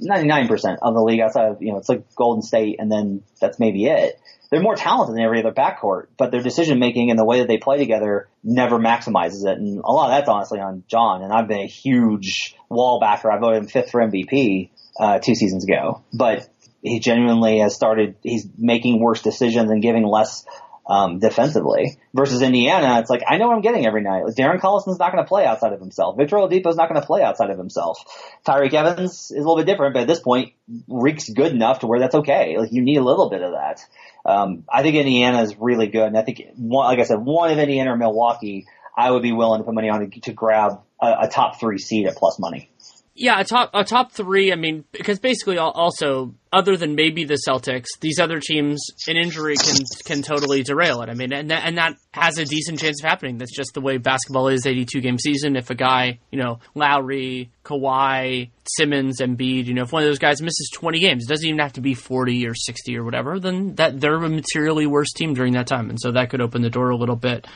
99% 0.01 0.79
of 0.83 0.95
the 0.95 1.03
league 1.03 1.21
outside 1.21 1.51
of, 1.51 1.63
you 1.63 1.73
know, 1.73 1.79
it's 1.79 1.89
like 1.89 2.15
Golden 2.15 2.43
State 2.43 2.77
and 2.79 2.91
then 2.91 3.23
that's 3.41 3.59
maybe 3.59 3.87
it 3.87 4.21
they're 4.55 4.63
more 4.63 4.77
talented 4.77 5.17
than 5.17 5.25
every 5.25 5.41
other 5.41 5.53
backcourt, 5.53 6.07
but 6.17 6.31
their 6.31 6.41
decision 6.41 6.79
making 6.79 7.11
and 7.11 7.19
the 7.19 7.25
way 7.25 7.41
that 7.41 7.49
they 7.49 7.59
play 7.59 7.77
together 7.77 8.29
never 8.45 8.79
maximizes 8.79 9.45
it. 9.45 9.59
And 9.59 9.81
a 9.81 9.91
lot 9.91 10.11
of 10.11 10.17
that's 10.17 10.29
honestly 10.29 10.61
on 10.61 10.85
John. 10.87 11.23
And 11.23 11.33
I've 11.33 11.49
been 11.49 11.63
a 11.63 11.67
huge 11.67 12.55
wall 12.69 13.01
backer. 13.01 13.33
I 13.33 13.39
voted 13.41 13.63
him 13.63 13.69
fifth 13.69 13.91
for 13.91 14.01
MVP 14.01 14.71
uh, 15.01 15.19
two 15.19 15.35
seasons 15.35 15.65
ago, 15.65 16.05
but 16.13 16.49
he 16.83 17.01
genuinely 17.01 17.59
has 17.59 17.75
started. 17.75 18.15
He's 18.23 18.47
making 18.57 19.01
worse 19.01 19.23
decisions 19.23 19.73
and 19.73 19.83
giving 19.83 20.07
less 20.07 20.45
um, 20.87 21.19
defensively. 21.19 21.99
Versus 22.13 22.43
Indiana, 22.43 23.01
it's 23.01 23.11
like 23.11 23.23
I 23.27 23.39
know 23.39 23.49
what 23.49 23.57
I'm 23.57 23.61
getting 23.61 23.87
every 23.87 24.03
night. 24.03 24.25
Like 24.25 24.35
Darren 24.35 24.61
Collison's 24.61 24.99
not 24.99 25.13
going 25.13 25.25
to 25.25 25.29
play 25.29 25.45
outside 25.47 25.73
of 25.73 25.81
himself. 25.81 26.17
Victor 26.17 26.37
Oladipo's 26.37 26.77
not 26.77 26.89
going 26.89 27.01
to 27.01 27.07
play 27.07 27.23
outside 27.23 27.51
of 27.51 27.59
himself. 27.59 27.99
Tyreke 28.47 28.75
Evans 28.75 29.13
is 29.13 29.33
a 29.33 29.37
little 29.39 29.57
bit 29.57 29.67
different, 29.67 29.95
but 29.95 30.03
at 30.03 30.09
this 30.09 30.21
point, 30.21 30.53
Reek's 30.89 31.29
good 31.29 31.53
enough 31.53 31.81
to 31.81 31.87
where 31.87 31.99
that's 31.99 32.15
okay. 32.15 32.57
Like 32.59 32.73
you 32.73 32.83
need 32.83 32.99
a 32.99 33.05
little 33.05 33.31
bit 33.31 33.43
of 33.43 33.53
that. 33.53 33.81
Um, 34.25 34.65
I 34.73 34.83
think 34.83 34.97
Indiana 34.97 35.43
is 35.43 35.57
really 35.59 35.89
good, 35.89 36.07
and 36.07 36.17
I 36.17 36.23
think 36.23 36.43
one, 36.57 36.87
like 36.87 36.99
I 36.99 37.05
said, 37.05 37.19
one 37.19 37.51
of 37.51 37.59
Indiana 37.59 37.93
or 37.93 37.97
Milwaukee, 37.97 38.67
I 38.97 39.11
would 39.11 39.23
be 39.23 39.33
willing 39.33 39.61
to 39.61 39.65
put 39.65 39.75
money 39.75 39.91
on 39.91 40.11
to, 40.11 40.21
to 40.21 40.33
grab 40.33 40.81
a, 41.01 41.15
a 41.23 41.29
top 41.29 41.61
three 41.61 41.79
seed 41.79 42.07
at 42.07 42.17
plus 42.17 42.39
money. 42.39 42.71
Yeah, 43.17 43.39
a 43.39 43.45
top 43.45 43.71
a 43.75 43.85
top 43.85 44.11
three. 44.11 44.53
I 44.53 44.57
mean, 44.57 44.85
because 44.91 45.21
basically, 45.21 45.57
also 45.57 46.35
other 46.53 46.77
than 46.77 46.97
maybe 46.97 47.23
the 47.23 47.39
Celtics, 47.47 47.87
these 48.01 48.19
other 48.19 48.41
teams, 48.41 48.85
an 49.07 49.17
injury 49.17 49.55
can 49.55 49.85
can 50.05 50.23
totally 50.23 50.65
derail 50.65 51.01
it. 51.03 51.09
I 51.09 51.15
mean, 51.15 51.33
and 51.33 51.49
that, 51.53 51.63
and 51.65 51.79
that 51.79 51.95
has 52.11 52.39
a 52.39 52.45
decent 52.45 52.81
chance 52.81 53.01
of 53.01 53.09
happening. 53.09 53.39
That's 53.39 53.55
just 53.55 53.73
the 53.75 53.81
way 53.81 53.99
basketball 53.99 54.49
is. 54.49 54.67
Eighty 54.67 54.85
two 54.85 55.01
game 55.01 55.21
season. 55.21 55.55
If 55.55 55.71
a 55.71 55.77
guy, 55.77 56.19
you 56.33 56.43
know, 56.43 56.59
Lowry, 56.75 57.51
Kawhi, 57.65 58.51
Simmons, 58.77 59.21
Embiid, 59.21 59.67
you 59.67 59.75
know, 59.75 59.83
if 59.83 59.93
one 59.93 60.03
of 60.03 60.09
those 60.09 60.19
guys 60.19 60.43
misses 60.43 60.69
twenty 60.75 60.99
games, 60.99 61.25
it 61.25 61.29
doesn't 61.29 61.47
even 61.47 61.61
have 61.61 61.75
to 61.75 61.81
be 61.81 61.95
forty 61.95 62.49
or 62.49 62.55
sixty 62.57 62.99
or 62.99 63.05
whatever. 63.05 63.39
Then 63.39 63.77
that 63.77 64.01
they're 64.01 64.17
a 64.17 64.29
materially 64.29 64.89
worse 64.89 65.13
team 65.13 65.35
during 65.35 65.53
that 65.53 65.69
time, 65.69 65.89
and 65.89 66.01
so 66.01 66.11
that 66.11 66.31
could 66.31 66.41
open 66.41 66.63
the 66.63 66.71
door 66.71 66.91
a 66.91 66.97
little 66.97 67.15
bit. 67.15 67.47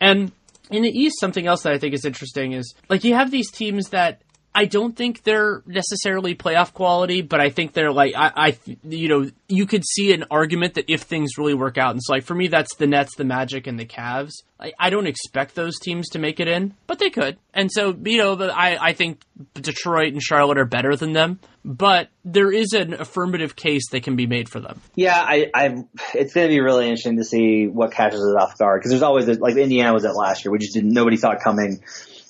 And 0.00 0.30
in 0.70 0.82
the 0.82 0.90
East, 0.90 1.16
something 1.18 1.46
else 1.46 1.62
that 1.62 1.72
I 1.72 1.78
think 1.78 1.94
is 1.94 2.04
interesting 2.04 2.52
is 2.52 2.72
like 2.88 3.02
you 3.02 3.14
have 3.14 3.32
these 3.32 3.50
teams 3.50 3.88
that 3.88 4.20
I 4.54 4.64
don't 4.64 4.96
think 4.96 5.22
they're 5.22 5.62
necessarily 5.66 6.34
playoff 6.34 6.72
quality, 6.72 7.22
but 7.22 7.40
I 7.40 7.50
think 7.50 7.74
they're 7.74 7.92
like 7.92 8.14
I, 8.16 8.32
I, 8.34 8.58
you 8.82 9.08
know, 9.08 9.30
you 9.48 9.66
could 9.66 9.84
see 9.86 10.12
an 10.12 10.24
argument 10.30 10.74
that 10.74 10.86
if 10.88 11.02
things 11.02 11.38
really 11.38 11.54
work 11.54 11.78
out, 11.78 11.92
and 11.92 12.00
so 12.02 12.14
like 12.14 12.24
for 12.24 12.34
me, 12.34 12.48
that's 12.48 12.74
the 12.76 12.86
Nets, 12.86 13.14
the 13.16 13.24
Magic, 13.24 13.66
and 13.66 13.78
the 13.78 13.86
Cavs. 13.86 14.32
I, 14.58 14.72
I 14.78 14.90
don't 14.90 15.06
expect 15.06 15.54
those 15.54 15.78
teams 15.78 16.08
to 16.10 16.18
make 16.18 16.40
it 16.40 16.48
in, 16.48 16.74
but 16.86 16.98
they 16.98 17.10
could, 17.10 17.38
and 17.54 17.70
so 17.70 17.96
you 18.04 18.18
know, 18.18 18.36
I 18.50 18.88
I 18.88 18.92
think 18.94 19.20
Detroit 19.54 20.12
and 20.12 20.22
Charlotte 20.22 20.58
are 20.58 20.64
better 20.64 20.96
than 20.96 21.12
them, 21.12 21.38
but 21.64 22.08
there 22.24 22.50
is 22.50 22.72
an 22.72 22.94
affirmative 22.94 23.54
case 23.54 23.90
that 23.90 24.02
can 24.02 24.16
be 24.16 24.26
made 24.26 24.48
for 24.48 24.60
them. 24.60 24.80
Yeah, 24.96 25.16
I, 25.16 25.50
I 25.54 25.84
it's 26.14 26.34
going 26.34 26.48
to 26.48 26.52
be 26.52 26.60
really 26.60 26.86
interesting 26.86 27.18
to 27.18 27.24
see 27.24 27.66
what 27.66 27.92
catches 27.92 28.20
us 28.20 28.34
off 28.36 28.58
guard 28.58 28.80
because 28.80 28.90
there's 28.90 29.02
always 29.02 29.28
like 29.38 29.56
Indiana 29.56 29.92
was 29.92 30.04
at 30.04 30.16
last 30.16 30.44
year, 30.44 30.52
we 30.52 30.58
just 30.58 30.74
didn't 30.74 30.90
nobody 30.90 31.16
saw 31.16 31.32
it 31.32 31.40
coming 31.44 31.82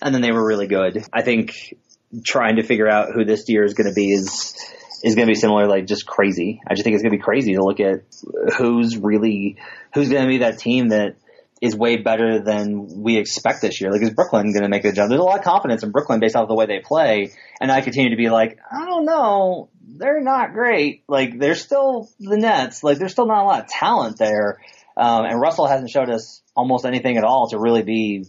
and 0.03 0.14
then 0.14 0.23
they 0.23 0.33
were 0.33 0.45
really 0.45 0.66
good. 0.66 1.05
I 1.12 1.23
think 1.23 1.75
trying 2.24 2.56
to 2.56 2.62
figure 2.62 2.88
out 2.88 3.09
who 3.14 3.24
this 3.24 3.48
year 3.48 3.64
is 3.64 3.74
going 3.74 3.88
to 3.88 3.94
be 3.94 4.12
is 4.12 4.54
is 5.02 5.14
going 5.14 5.26
to 5.28 5.30
be 5.30 5.38
similar, 5.38 5.66
like 5.68 5.86
just 5.86 6.06
crazy. 6.06 6.61
I 6.66 6.74
just 6.74 6.84
think 6.84 6.94
it's 6.94 7.02
going 7.02 7.12
to 7.12 7.18
be 7.18 7.22
crazy 7.22 7.54
to 7.54 7.62
look 7.62 7.80
at 7.80 8.02
who's 8.56 8.96
really 8.96 9.56
who's 9.94 10.09
going 10.09 10.22
to 10.22 10.28
be 10.28 10.38
that 10.38 10.59
team 10.59 10.88
that 10.88 11.16
is 11.61 11.74
way 11.74 11.96
better 11.96 12.40
than 12.40 13.02
we 13.02 13.16
expect 13.16 13.62
this 13.62 13.80
year. 13.80 13.90
Like, 13.90 14.02
is 14.02 14.11
Brooklyn 14.11 14.52
going 14.52 14.62
to 14.62 14.68
make 14.68 14.82
the 14.82 14.92
jump? 14.92 15.09
There's 15.09 15.20
a 15.20 15.24
lot 15.24 15.38
of 15.38 15.44
confidence 15.44 15.82
in 15.82 15.90
Brooklyn 15.90 16.20
based 16.20 16.36
off 16.36 16.48
the 16.48 16.54
way 16.54 16.66
they 16.66 16.80
play, 16.80 17.32
and 17.61 17.70
I 17.70 17.80
continue 17.80 18.11
to 18.11 18.16
be 18.16 18.30
like, 18.30 18.59
I 18.70 18.84
don't 18.84 19.04
know, 19.04 19.70
they're 19.82 20.20
not 20.20 20.52
great. 20.52 21.02
Like, 21.09 21.38
they're 21.38 21.56
still 21.56 22.09
the 22.20 22.36
Nets. 22.36 22.84
Like, 22.84 22.98
there's 22.98 23.12
still 23.12 23.26
not 23.26 23.42
a 23.42 23.46
lot 23.46 23.64
of 23.64 23.68
talent 23.68 24.18
there, 24.18 24.61
um, 24.96 25.24
and 25.24 25.40
Russell 25.40 25.66
hasn't 25.66 25.90
showed 25.90 26.11
us 26.11 26.42
almost 26.54 26.84
anything 26.84 27.16
at 27.16 27.24
all 27.24 27.48
to 27.48 27.59
really 27.59 27.82
be 27.82 28.24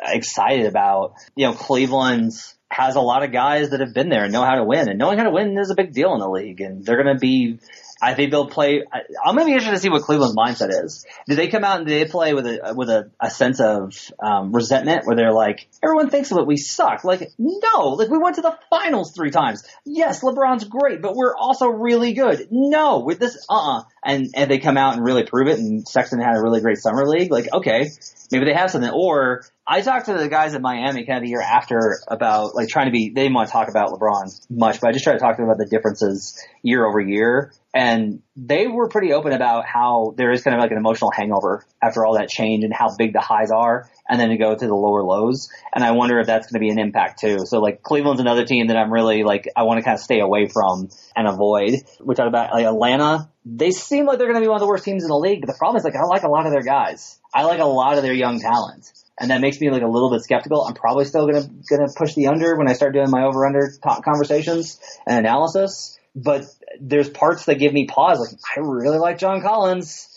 excited 0.00 0.66
about. 0.66 1.14
You 1.36 1.48
know, 1.48 1.52
Cleveland's 1.52 2.54
has 2.72 2.96
a 2.96 3.00
lot 3.00 3.22
of 3.22 3.32
guys 3.32 3.70
that 3.70 3.80
have 3.80 3.92
been 3.92 4.08
there 4.08 4.24
and 4.24 4.32
know 4.32 4.42
how 4.42 4.54
to 4.54 4.64
win. 4.64 4.88
And 4.88 4.98
knowing 4.98 5.18
how 5.18 5.24
to 5.24 5.30
win 5.30 5.58
is 5.58 5.70
a 5.70 5.74
big 5.74 5.92
deal 5.92 6.14
in 6.14 6.20
the 6.20 6.28
league. 6.28 6.60
And 6.62 6.84
they're 6.84 7.02
going 7.02 7.14
to 7.14 7.20
be, 7.20 7.58
I 8.00 8.14
think 8.14 8.30
they'll 8.30 8.48
play. 8.48 8.82
I'm 8.92 9.34
going 9.34 9.46
to 9.46 9.50
be 9.50 9.52
interested 9.52 9.72
to 9.72 9.78
see 9.78 9.90
what 9.90 10.02
Cleveland's 10.02 10.34
mindset 10.34 10.70
is. 10.84 11.04
Do 11.28 11.34
they 11.34 11.48
come 11.48 11.64
out 11.64 11.78
and 11.78 11.86
do 11.86 11.92
they 11.98 12.06
play 12.06 12.32
with 12.32 12.46
a 12.46 12.72
with 12.74 12.88
a, 12.88 13.10
a 13.20 13.30
sense 13.30 13.60
of 13.60 13.94
um, 14.22 14.52
resentment 14.52 15.04
where 15.04 15.14
they're 15.14 15.32
like, 15.32 15.68
everyone 15.82 16.08
thinks 16.08 16.30
that 16.30 16.44
we 16.44 16.56
suck? 16.56 17.04
Like, 17.04 17.30
no, 17.38 17.88
like 17.90 18.08
we 18.08 18.18
went 18.18 18.36
to 18.36 18.42
the 18.42 18.58
finals 18.70 19.12
three 19.12 19.30
times. 19.30 19.64
Yes, 19.84 20.22
LeBron's 20.22 20.64
great, 20.64 21.02
but 21.02 21.14
we're 21.14 21.36
also 21.36 21.66
really 21.66 22.14
good. 22.14 22.48
No, 22.50 23.00
with 23.00 23.18
this, 23.18 23.44
uh, 23.50 23.78
uh 23.78 23.82
and 24.04 24.30
and 24.34 24.50
they 24.50 24.58
come 24.58 24.78
out 24.78 24.94
and 24.94 25.04
really 25.04 25.24
prove 25.24 25.48
it. 25.48 25.58
And 25.58 25.86
Sexton 25.86 26.20
had 26.20 26.36
a 26.36 26.42
really 26.42 26.62
great 26.62 26.78
summer 26.78 27.06
league. 27.06 27.30
Like, 27.30 27.52
okay, 27.52 27.90
maybe 28.30 28.46
they 28.46 28.54
have 28.54 28.70
something. 28.70 28.90
Or 28.90 29.44
I 29.66 29.80
talked 29.80 30.06
to 30.06 30.14
the 30.14 30.28
guys 30.28 30.54
at 30.54 30.60
Miami 30.60 31.04
kind 31.06 31.18
of 31.18 31.22
the 31.22 31.28
year 31.28 31.40
after 31.40 31.98
about 32.08 32.54
like 32.54 32.68
trying 32.68 32.86
to 32.86 32.92
be. 32.92 33.10
They 33.10 33.22
didn't 33.22 33.34
want 33.34 33.48
to 33.48 33.52
talk 33.52 33.68
about 33.68 33.90
LeBron 33.90 34.50
much, 34.50 34.80
but 34.80 34.88
I 34.88 34.92
just 34.92 35.04
tried 35.04 35.14
to 35.14 35.18
talk 35.20 35.36
to 35.36 35.42
them 35.42 35.48
about 35.48 35.58
the 35.58 35.68
differences 35.70 36.36
year 36.62 36.84
over 36.84 36.98
year. 36.98 37.52
And 37.72 38.22
they 38.36 38.66
were 38.66 38.88
pretty 38.88 39.12
open 39.12 39.32
about 39.32 39.64
how 39.64 40.14
there 40.16 40.32
is 40.32 40.42
kind 40.42 40.54
of 40.54 40.60
like 40.60 40.72
an 40.72 40.78
emotional 40.78 41.12
hangover 41.16 41.64
after 41.80 42.04
all 42.04 42.14
that 42.18 42.28
change 42.28 42.64
and 42.64 42.74
how 42.74 42.94
big 42.96 43.12
the 43.12 43.20
highs 43.20 43.50
are 43.52 43.88
and 44.08 44.20
then 44.20 44.30
to 44.30 44.36
go 44.36 44.54
to 44.54 44.66
the 44.66 44.74
lower 44.74 45.04
lows. 45.04 45.48
And 45.72 45.84
I 45.84 45.92
wonder 45.92 46.18
if 46.18 46.26
that's 46.26 46.48
going 46.48 46.60
to 46.60 46.66
be 46.66 46.70
an 46.70 46.80
impact 46.80 47.20
too. 47.20 47.38
So 47.46 47.60
like 47.60 47.82
Cleveland's 47.82 48.20
another 48.20 48.44
team 48.44 48.66
that 48.66 48.76
I'm 48.76 48.92
really 48.92 49.22
like, 49.22 49.48
I 49.56 49.62
want 49.62 49.78
to 49.78 49.84
kind 49.84 49.94
of 49.94 50.00
stay 50.00 50.18
away 50.18 50.48
from 50.48 50.90
and 51.14 51.28
avoid. 51.28 51.74
We 52.00 52.14
talked 52.16 52.28
about 52.28 52.52
like 52.52 52.66
Atlanta. 52.66 53.30
They 53.46 53.70
seem 53.70 54.06
like 54.06 54.18
they're 54.18 54.26
going 54.26 54.40
to 54.40 54.44
be 54.44 54.48
one 54.48 54.56
of 54.56 54.60
the 54.60 54.68
worst 54.68 54.84
teams 54.84 55.04
in 55.04 55.08
the 55.08 55.16
league, 55.16 55.40
but 55.40 55.46
the 55.46 55.56
problem 55.58 55.78
is 55.78 55.84
like 55.84 55.96
I 55.96 56.02
like 56.02 56.24
a 56.24 56.28
lot 56.28 56.46
of 56.46 56.52
their 56.52 56.62
guys. 56.62 57.20
I 57.32 57.44
like 57.44 57.60
a 57.60 57.64
lot 57.64 57.96
of 57.96 58.02
their 58.02 58.12
young 58.12 58.40
talent. 58.40 58.92
And 59.22 59.30
that 59.30 59.40
makes 59.40 59.60
me 59.60 59.70
like 59.70 59.82
a 59.82 59.86
little 59.86 60.10
bit 60.10 60.20
skeptical. 60.22 60.62
I'm 60.62 60.74
probably 60.74 61.04
still 61.04 61.26
gonna 61.26 61.48
gonna 61.70 61.86
push 61.96 62.14
the 62.14 62.26
under 62.26 62.56
when 62.56 62.68
I 62.68 62.72
start 62.72 62.92
doing 62.92 63.08
my 63.08 63.22
over 63.22 63.46
under 63.46 63.72
conversations 64.04 64.80
and 65.06 65.16
analysis. 65.16 65.96
But 66.14 66.44
there's 66.80 67.08
parts 67.08 67.46
that 67.46 67.54
give 67.54 67.72
me 67.72 67.86
pause. 67.86 68.18
Like 68.18 68.38
I 68.56 68.60
really 68.68 68.98
like 68.98 69.18
John 69.18 69.40
Collins. 69.40 70.08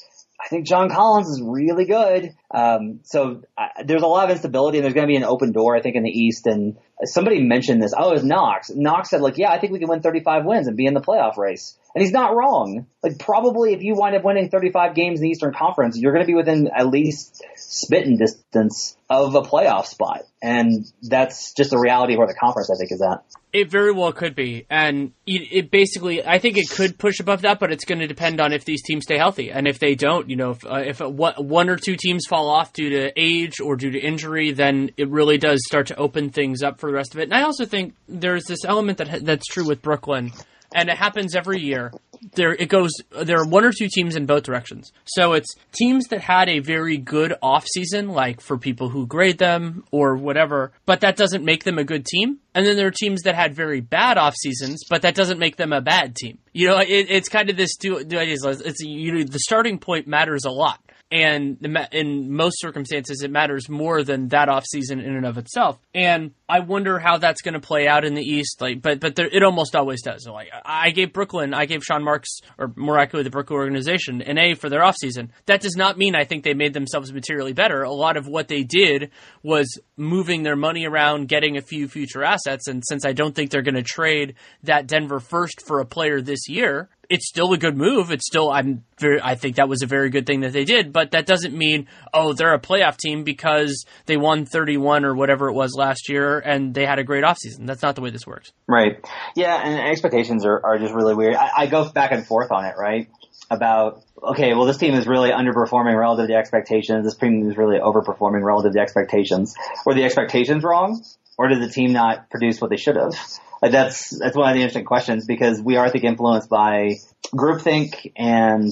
I 0.43 0.47
think 0.47 0.65
John 0.65 0.89
Collins 0.89 1.29
is 1.29 1.41
really 1.41 1.85
good. 1.85 2.35
Um, 2.51 3.01
so 3.03 3.43
I, 3.57 3.83
there's 3.85 4.01
a 4.01 4.07
lot 4.07 4.25
of 4.25 4.31
instability, 4.31 4.79
and 4.79 4.85
there's 4.85 4.93
going 4.93 5.07
to 5.07 5.11
be 5.11 5.15
an 5.15 5.23
open 5.23 5.53
door, 5.53 5.75
I 5.75 5.81
think, 5.81 5.95
in 5.95 6.03
the 6.03 6.09
East. 6.09 6.45
And 6.45 6.77
somebody 7.03 7.41
mentioned 7.41 7.81
this. 7.81 7.93
Oh, 7.97 8.11
it 8.11 8.13
was 8.13 8.23
Knox. 8.23 8.71
Knox 8.73 9.09
said, 9.09 9.21
like, 9.21 9.37
yeah, 9.37 9.51
I 9.51 9.59
think 9.59 9.73
we 9.73 9.79
can 9.79 9.89
win 9.89 10.01
35 10.01 10.45
wins 10.45 10.67
and 10.67 10.77
be 10.77 10.85
in 10.85 10.93
the 10.93 11.01
playoff 11.01 11.37
race. 11.37 11.77
And 11.93 12.03
he's 12.03 12.11
not 12.11 12.35
wrong. 12.35 12.87
Like, 13.03 13.19
probably 13.19 13.73
if 13.73 13.81
you 13.81 13.95
wind 13.95 14.15
up 14.15 14.23
winning 14.23 14.49
35 14.49 14.95
games 14.95 15.19
in 15.19 15.23
the 15.23 15.29
Eastern 15.29 15.53
Conference, 15.53 15.97
you're 15.97 16.11
going 16.11 16.25
to 16.25 16.27
be 16.27 16.35
within 16.35 16.69
at 16.75 16.87
least 16.87 17.43
spitting 17.55 18.17
distance 18.17 18.97
of 19.09 19.35
a 19.35 19.41
playoff 19.41 19.85
spot. 19.85 20.23
And 20.41 20.85
that's 21.01 21.53
just 21.53 21.69
the 21.69 21.77
reality 21.77 22.13
of 22.13 22.19
where 22.19 22.27
the 22.27 22.35
conference, 22.35 22.69
I 22.69 22.77
think, 22.77 22.91
is 22.91 23.01
at. 23.01 23.23
It 23.53 23.71
very 23.71 23.93
well 23.93 24.11
could 24.11 24.35
be, 24.35 24.65
and 24.69 25.13
it, 25.25 25.71
basically, 25.71 26.25
I 26.25 26.39
think 26.39 26.57
it 26.57 26.69
could 26.69 26.99
push 26.99 27.21
above 27.21 27.43
that, 27.43 27.57
but 27.57 27.71
it's 27.71 27.85
going 27.85 27.99
to 27.99 28.07
depend 28.07 28.41
on 28.41 28.51
if 28.51 28.65
these 28.65 28.83
teams 28.83 29.03
stay 29.03 29.17
healthy, 29.17 29.49
and 29.49 29.65
if 29.65 29.79
they 29.79 29.95
don't, 29.95 30.29
you 30.29 30.35
know, 30.35 30.49
if, 30.49 30.65
uh, 30.65 30.83
if 30.85 30.99
one 30.99 31.69
or 31.69 31.77
two 31.77 31.95
teams 31.95 32.25
fall 32.27 32.49
off 32.49 32.73
due 32.73 32.89
to 32.89 33.11
age 33.15 33.61
or 33.61 33.77
due 33.77 33.91
to 33.91 33.97
injury, 33.99 34.51
then 34.51 34.91
it 34.97 35.09
really 35.09 35.37
does 35.37 35.61
start 35.65 35.87
to 35.87 35.95
open 35.95 36.31
things 36.31 36.63
up 36.63 36.81
for 36.81 36.84
the 36.88 36.93
rest 36.93 37.13
of 37.13 37.19
it. 37.19 37.23
And 37.23 37.33
I 37.33 37.43
also 37.43 37.65
think 37.65 37.95
there's 38.07 38.45
this 38.45 38.65
element 38.65 38.97
that 38.99 39.25
that's 39.25 39.47
true 39.47 39.67
with 39.67 39.81
Brooklyn 39.81 40.31
and 40.75 40.89
it 40.89 40.97
happens 40.97 41.36
every 41.36 41.61
year. 41.61 41.93
There 42.33 42.53
it 42.53 42.69
goes. 42.69 42.91
There 43.23 43.39
are 43.39 43.47
one 43.47 43.65
or 43.65 43.71
two 43.71 43.88
teams 43.88 44.15
in 44.15 44.25
both 44.25 44.43
directions. 44.43 44.91
So 45.05 45.33
it's 45.33 45.53
teams 45.71 46.07
that 46.07 46.21
had 46.21 46.49
a 46.49 46.59
very 46.59 46.97
good 46.97 47.33
off 47.41 47.65
season, 47.67 48.09
like 48.09 48.41
for 48.41 48.57
people 48.57 48.89
who 48.89 49.05
grade 49.05 49.38
them 49.38 49.86
or 49.91 50.15
whatever, 50.17 50.71
but 50.86 51.01
that 51.01 51.17
doesn't 51.17 51.45
make 51.45 51.63
them 51.63 51.77
a 51.77 51.83
good 51.83 52.05
team. 52.05 52.39
And 52.53 52.65
then 52.65 52.77
there 52.77 52.88
are 52.88 52.91
teams 52.91 53.23
that 53.23 53.36
had 53.36 53.55
very 53.55 53.79
bad 53.79 54.17
off 54.17 54.36
seasons, 54.36 54.83
but 54.89 55.03
that 55.03 55.15
doesn't 55.15 55.39
make 55.39 55.55
them 55.55 55.73
a 55.73 55.81
bad 55.81 56.15
team. 56.15 56.39
You 56.53 56.67
know, 56.67 56.77
it, 56.77 57.07
it's 57.09 57.29
kind 57.29 57.49
of 57.49 57.57
this 57.57 57.75
two, 57.75 57.99
ideas. 57.99 58.45
It's 58.45 58.81
you 58.81 59.13
know, 59.13 59.23
the 59.23 59.39
starting 59.39 59.77
point 59.77 60.07
matters 60.07 60.45
a 60.45 60.51
lot 60.51 60.79
and 61.11 61.57
in 61.91 62.31
most 62.31 62.59
circumstances 62.59 63.21
it 63.21 63.29
matters 63.29 63.69
more 63.69 64.03
than 64.03 64.29
that 64.29 64.49
off 64.49 64.65
season 64.65 64.99
in 64.99 65.15
and 65.15 65.25
of 65.25 65.37
itself. 65.37 65.79
And 65.93 66.31
i 66.49 66.59
wonder 66.59 66.99
how 66.99 67.17
that's 67.17 67.41
going 67.41 67.53
to 67.53 67.59
play 67.59 67.87
out 67.87 68.05
in 68.05 68.15
the 68.15 68.23
east 68.23 68.61
like 68.61 68.81
but 68.81 68.99
but 68.99 69.15
there, 69.15 69.27
it 69.31 69.43
almost 69.43 69.75
always 69.75 70.01
does. 70.01 70.27
Like 70.27 70.49
i 70.63 70.89
gave 70.91 71.13
brooklyn 71.13 71.53
i 71.53 71.65
gave 71.65 71.83
sean 71.83 72.03
marks 72.03 72.39
or 72.57 72.73
more 72.75 72.97
accurately 72.97 73.23
the 73.23 73.29
brooklyn 73.29 73.59
organization 73.59 74.21
an 74.21 74.37
a 74.37 74.55
for 74.55 74.69
their 74.69 74.83
off 74.83 74.95
season 74.95 75.31
that 75.45 75.61
does 75.61 75.75
not 75.75 75.97
mean 75.97 76.15
i 76.15 76.23
think 76.23 76.43
they 76.43 76.53
made 76.53 76.73
themselves 76.73 77.13
materially 77.13 77.53
better. 77.53 77.83
A 77.83 77.91
lot 77.91 78.17
of 78.17 78.27
what 78.27 78.47
they 78.47 78.63
did 78.63 79.11
was 79.43 79.79
moving 79.97 80.43
their 80.43 80.55
money 80.55 80.85
around 80.85 81.27
getting 81.27 81.57
a 81.57 81.61
few 81.61 81.87
future 81.87 82.23
assets 82.23 82.67
and 82.67 82.83
since 82.85 83.05
i 83.05 83.13
don't 83.13 83.35
think 83.35 83.51
they're 83.51 83.61
going 83.61 83.75
to 83.75 83.83
trade 83.83 84.35
that 84.63 84.87
denver 84.87 85.19
first 85.19 85.61
for 85.67 85.79
a 85.79 85.85
player 85.85 86.21
this 86.21 86.49
year 86.49 86.89
it's 87.09 87.27
still 87.27 87.53
a 87.53 87.57
good 87.57 87.77
move. 87.77 88.11
It's 88.11 88.25
still 88.25 88.51
I'm 88.51 88.83
very 88.97 89.19
I 89.21 89.35
think 89.35 89.57
that 89.57 89.69
was 89.69 89.81
a 89.81 89.85
very 89.85 90.09
good 90.09 90.25
thing 90.25 90.41
that 90.41 90.53
they 90.53 90.65
did, 90.65 90.93
but 90.93 91.11
that 91.11 91.25
doesn't 91.25 91.55
mean 91.55 91.87
oh 92.13 92.33
they're 92.33 92.53
a 92.53 92.59
playoff 92.59 92.97
team 92.97 93.23
because 93.23 93.85
they 94.05 94.17
won 94.17 94.45
31 94.45 95.05
or 95.05 95.15
whatever 95.15 95.49
it 95.49 95.53
was 95.53 95.73
last 95.75 96.09
year 96.09 96.39
and 96.39 96.73
they 96.73 96.85
had 96.85 96.99
a 96.99 97.03
great 97.03 97.23
offseason. 97.23 97.65
That's 97.65 97.81
not 97.81 97.95
the 97.95 98.01
way 98.01 98.09
this 98.09 98.25
works. 98.25 98.51
Right. 98.67 99.03
Yeah, 99.35 99.55
and 99.55 99.89
expectations 99.89 100.45
are, 100.45 100.63
are 100.65 100.79
just 100.79 100.93
really 100.93 101.15
weird. 101.15 101.35
I, 101.35 101.49
I 101.57 101.67
go 101.67 101.89
back 101.89 102.11
and 102.11 102.25
forth 102.25 102.51
on 102.51 102.65
it, 102.65 102.75
right? 102.77 103.09
About 103.49 104.03
okay, 104.23 104.53
well 104.53 104.65
this 104.65 104.77
team 104.77 104.95
is 104.95 105.07
really 105.07 105.29
underperforming 105.29 105.97
relative 105.97 106.27
to 106.29 106.35
expectations. 106.35 107.05
This 107.05 107.15
team 107.15 107.49
is 107.49 107.57
really 107.57 107.79
overperforming 107.79 108.43
relative 108.43 108.73
to 108.73 108.79
expectations. 108.79 109.53
Were 109.85 109.93
the 109.93 110.03
expectations 110.03 110.63
wrong? 110.63 111.03
Or 111.38 111.47
did 111.47 111.61
the 111.61 111.69
team 111.69 111.91
not 111.91 112.29
produce 112.29 112.61
what 112.61 112.69
they 112.69 112.77
should 112.77 112.95
have? 112.95 113.13
Like 113.61 113.71
that's 113.71 114.17
that's 114.17 114.36
one 114.36 114.49
of 114.49 114.55
the 114.55 114.61
interesting 114.61 114.86
questions 114.86 115.25
because 115.25 115.61
we 115.61 115.77
are, 115.77 115.86
I 115.86 115.89
think, 115.89 116.03
influenced 116.03 116.49
by 116.49 116.95
groupthink, 117.33 118.11
and 118.15 118.71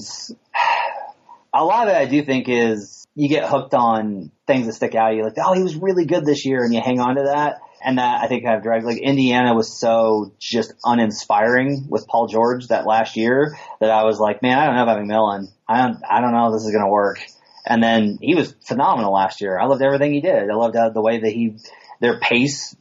a 1.52 1.64
lot 1.64 1.88
of 1.88 1.94
it 1.94 1.96
I 1.96 2.04
do 2.06 2.22
think 2.22 2.48
is 2.48 3.04
you 3.14 3.28
get 3.28 3.48
hooked 3.48 3.74
on 3.74 4.30
things 4.46 4.66
that 4.66 4.74
stick 4.74 4.94
out. 4.94 5.14
You 5.14 5.24
like, 5.24 5.34
oh, 5.38 5.54
he 5.54 5.62
was 5.62 5.76
really 5.76 6.06
good 6.06 6.24
this 6.24 6.44
year, 6.44 6.64
and 6.64 6.72
you 6.72 6.80
hang 6.80 7.00
on 7.00 7.16
to 7.16 7.22
that. 7.32 7.60
And 7.86 7.98
that 7.98 8.22
I 8.22 8.28
think 8.28 8.44
kind 8.44 8.56
of 8.56 8.62
drives 8.62 8.86
like 8.86 8.96
Indiana 8.96 9.54
was 9.54 9.78
so 9.78 10.32
just 10.38 10.72
uninspiring 10.84 11.86
with 11.90 12.06
Paul 12.06 12.28
George 12.28 12.68
that 12.68 12.86
last 12.86 13.14
year 13.14 13.58
that 13.78 13.90
I 13.90 14.04
was 14.04 14.18
like, 14.18 14.40
man, 14.40 14.58
I 14.58 14.64
don't 14.64 14.76
know 14.76 14.82
about 14.84 14.98
McMillan. 15.00 15.48
I 15.68 15.82
don't, 15.82 15.98
I 16.08 16.22
don't 16.22 16.32
know 16.32 16.46
if 16.46 16.54
this 16.54 16.64
is 16.64 16.70
going 16.70 16.84
to 16.84 16.90
work. 16.90 17.18
And 17.66 17.82
then 17.82 18.18
he 18.22 18.34
was 18.34 18.54
phenomenal 18.66 19.12
last 19.12 19.42
year. 19.42 19.58
I 19.58 19.66
loved 19.66 19.82
everything 19.82 20.14
he 20.14 20.22
did. 20.22 20.50
I 20.50 20.54
loved 20.54 20.74
the 20.74 21.02
way 21.02 21.18
that 21.20 21.30
he 21.30 21.58
their 22.04 22.18
pace 22.18 22.76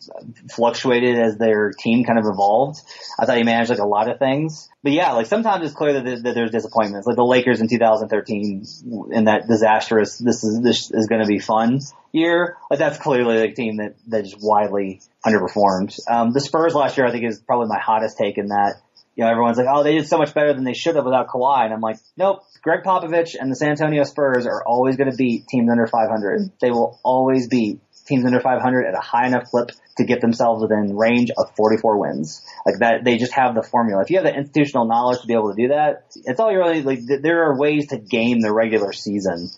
fluctuated 0.54 1.18
as 1.18 1.38
their 1.38 1.72
team 1.72 2.04
kind 2.04 2.20
of 2.20 2.26
evolved. 2.26 2.82
I 3.18 3.26
thought 3.26 3.38
he 3.38 3.44
managed 3.44 3.70
like 3.70 3.80
a 3.80 3.88
lot 3.88 4.10
of 4.10 4.20
things. 4.20 4.68
But 4.84 4.92
yeah, 4.92 5.14
like 5.14 5.28
sometimes 5.28 5.66
it's 5.66 5.74
clear 5.74 5.94
that, 5.94 6.24
that 6.24 6.36
there's 6.36 6.52
disappointments. 6.52 7.08
Like 7.08 7.16
the 7.16 7.24
Lakers 7.24 7.62
in 7.62 7.70
2013 7.70 8.66
in 9.12 9.24
that 9.26 9.48
disastrous, 9.48 10.18
this 10.18 10.44
is, 10.44 10.60
this 10.62 10.92
is 10.92 11.08
going 11.08 11.22
to 11.22 11.28
be 11.28 11.40
fun 11.40 11.80
year. 12.12 12.58
Like 12.70 12.80
that's 12.80 12.98
clearly 12.98 13.38
a 13.38 13.54
team 13.54 13.78
that, 13.78 13.96
that 14.08 14.26
just 14.26 14.40
widely 14.42 15.00
underperformed. 15.26 15.98
Um, 16.12 16.34
the 16.34 16.42
Spurs 16.42 16.76
last 16.76 16.98
year 16.98 17.08
I 17.08 17.12
think 17.12 17.24
is 17.24 17.40
probably 17.40 17.68
my 17.68 17.80
hottest 17.80 18.18
take 18.18 18.38
in 18.38 18.48
that 18.48 18.82
you 19.16 19.24
know, 19.24 19.30
everyone's 19.30 19.58
like, 19.58 19.68
oh, 19.70 19.84
they 19.84 19.94
did 19.94 20.08
so 20.08 20.18
much 20.18 20.34
better 20.34 20.54
than 20.54 20.64
they 20.64 20.74
should 20.74 20.96
have 20.96 21.06
without 21.06 21.28
Kawhi. 21.28 21.66
And 21.66 21.74
I'm 21.74 21.82
like, 21.82 21.98
nope. 22.18 22.44
Gregg 22.64 22.84
Popovich 22.84 23.36
and 23.40 23.52
the 23.52 23.56
San 23.56 23.70
Antonio 23.70 24.04
Spurs 24.06 24.48
are 24.48 24.64
always 24.66 24.96
going 24.96 25.12
to 25.12 25.16
beat 25.16 25.48
teams 25.48 25.70
under 25.70 25.86
500. 25.86 26.52
They 26.60 26.72
will 26.72 27.00
always 27.04 27.48
beat 27.48 27.80
teams 28.06 28.26
under 28.26 28.40
500 28.40 28.86
at 28.86 28.96
a 28.96 29.00
high 29.00 29.28
enough 29.28 29.46
clip 29.46 29.72
to 29.98 30.06
get 30.06 30.22
themselves 30.22 30.62
within 30.62 30.96
range 30.96 31.32
of 31.38 31.56
44 31.56 32.00
wins. 32.00 32.46
Like 32.66 32.80
that, 32.80 33.04
they 33.04 33.18
just 33.18 33.34
have 33.34 33.56
the 33.56 33.64
formula. 33.64 34.02
If 34.02 34.10
you 34.10 34.18
have 34.18 34.26
the 34.26 34.36
institutional 34.36 34.86
knowledge 34.86 35.22
to 35.22 35.28
be 35.28 35.34
able 35.34 35.54
to 35.54 35.62
do 35.62 35.68
that, 35.70 36.06
it's 36.26 36.40
all 36.40 36.52
you 36.52 36.58
really 36.58 36.82
like. 36.82 37.00
There 37.06 37.46
are 37.46 37.58
ways 37.58 37.88
to 37.88 37.98
game 37.98 38.42
the 38.42 38.54
regular 38.54 38.94
season. 38.94 39.50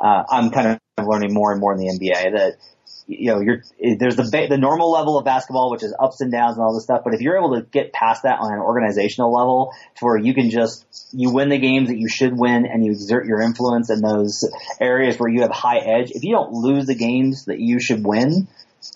Uh, 0.00 0.24
I'm 0.28 0.50
kind 0.50 0.80
of 0.98 1.06
learning 1.06 1.32
more 1.32 1.52
and 1.52 1.60
more 1.60 1.72
in 1.72 1.78
the 1.78 1.86
NBA 1.86 2.36
that 2.36 2.56
you 3.06 3.32
know, 3.32 3.40
you're, 3.40 3.62
there's 3.98 4.16
the, 4.16 4.46
the 4.48 4.58
normal 4.58 4.90
level 4.90 5.18
of 5.18 5.24
basketball, 5.24 5.70
which 5.70 5.82
is 5.82 5.94
ups 5.98 6.20
and 6.20 6.30
downs 6.30 6.56
and 6.56 6.64
all 6.64 6.74
this 6.74 6.84
stuff. 6.84 7.02
But 7.04 7.14
if 7.14 7.20
you're 7.20 7.36
able 7.36 7.56
to 7.56 7.62
get 7.62 7.92
past 7.92 8.22
that 8.22 8.38
on 8.40 8.52
an 8.52 8.60
organizational 8.60 9.32
level 9.32 9.72
to 9.96 10.04
where 10.04 10.16
you 10.16 10.34
can 10.34 10.50
just, 10.50 10.86
you 11.12 11.32
win 11.32 11.48
the 11.48 11.58
games 11.58 11.88
that 11.88 11.98
you 11.98 12.08
should 12.08 12.32
win 12.36 12.66
and 12.66 12.84
you 12.84 12.92
exert 12.92 13.26
your 13.26 13.40
influence 13.40 13.90
in 13.90 14.00
those 14.00 14.48
areas 14.80 15.16
where 15.18 15.30
you 15.30 15.42
have 15.42 15.50
high 15.50 15.78
edge. 15.78 16.10
If 16.10 16.24
you 16.24 16.32
don't 16.32 16.52
lose 16.52 16.86
the 16.86 16.94
games 16.94 17.46
that 17.46 17.58
you 17.58 17.80
should 17.80 18.04
win, 18.04 18.48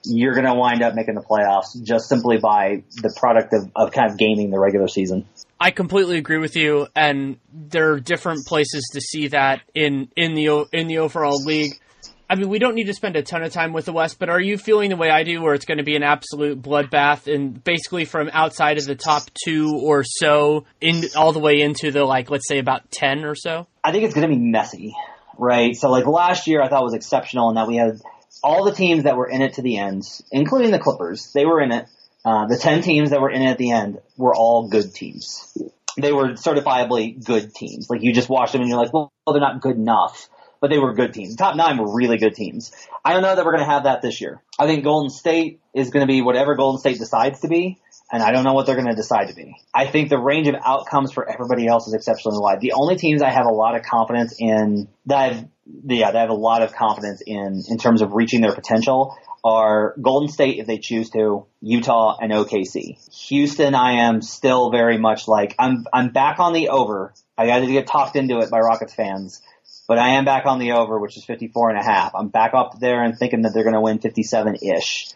you're 0.04 0.34
going 0.34 0.46
to 0.46 0.54
wind 0.54 0.82
up 0.82 0.94
making 0.94 1.14
the 1.14 1.22
playoffs 1.22 1.80
just 1.82 2.08
simply 2.08 2.38
by 2.38 2.82
the 3.02 3.14
product 3.16 3.52
of, 3.52 3.70
of 3.76 3.92
kind 3.92 4.10
of 4.10 4.18
gaming 4.18 4.50
the 4.50 4.58
regular 4.58 4.88
season. 4.88 5.26
I 5.58 5.70
completely 5.70 6.18
agree 6.18 6.38
with 6.38 6.54
you, 6.54 6.86
and 6.94 7.38
there 7.52 7.92
are 7.92 8.00
different 8.00 8.46
places 8.46 8.84
to 8.92 9.00
see 9.00 9.28
that 9.28 9.62
in 9.74 10.08
in 10.14 10.34
the 10.34 10.66
in 10.72 10.86
the 10.86 10.98
overall 10.98 11.42
league. 11.42 11.80
I 12.28 12.34
mean, 12.34 12.48
we 12.48 12.58
don't 12.58 12.74
need 12.74 12.86
to 12.86 12.94
spend 12.94 13.14
a 13.14 13.22
ton 13.22 13.44
of 13.44 13.52
time 13.52 13.72
with 13.72 13.84
the 13.84 13.92
West, 13.92 14.18
but 14.18 14.28
are 14.28 14.40
you 14.40 14.58
feeling 14.58 14.90
the 14.90 14.96
way 14.96 15.10
I 15.10 15.22
do, 15.22 15.40
where 15.40 15.54
it's 15.54 15.64
going 15.64 15.78
to 15.78 15.84
be 15.84 15.94
an 15.94 16.02
absolute 16.02 16.60
bloodbath, 16.60 17.32
and 17.32 17.62
basically 17.62 18.04
from 18.04 18.30
outside 18.32 18.78
of 18.78 18.84
the 18.84 18.96
top 18.96 19.22
two 19.44 19.78
or 19.80 20.02
so, 20.02 20.64
in 20.80 21.04
all 21.14 21.32
the 21.32 21.38
way 21.38 21.60
into 21.60 21.92
the 21.92 22.04
like, 22.04 22.28
let's 22.28 22.48
say 22.48 22.58
about 22.58 22.90
ten 22.90 23.24
or 23.24 23.36
so? 23.36 23.68
I 23.84 23.92
think 23.92 24.04
it's 24.04 24.14
going 24.14 24.28
to 24.28 24.34
be 24.34 24.40
messy, 24.40 24.94
right? 25.38 25.76
So 25.76 25.88
like 25.88 26.06
last 26.06 26.48
year, 26.48 26.62
I 26.62 26.68
thought 26.68 26.82
was 26.82 26.94
exceptional 26.94 27.50
in 27.50 27.54
that 27.54 27.68
we 27.68 27.76
had 27.76 28.00
all 28.42 28.64
the 28.64 28.72
teams 28.72 29.04
that 29.04 29.16
were 29.16 29.28
in 29.28 29.40
it 29.40 29.54
to 29.54 29.62
the 29.62 29.78
end, 29.78 30.02
including 30.32 30.72
the 30.72 30.80
Clippers. 30.80 31.30
They 31.32 31.46
were 31.46 31.60
in 31.60 31.70
it. 31.70 31.86
Uh, 32.24 32.46
the 32.46 32.56
ten 32.56 32.82
teams 32.82 33.10
that 33.10 33.20
were 33.20 33.30
in 33.30 33.42
it 33.42 33.50
at 33.50 33.58
the 33.58 33.70
end 33.70 33.98
were 34.16 34.34
all 34.34 34.68
good 34.68 34.92
teams. 34.92 35.56
They 35.96 36.12
were 36.12 36.32
certifiably 36.32 37.24
good 37.24 37.54
teams. 37.54 37.88
Like 37.88 38.02
you 38.02 38.12
just 38.12 38.28
watch 38.28 38.50
them 38.50 38.62
and 38.62 38.68
you're 38.68 38.78
like, 38.78 38.92
well, 38.92 39.12
they're 39.28 39.40
not 39.40 39.60
good 39.60 39.76
enough 39.76 40.28
but 40.60 40.70
they 40.70 40.78
were 40.78 40.94
good 40.94 41.14
teams. 41.14 41.36
Top 41.36 41.56
nine 41.56 41.78
were 41.78 41.94
really 41.94 42.18
good 42.18 42.34
teams. 42.34 42.72
I 43.04 43.12
don't 43.12 43.22
know 43.22 43.34
that 43.34 43.44
we're 43.44 43.52
going 43.52 43.64
to 43.64 43.72
have 43.72 43.84
that 43.84 44.02
this 44.02 44.20
year. 44.20 44.42
I 44.58 44.66
think 44.66 44.84
Golden 44.84 45.10
State 45.10 45.60
is 45.74 45.90
going 45.90 46.06
to 46.06 46.12
be 46.12 46.22
whatever 46.22 46.54
Golden 46.54 46.80
State 46.80 46.98
decides 46.98 47.40
to 47.40 47.48
be, 47.48 47.78
and 48.10 48.22
I 48.22 48.32
don't 48.32 48.44
know 48.44 48.54
what 48.54 48.66
they're 48.66 48.76
going 48.76 48.88
to 48.88 48.94
decide 48.94 49.28
to 49.28 49.34
be. 49.34 49.56
I 49.74 49.86
think 49.86 50.08
the 50.08 50.18
range 50.18 50.48
of 50.48 50.54
outcomes 50.64 51.12
for 51.12 51.28
everybody 51.28 51.66
else 51.66 51.86
is 51.86 51.94
exceptionally 51.94 52.38
wide. 52.40 52.60
The 52.60 52.72
only 52.72 52.96
teams 52.96 53.22
I 53.22 53.30
have 53.30 53.46
a 53.46 53.52
lot 53.52 53.76
of 53.76 53.82
confidence 53.82 54.34
in 54.38 54.88
that 55.06 55.18
I've, 55.18 55.44
yeah, 55.84 56.10
that 56.12 56.18
have 56.18 56.30
a 56.30 56.34
lot 56.34 56.62
of 56.62 56.72
confidence 56.72 57.22
in 57.26 57.62
in 57.68 57.78
terms 57.78 58.02
of 58.02 58.12
reaching 58.12 58.40
their 58.40 58.54
potential 58.54 59.16
are 59.44 59.94
Golden 60.00 60.28
State 60.28 60.58
if 60.58 60.66
they 60.66 60.78
choose 60.78 61.10
to, 61.10 61.46
Utah 61.60 62.16
and 62.20 62.32
OKC. 62.32 62.98
Houston, 63.28 63.76
I 63.76 64.08
am 64.08 64.20
still 64.20 64.70
very 64.70 64.98
much 64.98 65.28
like 65.28 65.54
I'm 65.58 65.86
I'm 65.92 66.10
back 66.10 66.40
on 66.40 66.52
the 66.52 66.70
over. 66.70 67.14
I 67.38 67.46
got 67.46 67.60
to 67.60 67.66
get 67.66 67.86
talked 67.86 68.16
into 68.16 68.38
it 68.38 68.50
by 68.50 68.58
Rockets 68.58 68.94
fans 68.94 69.42
but 69.88 69.98
I 69.98 70.10
am 70.14 70.24
back 70.24 70.46
on 70.46 70.58
the 70.58 70.72
over, 70.72 70.98
which 70.98 71.16
is 71.16 71.24
54 71.24 71.70
and 71.70 71.78
a 71.78 71.82
half. 71.82 72.14
I'm 72.14 72.28
back 72.28 72.54
up 72.54 72.78
there 72.80 73.02
and 73.02 73.16
thinking 73.16 73.42
that 73.42 73.52
they're 73.54 73.62
going 73.62 73.74
to 73.74 73.80
win 73.80 73.98
57-ish. 73.98 75.08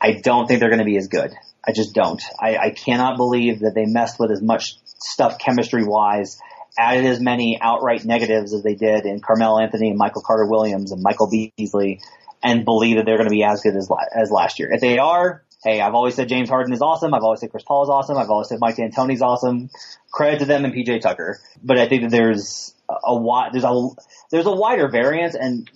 I 0.00 0.12
don't 0.12 0.46
think 0.46 0.60
they're 0.60 0.68
going 0.68 0.80
to 0.80 0.84
be 0.84 0.96
as 0.96 1.08
good. 1.08 1.32
I 1.66 1.72
just 1.72 1.94
don't. 1.94 2.22
I, 2.40 2.56
I 2.56 2.70
cannot 2.70 3.16
believe 3.16 3.60
that 3.60 3.74
they 3.74 3.84
messed 3.86 4.18
with 4.18 4.30
as 4.30 4.42
much 4.42 4.76
stuff 4.84 5.38
chemistry 5.38 5.84
wise, 5.84 6.38
added 6.78 7.04
as 7.06 7.20
many 7.20 7.58
outright 7.60 8.04
negatives 8.04 8.54
as 8.54 8.62
they 8.62 8.74
did 8.74 9.04
in 9.04 9.20
Carmelo 9.20 9.60
Anthony 9.60 9.88
and 9.88 9.98
Michael 9.98 10.22
Carter 10.22 10.46
Williams 10.46 10.92
and 10.92 11.02
Michael 11.02 11.30
Beasley 11.30 12.00
and 12.42 12.64
believe 12.64 12.96
that 12.96 13.04
they're 13.04 13.18
going 13.18 13.28
to 13.28 13.34
be 13.34 13.44
as 13.44 13.60
good 13.60 13.76
as 13.76 13.90
as 14.14 14.30
last 14.30 14.58
year. 14.58 14.72
If 14.72 14.80
they 14.80 14.98
are, 14.98 15.42
hey, 15.62 15.80
I've 15.80 15.94
always 15.94 16.14
said 16.14 16.28
James 16.28 16.48
Harden 16.48 16.72
is 16.72 16.82
awesome. 16.82 17.14
I've 17.14 17.22
always 17.22 17.40
said 17.40 17.50
Chris 17.50 17.64
Paul 17.64 17.82
is 17.82 17.90
awesome. 17.90 18.16
I've 18.16 18.30
always 18.30 18.48
said 18.48 18.58
Mike 18.60 18.76
D'Antoni's 18.76 19.22
awesome. 19.22 19.70
Credit 20.10 20.40
to 20.40 20.44
them 20.46 20.64
and 20.64 20.74
PJ 20.74 21.00
Tucker. 21.00 21.38
But 21.62 21.78
I 21.78 21.88
think 21.88 22.02
that 22.02 22.10
there's 22.10 22.74
a 22.88 23.48
there's 23.52 23.64
a 23.64 23.88
there's 24.30 24.46
a 24.46 24.52
wider 24.52 24.88
variance, 24.88 25.34
and 25.34 25.68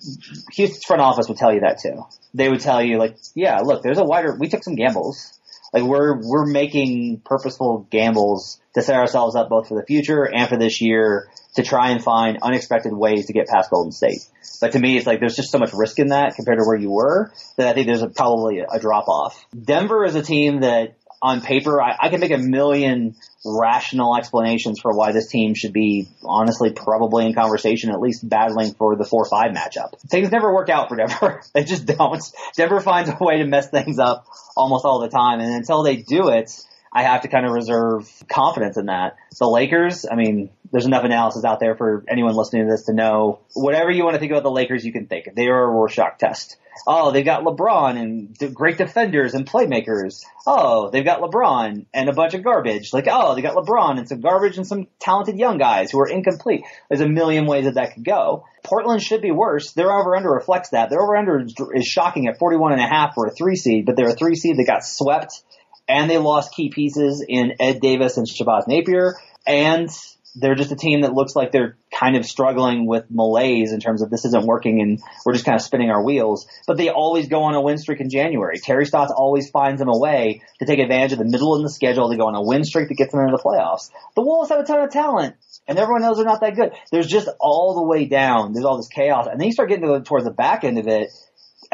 Houston's 0.52 0.84
front 0.84 1.02
office 1.02 1.28
would 1.28 1.38
tell 1.38 1.52
you 1.52 1.60
that 1.60 1.78
too. 1.80 2.04
They 2.32 2.48
would 2.48 2.60
tell 2.60 2.82
you 2.82 2.98
like, 2.98 3.16
yeah, 3.34 3.60
look, 3.60 3.82
there's 3.82 3.98
a 3.98 4.04
wider. 4.04 4.36
We 4.38 4.48
took 4.48 4.64
some 4.64 4.74
gambles. 4.74 5.33
Like 5.74 5.82
we're 5.82 6.20
we're 6.22 6.46
making 6.46 7.20
purposeful 7.24 7.88
gambles 7.90 8.60
to 8.74 8.82
set 8.82 8.94
ourselves 8.94 9.34
up 9.34 9.48
both 9.48 9.66
for 9.66 9.74
the 9.74 9.84
future 9.84 10.22
and 10.22 10.48
for 10.48 10.56
this 10.56 10.80
year 10.80 11.28
to 11.56 11.64
try 11.64 11.90
and 11.90 12.02
find 12.02 12.38
unexpected 12.42 12.92
ways 12.92 13.26
to 13.26 13.32
get 13.32 13.48
past 13.48 13.70
Golden 13.70 13.90
State. 13.90 14.20
But 14.60 14.72
to 14.72 14.78
me, 14.78 14.96
it's 14.96 15.06
like 15.06 15.18
there's 15.18 15.34
just 15.34 15.50
so 15.50 15.58
much 15.58 15.72
risk 15.74 15.98
in 15.98 16.08
that 16.08 16.36
compared 16.36 16.58
to 16.58 16.64
where 16.64 16.78
you 16.78 16.92
were 16.92 17.32
that 17.56 17.68
I 17.68 17.72
think 17.72 17.88
there's 17.88 18.02
a, 18.02 18.08
probably 18.08 18.60
a 18.60 18.78
drop 18.78 19.08
off. 19.08 19.44
Denver 19.52 20.04
is 20.04 20.14
a 20.14 20.22
team 20.22 20.60
that 20.60 20.96
on 21.20 21.40
paper, 21.40 21.82
I, 21.82 21.96
I 22.02 22.08
can 22.08 22.20
make 22.20 22.30
a 22.30 22.38
million 22.38 23.16
rational 23.44 24.16
explanations 24.16 24.80
for 24.80 24.96
why 24.96 25.12
this 25.12 25.28
team 25.28 25.54
should 25.54 25.72
be 25.72 26.08
honestly 26.22 26.72
probably 26.72 27.26
in 27.26 27.34
conversation, 27.34 27.90
at 27.90 28.00
least 28.00 28.26
battling 28.26 28.72
for 28.74 28.96
the 28.96 29.04
4-5 29.04 29.54
matchup. 29.54 29.98
Things 30.08 30.30
never 30.30 30.52
work 30.52 30.70
out 30.70 30.88
for 30.88 30.96
Denver. 30.96 31.42
they 31.54 31.64
just 31.64 31.86
don't. 31.86 32.22
Denver 32.56 32.80
finds 32.80 33.10
a 33.10 33.16
way 33.20 33.38
to 33.38 33.46
mess 33.46 33.68
things 33.68 33.98
up 33.98 34.26
almost 34.56 34.84
all 34.84 35.00
the 35.00 35.08
time. 35.08 35.40
And 35.40 35.54
until 35.54 35.82
they 35.82 35.96
do 35.96 36.28
it, 36.28 36.50
I 36.94 37.02
have 37.02 37.22
to 37.22 37.28
kind 37.28 37.44
of 37.44 37.52
reserve 37.52 38.08
confidence 38.28 38.76
in 38.76 38.86
that. 38.86 39.16
The 39.38 39.48
Lakers, 39.48 40.06
I 40.10 40.14
mean, 40.14 40.50
there's 40.70 40.86
enough 40.86 41.04
analysis 41.04 41.44
out 41.44 41.58
there 41.60 41.74
for 41.74 42.04
anyone 42.08 42.34
listening 42.34 42.66
to 42.66 42.70
this 42.70 42.84
to 42.84 42.92
know 42.92 43.40
whatever 43.54 43.90
you 43.90 44.04
want 44.04 44.14
to 44.14 44.20
think 44.20 44.32
about 44.32 44.44
the 44.44 44.50
Lakers, 44.50 44.84
you 44.84 44.92
can 44.92 45.06
think. 45.06 45.34
They 45.34 45.48
are 45.48 45.64
a 45.64 45.68
Rorschach 45.68 46.18
test 46.18 46.56
oh, 46.86 47.12
they've 47.12 47.24
got 47.24 47.44
LeBron 47.44 47.98
and 47.98 48.54
great 48.54 48.78
defenders 48.78 49.34
and 49.34 49.46
playmakers. 49.46 50.22
Oh, 50.46 50.90
they've 50.90 51.04
got 51.04 51.20
LeBron 51.20 51.86
and 51.92 52.08
a 52.08 52.12
bunch 52.12 52.34
of 52.34 52.42
garbage. 52.42 52.92
Like, 52.92 53.06
oh, 53.10 53.34
they 53.34 53.42
got 53.42 53.56
LeBron 53.56 53.98
and 53.98 54.08
some 54.08 54.20
garbage 54.20 54.56
and 54.56 54.66
some 54.66 54.86
talented 54.98 55.38
young 55.38 55.58
guys 55.58 55.90
who 55.90 56.00
are 56.00 56.08
incomplete. 56.08 56.64
There's 56.88 57.00
a 57.00 57.08
million 57.08 57.46
ways 57.46 57.64
that 57.64 57.74
that 57.74 57.94
could 57.94 58.04
go. 58.04 58.44
Portland 58.62 59.02
should 59.02 59.22
be 59.22 59.30
worse. 59.30 59.72
Their 59.72 59.92
over 59.92 60.16
under 60.16 60.30
reflects 60.30 60.70
that. 60.70 60.90
Their 60.90 61.02
over 61.02 61.16
under 61.16 61.44
is 61.74 61.86
shocking 61.86 62.28
at 62.28 62.38
41 62.38 62.72
and 62.72 62.80
a 62.80 62.86
half 62.86 63.14
for 63.14 63.26
a 63.26 63.30
three 63.30 63.56
seed, 63.56 63.86
but 63.86 63.96
they're 63.96 64.10
a 64.10 64.16
three 64.16 64.34
seed 64.34 64.56
that 64.56 64.66
got 64.66 64.84
swept 64.84 65.42
and 65.88 66.10
they 66.10 66.18
lost 66.18 66.54
key 66.54 66.70
pieces 66.70 67.24
in 67.26 67.54
Ed 67.60 67.80
Davis 67.80 68.16
and 68.16 68.26
Shabazz 68.26 68.66
Napier 68.66 69.14
and 69.46 69.90
they're 70.36 70.54
just 70.54 70.72
a 70.72 70.76
team 70.76 71.02
that 71.02 71.12
looks 71.12 71.36
like 71.36 71.52
they're 71.52 71.76
kind 71.96 72.16
of 72.16 72.26
struggling 72.26 72.86
with 72.86 73.04
malaise 73.08 73.72
in 73.72 73.78
terms 73.78 74.02
of 74.02 74.10
this 74.10 74.24
isn't 74.24 74.44
working 74.44 74.80
and 74.80 75.00
we're 75.24 75.32
just 75.32 75.44
kind 75.44 75.54
of 75.54 75.62
spinning 75.62 75.90
our 75.90 76.04
wheels. 76.04 76.46
But 76.66 76.76
they 76.76 76.88
always 76.88 77.28
go 77.28 77.44
on 77.44 77.54
a 77.54 77.60
win 77.60 77.78
streak 77.78 78.00
in 78.00 78.10
January. 78.10 78.58
Terry 78.58 78.84
Stotts 78.84 79.12
always 79.16 79.50
finds 79.50 79.78
them 79.78 79.88
a 79.88 79.96
way 79.96 80.42
to 80.58 80.66
take 80.66 80.80
advantage 80.80 81.12
of 81.12 81.18
the 81.18 81.24
middle 81.24 81.54
of 81.54 81.62
the 81.62 81.70
schedule 81.70 82.10
to 82.10 82.16
go 82.16 82.26
on 82.26 82.34
a 82.34 82.42
win 82.42 82.64
streak 82.64 82.88
that 82.88 82.96
gets 82.96 83.12
them 83.12 83.20
into 83.20 83.36
the 83.36 83.42
playoffs. 83.42 83.90
The 84.16 84.22
Wolves 84.22 84.50
have 84.50 84.60
a 84.60 84.64
ton 84.64 84.80
of 84.80 84.90
talent. 84.90 85.36
And 85.66 85.78
everyone 85.78 86.02
knows 86.02 86.16
they're 86.16 86.26
not 86.26 86.40
that 86.42 86.56
good. 86.56 86.72
There's 86.90 87.06
just 87.06 87.28
all 87.40 87.74
the 87.74 87.84
way 87.84 88.04
down. 88.04 88.52
There's 88.52 88.66
all 88.66 88.76
this 88.76 88.88
chaos. 88.88 89.26
And 89.30 89.40
then 89.40 89.46
you 89.46 89.52
start 89.52 89.70
getting 89.70 89.86
to 89.86 89.92
the, 89.92 90.00
towards 90.00 90.26
the 90.26 90.30
back 90.30 90.62
end 90.62 90.78
of 90.78 90.86
it. 90.88 91.10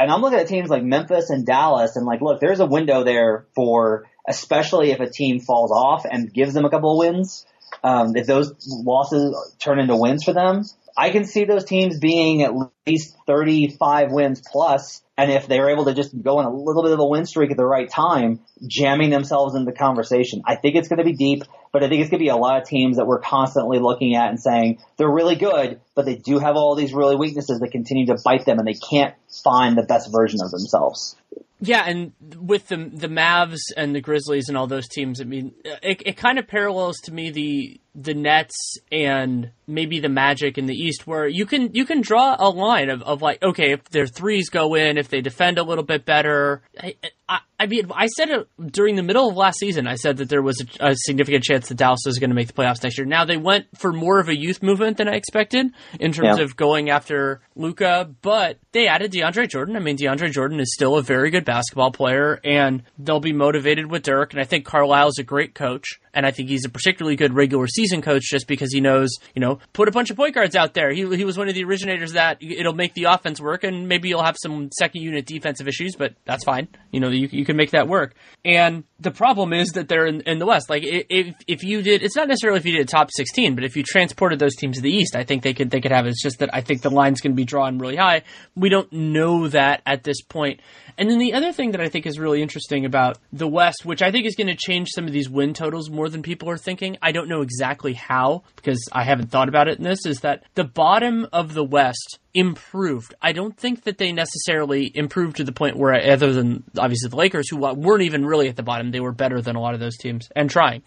And 0.01 0.11
I'm 0.11 0.23
looking 0.23 0.39
at 0.39 0.49
teams 0.49 0.71
like 0.71 0.83
Memphis 0.83 1.29
and 1.29 1.45
Dallas 1.45 1.95
and 1.95 2.07
like, 2.07 2.23
look, 2.23 2.41
there's 2.41 2.61
a 2.61 2.67
window 2.67 3.05
there 3.05 3.45
for, 3.55 4.09
especially 4.27 4.93
if 4.93 5.01
a 5.01 5.11
team 5.11 5.41
falls 5.41 5.71
off 5.71 6.07
and 6.11 6.33
gives 6.33 6.55
them 6.55 6.65
a 6.65 6.71
couple 6.71 6.93
of 6.93 7.07
wins 7.07 7.45
um, 7.83 8.17
if 8.17 8.27
those 8.27 8.55
losses 8.67 9.57
turn 9.59 9.79
into 9.79 9.97
wins 9.97 10.25
for 10.25 10.33
them, 10.33 10.65
I 10.97 11.11
can 11.11 11.25
see 11.25 11.45
those 11.45 11.65
teams 11.65 11.99
being 11.99 12.43
at 12.43 12.53
least 12.87 13.17
35 13.27 14.13
wins 14.13 14.43
plus, 14.45 15.03
and 15.17 15.31
if 15.31 15.47
they're 15.47 15.71
able 15.71 15.85
to 15.87 15.95
just 15.95 16.21
go 16.21 16.39
on 16.39 16.45
a 16.45 16.51
little 16.51 16.83
bit 16.83 16.93
of 16.93 16.99
a 16.99 17.07
win 17.07 17.27
streak 17.27 17.51
at 17.51 17.57
the 17.57 17.65
right 17.65 17.89
time, 17.89 18.41
jamming 18.67 19.11
themselves 19.11 19.55
into 19.55 19.71
the 19.71 19.77
conversation. 19.77 20.43
I 20.47 20.57
think 20.57 20.77
it's 20.77 20.89
going 20.89 20.99
to 20.99 21.05
be 21.05 21.13
deep, 21.13 21.45
but 21.73 21.83
I 21.83 21.89
think 21.89 22.01
it's 22.01 22.11
going 22.11 22.21
to 22.21 22.25
be 22.25 22.29
a 22.29 22.37
lot 22.37 22.61
of 22.61 22.69
teams 22.69 22.97
that 22.97 23.07
we're 23.07 23.21
constantly 23.21 23.79
looking 23.79 24.15
at 24.17 24.31
and 24.31 24.41
saying 24.41 24.79
they're 24.97 25.11
really 25.11 25.37
good, 25.37 25.81
but 25.95 26.05
they 26.05 26.17
do 26.17 26.39
have 26.39 26.57
all 26.57 26.75
these 26.75 26.93
really 26.93 27.17
weaknesses 27.17 27.61
that 27.61 27.71
continue 27.71 28.07
to 28.07 28.17
bite 28.25 28.45
them, 28.45 28.59
and 28.59 28.67
they 28.67 28.75
can't 28.75 29.15
find 29.45 29.77
the 29.77 29.83
best 29.83 30.11
version 30.13 30.41
of 30.43 30.51
themselves. 30.51 31.17
Yeah, 31.63 31.85
and 31.87 32.13
with 32.39 32.69
the 32.69 32.77
the 32.77 33.09
Mavs 33.09 33.59
and 33.77 33.95
the 33.95 34.01
Grizzlies 34.01 34.49
and 34.49 34.57
all 34.57 34.67
those 34.67 34.89
teams, 34.89 35.21
I 35.21 35.25
mean, 35.25 35.53
it, 35.65 36.03
it 36.07 36.17
kind 36.17 36.39
of 36.39 36.49
parallels 36.49 36.97
to 37.05 37.13
me 37.13 37.31
the 37.31 37.81
the 37.95 38.15
Nets 38.15 38.79
and 38.93 39.51
maybe 39.67 40.01
the 40.01 40.09
Magic 40.09 40.59
in 40.59 40.67
the 40.67 40.75
East, 40.75 41.07
where 41.07 41.27
you 41.27 41.47
can 41.47 41.75
you 41.75 41.85
can 41.85 42.01
draw 42.01 42.37
a 42.39 42.49
line 42.49 42.91
of, 42.91 43.03
of 43.03 43.23
like, 43.23 43.43
okay, 43.43 43.73
if 43.73 43.85
their 43.91 44.07
threes 44.07 44.49
go 44.49 44.75
in, 44.75 44.99
if 44.99 45.09
they 45.09 45.21
defend 45.21 45.59
a 45.59 45.63
little 45.63 45.85
bit 45.85 46.05
better. 46.05 46.63
I, 46.79 46.95
I, 47.29 47.39
I 47.61 47.67
mean, 47.67 47.91
I 47.95 48.07
said 48.07 48.31
it 48.31 48.49
during 48.73 48.97
the 48.97 49.03
middle 49.03 49.29
of 49.29 49.37
last 49.37 49.59
season. 49.59 49.87
I 49.87 49.95
said 49.95 50.17
that 50.17 50.29
there 50.29 50.43
was 50.43 50.61
a, 50.81 50.91
a 50.91 50.95
significant 50.97 51.45
chance 51.45 51.69
that 51.69 51.77
Dallas 51.77 52.01
was 52.07 52.19
going 52.19 52.31
to 52.31 52.37
make 52.37 52.49
the 52.49 52.55
playoffs 52.55 52.83
next 52.83 52.99
year. 52.99 53.07
Now 53.07 53.25
they 53.25 53.37
went 53.37 53.67
for 53.77 53.93
more 53.93 54.19
of 54.19 54.29
a 54.29 54.37
youth 54.37 54.63
movement 54.63 54.97
than 54.97 55.09
I 55.09 55.15
expected 55.15 55.67
in 55.99 56.13
terms 56.13 56.39
yeah. 56.39 56.45
of 56.45 56.57
going 56.57 56.91
after 56.91 57.41
Luka 57.55 58.11
but 58.23 58.59
they 58.73 58.87
added 58.87 59.13
DeAndre 59.13 59.49
Jordan. 59.49 59.77
I 59.77 59.81
mean, 59.81 59.97
DeAndre 59.97 60.31
Jordan 60.31 60.61
is 60.61 60.73
still 60.73 60.97
a 60.97 61.03
very 61.03 61.31
good 61.31 61.45
basketball 61.45 61.91
player, 61.91 62.41
and 62.45 62.83
they'll 62.99 63.21
be 63.21 63.33
motivated 63.33 63.91
with 63.91 64.03
Dirk. 64.03 64.33
And 64.33 64.41
I 64.41 64.45
think 64.45 64.65
Carlisle 64.65 65.09
is 65.09 65.19
a 65.19 65.25
great 65.25 65.55
coach, 65.55 66.01
and 66.15 66.27
I 66.27 66.31
think 66.31 66.49
he's 66.49 66.65
a 66.65 66.69
particularly 66.69 67.17
good 67.17 67.35
regular 67.35 67.67
season 67.67 68.03
coach 68.03 68.23
just 68.23 68.47
because 68.47 68.73
he 68.73 68.81
knows, 68.81 69.11
you 69.35 69.41
know, 69.41 69.59
put 69.73 69.89
a 69.89 69.93
bunch 69.93 70.11
of 70.11 70.17
point 70.17 70.35
guards 70.35 70.57
out 70.57 70.75
there. 70.75 70.91
He, 70.91 71.17
he 71.17 71.25
was 71.25 71.39
one 71.39 71.49
of 71.49 71.55
the 71.55 71.65
originators 71.65 72.13
that 72.13 72.39
it'll 72.41 72.75
make 72.75 72.95
the 72.95 73.05
offense 73.05 73.41
work, 73.41 73.65
and 73.65 73.89
maybe 73.89 74.09
you'll 74.09 74.23
have 74.23 74.37
some 74.41 74.71
second 74.73 75.03
unit 75.03 75.27
defensive 75.27 75.69
issues, 75.69 75.95
but 75.97 76.15
that's 76.25 76.45
fine. 76.45 76.69
You 76.91 77.01
know, 77.01 77.09
you, 77.09 77.29
you 77.31 77.45
can 77.45 77.57
make 77.57 77.71
that 77.71 77.89
work. 77.89 78.15
And 78.45 78.85
the 79.01 79.11
problem 79.11 79.53
is 79.53 79.71
that 79.71 79.89
they're 79.89 80.07
in, 80.07 80.21
in 80.23 80.39
the 80.39 80.47
West. 80.47 80.69
Like 80.69 80.83
if 80.85 81.35
if 81.47 81.63
you 81.63 81.83
did, 81.83 82.03
it's 82.03 82.17
not 82.17 82.29
necessarily 82.29 82.59
if 82.59 82.67
you 82.67 82.73
did 82.73 82.83
a 82.83 82.85
top 82.85 83.11
sixteen, 83.11 83.55
but 83.55 83.65
if 83.65 83.77
you 83.77 83.83
transported 83.83 84.39
those 84.39 84.55
teams 84.55 84.77
to 84.77 84.83
the 84.83 84.91
East, 84.91 85.17
I 85.17 85.25
think 85.25 85.43
they 85.43 85.55
could 85.55 85.71
they 85.71 85.81
could 85.81 85.93
have 85.93 86.07
it. 86.07 86.11
It's 86.11 86.23
just 86.23 86.41
that 86.41 86.55
I 86.55 86.61
think 86.61 86.83
the 86.83 86.91
line's 86.91 87.21
going 87.21 87.33
to 87.33 87.37
be 87.37 87.45
drawn 87.45 87.79
really 87.79 87.97
high. 87.97 88.23
We 88.55 88.69
don't 88.69 88.93
know 88.93 89.49
that 89.49 89.83
at 89.87 90.05
this 90.05 90.23
point. 90.23 90.61
And 90.99 91.09
then 91.09 91.19
the 91.19 91.33
other 91.33 91.53
thing 91.53 91.71
that 91.71 91.81
I 91.81 91.89
think 91.89 92.07
is 92.07 92.19
really 92.19 92.43
interesting 92.43 92.85
about 92.85 93.19
the 93.33 93.49
West, 93.49 93.87
which 93.87 94.03
I 94.03 94.11
think 94.11 94.27
is 94.27 94.37
going 94.37 94.49
to 94.49 94.57
change 94.57 94.89
some 94.91 95.07
of 95.07 95.13
these 95.13 95.31
win 95.31 95.55
totals 95.55 95.89
more 95.89 96.09
than 96.09 96.23
people 96.23 96.51
are 96.51 96.59
thinking. 96.59 96.99
I 97.01 97.13
don't 97.13 97.29
know 97.29 97.41
exactly 97.41 97.95
how 97.95 98.43
because 98.57 98.87
I 98.93 99.05
haven't 99.05 99.31
thought 99.31 99.49
about 99.49 99.69
it 99.69 99.79
in 99.79 99.85
this. 99.85 100.05
Is 100.05 100.21
that 100.21 100.45
the 100.55 100.65
bottom 100.65 101.27
of 101.33 101.55
the 101.55 101.65
West 101.65 102.19
improved. 102.35 103.15
I 103.21 103.33
don't 103.33 103.57
think 103.57 103.85
that 103.85 103.99
they 103.99 104.13
necessarily 104.13 104.91
improved 104.95 105.37
to 105.37 105.45
the 105.45 105.53
point 105.53 105.77
where, 105.77 105.95
other 106.13 106.33
than 106.33 106.65
obviously 106.79 107.11
the 107.11 107.17
Lakers, 107.17 107.49
who 107.51 107.57
weren't 107.57 108.03
even 108.03 108.25
really 108.25 108.49
at 108.49 108.57
the 108.57 108.63
bottom, 108.63 108.91
they 108.91 109.01
were 109.01 109.13
better 109.13 109.41
than 109.41 109.57
a 109.57 109.61
lot 109.61 109.75
of 109.75 109.81
those 109.81 109.97
teams 109.97 110.29
and 110.35 110.51
trying 110.51 110.83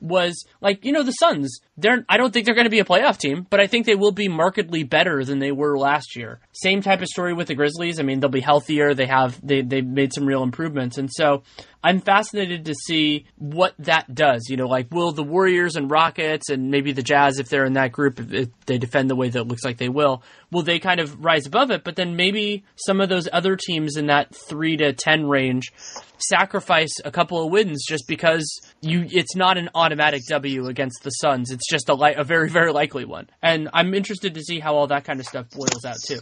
was 0.00 0.44
like, 0.60 0.84
you 0.84 0.92
know, 0.92 1.02
the 1.02 1.12
Suns, 1.12 1.60
they're, 1.76 2.04
I 2.08 2.16
don't 2.16 2.32
think 2.32 2.46
they're 2.46 2.54
going 2.54 2.66
to 2.66 2.70
be 2.70 2.80
a 2.80 2.84
playoff 2.84 3.18
team, 3.18 3.46
but 3.48 3.60
I 3.60 3.66
think 3.66 3.86
they 3.86 3.94
will 3.94 4.12
be 4.12 4.28
markedly 4.28 4.82
better 4.82 5.24
than 5.24 5.38
they 5.38 5.52
were 5.52 5.78
last 5.78 6.16
year. 6.16 6.40
Same 6.52 6.82
type 6.82 7.00
of 7.00 7.08
story 7.08 7.34
with 7.34 7.48
the 7.48 7.54
Grizzlies. 7.54 7.98
I 7.98 8.02
mean, 8.02 8.20
they'll 8.20 8.30
be 8.30 8.40
healthier. 8.40 8.94
They 8.94 9.06
have, 9.06 9.44
they, 9.44 9.62
they 9.62 9.80
made 9.80 10.12
some 10.12 10.26
real 10.26 10.42
improvements. 10.42 10.98
And 10.98 11.10
so 11.12 11.42
I'm 11.82 12.00
fascinated 12.00 12.66
to 12.66 12.74
see 12.74 13.26
what 13.36 13.74
that 13.80 14.14
does. 14.14 14.48
You 14.48 14.56
know, 14.56 14.66
like 14.66 14.92
will 14.92 15.12
the 15.12 15.22
Warriors 15.22 15.76
and 15.76 15.90
Rockets 15.90 16.48
and 16.48 16.70
maybe 16.70 16.92
the 16.92 17.02
Jazz, 17.02 17.38
if 17.38 17.48
they're 17.48 17.64
in 17.64 17.74
that 17.74 17.92
group, 17.92 18.20
if 18.20 18.48
they 18.66 18.78
defend 18.78 19.10
the 19.10 19.16
way 19.16 19.28
that 19.28 19.40
it 19.40 19.48
looks 19.48 19.64
like 19.64 19.78
they 19.78 19.88
will, 19.88 20.22
will 20.50 20.62
they 20.62 20.78
kind 20.78 21.00
of 21.00 21.24
rise 21.24 21.46
above 21.46 21.70
it? 21.70 21.84
But 21.84 21.96
then 21.96 22.16
maybe 22.16 22.64
some 22.76 23.00
of 23.00 23.08
those 23.08 23.28
other 23.32 23.56
teams 23.56 23.96
in 23.96 24.06
that 24.06 24.34
three 24.34 24.76
to 24.78 24.92
ten 24.92 25.26
range 25.26 25.72
sacrifice 26.18 26.92
a 27.04 27.10
couple 27.10 27.44
of 27.44 27.50
wins 27.52 27.84
just 27.86 28.08
because 28.08 28.44
you 28.80 29.06
it's 29.10 29.36
not 29.36 29.56
an 29.56 29.70
automatic 29.74 30.22
W 30.28 30.66
against 30.66 31.02
the 31.02 31.10
Suns. 31.10 31.50
It's 31.50 31.68
just 31.68 31.88
a 31.88 31.94
li- 31.94 32.14
a 32.16 32.24
very 32.24 32.48
very 32.48 32.72
likely 32.72 33.04
one. 33.04 33.28
And 33.42 33.68
I'm 33.72 33.94
interested 33.94 34.34
to 34.34 34.40
see 34.42 34.58
how 34.60 34.74
all 34.76 34.86
that 34.88 35.04
kind 35.04 35.20
of 35.20 35.26
stuff 35.26 35.46
boils 35.50 35.84
out 35.84 35.96
too. 36.06 36.18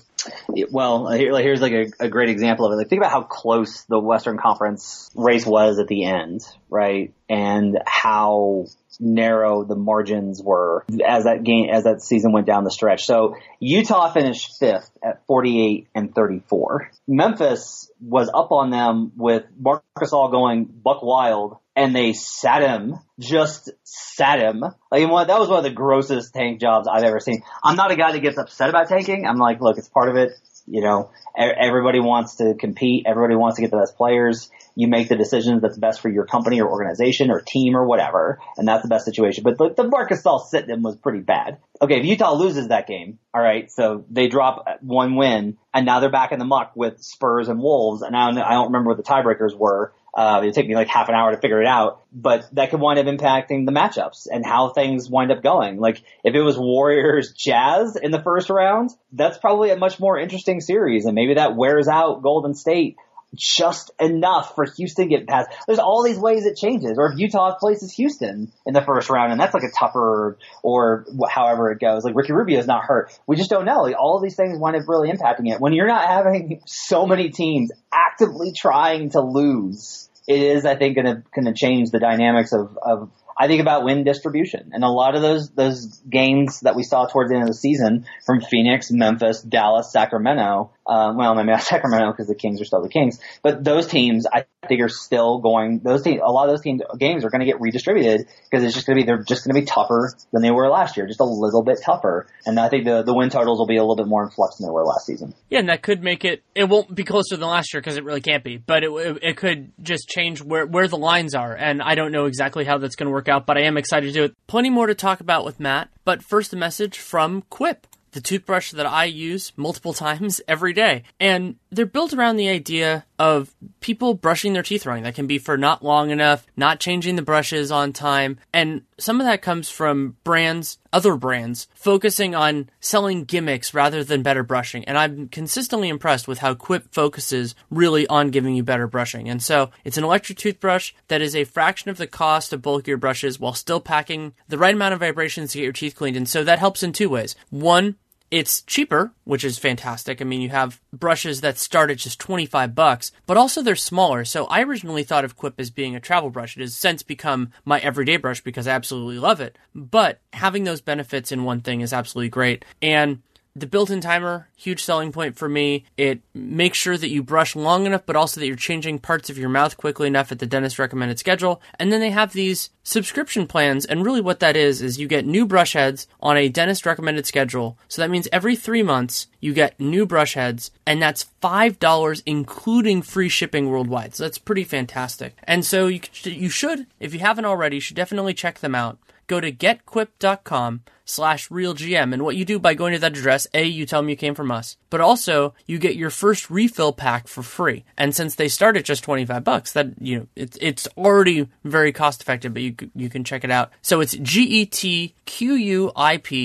Well, 0.70 1.08
here's 1.08 1.60
like 1.60 1.72
a, 1.72 1.86
a 2.00 2.08
great 2.08 2.30
example 2.30 2.66
of 2.66 2.72
it. 2.72 2.76
Like 2.76 2.88
think 2.88 3.00
about 3.00 3.12
how 3.12 3.22
close 3.22 3.82
the 3.84 3.98
Western 3.98 4.38
Conference 4.38 5.10
race 5.14 5.46
was 5.46 5.78
at 5.78 5.88
the 5.88 6.04
end, 6.04 6.42
right? 6.68 7.12
And 7.28 7.78
how 7.86 8.66
narrow 8.98 9.64
the 9.64 9.76
margins 9.76 10.42
were 10.42 10.84
as 11.06 11.24
that 11.24 11.44
game 11.44 11.68
as 11.70 11.84
that 11.84 12.02
season 12.02 12.32
went 12.32 12.46
down 12.46 12.64
the 12.64 12.70
stretch. 12.70 13.04
So 13.04 13.36
Utah 13.60 14.12
finished 14.12 14.58
fifth 14.58 14.90
at 15.02 15.26
48 15.26 15.88
and 15.94 16.14
34. 16.14 16.90
Memphis 17.06 17.90
was 18.00 18.30
up 18.32 18.52
on 18.52 18.70
them 18.70 19.12
with 19.16 19.44
Marc 19.58 19.84
Gasol 19.98 20.30
going 20.30 20.64
buck 20.64 21.02
wild 21.02 21.58
and 21.76 21.94
they 21.94 22.14
sat 22.14 22.62
him, 22.62 22.94
just 23.20 23.70
sat 23.84 24.40
him. 24.40 24.64
Like 24.90 25.08
what, 25.08 25.28
that 25.28 25.38
was 25.38 25.48
one 25.48 25.58
of 25.58 25.64
the 25.64 25.70
grossest 25.70 26.32
tank 26.32 26.60
jobs 26.60 26.88
I've 26.88 27.04
ever 27.04 27.20
seen. 27.20 27.42
I'm 27.62 27.76
not 27.76 27.92
a 27.92 27.96
guy 27.96 28.12
that 28.12 28.20
gets 28.20 28.38
upset 28.38 28.70
about 28.70 28.88
tanking. 28.88 29.26
I'm 29.26 29.36
like, 29.36 29.60
look, 29.60 29.76
it's 29.76 29.88
part 29.88 30.08
of 30.08 30.16
it. 30.16 30.32
You 30.68 30.80
know, 30.80 31.10
everybody 31.36 32.00
wants 32.00 32.36
to 32.36 32.54
compete. 32.58 33.04
Everybody 33.06 33.36
wants 33.36 33.56
to 33.56 33.62
get 33.62 33.70
the 33.70 33.76
best 33.76 33.96
players. 33.96 34.50
You 34.74 34.88
make 34.88 35.08
the 35.08 35.16
decisions 35.16 35.62
that's 35.62 35.78
best 35.78 36.00
for 36.00 36.08
your 36.08 36.26
company 36.26 36.60
or 36.60 36.68
organization 36.68 37.30
or 37.30 37.40
team 37.40 37.76
or 37.76 37.86
whatever, 37.86 38.40
and 38.56 38.66
that's 38.66 38.82
the 38.82 38.88
best 38.88 39.04
situation. 39.04 39.44
But 39.44 39.58
the, 39.58 39.72
the 39.74 39.88
Marc 39.88 40.10
Gasol 40.10 40.44
sit 40.44 40.66
them 40.66 40.82
was 40.82 40.96
pretty 40.96 41.20
bad. 41.20 41.58
Okay, 41.80 42.00
if 42.00 42.04
Utah 42.04 42.34
loses 42.34 42.68
that 42.68 42.88
game, 42.88 43.20
all 43.32 43.40
right, 43.40 43.70
so 43.70 44.04
they 44.10 44.26
drop 44.26 44.66
one 44.80 45.14
win, 45.14 45.56
and 45.72 45.86
now 45.86 46.00
they're 46.00 46.10
back 46.10 46.32
in 46.32 46.40
the 46.40 46.44
muck 46.44 46.72
with 46.74 47.00
Spurs 47.00 47.48
and 47.48 47.60
Wolves, 47.60 48.02
and 48.02 48.16
I 48.16 48.26
don't, 48.26 48.38
I 48.38 48.50
don't 48.50 48.66
remember 48.66 48.88
what 48.88 48.96
the 48.96 49.04
tiebreakers 49.04 49.56
were. 49.56 49.92
Uh, 50.16 50.40
it 50.42 50.54
took 50.54 50.66
me 50.66 50.74
like 50.74 50.88
half 50.88 51.10
an 51.10 51.14
hour 51.14 51.30
to 51.30 51.36
figure 51.36 51.60
it 51.60 51.68
out, 51.68 52.00
but 52.10 52.48
that 52.52 52.70
could 52.70 52.80
wind 52.80 52.98
up 52.98 53.04
impacting 53.04 53.66
the 53.66 53.72
matchups 53.72 54.26
and 54.30 54.46
how 54.46 54.70
things 54.70 55.10
wind 55.10 55.30
up 55.30 55.42
going. 55.42 55.78
Like 55.78 56.02
if 56.24 56.34
it 56.34 56.40
was 56.40 56.56
Warriors 56.56 57.32
Jazz 57.36 57.96
in 57.96 58.12
the 58.12 58.22
first 58.22 58.48
round, 58.48 58.90
that's 59.12 59.36
probably 59.36 59.68
a 59.70 59.76
much 59.76 60.00
more 60.00 60.18
interesting 60.18 60.62
series, 60.62 61.04
and 61.04 61.14
maybe 61.14 61.34
that 61.34 61.54
wears 61.54 61.86
out 61.86 62.22
Golden 62.22 62.54
State 62.54 62.96
just 63.34 63.90
enough 64.00 64.54
for 64.54 64.64
Houston 64.76 65.08
to 65.08 65.16
get 65.16 65.26
past. 65.26 65.50
There's 65.66 65.78
all 65.78 66.02
these 66.02 66.18
ways 66.18 66.44
it 66.44 66.56
changes. 66.56 66.96
Or 66.98 67.12
if 67.12 67.18
Utah 67.18 67.54
places 67.56 67.92
Houston 67.94 68.52
in 68.64 68.74
the 68.74 68.82
first 68.82 69.10
round 69.10 69.32
and 69.32 69.40
that's 69.40 69.54
like 69.54 69.62
a 69.62 69.70
tougher 69.70 70.38
or 70.62 71.06
however 71.28 71.70
it 71.70 71.80
goes, 71.80 72.04
like 72.04 72.14
Ricky 72.14 72.32
Rubio 72.32 72.58
is 72.58 72.66
not 72.66 72.84
hurt. 72.84 73.10
We 73.26 73.36
just 73.36 73.50
don't 73.50 73.64
know. 73.64 73.82
Like 73.82 73.96
all 73.98 74.20
these 74.20 74.36
things 74.36 74.58
wind 74.58 74.76
up 74.76 74.88
really 74.88 75.10
impacting 75.10 75.52
it. 75.52 75.60
When 75.60 75.72
you're 75.72 75.88
not 75.88 76.06
having 76.08 76.60
so 76.66 77.06
many 77.06 77.30
teams 77.30 77.70
actively 77.92 78.52
trying 78.56 79.10
to 79.10 79.20
lose, 79.20 80.08
it 80.26 80.40
is, 80.40 80.64
I 80.64 80.76
think, 80.76 80.96
gonna, 80.96 81.22
gonna 81.34 81.54
change 81.54 81.90
the 81.90 82.00
dynamics 82.00 82.52
of, 82.52 82.76
of 82.80 83.10
I 83.38 83.48
think 83.48 83.60
about 83.60 83.84
win 83.84 84.04
distribution 84.04 84.70
and 84.72 84.82
a 84.82 84.88
lot 84.88 85.14
of 85.14 85.22
those, 85.22 85.50
those 85.50 86.00
gains 86.08 86.60
that 86.60 86.74
we 86.74 86.82
saw 86.82 87.06
towards 87.06 87.30
the 87.30 87.36
end 87.36 87.44
of 87.44 87.48
the 87.48 87.54
season 87.54 88.06
from 88.24 88.40
Phoenix, 88.40 88.90
Memphis, 88.90 89.42
Dallas, 89.42 89.92
Sacramento, 89.92 90.70
um, 90.86 91.16
well, 91.16 91.34
maybe 91.34 91.50
not 91.50 91.62
Sacramento 91.62 92.12
because 92.12 92.28
the 92.28 92.34
Kings 92.34 92.60
are 92.60 92.64
still 92.64 92.82
the 92.82 92.88
Kings, 92.88 93.18
but 93.42 93.62
those 93.64 93.86
teams 93.86 94.26
I 94.26 94.46
think 94.68 94.80
are 94.80 94.88
still 94.88 95.38
going. 95.38 95.80
Those 95.80 96.02
teams, 96.02 96.20
a 96.24 96.30
lot 96.30 96.48
of 96.48 96.52
those 96.52 96.62
teams 96.62 96.82
games 96.98 97.24
are 97.24 97.30
going 97.30 97.40
to 97.40 97.46
get 97.46 97.60
redistributed 97.60 98.26
because 98.50 98.64
it's 98.64 98.74
just 98.74 98.86
going 98.86 98.96
to 98.96 99.02
be 99.02 99.06
they're 99.06 99.22
just 99.22 99.44
going 99.44 99.54
to 99.54 99.60
be 99.60 99.66
tougher 99.66 100.12
than 100.32 100.42
they 100.42 100.50
were 100.50 100.68
last 100.68 100.96
year, 100.96 101.06
just 101.06 101.20
a 101.20 101.24
little 101.24 101.62
bit 101.62 101.78
tougher. 101.84 102.26
And 102.44 102.58
I 102.58 102.68
think 102.68 102.84
the 102.84 103.02
the 103.02 103.14
win 103.14 103.30
totals 103.30 103.58
will 103.58 103.66
be 103.66 103.76
a 103.76 103.82
little 103.82 103.96
bit 103.96 104.06
more 104.06 104.24
in 104.24 104.30
flux 104.30 104.56
than 104.56 104.66
they 104.66 104.70
were 104.70 104.84
last 104.84 105.06
season. 105.06 105.34
Yeah, 105.50 105.60
and 105.60 105.68
that 105.68 105.82
could 105.82 106.02
make 106.02 106.24
it. 106.24 106.42
It 106.54 106.64
won't 106.64 106.94
be 106.94 107.04
closer 107.04 107.36
than 107.36 107.48
last 107.48 107.74
year 107.74 107.80
because 107.80 107.96
it 107.96 108.04
really 108.04 108.20
can't 108.20 108.44
be, 108.44 108.56
but 108.56 108.84
it, 108.84 108.90
it 108.90 109.18
it 109.22 109.36
could 109.36 109.72
just 109.82 110.08
change 110.08 110.42
where 110.42 110.66
where 110.66 110.88
the 110.88 110.98
lines 110.98 111.34
are. 111.34 111.54
And 111.54 111.82
I 111.82 111.94
don't 111.94 112.12
know 112.12 112.26
exactly 112.26 112.64
how 112.64 112.78
that's 112.78 112.96
going 112.96 113.06
to 113.06 113.12
work 113.12 113.25
out, 113.28 113.46
but 113.46 113.56
I 113.56 113.62
am 113.62 113.76
excited 113.76 114.06
to 114.06 114.12
do 114.12 114.24
it. 114.24 114.34
Plenty 114.46 114.70
more 114.70 114.86
to 114.86 114.94
talk 114.94 115.20
about 115.20 115.44
with 115.44 115.60
Matt. 115.60 115.88
But 116.04 116.22
first, 116.22 116.52
a 116.52 116.56
message 116.56 116.98
from 116.98 117.42
Quip 117.50 117.86
the 118.16 118.22
toothbrush 118.22 118.72
that 118.72 118.86
I 118.86 119.04
use 119.04 119.52
multiple 119.56 119.92
times 120.06 120.40
every 120.48 120.72
day. 120.72 121.04
And 121.20 121.56
they're 121.70 121.84
built 121.84 122.14
around 122.14 122.36
the 122.36 122.48
idea 122.48 123.04
of 123.18 123.54
people 123.80 124.14
brushing 124.14 124.54
their 124.54 124.62
teeth 124.62 124.86
wrong. 124.86 125.02
That 125.02 125.14
can 125.14 125.26
be 125.26 125.38
for 125.38 125.58
not 125.58 125.84
long 125.84 126.10
enough, 126.10 126.46
not 126.56 126.80
changing 126.80 127.16
the 127.16 127.22
brushes 127.22 127.70
on 127.70 127.92
time. 127.92 128.38
And 128.54 128.82
some 128.98 129.20
of 129.20 129.26
that 129.26 129.42
comes 129.42 129.68
from 129.68 130.16
brands, 130.24 130.78
other 130.96 131.14
brands, 131.14 131.68
focusing 131.74 132.34
on 132.34 132.70
selling 132.80 133.24
gimmicks 133.24 133.74
rather 133.74 134.02
than 134.02 134.22
better 134.22 134.42
brushing. 134.42 134.82
And 134.86 134.96
I'm 134.96 135.28
consistently 135.28 135.90
impressed 135.90 136.26
with 136.26 136.38
how 136.38 136.54
Quip 136.54 136.90
focuses 136.90 137.54
really 137.70 138.06
on 138.06 138.30
giving 138.30 138.56
you 138.56 138.62
better 138.62 138.86
brushing. 138.86 139.28
And 139.28 139.42
so 139.42 139.70
it's 139.84 139.98
an 139.98 140.04
electric 140.04 140.38
toothbrush 140.38 140.94
that 141.08 141.20
is 141.20 141.36
a 141.36 141.44
fraction 141.44 141.90
of 141.90 141.98
the 141.98 142.06
cost 142.06 142.54
of 142.54 142.62
bulkier 142.62 142.96
brushes 142.96 143.38
while 143.38 143.52
still 143.52 143.78
packing 143.78 144.32
the 144.48 144.56
right 144.56 144.72
amount 144.72 144.94
of 144.94 145.00
vibrations 145.00 145.52
to 145.52 145.58
get 145.58 145.64
your 145.64 145.72
teeth 145.74 145.94
cleaned. 145.94 146.16
And 146.16 146.26
so 146.26 146.42
that 146.44 146.60
helps 146.60 146.82
in 146.82 146.94
two 146.94 147.10
ways. 147.10 147.36
One, 147.50 147.96
it's 148.30 148.62
cheaper, 148.62 149.12
which 149.24 149.44
is 149.44 149.58
fantastic. 149.58 150.20
I 150.20 150.24
mean, 150.24 150.40
you 150.40 150.48
have 150.50 150.80
brushes 150.92 151.40
that 151.42 151.58
start 151.58 151.90
at 151.90 151.98
just 151.98 152.18
25 152.18 152.74
bucks, 152.74 153.12
but 153.26 153.36
also 153.36 153.62
they're 153.62 153.76
smaller. 153.76 154.24
So 154.24 154.46
I 154.46 154.62
originally 154.62 155.04
thought 155.04 155.24
of 155.24 155.36
Quip 155.36 155.54
as 155.58 155.70
being 155.70 155.94
a 155.94 156.00
travel 156.00 156.30
brush. 156.30 156.56
It 156.56 156.60
has 156.60 156.74
since 156.74 157.02
become 157.02 157.52
my 157.64 157.78
everyday 157.80 158.16
brush 158.16 158.40
because 158.40 158.66
I 158.66 158.72
absolutely 158.72 159.18
love 159.18 159.40
it. 159.40 159.56
But 159.74 160.20
having 160.32 160.64
those 160.64 160.80
benefits 160.80 161.30
in 161.30 161.44
one 161.44 161.60
thing 161.60 161.80
is 161.80 161.92
absolutely 161.92 162.30
great. 162.30 162.64
And 162.82 163.22
the 163.56 163.66
built-in 163.66 164.02
timer, 164.02 164.48
huge 164.54 164.84
selling 164.84 165.12
point 165.12 165.34
for 165.38 165.48
me. 165.48 165.86
It 165.96 166.20
makes 166.34 166.76
sure 166.76 166.98
that 166.98 167.08
you 167.08 167.22
brush 167.22 167.56
long 167.56 167.86
enough, 167.86 168.02
but 168.04 168.14
also 168.14 168.38
that 168.38 168.46
you're 168.46 168.54
changing 168.54 168.98
parts 168.98 169.30
of 169.30 169.38
your 169.38 169.48
mouth 169.48 169.78
quickly 169.78 170.08
enough 170.08 170.30
at 170.30 170.40
the 170.40 170.46
dentist 170.46 170.78
recommended 170.78 171.18
schedule. 171.18 171.62
And 171.78 171.90
then 171.90 172.00
they 172.00 172.10
have 172.10 172.34
these 172.34 172.68
subscription 172.82 173.46
plans, 173.46 173.86
and 173.86 174.04
really 174.04 174.20
what 174.20 174.40
that 174.40 174.56
is 174.56 174.82
is 174.82 174.98
you 174.98 175.08
get 175.08 175.24
new 175.24 175.46
brush 175.46 175.72
heads 175.72 176.06
on 176.20 176.36
a 176.36 176.50
dentist 176.50 176.84
recommended 176.84 177.24
schedule. 177.24 177.78
So 177.88 178.02
that 178.02 178.10
means 178.10 178.28
every 178.30 178.56
three 178.56 178.82
months 178.82 179.26
you 179.40 179.54
get 179.54 179.80
new 179.80 180.04
brush 180.04 180.34
heads, 180.34 180.70
and 180.86 181.00
that's 181.00 181.22
five 181.40 181.78
dollars 181.78 182.22
including 182.26 183.00
free 183.00 183.30
shipping 183.30 183.70
worldwide. 183.70 184.14
So 184.14 184.24
that's 184.24 184.38
pretty 184.38 184.64
fantastic. 184.64 185.34
And 185.44 185.64
so 185.64 185.86
you 185.86 186.00
you 186.24 186.50
should, 186.50 186.86
if 187.00 187.14
you 187.14 187.20
haven't 187.20 187.46
already, 187.46 187.76
you 187.76 187.80
should 187.80 187.96
definitely 187.96 188.34
check 188.34 188.58
them 188.58 188.74
out 188.74 188.98
go 189.26 189.40
to 189.40 189.52
getquip.com 189.52 190.82
slash 191.06 191.48
realgm. 191.48 192.12
And 192.12 192.22
what 192.22 192.36
you 192.36 192.44
do 192.44 192.58
by 192.58 192.74
going 192.74 192.92
to 192.92 192.98
that 192.98 193.16
address, 193.16 193.46
A, 193.54 193.64
you 193.64 193.86
tell 193.86 194.02
them 194.02 194.10
you 194.10 194.16
came 194.16 194.34
from 194.34 194.50
us, 194.50 194.76
but 194.90 195.00
also 195.00 195.54
you 195.64 195.78
get 195.78 195.96
your 195.96 196.10
first 196.10 196.50
refill 196.50 196.92
pack 196.92 197.28
for 197.28 197.42
free. 197.42 197.84
And 197.96 198.14
since 198.14 198.34
they 198.34 198.48
start 198.48 198.76
at 198.76 198.84
just 198.84 199.02
25 199.04 199.42
bucks, 199.42 199.72
that, 199.72 199.92
you 200.00 200.18
know, 200.18 200.26
it's, 200.36 200.58
it's 200.60 200.86
already 200.98 201.48
very 201.64 201.92
cost 201.92 202.20
effective, 202.20 202.52
but 202.52 202.60
you, 202.62 202.74
you 202.94 203.08
can 203.08 203.24
check 203.24 203.44
it 203.44 203.50
out. 203.50 203.70
So 203.80 204.00
it's 204.00 204.14
G-E-T-Q-U-I-P 204.16 204.66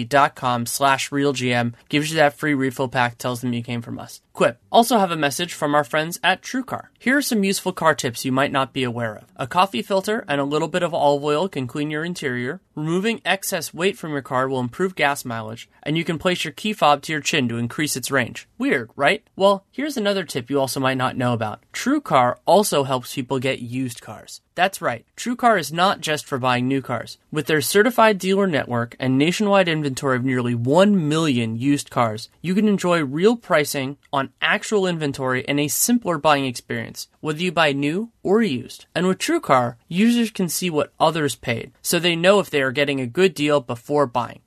dot 0.05 0.35
com 0.35 0.65
slash 0.65 1.09
realgm. 1.09 1.73
Gives 1.89 2.11
you 2.11 2.15
that 2.17 2.38
free 2.38 2.53
refill 2.53 2.88
pack, 2.88 3.17
tells 3.17 3.41
them 3.41 3.51
you 3.53 3.63
came 3.63 3.81
from 3.81 3.99
us. 3.99 4.21
Quip. 4.33 4.61
Also 4.71 4.97
have 4.97 5.11
a 5.11 5.17
message 5.17 5.53
from 5.53 5.75
our 5.75 5.83
friends 5.83 6.17
at 6.23 6.41
TrueCar. 6.41 6.88
Here 6.97 7.17
are 7.17 7.21
some 7.21 7.43
useful 7.43 7.73
car 7.73 7.93
tips 7.93 8.23
you 8.23 8.31
might 8.31 8.51
not 8.51 8.71
be 8.71 8.83
aware 8.83 9.17
of. 9.17 9.25
A 9.35 9.45
coffee 9.45 9.81
filter 9.81 10.23
and 10.27 10.39
a 10.39 10.45
little 10.45 10.69
bit 10.69 10.83
of 10.83 10.93
olive 10.93 11.23
oil 11.23 11.49
can 11.49 11.67
clean 11.67 11.91
your 11.91 12.05
interior. 12.05 12.61
Removing 12.75 13.21
excess 13.25 13.73
weight 13.73 13.97
from 13.97 14.11
your 14.11 14.21
car 14.21 14.47
will 14.51 14.59
improve 14.59 14.93
gas 14.95 15.25
mileage, 15.25 15.67
and 15.81 15.97
you 15.97 16.03
can 16.03 16.19
place 16.19 16.43
your 16.43 16.51
key 16.51 16.73
fob 16.73 17.01
to 17.03 17.11
your 17.11 17.21
chin 17.21 17.49
to 17.49 17.57
increase 17.57 17.95
its 17.95 18.11
range. 18.11 18.47
Weird, 18.57 18.91
right? 18.95 19.23
Well, 19.35 19.65
here's 19.71 19.97
another 19.97 20.23
tip 20.23 20.49
you 20.49 20.59
also 20.59 20.79
might 20.79 20.97
not 20.97 21.17
know 21.17 21.33
about. 21.33 21.63
TrueCar 21.73 22.35
also 22.45 22.83
helps 22.83 23.15
people 23.15 23.39
get 23.39 23.59
used 23.59 24.01
cars. 24.01 24.41
That's 24.53 24.81
right. 24.81 25.05
TrueCar 25.15 25.59
is 25.59 25.71
not 25.71 26.01
just 26.01 26.25
for 26.25 26.37
buying 26.37 26.67
new 26.67 26.81
cars. 26.81 27.17
With 27.31 27.45
their 27.47 27.61
certified 27.61 28.17
dealer 28.17 28.47
network 28.47 28.95
and 28.99 29.17
nationwide 29.17 29.69
inventory 29.69 30.17
of 30.17 30.25
nearly 30.25 30.53
1 30.55 31.07
million 31.07 31.55
used 31.55 31.89
cars, 31.89 32.27
you 32.41 32.53
can 32.53 32.67
enjoy 32.67 33.03
real 33.03 33.37
pricing 33.37 33.97
on 34.11 34.33
actual 34.41 34.85
inventory 34.85 35.47
and 35.47 35.59
a 35.59 35.69
simpler 35.69 36.17
buying 36.17 36.45
experience, 36.45 37.07
whether 37.21 37.41
you 37.41 37.51
buy 37.51 37.71
new 37.71 38.11
or 38.23 38.41
used. 38.41 38.85
And 38.93 39.07
with 39.07 39.19
TrueCar, 39.19 39.75
users 39.87 40.31
can 40.31 40.49
see 40.49 40.69
what 40.69 40.93
others 40.99 41.35
paid, 41.35 41.71
so 41.81 41.97
they 41.97 42.15
know 42.15 42.39
if 42.39 42.49
they 42.49 42.61
are 42.61 42.71
getting 42.71 42.99
a 42.99 43.07
good 43.07 43.33
deal 43.33 43.61
before 43.61 44.05
buying. 44.05 44.41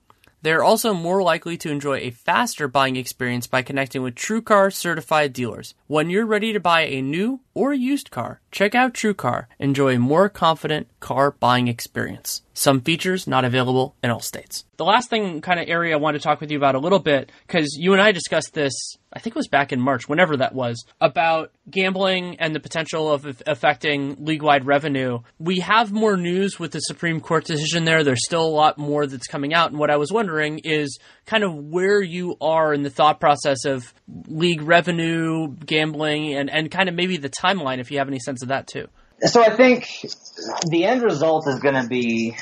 They 0.45 0.51
are 0.51 0.63
also 0.63 0.93
more 0.93 1.23
likely 1.23 1.57
to 1.57 1.71
enjoy 1.71 1.97
a 1.97 2.11
faster 2.11 2.67
buying 2.67 2.97
experience 2.97 3.47
by 3.47 3.63
connecting 3.63 4.03
with 4.03 4.13
TrueCar 4.13 4.71
certified 4.71 5.33
dealers. 5.33 5.73
When 5.87 6.11
you're 6.11 6.27
ready 6.27 6.53
to 6.53 6.59
buy 6.59 6.81
a 6.81 7.01
new 7.01 7.39
or 7.55 7.73
used 7.73 8.11
car, 8.11 8.41
check 8.51 8.75
out 8.75 8.93
TrueCar. 8.93 9.47
Enjoy 9.57 9.95
a 9.95 9.99
more 9.99 10.29
confident 10.29 10.87
car 10.99 11.31
buying 11.31 11.67
experience. 11.67 12.43
Some 12.53 12.81
features 12.81 13.27
not 13.27 13.43
available 13.43 13.95
in 14.03 14.11
all 14.11 14.19
states. 14.19 14.63
The 14.77 14.85
last 14.85 15.09
thing, 15.09 15.41
kind 15.41 15.59
of 15.59 15.67
area 15.67 15.93
I 15.95 15.99
want 15.99 16.15
to 16.15 16.21
talk 16.21 16.39
with 16.39 16.51
you 16.51 16.57
about 16.57 16.75
a 16.75 16.79
little 16.79 16.99
bit, 16.99 17.31
because 17.47 17.75
you 17.77 17.93
and 17.93 18.01
I 18.01 18.11
discussed 18.11 18.53
this, 18.53 18.73
I 19.11 19.19
think 19.19 19.35
it 19.35 19.39
was 19.39 19.47
back 19.47 19.71
in 19.71 19.79
March, 19.79 20.07
whenever 20.07 20.37
that 20.37 20.53
was, 20.53 20.85
about 21.01 21.51
gambling 21.69 22.37
and 22.39 22.53
the 22.53 22.59
potential 22.59 23.11
of 23.11 23.41
affecting 23.45 24.17
league 24.19 24.43
wide 24.43 24.65
revenue. 24.65 25.19
We 25.39 25.59
have 25.59 25.91
more 25.91 26.17
news 26.17 26.59
with 26.59 26.71
the 26.71 26.79
Supreme 26.79 27.19
Court 27.19 27.45
decision 27.45 27.85
there. 27.85 28.03
There's 28.03 28.25
still 28.25 28.45
a 28.45 28.47
lot 28.47 28.77
more 28.77 29.07
that's 29.07 29.27
coming 29.27 29.53
out. 29.53 29.71
And 29.71 29.79
what 29.79 29.91
I 29.91 29.97
was 29.97 30.11
wondering 30.11 30.59
is 30.59 30.99
kind 31.25 31.43
of 31.43 31.53
where 31.55 32.01
you 32.01 32.35
are 32.41 32.73
in 32.73 32.83
the 32.83 32.89
thought 32.89 33.19
process 33.19 33.65
of 33.65 33.93
league 34.27 34.61
revenue, 34.61 35.47
gambling, 35.65 36.33
and, 36.33 36.49
and 36.49 36.69
kind 36.69 36.89
of 36.89 36.95
maybe 36.95 37.17
the 37.17 37.29
timeline, 37.29 37.79
if 37.79 37.91
you 37.91 37.97
have 37.97 38.07
any 38.07 38.19
sense 38.19 38.41
of 38.41 38.49
that 38.49 38.67
too. 38.67 38.87
So 39.21 39.43
I 39.43 39.55
think 39.55 39.87
the 40.69 40.85
end 40.85 41.01
result 41.01 41.47
is 41.47 41.59
going 41.59 41.75
to 41.81 41.87
be 41.87 42.35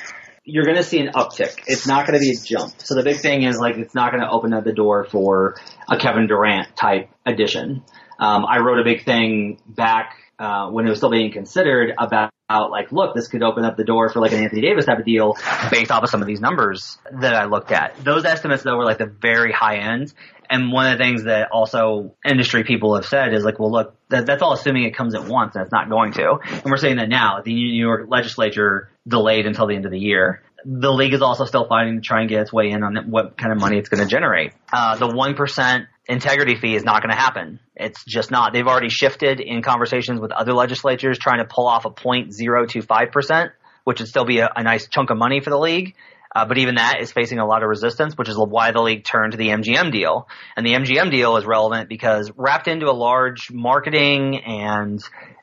you're 0.45 0.65
going 0.65 0.77
to 0.77 0.83
see 0.83 0.99
an 0.99 1.11
uptick. 1.15 1.63
It's 1.67 1.87
not 1.87 2.05
going 2.05 2.19
to 2.19 2.23
be 2.23 2.31
a 2.31 2.35
jump. 2.43 2.73
So 2.79 2.95
the 2.95 3.03
big 3.03 3.17
thing 3.17 3.43
is 3.43 3.57
like 3.57 3.77
it's 3.77 3.95
not 3.95 4.11
going 4.11 4.21
to 4.23 4.29
open 4.29 4.53
up 4.53 4.65
the 4.65 4.73
door 4.73 5.05
for 5.05 5.55
a 5.89 5.97
Kevin 5.97 6.27
Durant 6.27 6.75
type 6.75 7.09
addition. 7.25 7.83
Um, 8.19 8.45
I 8.45 8.59
wrote 8.59 8.79
a 8.79 8.83
big 8.83 9.05
thing 9.05 9.61
back 9.65 10.17
uh, 10.39 10.69
when 10.69 10.85
it 10.85 10.89
was 10.89 10.99
still 10.99 11.11
being 11.11 11.31
considered 11.31 11.93
about 11.97 12.31
like, 12.59 12.91
look, 12.91 13.15
this 13.15 13.27
could 13.27 13.43
open 13.43 13.65
up 13.65 13.77
the 13.77 13.83
door 13.83 14.09
for 14.09 14.19
like 14.19 14.31
an 14.31 14.43
Anthony 14.43 14.61
Davis 14.61 14.85
type 14.85 14.99
of 14.99 15.05
deal 15.05 15.35
based 15.71 15.91
off 15.91 16.03
of 16.03 16.09
some 16.09 16.21
of 16.21 16.27
these 16.27 16.41
numbers 16.41 16.97
that 17.11 17.35
I 17.35 17.45
looked 17.45 17.71
at. 17.71 18.03
Those 18.03 18.25
estimates 18.25 18.63
though 18.63 18.77
were 18.77 18.85
like 18.85 18.97
the 18.97 19.05
very 19.05 19.51
high 19.51 19.77
end. 19.77 20.13
And 20.49 20.71
one 20.71 20.91
of 20.91 20.97
the 20.97 21.03
things 21.03 21.23
that 21.23 21.49
also 21.51 22.15
industry 22.23 22.63
people 22.63 22.95
have 22.95 23.05
said 23.05 23.33
is 23.33 23.43
like, 23.43 23.59
well, 23.59 23.71
look, 23.71 23.95
that, 24.09 24.25
that's 24.25 24.43
all 24.43 24.53
assuming 24.53 24.83
it 24.83 24.95
comes 24.95 25.15
at 25.15 25.25
once 25.25 25.55
and 25.55 25.63
it's 25.63 25.71
not 25.71 25.89
going 25.89 26.11
to. 26.13 26.37
And 26.43 26.65
we're 26.65 26.77
saying 26.77 26.97
that 26.97 27.09
now. 27.09 27.41
The 27.43 27.53
New 27.53 27.73
York 27.73 28.07
legislature 28.09 28.89
delayed 29.07 29.47
until 29.47 29.67
the 29.67 29.75
end 29.75 29.85
of 29.85 29.91
the 29.91 29.99
year. 29.99 30.43
The 30.65 30.91
league 30.91 31.13
is 31.13 31.21
also 31.21 31.45
still 31.45 31.67
fighting 31.67 31.95
to 31.95 32.01
try 32.01 32.21
and 32.21 32.29
get 32.29 32.41
its 32.41 32.53
way 32.53 32.69
in 32.69 32.83
on 32.83 33.09
what 33.09 33.37
kind 33.37 33.51
of 33.51 33.59
money 33.59 33.77
it's 33.77 33.89
going 33.89 34.03
to 34.03 34.09
generate. 34.09 34.53
Uh, 34.71 34.95
the 34.97 35.07
1% 35.07 35.87
integrity 36.07 36.55
fee 36.55 36.75
is 36.75 36.83
not 36.83 37.01
going 37.01 37.11
to 37.11 37.19
happen. 37.19 37.59
It's 37.75 38.03
just 38.05 38.31
not. 38.31 38.53
They've 38.53 38.67
already 38.67 38.89
shifted 38.89 39.39
in 39.39 39.61
conversations 39.61 40.19
with 40.19 40.31
other 40.31 40.53
legislatures 40.53 41.17
trying 41.17 41.39
to 41.39 41.45
pull 41.45 41.67
off 41.67 41.85
a 41.85 41.91
0.025%, 41.91 43.51
which 43.83 43.99
would 43.99 44.09
still 44.09 44.25
be 44.25 44.39
a, 44.39 44.49
a 44.55 44.63
nice 44.63 44.87
chunk 44.87 45.09
of 45.09 45.17
money 45.17 45.41
for 45.41 45.49
the 45.49 45.59
league. 45.59 45.95
Uh, 46.35 46.45
but 46.45 46.57
even 46.57 46.75
that 46.75 46.99
is 46.99 47.11
facing 47.11 47.37
a 47.37 47.45
lot 47.45 47.61
of 47.61 47.69
resistance, 47.69 48.17
which 48.17 48.27
is 48.27 48.35
why 48.35 48.71
the 48.71 48.81
league 48.81 49.03
turned 49.03 49.33
to 49.33 49.37
the 49.37 49.49
MGM 49.49 49.91
deal. 49.91 50.27
And 50.57 50.65
the 50.65 50.73
MGM 50.73 51.11
deal 51.11 51.37
is 51.37 51.45
relevant 51.45 51.89
because 51.89 52.31
wrapped 52.35 52.67
into 52.67 52.89
a 52.89 52.95
large 52.95 53.51
marketing 53.51 54.41
and 54.43 54.99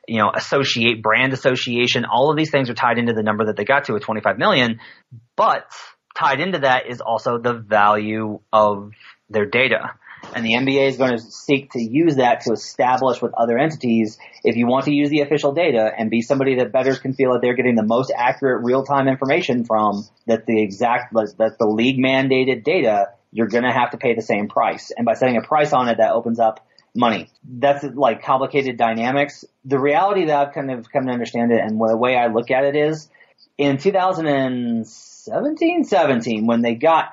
you 0.07 0.19
know 0.19 0.31
associate 0.33 1.01
brand 1.01 1.33
association, 1.33 2.05
all 2.05 2.29
of 2.31 2.37
these 2.37 2.51
things 2.51 2.69
are 2.69 2.73
tied 2.73 2.97
into 2.97 3.13
the 3.13 3.23
number 3.23 3.45
that 3.45 3.55
they 3.55 3.65
got 3.65 3.85
to 3.85 3.95
at 3.95 4.01
25 4.01 4.37
million. 4.37 4.79
But 5.35 5.65
tied 6.15 6.39
into 6.39 6.59
that 6.59 6.87
is 6.87 7.01
also 7.01 7.37
the 7.37 7.53
value 7.53 8.39
of 8.51 8.91
their 9.29 9.45
data. 9.45 9.91
And 10.35 10.45
the 10.45 10.53
NBA 10.53 10.87
is 10.87 10.97
going 10.97 11.11
to 11.11 11.19
seek 11.19 11.71
to 11.71 11.81
use 11.81 12.17
that 12.17 12.41
to 12.41 12.53
establish 12.53 13.21
with 13.21 13.33
other 13.33 13.57
entities 13.57 14.19
if 14.43 14.55
you 14.55 14.67
want 14.67 14.85
to 14.85 14.93
use 14.93 15.09
the 15.09 15.21
official 15.21 15.51
data 15.53 15.89
and 15.97 16.09
be 16.09 16.21
somebody 16.21 16.57
that 16.57 16.71
bettors 16.71 16.99
can 16.99 17.13
feel 17.13 17.33
that 17.33 17.41
they're 17.41 17.55
getting 17.55 17.75
the 17.75 17.85
most 17.85 18.13
accurate 18.15 18.63
real-time 18.63 19.07
information 19.07 19.65
from 19.65 20.07
that 20.27 20.45
the 20.45 20.61
exact 20.61 21.13
that 21.13 21.55
the 21.59 21.65
league 21.65 21.97
mandated 21.97 22.63
data, 22.63 23.07
you're 23.31 23.47
going 23.47 23.63
to 23.63 23.71
have 23.71 23.91
to 23.91 23.97
pay 23.97 24.13
the 24.13 24.21
same 24.21 24.47
price. 24.47 24.91
And 24.95 25.05
by 25.05 25.13
setting 25.13 25.37
a 25.37 25.41
price 25.41 25.73
on 25.73 25.89
it, 25.89 25.97
that 25.97 26.11
opens 26.11 26.39
up 26.39 26.65
money. 26.95 27.29
That's 27.43 27.83
like 27.83 28.23
complicated 28.23 28.77
dynamics. 28.77 29.43
The 29.65 29.79
reality 29.79 30.25
that 30.25 30.47
I've 30.47 30.53
kind 30.53 30.71
of 30.71 30.91
come 30.91 31.07
to 31.07 31.11
understand 31.11 31.51
it 31.51 31.59
and 31.61 31.79
the 31.79 31.97
way 31.97 32.17
I 32.17 32.27
look 32.27 32.51
at 32.51 32.65
it 32.65 32.75
is 32.75 33.09
in 33.57 33.77
2017, 33.77 35.83
17, 35.83 36.47
when 36.47 36.61
they 36.61 36.75
got 36.75 37.09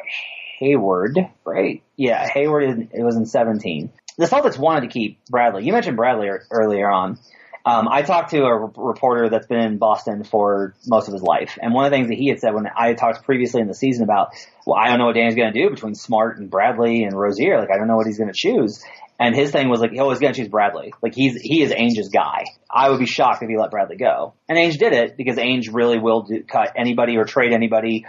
Hayward, 0.58 1.18
right? 1.44 1.82
Yeah, 1.96 2.28
Hayward. 2.28 2.90
It 2.92 3.02
was 3.02 3.16
in 3.16 3.26
17. 3.26 3.90
The 4.16 4.26
Celtics 4.26 4.58
wanted 4.58 4.82
to 4.82 4.88
keep 4.88 5.24
Bradley. 5.26 5.64
You 5.64 5.72
mentioned 5.72 5.96
Bradley 5.96 6.28
earlier 6.50 6.90
on. 6.90 7.18
Um, 7.64 7.88
I 7.88 8.02
talked 8.02 8.30
to 8.30 8.42
a 8.42 8.56
reporter 8.56 9.28
that's 9.28 9.46
been 9.46 9.60
in 9.60 9.78
Boston 9.78 10.24
for 10.24 10.74
most 10.86 11.08
of 11.08 11.12
his 11.12 11.22
life, 11.22 11.58
and 11.60 11.74
one 11.74 11.84
of 11.84 11.90
the 11.90 11.96
things 11.96 12.08
that 12.08 12.16
he 12.16 12.28
had 12.28 12.40
said 12.40 12.54
when 12.54 12.66
I 12.66 12.88
had 12.88 12.98
talked 12.98 13.24
previously 13.24 13.60
in 13.60 13.68
the 13.68 13.74
season 13.74 14.04
about, 14.04 14.30
well, 14.66 14.78
I 14.78 14.88
don't 14.88 14.98
know 14.98 15.06
what 15.06 15.14
Danny's 15.14 15.34
going 15.34 15.52
to 15.52 15.60
do 15.60 15.70
between 15.70 15.94
Smart 15.94 16.38
and 16.38 16.50
Bradley 16.50 17.04
and 17.04 17.18
Rozier. 17.18 17.58
Like, 17.58 17.70
I 17.70 17.76
don't 17.76 17.88
know 17.88 17.96
what 17.96 18.06
he's 18.06 18.18
going 18.18 18.32
to 18.32 18.36
choose. 18.36 18.82
And 19.20 19.34
his 19.34 19.50
thing 19.50 19.68
was 19.68 19.80
like, 19.80 19.90
he 19.90 19.98
always 19.98 20.20
going 20.20 20.32
to 20.32 20.40
choose 20.40 20.48
Bradley. 20.48 20.94
Like, 21.02 21.14
he's 21.14 21.40
he 21.40 21.62
is 21.62 21.72
Ainge's 21.72 22.08
guy. 22.08 22.44
I 22.70 22.90
would 22.90 23.00
be 23.00 23.06
shocked 23.06 23.42
if 23.42 23.48
he 23.48 23.58
let 23.58 23.70
Bradley 23.70 23.96
go. 23.96 24.34
And 24.48 24.56
Ainge 24.56 24.78
did 24.78 24.92
it 24.92 25.16
because 25.16 25.36
Ainge 25.36 25.68
really 25.72 25.98
will 25.98 26.22
do, 26.22 26.44
cut 26.44 26.72
anybody 26.76 27.16
or 27.16 27.24
trade 27.24 27.52
anybody, 27.52 28.06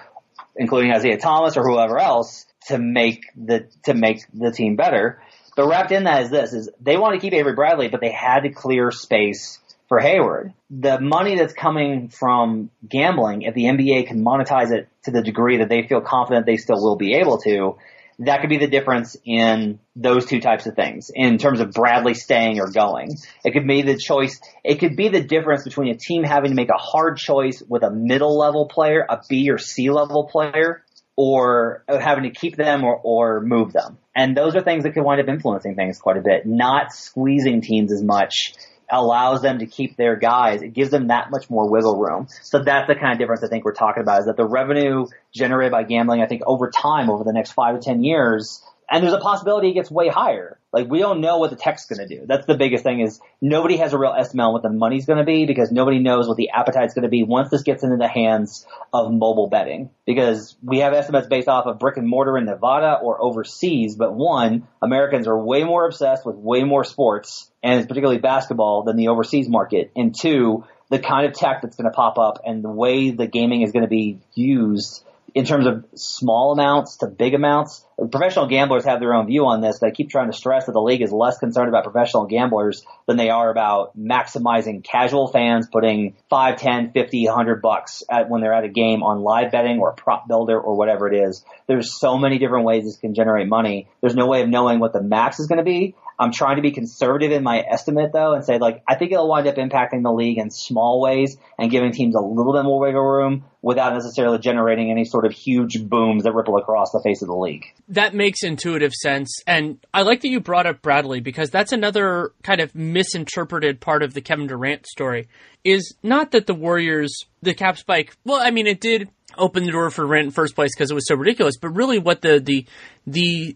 including 0.56 0.92
Isaiah 0.92 1.18
Thomas 1.18 1.58
or 1.58 1.64
whoever 1.64 1.98
else, 1.98 2.46
to 2.68 2.78
make 2.78 3.26
the 3.36 3.68
to 3.84 3.94
make 3.96 4.22
the 4.34 4.52
team 4.52 4.76
better. 4.76 5.22
But 5.60 5.68
wrapped 5.68 5.92
in 5.92 6.06
that 6.06 6.24
is 6.24 6.30
this: 6.30 6.54
is 6.54 6.70
they 6.80 6.96
want 6.96 7.16
to 7.16 7.20
keep 7.20 7.34
Avery 7.34 7.52
Bradley, 7.52 7.90
but 7.90 8.00
they 8.00 8.12
had 8.12 8.44
to 8.44 8.50
clear 8.50 8.92
space 8.92 9.60
for 9.90 10.00
Hayward. 10.00 10.54
The 10.70 11.02
money 11.02 11.38
that's 11.38 11.52
coming 11.52 12.08
from 12.08 12.72
gambling, 12.88 13.42
if 13.42 13.56
the 13.56 13.66
NBA 13.66 14.08
can 14.08 14.24
monetize 14.24 14.72
it 14.72 14.88
to 15.04 15.12
the 15.12 15.22
degree 15.22 15.58
that 15.58 15.68
they 15.68 15.86
feel 15.86 16.00
confident 16.00 16.46
they 16.46 16.56
still 16.56 16.82
will 16.82 16.96
be 16.96 17.16
able 17.16 17.40
to, 17.40 17.76
that 18.20 18.40
could 18.40 18.50
be 18.50 18.58
the 18.58 18.70
difference 18.70 19.18
in 19.26 19.80
those 19.98 20.26
two 20.26 20.40
types 20.40 20.66
of 20.66 20.76
things 20.76 21.12
in 21.14 21.38
terms 21.38 21.60
of 21.60 21.72
Bradley 21.72 22.14
staying 22.14 22.62
or 22.62 22.72
going. 22.72 23.18
It 23.44 23.52
could 23.52 23.68
be 23.68 23.82
the 23.82 23.98
choice. 23.98 24.40
It 24.64 24.76
could 24.76 24.96
be 24.96 25.10
the 25.10 25.22
difference 25.22 25.66
between 25.66 25.90
a 25.90 25.98
team 25.98 26.24
having 26.24 26.52
to 26.52 26.56
make 26.56 26.70
a 26.70 26.78
hard 26.78 27.18
choice 27.18 27.62
with 27.68 27.84
a 27.84 27.92
middle 27.92 28.38
level 28.38 28.68
player, 28.68 29.06
a 29.10 29.20
B 29.28 29.50
or 29.50 29.58
C 29.58 29.90
level 29.90 30.24
player, 30.24 30.86
or 31.22 31.84
having 31.90 32.24
to 32.24 32.30
keep 32.30 32.56
them 32.56 32.86
or, 32.86 32.96
or 32.96 33.42
move 33.42 33.74
them. 33.74 33.98
And 34.16 34.38
those 34.38 34.56
are 34.56 34.62
things 34.62 34.86
that 34.86 34.94
could 34.94 35.04
wind 35.04 35.20
up 35.20 35.28
influencing 35.28 35.76
things 35.76 36.00
quite 36.00 36.16
a 36.16 36.22
bit. 36.22 36.46
Not 36.46 36.94
squeezing 36.94 37.60
teams 37.60 37.92
as 37.92 38.02
much 38.02 38.54
allows 38.90 39.42
them 39.42 39.60
to 39.60 39.66
keep 39.66 39.98
their 39.98 40.16
guys. 40.16 40.62
It 40.62 40.74
gives 40.74 40.92
them 40.92 41.08
that 41.08 41.30
much 41.30 41.50
more 41.50 41.70
wiggle 41.70 41.98
room. 41.98 42.28
So 42.42 42.64
that's 42.64 42.88
the 42.88 42.96
kind 42.96 43.12
of 43.12 43.20
difference 43.20 43.44
I 43.44 43.50
think 43.50 43.66
we're 43.66 43.74
talking 43.74 44.02
about 44.02 44.22
is 44.22 44.26
that 44.28 44.38
the 44.38 44.48
revenue 44.48 45.08
generated 45.36 45.74
by 45.74 45.84
gambling, 45.84 46.22
I 46.22 46.26
think 46.26 46.44
over 46.46 46.70
time, 46.70 47.10
over 47.10 47.26
the 47.26 47.34
next 47.34 47.52
five 47.52 47.78
to 47.78 47.82
10 47.82 48.02
years, 48.02 48.64
and 48.90 49.04
there's 49.04 49.14
a 49.14 49.20
possibility 49.20 49.70
it 49.70 49.74
gets 49.74 49.92
way 49.92 50.08
higher. 50.08 50.60
Like 50.72 50.90
we 50.90 51.00
don't 51.00 51.22
know 51.22 51.38
what 51.38 51.50
the 51.50 51.56
tech's 51.56 51.86
going 51.86 52.08
to 52.08 52.16
do. 52.16 52.26
That's 52.28 52.46
the 52.46 52.58
biggest 52.58 52.84
thing 52.84 53.02
is 53.02 53.20
nobody 53.42 53.78
has 53.78 53.94
a 53.94 53.98
real 53.98 54.14
estimate 54.14 54.46
on 54.46 54.54
what 54.54 54.64
the 54.64 54.70
money's 54.70 55.06
going 55.06 55.20
to 55.20 55.26
be 55.26 55.46
because 55.46 55.72
nobody 55.72 56.00
knows 56.00 56.28
what 56.28 56.38
the 56.38 56.50
appetite's 56.52 56.94
going 56.94 57.04
to 57.04 57.10
be 57.10 57.24
once 57.24 57.50
this 57.50 57.64
gets 57.64 57.84
into 57.84 57.98
the 57.98 58.08
hands 58.08 58.66
of 58.94 59.12
mobile 59.12 59.48
betting. 59.48 59.90
Because 60.06 60.56
we 60.64 60.80
have 60.80 60.94
estimates 60.94 61.28
based 61.28 61.48
off 61.48 61.66
of 61.66 61.80
brick 61.80 61.98
and 61.98 62.08
mortar 62.08 62.38
in 62.38 62.46
Nevada 62.46 63.00
or 63.02 63.22
overseas, 63.22 63.96
but 63.96 64.14
one, 64.14 64.68
Americans 64.82 65.28
are 65.28 65.38
way 65.38 65.64
more 65.64 65.86
obsessed 65.86 66.26
with 66.26 66.36
way 66.36 66.64
more 66.64 66.84
sports 66.84 67.50
and 67.64 67.88
particularly 67.88 68.20
basketball 68.20 68.84
than 68.84 68.96
the 68.96 69.08
overseas 69.08 69.50
market. 69.50 69.92
And 69.96 70.16
two, 70.20 70.66
the 70.90 71.00
kind 71.00 71.28
of 71.28 71.34
tech 71.34 71.62
that's 71.62 71.76
going 71.76 71.90
to 71.90 71.96
pop 71.96 72.18
up 72.18 72.42
and 72.46 72.64
the 72.64 72.70
way 72.70 73.12
the 73.12 73.28
gaming 73.28 73.62
is 73.62 73.72
going 73.72 73.84
to 73.84 73.90
be 73.90 74.20
used 74.34 75.04
in 75.36 75.46
terms 75.46 75.66
of 75.66 75.86
small 75.96 76.52
amounts 76.52 76.98
to 76.98 77.08
big 77.08 77.34
amounts. 77.34 77.86
Professional 78.12 78.48
gamblers 78.48 78.86
have 78.86 79.00
their 79.00 79.14
own 79.14 79.28
view 79.28 79.46
on 79.46 79.62
this. 79.62 79.80
They 79.80 79.92
keep 79.92 80.10
trying 80.10 80.32
to 80.32 80.38
stress 80.38 80.66
that 80.66 80.72
the 80.72 80.82
league 80.82 81.02
is 81.02 81.12
less 81.12 81.38
concerned 81.38 81.68
about 81.68 81.84
professional 81.84 82.26
gamblers 82.26 82.84
than 83.08 83.18
they 83.18 83.30
are 83.30 83.50
about 83.50 83.98
maximizing 83.98 84.84
casual 84.84 85.28
fans 85.28 85.68
putting 85.72 86.16
5, 86.30 86.58
10, 86.58 86.92
50, 86.92 87.26
100 87.26 87.62
bucks 87.62 88.04
at 88.10 88.30
when 88.30 88.42
they're 88.42 88.54
at 88.54 88.64
a 88.64 88.70
game 88.70 89.04
on 89.04 89.22
live 89.22 89.52
betting 89.52 89.80
or 89.80 89.94
prop 89.94 90.28
builder 90.28 90.60
or 90.60 90.76
whatever 90.76 91.12
it 91.12 91.18
is. 91.18 91.44
There's 91.68 92.00
so 92.00 92.18
many 92.18 92.40
different 92.40 92.66
ways 92.66 92.86
this 92.86 92.98
can 92.98 93.14
generate 93.14 93.48
money. 93.48 93.88
There's 94.02 94.16
no 94.16 94.28
way 94.28 94.42
of 94.42 94.50
knowing 94.50 94.80
what 94.80 94.94
the 94.94 95.02
max 95.02 95.40
is 95.40 95.48
going 95.48 95.58
to 95.58 95.64
be. 95.64 95.96
I'm 96.20 96.34
trying 96.34 96.58
to 96.58 96.62
be 96.62 96.72
conservative 96.72 97.32
in 97.32 97.44
my 97.44 97.62
estimate 97.62 98.12
though 98.12 98.34
and 98.34 98.44
say 98.44 98.58
like 98.58 98.84
I 98.88 98.96
think 98.96 99.14
it'll 99.14 99.30
wind 99.30 99.48
up 99.48 99.56
impacting 99.56 100.04
the 100.04 100.12
league 100.12 100.38
in 100.38 100.52
small 100.52 101.00
ways 101.00 101.38
and 101.58 101.72
giving 101.72 101.94
teams 101.94 102.14
a 102.14 102.20
little 102.20 102.52
bit 102.52 102.64
more 102.64 102.80
wiggle 102.80 103.02
room 103.02 103.46
without 103.62 103.94
necessarily 103.94 104.38
generating 104.38 104.92
any 104.92 105.06
sort 105.06 105.26
of 105.26 105.32
huge 105.32 105.82
booms 105.82 106.24
that 106.24 106.34
ripple 106.34 106.58
across 106.58 106.92
the 106.92 107.02
face 107.04 107.22
of 107.22 107.28
the 107.28 107.36
league. 107.36 107.66
That 107.90 108.14
makes 108.14 108.44
intuitive 108.44 108.94
sense. 108.94 109.42
And 109.48 109.80
I 109.94 110.02
like 110.02 110.22
that 110.22 110.30
you 110.30 110.40
brought 110.40 110.66
up 110.66 110.82
Bradley 110.82 111.22
because 111.22 111.50
that's 111.50 111.72
another 111.72 112.32
kind 112.44 112.62
of 112.62 112.76
misinterpreted 112.76 113.80
part 113.80 114.04
of 114.04 114.14
the 114.14 114.22
Kevin 114.22 114.48
Durant 114.48 114.88
story 114.88 115.28
is 115.64 115.96
not 116.04 116.32
that 116.32 116.48
the 116.48 116.54
Warriors 116.54 117.26
the 117.42 117.54
cap 117.54 117.78
spike 117.78 118.16
well 118.26 118.42
I 118.42 118.52
mean 118.52 118.68
it 118.68 118.82
did 118.82 119.10
opened 119.38 119.66
the 119.66 119.72
door 119.72 119.90
for 119.90 120.06
Durant 120.06 120.26
in 120.26 120.32
first 120.32 120.56
place 120.56 120.72
because 120.76 120.92
it 120.92 120.96
was 120.96 121.08
so 121.08 121.16
ridiculous. 121.16 121.58
But 121.58 121.70
really, 121.70 122.00
what 122.00 122.22
the 122.22 122.40
the 122.40 122.66
the 123.08 123.56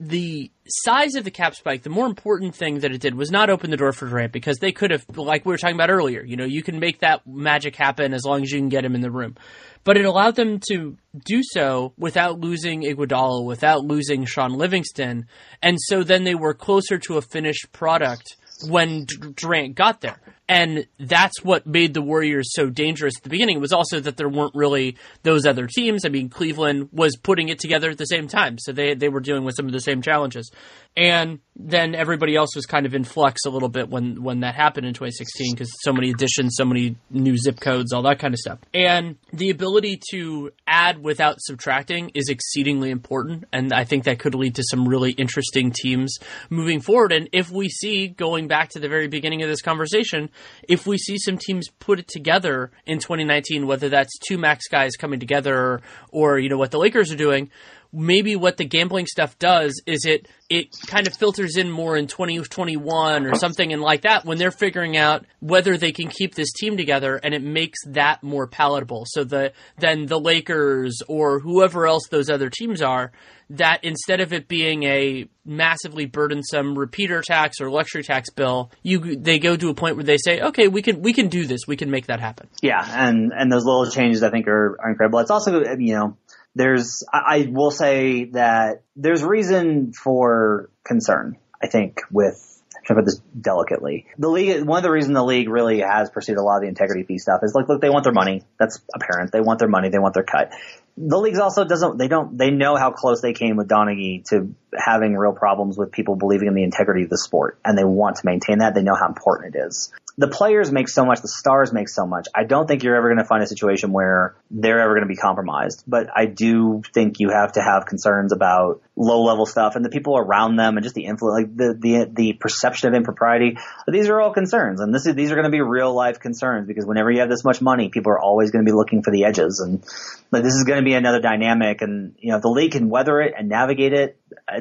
the 0.00 0.50
size 0.68 1.14
of 1.14 1.24
the 1.24 1.30
cap 1.30 1.54
spike, 1.54 1.82
the 1.82 1.90
more 1.90 2.06
important 2.06 2.54
thing 2.54 2.80
that 2.80 2.92
it 2.92 3.00
did 3.00 3.14
was 3.14 3.30
not 3.30 3.50
open 3.50 3.70
the 3.70 3.76
door 3.76 3.92
for 3.92 4.08
Durant 4.08 4.32
because 4.32 4.58
they 4.58 4.72
could 4.72 4.90
have, 4.90 5.04
like 5.16 5.44
we 5.44 5.50
were 5.50 5.58
talking 5.58 5.76
about 5.76 5.90
earlier, 5.90 6.22
you 6.22 6.36
know, 6.36 6.44
you 6.44 6.62
can 6.62 6.78
make 6.78 7.00
that 7.00 7.26
magic 7.26 7.76
happen 7.76 8.14
as 8.14 8.24
long 8.24 8.42
as 8.42 8.50
you 8.50 8.58
can 8.58 8.68
get 8.68 8.84
him 8.84 8.94
in 8.94 9.00
the 9.00 9.10
room. 9.10 9.36
But 9.84 9.96
it 9.96 10.04
allowed 10.04 10.36
them 10.36 10.60
to 10.70 10.96
do 11.24 11.42
so 11.42 11.92
without 11.98 12.38
losing 12.38 12.82
Iguodala, 12.82 13.44
without 13.44 13.84
losing 13.84 14.24
Sean 14.24 14.52
Livingston, 14.52 15.26
and 15.60 15.76
so 15.80 16.04
then 16.04 16.24
they 16.24 16.36
were 16.36 16.54
closer 16.54 16.98
to 16.98 17.16
a 17.16 17.22
finished 17.22 17.72
product 17.72 18.36
when 18.68 19.06
Durant 19.34 19.74
got 19.74 20.00
there. 20.00 20.20
And 20.52 20.86
that's 20.98 21.42
what 21.42 21.66
made 21.66 21.94
the 21.94 22.02
Warriors 22.02 22.52
so 22.52 22.68
dangerous 22.68 23.14
at 23.16 23.22
the 23.22 23.30
beginning. 23.30 23.58
Was 23.58 23.72
also 23.72 24.00
that 24.00 24.18
there 24.18 24.28
weren't 24.28 24.54
really 24.54 24.98
those 25.22 25.46
other 25.46 25.66
teams. 25.66 26.04
I 26.04 26.10
mean, 26.10 26.28
Cleveland 26.28 26.90
was 26.92 27.16
putting 27.16 27.48
it 27.48 27.58
together 27.58 27.88
at 27.88 27.96
the 27.96 28.04
same 28.04 28.28
time, 28.28 28.58
so 28.58 28.70
they 28.70 28.92
they 28.92 29.08
were 29.08 29.20
dealing 29.20 29.44
with 29.44 29.56
some 29.56 29.64
of 29.64 29.72
the 29.72 29.80
same 29.80 30.02
challenges. 30.02 30.50
And 30.96 31.40
then 31.56 31.94
everybody 31.94 32.34
else 32.36 32.54
was 32.54 32.66
kind 32.66 32.86
of 32.86 32.94
in 32.94 33.04
flux 33.04 33.44
a 33.46 33.50
little 33.50 33.68
bit 33.68 33.88
when 33.88 34.22
when 34.22 34.40
that 34.40 34.54
happened 34.54 34.86
in 34.86 34.94
2016 34.94 35.54
because 35.54 35.70
so 35.80 35.92
many 35.92 36.10
additions, 36.10 36.54
so 36.56 36.64
many 36.64 36.96
new 37.10 37.36
zip 37.36 37.60
codes, 37.60 37.92
all 37.92 38.02
that 38.02 38.18
kind 38.18 38.34
of 38.34 38.40
stuff. 38.40 38.58
And 38.74 39.16
the 39.32 39.50
ability 39.50 40.00
to 40.10 40.50
add 40.66 41.02
without 41.02 41.36
subtracting 41.40 42.10
is 42.14 42.28
exceedingly 42.28 42.90
important, 42.90 43.44
and 43.52 43.72
I 43.72 43.84
think 43.84 44.04
that 44.04 44.18
could 44.18 44.34
lead 44.34 44.54
to 44.56 44.64
some 44.70 44.86
really 44.86 45.12
interesting 45.12 45.72
teams 45.72 46.18
moving 46.50 46.80
forward. 46.80 47.12
And 47.12 47.28
if 47.32 47.50
we 47.50 47.68
see 47.68 48.08
going 48.08 48.48
back 48.48 48.70
to 48.70 48.78
the 48.78 48.88
very 48.88 49.08
beginning 49.08 49.42
of 49.42 49.48
this 49.48 49.62
conversation 49.62 50.30
if 50.68 50.86
we 50.86 50.98
see 50.98 51.18
some 51.18 51.38
teams 51.38 51.68
put 51.68 51.98
it 51.98 52.08
together 52.08 52.70
in 52.86 52.98
2019, 52.98 53.66
whether 53.66 53.88
that's 53.88 54.18
two 54.18 54.38
max 54.38 54.68
guys 54.68 54.92
coming 54.96 55.20
together 55.20 55.80
or, 56.10 56.38
you 56.38 56.48
know 56.48 56.58
what 56.58 56.70
the 56.70 56.78
Lakers 56.78 57.12
are 57.12 57.16
doing, 57.16 57.50
maybe 57.92 58.36
what 58.36 58.56
the 58.56 58.64
gambling 58.64 59.06
stuff 59.06 59.38
does 59.38 59.80
is 59.86 60.04
it 60.04 60.26
it 60.48 60.74
kind 60.86 61.06
of 61.06 61.16
filters 61.16 61.56
in 61.56 61.70
more 61.70 61.96
in 61.96 62.06
2021 62.06 63.26
or 63.26 63.34
something 63.34 63.72
and 63.72 63.82
like 63.82 64.02
that 64.02 64.24
when 64.24 64.38
they're 64.38 64.50
figuring 64.50 64.96
out 64.96 65.26
whether 65.40 65.76
they 65.76 65.92
can 65.92 66.08
keep 66.08 66.34
this 66.34 66.52
team 66.52 66.76
together 66.76 67.20
and 67.22 67.34
it 67.34 67.42
makes 67.42 67.78
that 67.86 68.22
more 68.22 68.46
palatable 68.46 69.04
so 69.06 69.24
the 69.24 69.52
then 69.78 70.06
the 70.06 70.18
Lakers 70.18 71.02
or 71.06 71.38
whoever 71.40 71.86
else 71.86 72.08
those 72.08 72.30
other 72.30 72.48
teams 72.48 72.80
are 72.80 73.12
that 73.50 73.84
instead 73.84 74.20
of 74.20 74.32
it 74.32 74.48
being 74.48 74.84
a 74.84 75.28
massively 75.44 76.06
burdensome 76.06 76.78
repeater 76.78 77.20
tax 77.20 77.60
or 77.60 77.70
luxury 77.70 78.02
tax 78.02 78.30
bill, 78.30 78.70
you 78.82 79.16
they 79.16 79.38
go 79.38 79.56
to 79.56 79.68
a 79.68 79.74
point 79.74 79.96
where 79.96 80.04
they 80.04 80.16
say, 80.16 80.40
okay, 80.40 80.68
we 80.68 80.80
can 80.80 81.02
we 81.02 81.12
can 81.12 81.28
do 81.28 81.46
this, 81.46 81.60
we 81.66 81.76
can 81.76 81.90
make 81.90 82.06
that 82.06 82.18
happen. 82.18 82.48
Yeah, 82.62 82.82
and 82.82 83.30
and 83.36 83.52
those 83.52 83.64
little 83.64 83.90
changes 83.90 84.22
I 84.22 84.30
think 84.30 84.48
are, 84.48 84.78
are 84.80 84.90
incredible. 84.90 85.18
It's 85.18 85.30
also 85.30 85.62
you 85.78 85.94
know 85.94 86.16
there's 86.54 87.04
I, 87.12 87.18
I 87.18 87.48
will 87.50 87.70
say 87.70 88.24
that 88.32 88.82
there's 88.96 89.22
reason 89.22 89.92
for 89.92 90.70
concern. 90.84 91.38
I 91.62 91.68
think 91.68 92.00
with 92.10 92.48
to 92.86 92.94
put 92.94 93.04
this 93.04 93.20
delicately. 93.40 94.06
The 94.18 94.28
league, 94.28 94.64
one 94.64 94.78
of 94.78 94.82
the 94.82 94.90
reasons 94.90 95.14
the 95.14 95.22
league 95.22 95.48
really 95.48 95.80
has 95.80 96.10
pursued 96.10 96.36
a 96.36 96.42
lot 96.42 96.56
of 96.56 96.62
the 96.62 96.68
integrity 96.68 97.04
fee 97.04 97.18
stuff 97.18 97.40
is 97.42 97.54
like, 97.54 97.68
look, 97.68 97.80
they 97.80 97.90
want 97.90 98.04
their 98.04 98.12
money. 98.12 98.42
That's 98.58 98.80
apparent. 98.94 99.30
They 99.30 99.40
want 99.40 99.60
their 99.60 99.68
money. 99.68 99.88
They 99.88 100.00
want 100.00 100.14
their 100.14 100.24
cut 100.24 100.52
the 100.96 101.18
leagues 101.18 101.38
also 101.38 101.64
doesn't 101.64 101.96
they 101.96 102.08
don't 102.08 102.36
they 102.36 102.50
know 102.50 102.76
how 102.76 102.90
close 102.90 103.20
they 103.20 103.32
came 103.32 103.56
with 103.56 103.68
Donaghy 103.68 104.24
to 104.28 104.54
having 104.76 105.14
real 105.16 105.32
problems 105.32 105.76
with 105.76 105.90
people 105.90 106.16
believing 106.16 106.48
in 106.48 106.54
the 106.54 106.62
integrity 106.62 107.04
of 107.04 107.10
the 107.10 107.18
sport 107.18 107.58
and 107.64 107.76
they 107.76 107.84
want 107.84 108.16
to 108.16 108.22
maintain 108.26 108.58
that. 108.58 108.74
They 108.74 108.82
know 108.82 108.94
how 108.94 109.08
important 109.08 109.54
it 109.54 109.58
is. 109.66 109.92
The 110.18 110.28
players 110.28 110.70
make 110.70 110.88
so 110.88 111.06
much 111.06 111.22
the 111.22 111.28
stars 111.28 111.72
make 111.72 111.88
so 111.88 112.06
much. 112.06 112.28
I 112.34 112.44
don't 112.44 112.66
think 112.66 112.82
you're 112.82 112.96
ever 112.96 113.08
going 113.08 113.18
to 113.18 113.24
find 113.24 113.42
a 113.42 113.46
situation 113.46 113.92
where 113.92 114.36
they're 114.50 114.80
ever 114.80 114.92
going 114.94 115.08
to 115.08 115.08
be 115.08 115.16
compromised 115.16 115.82
but 115.86 116.08
i 116.14 116.26
do 116.26 116.82
think 116.92 117.20
you 117.20 117.30
have 117.30 117.52
to 117.52 117.62
have 117.62 117.86
concerns 117.86 118.32
about 118.32 118.82
low 118.96 119.22
level 119.22 119.46
stuff 119.46 119.74
and 119.74 119.84
the 119.84 119.88
people 119.88 120.18
around 120.18 120.56
them 120.56 120.76
and 120.76 120.84
just 120.84 120.94
the 120.94 121.06
influence 121.06 121.40
like 121.40 121.56
the 121.56 121.74
the 121.78 122.10
the 122.12 122.32
perception 122.34 122.88
of 122.88 122.94
impropriety. 122.94 123.56
These 123.88 124.08
are 124.08 124.20
all 124.20 124.32
concerns 124.32 124.80
and 124.80 124.94
this 124.94 125.06
is 125.06 125.14
these 125.14 125.32
are 125.32 125.34
going 125.34 125.46
to 125.46 125.50
be 125.50 125.62
real 125.62 125.94
life 125.94 126.20
concerns 126.20 126.66
because 126.66 126.84
whenever 126.84 127.10
you 127.10 127.20
have 127.20 127.30
this 127.30 127.42
much 127.42 127.62
money 127.62 127.88
people 127.88 128.12
are 128.12 128.20
always 128.20 128.50
going 128.50 128.64
to 128.64 128.70
be 128.70 128.74
looking 128.74 129.02
for 129.02 129.10
the 129.10 129.24
edges 129.24 129.60
and 129.60 129.82
like 130.30 130.42
this 130.42 130.54
is 130.54 130.64
going 130.64 130.78
to 130.78 130.81
be 130.84 130.94
another 130.94 131.20
dynamic, 131.20 131.82
and 131.82 132.14
you 132.18 132.32
know 132.32 132.40
the 132.40 132.48
league 132.48 132.72
can 132.72 132.88
weather 132.88 133.20
it 133.20 133.34
and 133.36 133.48
navigate 133.48 133.92
it, 133.92 134.18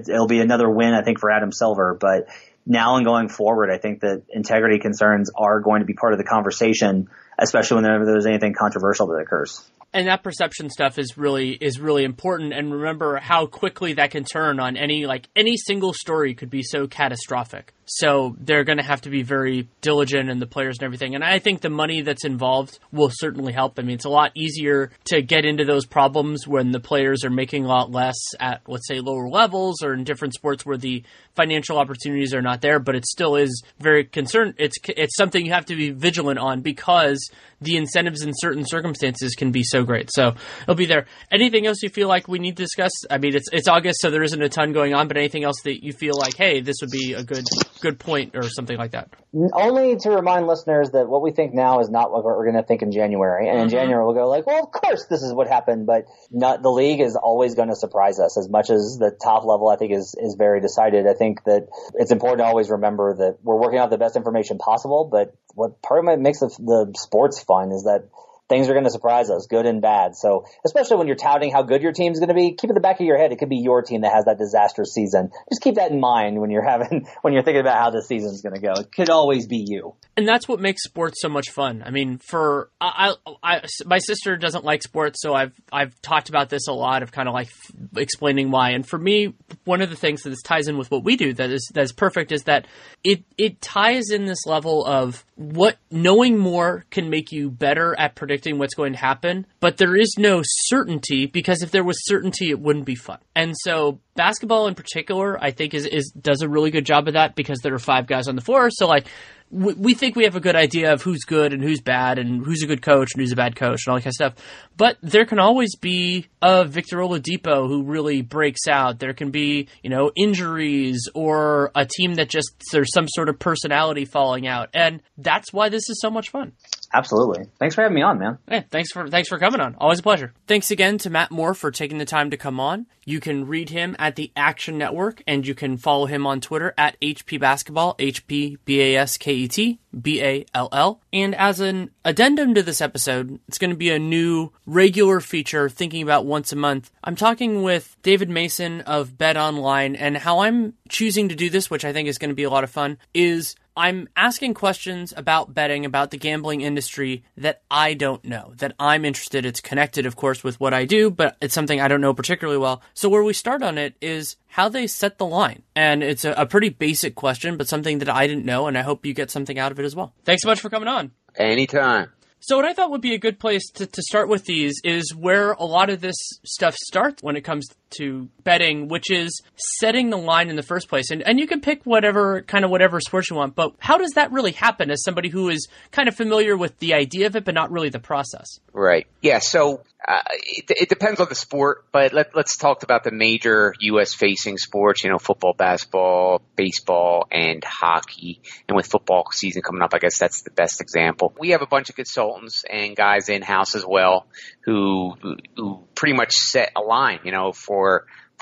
it'll 0.08 0.28
be 0.28 0.40
another 0.40 0.70
win 0.70 0.94
I 0.94 1.04
think 1.04 1.20
for 1.20 1.32
Adam 1.32 1.52
Silver. 1.52 1.98
But 2.00 2.28
now 2.66 2.98
and 2.98 3.06
going 3.06 3.30
forward, 3.30 3.70
I 3.72 3.78
think 3.78 4.02
that 4.02 4.24
integrity 4.30 4.80
concerns 4.80 5.32
are 5.36 5.60
going 5.60 5.82
to 5.82 5.86
be 5.86 5.94
part 5.94 6.14
of 6.14 6.20
the 6.20 6.26
conversation, 6.26 7.10
especially 7.40 7.78
whenever 7.78 8.06
there's 8.06 8.26
anything 8.26 8.54
controversial 8.54 9.08
that 9.08 9.18
occurs. 9.18 9.64
And 9.94 10.08
that 10.08 10.24
perception 10.24 10.70
stuff 10.70 10.98
is 10.98 11.18
really 11.18 11.52
is 11.52 11.80
really 11.80 12.06
important. 12.06 12.54
And 12.54 12.72
remember 12.72 13.18
how 13.18 13.46
quickly 13.46 13.94
that 13.94 14.12
can 14.12 14.24
turn 14.24 14.60
on 14.60 14.78
any 14.78 15.06
like 15.06 15.28
any 15.36 15.58
single 15.58 15.94
story 15.94 16.34
could 16.34 16.50
be 16.50 16.64
so 16.64 16.88
catastrophic 16.88 17.74
so 17.94 18.38
they're 18.40 18.64
going 18.64 18.78
to 18.78 18.84
have 18.84 19.02
to 19.02 19.10
be 19.10 19.22
very 19.22 19.68
diligent 19.82 20.30
in 20.30 20.40
the 20.40 20.48
players 20.48 20.78
and 20.78 20.86
everything 20.86 21.14
and 21.14 21.26
i 21.26 21.40
think 21.40 21.60
the 21.60 21.70
money 21.70 22.02
that's 22.02 22.24
involved 22.24 22.80
will 22.94 23.10
certainly 23.12 23.52
help 23.52 23.78
i 23.78 23.82
mean 23.82 23.96
it's 23.96 24.06
a 24.06 24.10
lot 24.10 24.32
easier 24.34 24.90
to 25.04 25.22
get 25.22 25.44
into 25.44 25.66
those 25.66 25.86
problems 25.86 26.48
when 26.48 26.72
the 26.72 26.80
players 26.80 27.26
are 27.26 27.30
making 27.30 27.66
a 27.66 27.68
lot 27.68 27.92
less 27.92 28.16
at 28.40 28.62
let's 28.68 28.88
say 28.88 29.02
lower 29.02 29.28
levels 29.28 29.84
or 29.84 29.94
in 29.94 30.06
different 30.06 30.34
sports 30.34 30.66
where 30.66 30.78
the 30.78 31.04
financial 31.36 31.78
opportunities 31.78 32.34
are 32.34 32.42
not 32.42 32.62
there 32.62 32.80
but 32.80 32.96
it 32.96 33.06
still 33.06 33.36
is 33.36 33.62
very 33.80 34.06
concerned 34.06 34.54
it's 34.58 34.78
it's 34.88 35.18
something 35.18 35.46
you 35.46 35.52
have 35.52 35.66
to 35.66 35.76
be 35.76 35.90
vigilant 35.90 36.40
on 36.40 36.62
because 36.62 37.30
the 37.62 37.78
incentives 37.78 38.24
in 38.24 38.34
certain 38.36 38.66
circumstances 38.66 39.36
can 39.36 39.52
be 39.52 39.64
so 39.64 39.84
great. 39.84 40.10
So 40.12 40.34
it'll 40.64 40.76
be 40.76 40.88
there. 40.88 41.06
Anything 41.32 41.68
else 41.68 41.82
you 41.84 41.90
feel 41.90 42.08
like 42.08 42.28
we 42.28 42.40
need 42.40 42.58
to 42.58 42.64
discuss? 42.64 42.92
I 43.10 43.20
mean, 43.20 43.36
it's 43.36 43.48
it's 43.54 43.68
August, 43.68 44.02
so 44.02 44.10
there 44.10 44.24
isn't 44.24 44.42
a 44.42 44.50
ton 44.50 44.74
going 44.74 44.94
on. 44.94 45.08
But 45.08 45.18
anything 45.18 45.44
else 45.44 45.62
that 45.64 45.84
you 45.84 45.94
feel 45.94 46.18
like, 46.18 46.36
hey, 46.36 46.62
this 46.62 46.78
would 46.82 46.90
be 46.90 47.14
a 47.14 47.24
good 47.24 47.46
good 47.82 48.00
point 48.00 48.36
or 48.36 48.44
something 48.50 48.78
like 48.78 48.92
that? 48.92 49.10
Only 49.34 49.96
to 49.98 50.12
remind 50.12 50.48
listeners 50.48 50.92
that 50.92 51.08
what 51.08 51.22
we 51.22 51.32
think 51.32 51.54
now 51.54 51.80
is 51.80 51.90
not 51.90 52.12
what 52.12 52.24
we're 52.24 52.44
going 52.50 52.62
to 52.62 52.68
think 52.68 52.82
in 52.82 52.92
January. 52.92 53.50
And 53.50 53.60
in 53.60 53.68
mm-hmm. 53.68 53.76
January, 53.76 54.06
we'll 54.06 54.14
go 54.14 54.28
like, 54.28 54.46
well, 54.46 54.64
of 54.64 54.72
course, 54.72 55.06
this 55.10 55.22
is 55.22 55.34
what 55.34 55.48
happened. 55.48 55.86
But 55.86 56.06
not, 56.32 56.62
the 56.62 56.70
league 56.70 57.02
is 57.02 57.16
always 57.16 57.56
going 57.56 57.70
to 57.70 57.76
surprise 57.76 58.20
us 58.20 58.38
as 58.38 58.50
much 58.50 58.70
as 58.70 58.98
the 59.00 59.12
top 59.12 59.44
level. 59.46 59.70
I 59.70 59.78
think 59.78 59.94
is 59.94 60.16
is 60.18 60.36
very 60.38 60.62
decided. 60.62 61.08
I 61.08 61.14
think 61.14 61.44
that 61.46 61.68
it's 61.96 62.12
important 62.12 62.40
to 62.40 62.46
always 62.46 62.70
remember 62.70 63.16
that 63.18 63.38
we're 63.44 63.60
working 63.60 63.80
out 63.80 63.90
the 63.90 63.98
best 63.98 64.16
information 64.16 64.58
possible, 64.58 65.10
but 65.12 65.36
what 65.54 65.82
part 65.82 66.06
of 66.06 66.12
it 66.12 66.20
makes 66.20 66.40
the, 66.40 66.48
the 66.60 66.94
sports 66.98 67.42
fun 67.44 67.72
is 67.72 67.84
that 67.84 68.10
things 68.52 68.68
are 68.68 68.74
going 68.74 68.84
to 68.84 68.92
surprise 68.92 69.30
us, 69.30 69.48
good 69.50 69.66
and 69.66 69.82
bad. 69.82 70.16
So, 70.16 70.46
especially 70.66 70.98
when 70.98 71.08
you're 71.08 71.16
touting 71.16 71.52
how 71.52 71.64
good 71.64 71.82
your 71.82 71.94
team's 71.94 72.20
going 72.20 72.30
to 72.30 72.36
be, 72.36 72.54
keep 72.54 72.70
in 72.70 72.74
the 72.74 72.82
back 72.82 73.00
of 73.00 73.06
your 73.06 73.18
head, 73.18 73.32
it 73.32 73.40
could 73.40 73.50
be 73.50 73.58
your 73.58 73.82
team 73.82 74.02
that 74.02 74.12
has 74.12 74.26
that 74.26 74.38
disastrous 74.38 74.94
season. 74.94 75.32
Just 75.50 75.62
keep 75.62 75.76
that 75.76 75.92
in 75.92 76.02
mind 76.02 76.40
when 76.40 76.52
you're 76.52 76.68
having, 76.68 77.08
when 77.22 77.34
you're 77.34 77.44
thinking 77.44 77.62
about 77.62 77.80
how 77.80 77.90
the 77.90 78.02
season's 78.02 78.42
going 78.42 78.56
to 78.56 78.62
go. 78.62 78.74
It 78.74 78.92
could 78.92 79.10
always 79.10 79.48
be 79.48 79.64
you. 79.66 79.96
And 80.18 80.28
that's 80.28 80.50
what 80.50 80.60
makes 80.60 80.84
sports 80.84 81.22
so 81.22 81.30
much 81.30 81.50
fun. 81.50 81.82
I 81.86 81.92
mean, 81.92 82.18
for, 82.18 82.70
I, 82.82 83.16
I, 83.26 83.56
I 83.56 83.62
my 83.86 84.00
sister 84.00 84.36
doesn't 84.36 84.66
like 84.66 84.84
sports, 84.84 85.22
so 85.22 85.34
I've, 85.34 85.54
I've 85.72 86.00
talked 86.02 86.28
about 86.28 86.50
this 86.50 86.68
a 86.68 86.74
lot 86.74 87.04
of 87.04 87.14
kind 87.14 87.30
of 87.30 87.34
like 87.34 87.50
explaining 87.96 88.52
why. 88.52 88.72
And 88.72 88.86
for 88.86 89.00
me, 89.00 89.34
one 89.64 89.82
of 89.82 89.90
the 89.90 89.96
things 89.96 90.24
that 90.24 90.32
this 90.32 90.42
ties 90.42 90.68
in 90.68 90.78
with 90.78 90.92
what 90.92 91.06
we 91.06 91.16
do 91.16 91.34
that 91.34 91.50
is, 91.50 91.72
that 91.74 91.84
is 91.84 91.94
perfect 91.94 92.34
is 92.34 92.44
that 92.44 92.68
it, 93.02 93.24
it 93.38 93.62
ties 93.62 94.10
in 94.12 94.26
this 94.26 94.46
level 94.46 94.86
of 94.86 95.24
what 95.42 95.78
knowing 95.90 96.38
more 96.38 96.86
can 96.92 97.10
make 97.10 97.32
you 97.32 97.50
better 97.50 97.98
at 97.98 98.16
predicting 98.16 98.60
what's 98.60 98.76
going 98.76 98.94
to 98.94 99.00
happen, 99.00 99.46
but 99.60 99.78
there 99.78 99.96
is 99.96 100.16
no 100.18 100.42
certainty 100.44 101.26
because 101.26 101.64
if 101.64 101.72
there 101.72 101.84
was 101.84 101.98
certainty, 102.06 102.50
it 102.50 102.60
wouldn't 102.60 102.86
be 102.86 102.96
fun. 102.96 103.20
And 103.36 103.56
so 103.58 104.00
basketball 104.16 104.68
in 104.68 104.76
particular, 104.76 105.42
I 105.44 105.52
think 105.52 105.74
is, 105.74 105.86
is 105.86 106.12
does 106.12 106.42
a 106.42 106.50
really 106.50 106.72
good 106.72 106.86
job 106.86 107.08
of 107.08 107.16
that 107.16 107.36
because 107.36 107.60
there 107.60 107.74
are 107.74 107.80
five 107.80 108.08
guys 108.08 108.28
on 108.28 108.36
the 108.36 108.42
floor. 108.42 108.70
So 108.70 108.88
like 108.88 109.08
we 109.52 109.94
think 109.94 110.16
we 110.16 110.24
have 110.24 110.36
a 110.36 110.40
good 110.40 110.56
idea 110.56 110.94
of 110.94 111.02
who's 111.02 111.24
good 111.24 111.52
and 111.52 111.62
who's 111.62 111.82
bad 111.82 112.20
and 112.20 112.46
who's 112.46 112.64
a 112.64 112.68
good 112.68 112.82
coach 112.82 113.10
and 113.14 113.22
who's 113.22 113.34
a 113.34 113.36
bad 113.36 113.56
coach 113.56 113.82
and 113.86 113.92
all 113.92 113.98
that 113.98 114.04
kind 114.04 114.08
of 114.08 114.14
stuff. 114.14 114.34
But 114.78 114.98
there 115.02 115.26
can 115.26 115.40
always 115.40 115.76
be 115.76 116.28
a 116.42 116.64
Victor 116.64 116.98
Oladipo 116.98 117.68
who 117.68 117.84
really 117.84 118.22
breaks 118.22 118.68
out. 118.70 119.00
There 119.00 119.14
can 119.14 119.30
be, 119.30 119.68
you 119.84 119.90
know, 119.90 120.12
injuries 120.16 121.10
or 121.14 121.72
a 121.76 121.86
team 121.86 122.16
that 122.16 122.30
just 122.30 122.52
there's 122.72 122.94
some 122.94 123.08
sort 123.10 123.28
of 123.28 123.40
personality 123.40 124.06
falling 124.06 124.48
out. 124.48 124.70
And 124.74 125.02
that's 125.18 125.52
why 125.52 125.70
this 125.70 125.90
is 125.90 126.00
so 126.00 126.10
much 126.10 126.30
fun. 126.30 126.54
Absolutely. 126.94 127.46
Thanks 127.58 127.76
for 127.76 127.82
having 127.82 127.96
me 127.96 128.02
on, 128.02 128.20
man. 128.20 128.38
Yeah, 128.50 128.64
thanks 128.70 128.92
for 128.92 129.08
thanks 129.08 129.30
for 129.30 129.40
coming 129.40 129.62
on. 129.62 129.76
Always 129.78 130.00
a 130.00 130.04
pleasure. 130.04 130.34
Thanks 130.48 130.72
again 130.72 130.98
to 131.00 131.10
Matt 131.10 131.32
Moore 131.32 131.54
for 131.54 131.72
taking 131.72 131.98
the 131.98 132.06
time 132.06 132.30
to 132.32 132.38
come 132.38 132.60
on. 132.60 132.86
You 133.06 133.20
can 133.20 133.48
read 133.48 133.70
him 133.70 133.96
at 133.98 134.16
the 134.16 134.32
Action 134.36 134.78
Network, 134.78 135.24
and 135.26 135.48
you 135.48 135.56
can 135.56 135.78
follow 135.78 136.06
him 136.06 136.28
on 136.28 136.42
Twitter 136.42 136.74
at 136.78 137.00
HP 137.00 137.40
Basketball, 137.40 137.96
H 137.98 138.28
P 138.28 138.58
B 138.66 138.82
A 138.82 138.98
S 138.98 139.18
K 139.18 139.34
E 139.34 139.48
T 139.48 139.80
B 140.00 140.22
A 140.22 140.46
L 140.54 140.70
L. 140.72 141.02
And 141.14 141.34
as 141.36 141.60
an 141.60 141.92
addendum 142.04 142.54
to 142.56 142.64
this 142.64 142.82
episode, 142.82 143.40
it's 143.48 143.58
going 143.58 143.72
to 143.72 143.78
be 143.78 143.90
a 143.90 144.00
new 144.00 144.52
regular 144.66 145.20
feature. 145.20 145.70
Thinking 145.70 146.04
about 146.04 146.26
once 146.26 146.52
a 146.52 146.58
month, 146.58 146.92
I'm 147.04 147.16
talking 147.16 147.64
with 147.64 147.96
David 148.04 148.30
Mason 148.30 148.82
of 148.82 149.18
Bet 149.18 149.38
Online, 149.38 149.96
and 149.96 150.18
how 150.18 150.40
I'm 150.40 150.74
choosing 150.90 151.30
to 151.30 151.36
do 151.36 151.50
this, 151.50 151.70
which 151.70 151.86
I 151.86 151.94
think 151.94 152.08
is 152.08 152.18
going 152.18 152.30
to 152.30 152.36
be 152.36 152.44
a 152.44 152.50
lot 152.50 152.64
of 152.64 152.70
fun, 152.70 152.98
is 153.14 153.56
I'm 153.76 154.10
asking 154.16 154.54
questions 154.54 155.14
about 155.16 155.54
betting, 155.54 155.86
about 155.86 156.12
the 156.12 156.18
gambling 156.18 156.62
industry 156.62 157.24
that 157.38 157.62
I 157.72 157.94
don't 157.94 158.24
know, 158.26 158.54
that 158.58 158.74
I'm 158.80 159.06
interested. 159.06 159.46
It's 159.46 159.62
connected, 159.62 160.06
of 160.06 160.16
course, 160.16 160.44
with 160.44 160.60
what 160.60 160.74
I 160.74 160.86
do, 160.86 161.10
but 161.10 161.38
it's 161.42 161.54
something 161.54 161.80
I 161.80 161.88
don't 161.88 162.02
know 162.02 162.14
particularly 162.14 162.60
well. 162.60 162.82
So 162.94 163.08
where 163.10 163.24
we 163.24 163.34
start 163.34 163.64
on 163.64 163.78
it 163.78 163.96
is 164.02 164.36
how 164.48 164.70
they 164.70 164.88
set 164.88 165.18
the 165.18 165.26
line. 165.26 165.64
And 165.76 166.04
it's 166.04 166.26
a, 166.26 166.34
a 166.34 166.46
pretty 166.46 166.70
basic 166.70 167.16
question, 167.16 167.58
but 167.58 167.68
something 167.68 168.00
that 168.00 168.10
I 168.10 168.28
didn't 168.28 168.46
know, 168.46 168.68
and 168.68 168.78
I 168.78 168.82
hope 168.82 169.06
you 169.06 169.14
get 169.14 169.32
something 169.32 169.58
out 169.58 169.72
of 169.72 169.80
it 169.80 169.86
as 169.86 169.96
well. 169.96 170.14
Thanks 170.26 170.44
so 170.44 170.50
much 170.50 170.60
for 170.60 170.70
coming 170.70 170.90
on. 170.90 171.12
Anytime. 171.38 172.10
So, 172.44 172.56
what 172.56 172.66
I 172.66 172.74
thought 172.74 172.90
would 172.90 173.02
be 173.02 173.14
a 173.14 173.20
good 173.20 173.40
place 173.40 173.70
to, 173.76 173.86
to 173.86 174.02
start 174.02 174.28
with 174.28 174.46
these 174.46 174.82
is 174.84 175.14
where 175.14 175.52
a 175.52 175.64
lot 175.64 175.92
of 175.92 176.02
this 176.02 176.16
stuff 176.44 176.76
starts 176.76 177.22
when 177.22 177.36
it 177.36 177.42
comes 177.42 177.68
to 177.98 178.30
betting, 178.44 178.88
which 178.88 179.12
is 179.12 179.42
setting 179.80 180.10
the 180.10 180.18
line 180.18 180.50
in 180.50 180.56
the 180.56 180.64
first 180.64 180.90
place. 180.90 181.12
And, 181.12 181.22
and 181.22 181.40
you 181.40 181.48
can 181.48 181.62
pick 181.62 181.84
whatever 181.84 182.42
kind 182.42 182.66
of 182.66 182.72
whatever 182.72 183.00
sports 183.00 183.30
you 183.30 183.36
want, 183.36 183.56
but 183.56 183.74
how 183.80 183.98
does 183.98 184.12
that 184.12 184.32
really 184.32 184.52
happen 184.52 184.92
as 184.92 185.04
somebody 185.04 185.30
who 185.30 185.50
is 185.50 185.68
kind 185.92 186.08
of 186.08 186.16
familiar 186.16 186.58
with 186.58 186.78
the 186.80 186.94
idea 186.94 187.28
of 187.28 187.36
it, 187.36 187.46
but 187.46 187.54
not 187.54 187.72
really 187.72 187.90
the 187.90 188.00
process? 188.00 188.60
Right. 188.74 189.08
Yeah. 189.22 189.40
So 189.40 189.84
uh, 190.08 190.24
it, 190.32 190.66
it, 190.70 190.90
depends 190.90 191.20
on 191.20 191.28
the 191.30 191.36
sport, 191.36 191.86
but 191.92 192.12
let, 192.12 192.36
us 192.36 192.58
talk 192.58 192.82
about 192.82 193.04
the 193.04 193.12
major 193.12 193.76
U.S. 193.82 194.16
facing 194.16 194.58
sports. 194.58 195.04
You 195.04 195.12
know, 195.12 195.20
football, 195.20 195.54
basketball, 195.54 196.42
baseball, 196.56 197.28
and 197.32 197.64
hockey. 197.64 198.42
And 198.68 198.76
with 198.76 198.88
football 198.88 199.28
season 199.32 199.62
coming 199.62 199.84
up, 199.84 199.94
I 199.94 200.00
guess 200.00 200.18
that's 200.18 200.42
the 200.42 200.50
best 200.50 200.82
example. 200.82 201.34
We 201.38 201.50
have 201.50 201.62
a 201.62 201.68
bunch 201.68 201.90
of 201.90 201.96
consultants 201.96 202.64
and 202.68 202.96
guys 202.96 203.30
in 203.30 203.44
house 203.44 203.76
as 203.76 203.86
well 203.86 204.26
who 204.62 205.14
who 205.56 205.84
pretty 205.94 206.16
much 206.16 206.32
set 206.32 206.72
a 206.76 206.82
line. 206.82 207.20
You 207.24 207.32
know, 207.32 207.52
for 207.52 207.81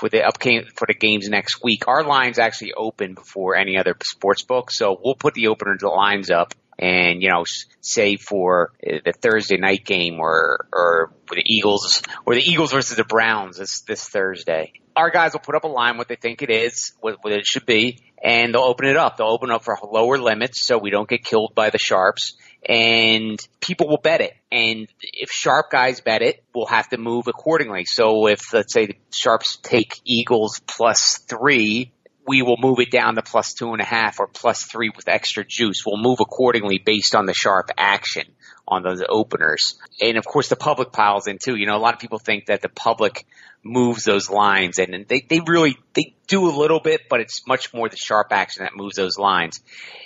for 0.00 0.08
the 0.08 0.22
upcoming 0.22 0.64
for 0.76 0.86
the 0.86 0.94
games 0.94 1.28
next 1.28 1.62
week. 1.62 1.86
Our 1.86 2.02
lines 2.04 2.38
actually 2.38 2.72
open 2.72 3.14
before 3.14 3.54
any 3.54 3.76
other 3.76 3.94
sports 4.02 4.42
book, 4.42 4.70
so 4.70 4.98
we'll 5.02 5.14
put 5.14 5.34
the 5.34 5.48
opener 5.48 5.76
to 5.76 5.88
lines 5.90 6.30
up 6.30 6.54
And, 6.78 7.22
you 7.22 7.28
know, 7.28 7.44
say 7.82 8.16
for 8.16 8.72
eh, 8.82 9.00
the 9.04 9.12
Thursday 9.12 9.58
night 9.58 9.84
game 9.84 10.18
or, 10.18 10.66
or 10.72 11.12
the 11.28 11.42
Eagles, 11.44 12.02
or 12.24 12.34
the 12.34 12.40
Eagles 12.40 12.72
versus 12.72 12.96
the 12.96 13.04
Browns 13.04 13.58
this, 13.58 13.82
this 13.82 14.08
Thursday. 14.08 14.72
Our 14.96 15.10
guys 15.10 15.34
will 15.34 15.40
put 15.40 15.54
up 15.54 15.64
a 15.64 15.68
line 15.68 15.98
what 15.98 16.08
they 16.08 16.16
think 16.16 16.40
it 16.40 16.50
is, 16.50 16.94
what, 17.00 17.18
what 17.22 17.34
it 17.34 17.44
should 17.44 17.66
be, 17.66 17.98
and 18.22 18.54
they'll 18.54 18.62
open 18.62 18.86
it 18.86 18.96
up. 18.96 19.18
They'll 19.18 19.28
open 19.28 19.50
up 19.50 19.62
for 19.62 19.76
lower 19.82 20.16
limits 20.16 20.66
so 20.66 20.78
we 20.78 20.90
don't 20.90 21.08
get 21.08 21.22
killed 21.22 21.52
by 21.54 21.68
the 21.68 21.78
sharps 21.78 22.38
and 22.68 23.38
people 23.60 23.88
will 23.88 24.00
bet 24.02 24.20
it. 24.20 24.34
And 24.52 24.88
if 25.00 25.30
sharp 25.30 25.70
guys 25.70 26.00
bet 26.00 26.22
it, 26.22 26.42
we'll 26.54 26.66
have 26.66 26.88
to 26.90 26.98
move 26.98 27.26
accordingly. 27.26 27.84
So 27.86 28.26
if 28.26 28.52
let's 28.52 28.72
say 28.72 28.86
the 28.86 28.96
sharps 29.14 29.56
take 29.62 30.00
Eagles 30.04 30.60
plus 30.66 31.20
three, 31.28 31.92
we 32.26 32.42
will 32.42 32.56
move 32.58 32.78
it 32.80 32.90
down 32.90 33.14
to 33.16 33.22
plus 33.22 33.54
two 33.54 33.72
and 33.72 33.80
a 33.80 33.84
half 33.84 34.20
or 34.20 34.26
plus 34.26 34.62
three 34.62 34.90
with 34.94 35.08
extra 35.08 35.44
juice. 35.44 35.84
We'll 35.84 36.00
move 36.00 36.18
accordingly 36.20 36.78
based 36.78 37.14
on 37.14 37.26
the 37.26 37.34
sharp 37.34 37.70
action 37.76 38.24
on 38.68 38.82
those 38.82 39.02
openers. 39.08 39.78
And 40.00 40.16
of 40.16 40.24
course 40.24 40.48
the 40.48 40.56
public 40.56 40.92
piles 40.92 41.26
in 41.26 41.38
too. 41.38 41.56
You 41.56 41.66
know, 41.66 41.76
a 41.76 41.80
lot 41.80 41.94
of 41.94 42.00
people 42.00 42.18
think 42.18 42.46
that 42.46 42.62
the 42.62 42.68
public 42.68 43.26
moves 43.62 44.04
those 44.04 44.30
lines 44.30 44.78
and 44.78 45.06
they, 45.08 45.20
they 45.28 45.40
really, 45.46 45.76
they 45.94 46.14
do 46.26 46.48
a 46.48 46.54
little 46.56 46.80
bit, 46.80 47.02
but 47.10 47.20
it's 47.20 47.46
much 47.46 47.74
more 47.74 47.88
the 47.88 47.96
sharp 47.96 48.28
action 48.30 48.64
that 48.64 48.76
moves 48.76 48.96
those 48.96 49.18
lines. 49.18 49.60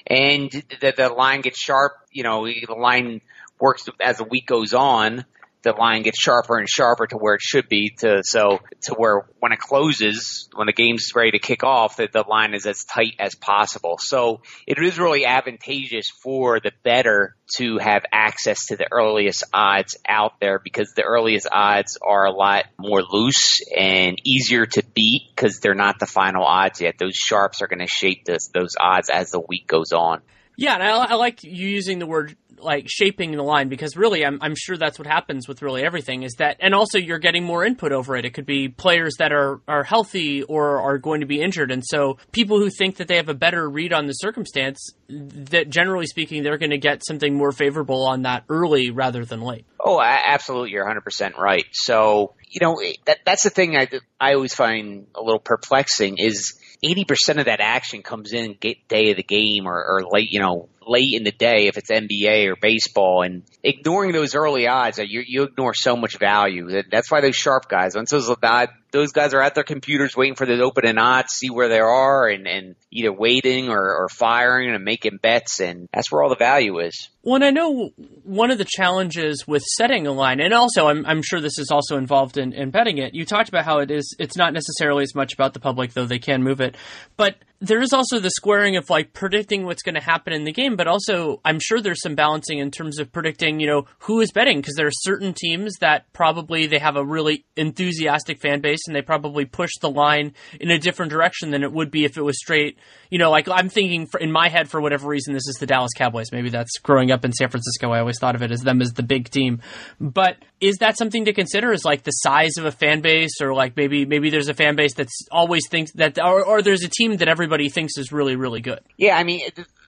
And 0.07 0.51
the, 0.51 0.95
the 0.97 1.09
line 1.09 1.41
gets 1.41 1.61
sharp, 1.61 1.93
you 2.11 2.23
know, 2.23 2.47
the 2.47 2.74
line 2.74 3.20
works 3.61 3.86
as 4.01 4.19
the 4.19 4.24
week 4.24 4.47
goes 4.47 4.73
on 4.73 5.24
the 5.65 5.73
line 5.73 6.03
gets 6.03 6.20
sharper 6.20 6.59
and 6.59 6.69
sharper 6.69 7.07
to 7.07 7.16
where 7.16 7.35
it 7.35 7.41
should 7.43 7.69
be 7.69 7.91
to 7.99 8.23
so 8.23 8.61
to 8.82 8.95
where 8.95 9.27
when 9.41 9.53
it 9.53 9.59
closes, 9.59 10.49
when 10.55 10.66
the 10.66 10.73
game's 10.73 11.11
ready 11.15 11.32
to 11.32 11.39
kick 11.39 11.65
off, 11.65 11.97
that 11.97 12.12
the 12.12 12.23
line 12.23 12.55
is 12.55 12.66
as 12.66 12.85
tight 12.85 13.15
as 13.19 13.35
possible. 13.35 13.97
So 13.99 14.43
it 14.66 14.78
is 14.78 14.99
really 14.99 15.24
advantageous 15.24 16.11
for 16.23 16.61
the 16.61 16.73
better 16.82 17.35
to 17.57 17.78
have 17.78 18.05
access 18.12 18.66
to 18.66 18.77
the 18.77 18.86
earliest 18.93 19.45
odds 19.53 19.97
out 20.07 20.41
there 20.41 20.59
because 20.59 20.93
the 20.95 21.03
earliest 21.03 21.49
odds 21.51 21.99
are 22.01 22.27
a 22.27 22.32
lot 22.32 22.65
more 22.78 23.03
loose 23.03 23.61
and 23.77 24.19
easier 24.24 24.66
to 24.66 24.82
beat 24.95 25.31
because 25.35 25.61
they're 25.61 25.74
not 25.74 25.99
the 25.99 26.07
final 26.07 26.45
odds 26.45 26.81
yet. 26.81 26.97
Those 26.99 27.15
sharps 27.15 27.62
are 27.62 27.66
going 27.66 27.81
to 27.81 27.86
shape 27.86 28.24
this, 28.24 28.49
those 28.49 28.74
odds 28.78 29.11
as 29.11 29.31
the 29.31 29.41
week 29.41 29.66
goes 29.66 29.93
on. 29.93 30.20
Yeah, 30.57 30.74
and 30.74 30.82
I, 30.82 31.05
I 31.05 31.15
like 31.15 31.43
you 31.43 31.69
using 31.69 31.99
the 31.99 32.07
word 32.07 32.36
like 32.60 32.86
shaping 32.89 33.32
the 33.32 33.43
line 33.43 33.68
because 33.68 33.97
really 33.97 34.24
I'm, 34.24 34.39
I'm 34.40 34.55
sure 34.56 34.76
that's 34.76 34.98
what 34.98 35.06
happens 35.06 35.48
with 35.48 35.62
really 35.62 35.82
everything 35.82 36.22
is 36.22 36.35
that 36.39 36.56
and 36.60 36.74
also 36.74 36.98
you're 36.98 37.18
getting 37.18 37.44
more 37.44 37.64
input 37.64 37.93
over 37.93 38.16
it. 38.16 38.24
It 38.24 38.35
could 38.35 38.47
be 38.47 38.68
players 38.68 39.14
that 39.18 39.32
are 39.32 39.60
are 39.68 39.85
healthy 39.85 40.43
or 40.43 40.81
are 40.81 40.98
going 40.98 41.20
to 41.20 41.26
be 41.26 41.40
injured. 41.40 41.70
And 41.70 41.82
so 41.85 42.18
people 42.32 42.59
who 42.59 42.70
think 42.70 42.97
that 42.97 43.09
they 43.09 43.16
have 43.16 43.28
a 43.28 43.35
better 43.35 43.68
read 43.68 43.93
on 43.93 44.06
the 44.06 44.12
circumstance 44.12 44.93
that 45.09 45.68
generally 45.68 46.06
speaking 46.06 46.43
they're 46.43 46.59
going 46.59 46.70
to 46.70 46.78
get 46.78 47.05
something 47.06 47.35
more 47.35 47.52
favorable 47.52 48.06
on 48.06 48.22
that 48.22 48.44
early 48.48 48.90
rather 48.90 49.24
than 49.24 49.40
late. 49.40 49.66
Oh 49.81 50.01
absolutely. 50.01 50.70
You're 50.70 50.86
100% 50.86 51.36
right. 51.36 51.66
So 51.72 52.35
you 52.48 52.60
know 52.60 52.81
that 53.06 53.18
that's 53.24 53.43
the 53.43 53.51
thing 53.51 53.76
I 53.76 53.89
I 54.20 54.35
always 54.35 54.55
find 54.55 55.06
a 55.14 55.22
little 55.22 55.40
perplexing 55.40 56.18
is 56.18 56.59
80% 56.85 57.39
of 57.39 57.47
that 57.47 57.60
action 57.60 58.02
comes 58.02 58.32
in 58.32 58.56
day 58.60 59.10
of 59.10 59.16
the 59.16 59.22
game 59.22 59.66
or, 59.66 59.74
or 59.74 60.02
late, 60.10 60.31
you 60.31 60.40
know, 60.40 60.68
late 60.86 61.12
in 61.12 61.24
the 61.24 61.32
day 61.32 61.66
if 61.66 61.77
it's 61.77 61.90
NBA 61.90 62.48
or 62.48 62.56
baseball 62.56 63.23
and 63.23 63.43
ignoring 63.62 64.12
those 64.12 64.35
early 64.35 64.66
odds, 64.66 64.98
you, 64.98 65.23
you 65.27 65.43
ignore 65.44 65.74
so 65.74 65.97
much 65.97 66.19
value. 66.19 66.82
That's 66.90 67.11
why 67.11 67.20
those 67.20 67.36
sharp 67.36 67.69
guys, 67.69 67.94
once 67.94 68.11
those, 68.11 68.31
uh, 68.31 68.66
those 68.90 69.12
guys 69.12 69.35
are 69.35 69.43
at 69.43 69.55
their 69.55 69.65
computers 69.65 70.16
waiting 70.16 70.36
for 70.36 70.47
the 70.47 70.61
open 70.62 70.86
and 70.86 70.98
odds, 70.98 71.32
see 71.32 71.51
where 71.51 71.69
they 71.69 71.81
are 71.81 72.28
and, 72.28 72.47
and 72.47 72.77
either 72.90 73.12
waiting 73.12 73.69
or, 73.69 73.81
or 73.81 74.09
firing 74.09 74.74
and 74.74 74.85
making 74.85 75.19
bets. 75.20 75.61
And 75.61 75.89
that's 75.93 76.11
where 76.12 76.23
all 76.23 76.28
the 76.28 76.36
value 76.36 76.78
is. 76.78 77.09
Well, 77.23 77.36
and 77.36 77.44
I 77.44 77.51
know 77.51 77.90
one 78.23 78.51
of 78.51 78.59
the 78.59 78.66
challenges 78.66 79.47
with 79.47 79.62
setting 79.62 80.06
a 80.06 80.12
line, 80.12 80.40
and 80.40 80.52
also 80.52 80.89
I'm, 80.89 81.06
I'm 81.06 81.23
sure 81.23 81.40
this 81.40 81.59
is 81.59 81.70
also 81.70 81.97
involved 81.97 82.36
in, 82.36 82.52
in 82.52 82.70
betting 82.70 82.98
it. 82.98 83.15
You 83.15 83.24
talked 83.24 83.48
about 83.48 83.65
how 83.65 83.78
it 83.78 83.90
is, 83.90 84.15
it's 84.19 84.36
not 84.36 84.52
necessarily 84.52 85.02
as 85.02 85.15
much 85.15 85.32
about 85.32 85.55
the 85.55 85.61
public, 85.61 85.94
though 85.94 86.05
they 86.05 86.19
can 86.19 86.43
move 86.43 86.61
it. 86.61 86.77
But 87.16 87.36
there 87.66 87.81
is 87.81 87.93
also 87.93 88.20
the 88.20 88.31
squaring 88.31 88.77
of 88.77 88.91
like 88.91 89.12
predicting 89.12 89.65
what's 89.65 89.82
going 89.82 89.95
to 89.95 90.01
happen 90.01 90.32
in 90.32 90.45
the 90.45 90.53
game, 90.53 90.77
but 90.77 90.86
also 90.86 91.41
I'm 91.45 91.59
sure 91.61 91.81
there's 91.81 92.03
some 92.03 92.15
balancing 92.15 92.59
in 92.59 92.70
terms 92.70 92.99
of 92.99 93.12
predicting, 93.12 93.61
you 93.61 93.66
know, 93.66 93.86
who 94.01 94.20
is 94.20 94.32
betting 94.32 94.61
because 94.61 94.74
there 94.74 94.86
are 94.86 94.93
certain 94.93 95.35
teams 95.35 95.74
that 95.81 96.12
probably 96.12 96.66
they 96.66 96.78
have 96.78 96.97
a 96.97 97.05
really 97.05 97.45
enthusiastic 97.57 98.41
fan 98.41 98.61
base 98.61 98.81
and 98.86 98.95
they 98.95 99.03
probably 99.03 99.45
push 99.45 99.70
the 99.81 99.91
line 99.91 100.35
in 100.61 100.70
a 100.70 100.78
different 100.78 101.11
direction 101.11 101.51
than 101.51 101.62
it 101.62 101.73
would 101.73 101.91
be 101.91 102.05
if 102.05 102.16
it 102.16 102.23
was 102.23 102.39
straight, 102.39 102.78
you 103.11 103.19
know, 103.19 103.31
like 103.31 103.49
I'm 103.49 103.69
thinking 103.69 104.07
for, 104.07 104.20
in 104.20 104.31
my 104.31 104.49
head 104.49 104.69
for 104.69 104.81
whatever 104.81 105.09
reason 105.09 105.35
this 105.35 105.49
is 105.49 105.57
the 105.57 105.66
Dallas 105.66 105.93
Cowboys. 105.97 106.32
Maybe 106.32 106.51
that's 106.51 106.78
growing 106.78 107.11
up 107.11 107.24
in 107.24 107.32
San 107.32 107.49
Francisco. 107.49 107.91
I 107.93 108.01
always 108.01 108.19
thought 108.19 108.35
of 108.35 108.43
it 108.43 108.51
as 108.51 108.61
them 108.61 108.82
as 108.82 108.93
the 108.93 109.03
big 109.03 109.31
team. 109.31 109.61
But 110.01 110.36
is 110.65 110.78
that 110.78 110.97
something 110.97 111.27
to 111.27 111.32
consider 111.32 111.73
is 111.73 111.85
like 111.85 112.03
the 112.03 112.11
size 112.11 112.57
of 112.59 112.65
a 112.65 112.73
fan 112.73 113.01
base 113.01 113.41
or 113.41 113.55
like 113.55 113.77
maybe 113.77 114.07
maybe 114.07 114.31
there's 114.31 114.49
a 114.49 114.55
fan 114.55 114.77
base 114.77 114.95
that's 114.95 115.27
always 115.31 115.69
thinks 115.69 115.93
that 115.93 116.19
or, 116.19 116.45
or 116.45 116.62
there's 116.62 116.82
a 116.82 116.89
team 116.89 117.16
that 117.19 117.28
everybody 117.28 117.69
thinks 117.69 117.99
is 117.99 118.12
really 118.12 118.36
really 118.36 118.61
good? 118.61 118.81
Yeah 118.97 119.16
i 119.16 119.24
mean 119.24 119.43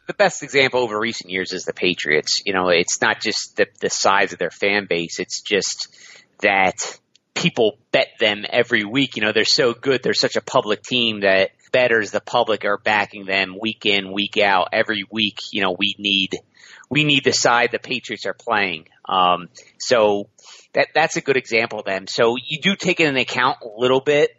the 0.06 0.14
best 0.14 0.42
example 0.42 0.80
over 0.80 0.98
recent 0.98 1.30
years 1.30 1.52
is 1.52 1.64
the 1.64 1.72
patriots. 1.72 2.42
You 2.44 2.52
know 2.52 2.68
it's 2.68 3.00
not 3.00 3.20
just 3.20 3.56
the, 3.56 3.66
the 3.80 3.90
size 3.90 4.32
of 4.32 4.38
their 4.38 4.50
fan 4.50 4.86
base 4.88 5.18
it's 5.18 5.42
just 5.42 5.88
that 6.40 6.76
people 7.34 7.78
bet 7.92 8.08
them 8.18 8.44
every 8.48 8.84
week. 8.84 9.16
You 9.16 9.22
know 9.22 9.32
they're 9.32 9.44
so 9.44 9.72
good 9.72 10.02
they're 10.02 10.14
such 10.14 10.36
a 10.36 10.42
public 10.42 10.82
team 10.82 11.20
that 11.20 11.50
betters 11.72 12.10
the 12.10 12.20
public 12.20 12.64
are 12.64 12.78
backing 12.78 13.26
them 13.26 13.56
week 13.60 13.84
in 13.84 14.12
week 14.12 14.38
out 14.38 14.68
every 14.72 15.04
week 15.10 15.38
you 15.52 15.60
know 15.60 15.74
we 15.78 15.94
need 15.98 16.30
we 16.88 17.04
need 17.04 17.24
the 17.24 17.32
side 17.32 17.70
the 17.72 17.78
patriots 17.78 18.26
are 18.26 18.34
playing 18.34 18.86
um, 19.08 19.48
so 19.78 20.28
that 20.76 20.88
that's 20.94 21.16
a 21.16 21.20
good 21.20 21.36
example 21.36 21.80
of 21.80 21.86
them. 21.86 22.06
So 22.06 22.36
you 22.36 22.60
do 22.60 22.76
take 22.76 23.00
it 23.00 23.08
into 23.08 23.20
account 23.20 23.58
a 23.62 23.80
little 23.80 24.00
bit. 24.00 24.30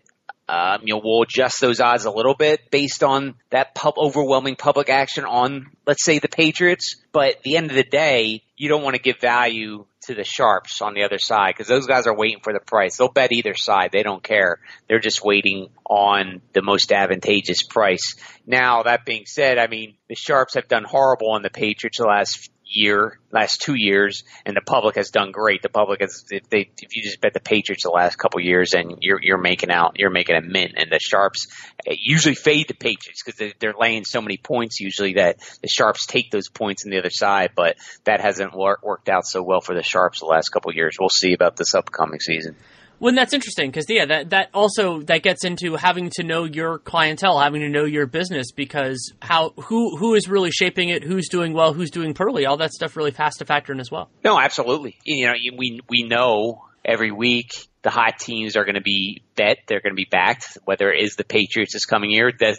Um, 0.50 0.82
you 0.84 0.94
know, 0.94 1.02
we'll 1.04 1.24
adjust 1.24 1.60
those 1.60 1.82
odds 1.82 2.06
a 2.06 2.12
little 2.12 2.36
bit 2.36 2.72
based 2.72 3.04
on 3.04 3.36
that 3.50 3.76
pub, 3.76 3.96
overwhelming 3.98 4.56
public 4.56 4.90
action 4.90 5.26
on, 5.26 5.68
let's 5.86 6.06
say, 6.06 6.20
the 6.20 6.30
Patriots. 6.30 6.96
But 7.12 7.36
at 7.36 7.44
the 7.44 7.58
end 7.58 7.70
of 7.70 7.76
the 7.76 7.84
day, 7.84 8.44
you 8.56 8.70
don't 8.70 8.84
want 8.84 8.96
to 8.96 9.02
give 9.02 9.20
value 9.20 9.86
to 10.08 10.16
the 10.16 10.24
sharps 10.24 10.82
on 10.82 10.94
the 10.94 11.04
other 11.04 11.20
side 11.20 11.54
because 11.54 11.68
those 11.68 11.86
guys 11.86 12.08
are 12.08 12.16
waiting 12.16 12.40
for 12.42 12.54
the 12.54 12.60
price. 12.60 12.98
They'll 12.98 13.12
bet 13.12 13.34
either 13.34 13.56
side. 13.56 13.92
They 13.92 14.04
don't 14.04 14.24
care. 14.24 14.60
They're 14.88 15.00
just 15.00 15.24
waiting 15.24 15.68
on 15.86 16.42
the 16.54 16.62
most 16.62 16.92
advantageous 16.94 17.64
price. 17.64 18.16
Now, 18.46 18.84
that 18.84 19.06
being 19.06 19.26
said, 19.26 19.58
I 19.58 19.68
mean, 19.68 19.96
the 20.08 20.16
sharps 20.16 20.56
have 20.56 20.70
done 20.70 20.86
horrible 20.86 21.32
on 21.32 21.44
the 21.44 21.50
Patriots 21.50 21.98
the 21.98 22.06
last 22.06 22.50
year, 22.70 23.20
last 23.32 23.62
two 23.62 23.76
years, 23.76 24.24
and 24.46 24.56
the 24.56 24.62
public 24.62 24.96
has 24.96 25.10
done 25.10 25.32
great. 25.32 25.62
The 25.62 25.70
public 25.70 26.02
has, 26.02 26.26
if 26.30 26.50
they, 26.50 26.70
if 26.82 26.96
you 26.96 27.04
just 27.04 27.22
bet 27.22 27.34
the 27.34 27.40
Patriots 27.40 27.84
the 27.84 27.90
last 27.90 28.18
couple 28.18 28.42
years, 28.42 28.74
and 28.74 28.98
you're 29.02 29.20
you're 29.22 29.38
making 29.38 29.72
out, 29.72 29.98
you're 29.98 30.10
making 30.10 30.36
a 30.36 30.42
mint, 30.42 30.74
and 30.78 30.92
the 30.92 31.00
sharps 31.00 31.48
eh, 31.86 31.96
usually 32.00 32.36
fade 32.36 32.68
the 32.68 32.74
Patriots 32.74 33.24
because 33.24 33.54
they're 33.60 33.76
laying 33.80 34.06
so 34.06 34.22
many 34.22 34.38
points 34.38 34.80
usually 34.80 35.14
that 35.14 35.38
the 35.62 35.68
sharps 35.68 36.06
take 36.06 36.32
those 36.32 36.50
points 36.50 36.86
on 36.86 36.92
the 36.92 37.00
other 37.00 37.10
side, 37.10 37.52
but 37.56 37.78
that 38.04 38.22
hasn't 38.22 38.54
wor- 38.54 38.80
worked 38.84 39.10
out 39.10 39.26
so 39.26 39.42
well 39.42 39.62
for 39.62 39.76
the 39.76 39.84
sharps 39.84 40.20
the 40.20 40.26
last 40.26 40.50
couple 40.50 40.74
years. 40.74 40.98
We'll 41.00 41.10
see 41.10 41.34
about 41.34 41.56
this 41.56 41.74
upcoming 41.76 42.20
season. 42.20 42.56
Well, 43.00 43.14
that's 43.14 43.34
interesting 43.34 43.70
because 43.70 43.86
yeah, 43.90 44.06
that 44.06 44.32
that 44.32 44.50
also 44.54 45.02
that 45.02 45.22
gets 45.22 45.46
into 45.46 45.76
having 45.76 46.10
to 46.16 46.24
know 46.24 46.46
your 46.46 46.80
clientele, 46.80 47.40
having 47.40 47.62
to 47.62 47.70
know 47.70 47.86
your 47.86 48.08
business 48.08 48.52
because 48.52 49.14
how 49.22 49.52
who 49.52 49.98
who 49.98 50.16
is 50.16 50.28
really 50.28 50.52
shaping 50.52 50.90
it, 50.90 51.04
who's 51.04 51.30
doing 51.30 51.54
well, 51.54 51.74
who's 51.74 51.92
doing 51.92 52.14
poorly, 52.14 52.46
all 52.46 52.58
that 52.58 52.74
stuff 52.74 52.98
really 52.98 53.12
has 53.12 53.36
to 53.38 53.46
factor 53.46 53.72
in 53.72 53.80
as 53.80 53.92
well. 53.92 54.10
No, 54.24 54.40
absolutely. 54.40 54.98
You 55.06 55.28
know, 55.28 55.34
we 55.58 55.82
we 55.90 56.04
know 56.04 56.66
every 56.84 57.12
week 57.12 57.68
the 57.84 57.92
hot 57.92 58.20
teams 58.20 58.56
are 58.56 58.66
going 58.66 58.76
to 58.76 58.82
be 58.82 59.22
bet, 59.36 59.60
they're 59.68 59.80
going 59.80 59.94
to 59.94 59.96
be 59.96 60.08
backed. 60.10 60.58
Whether 60.66 60.92
it 60.92 61.04
is 61.04 61.16
the 61.16 61.24
Patriots 61.24 61.74
this 61.74 61.86
coming 61.86 62.12
year, 62.12 62.32
the 62.38 62.58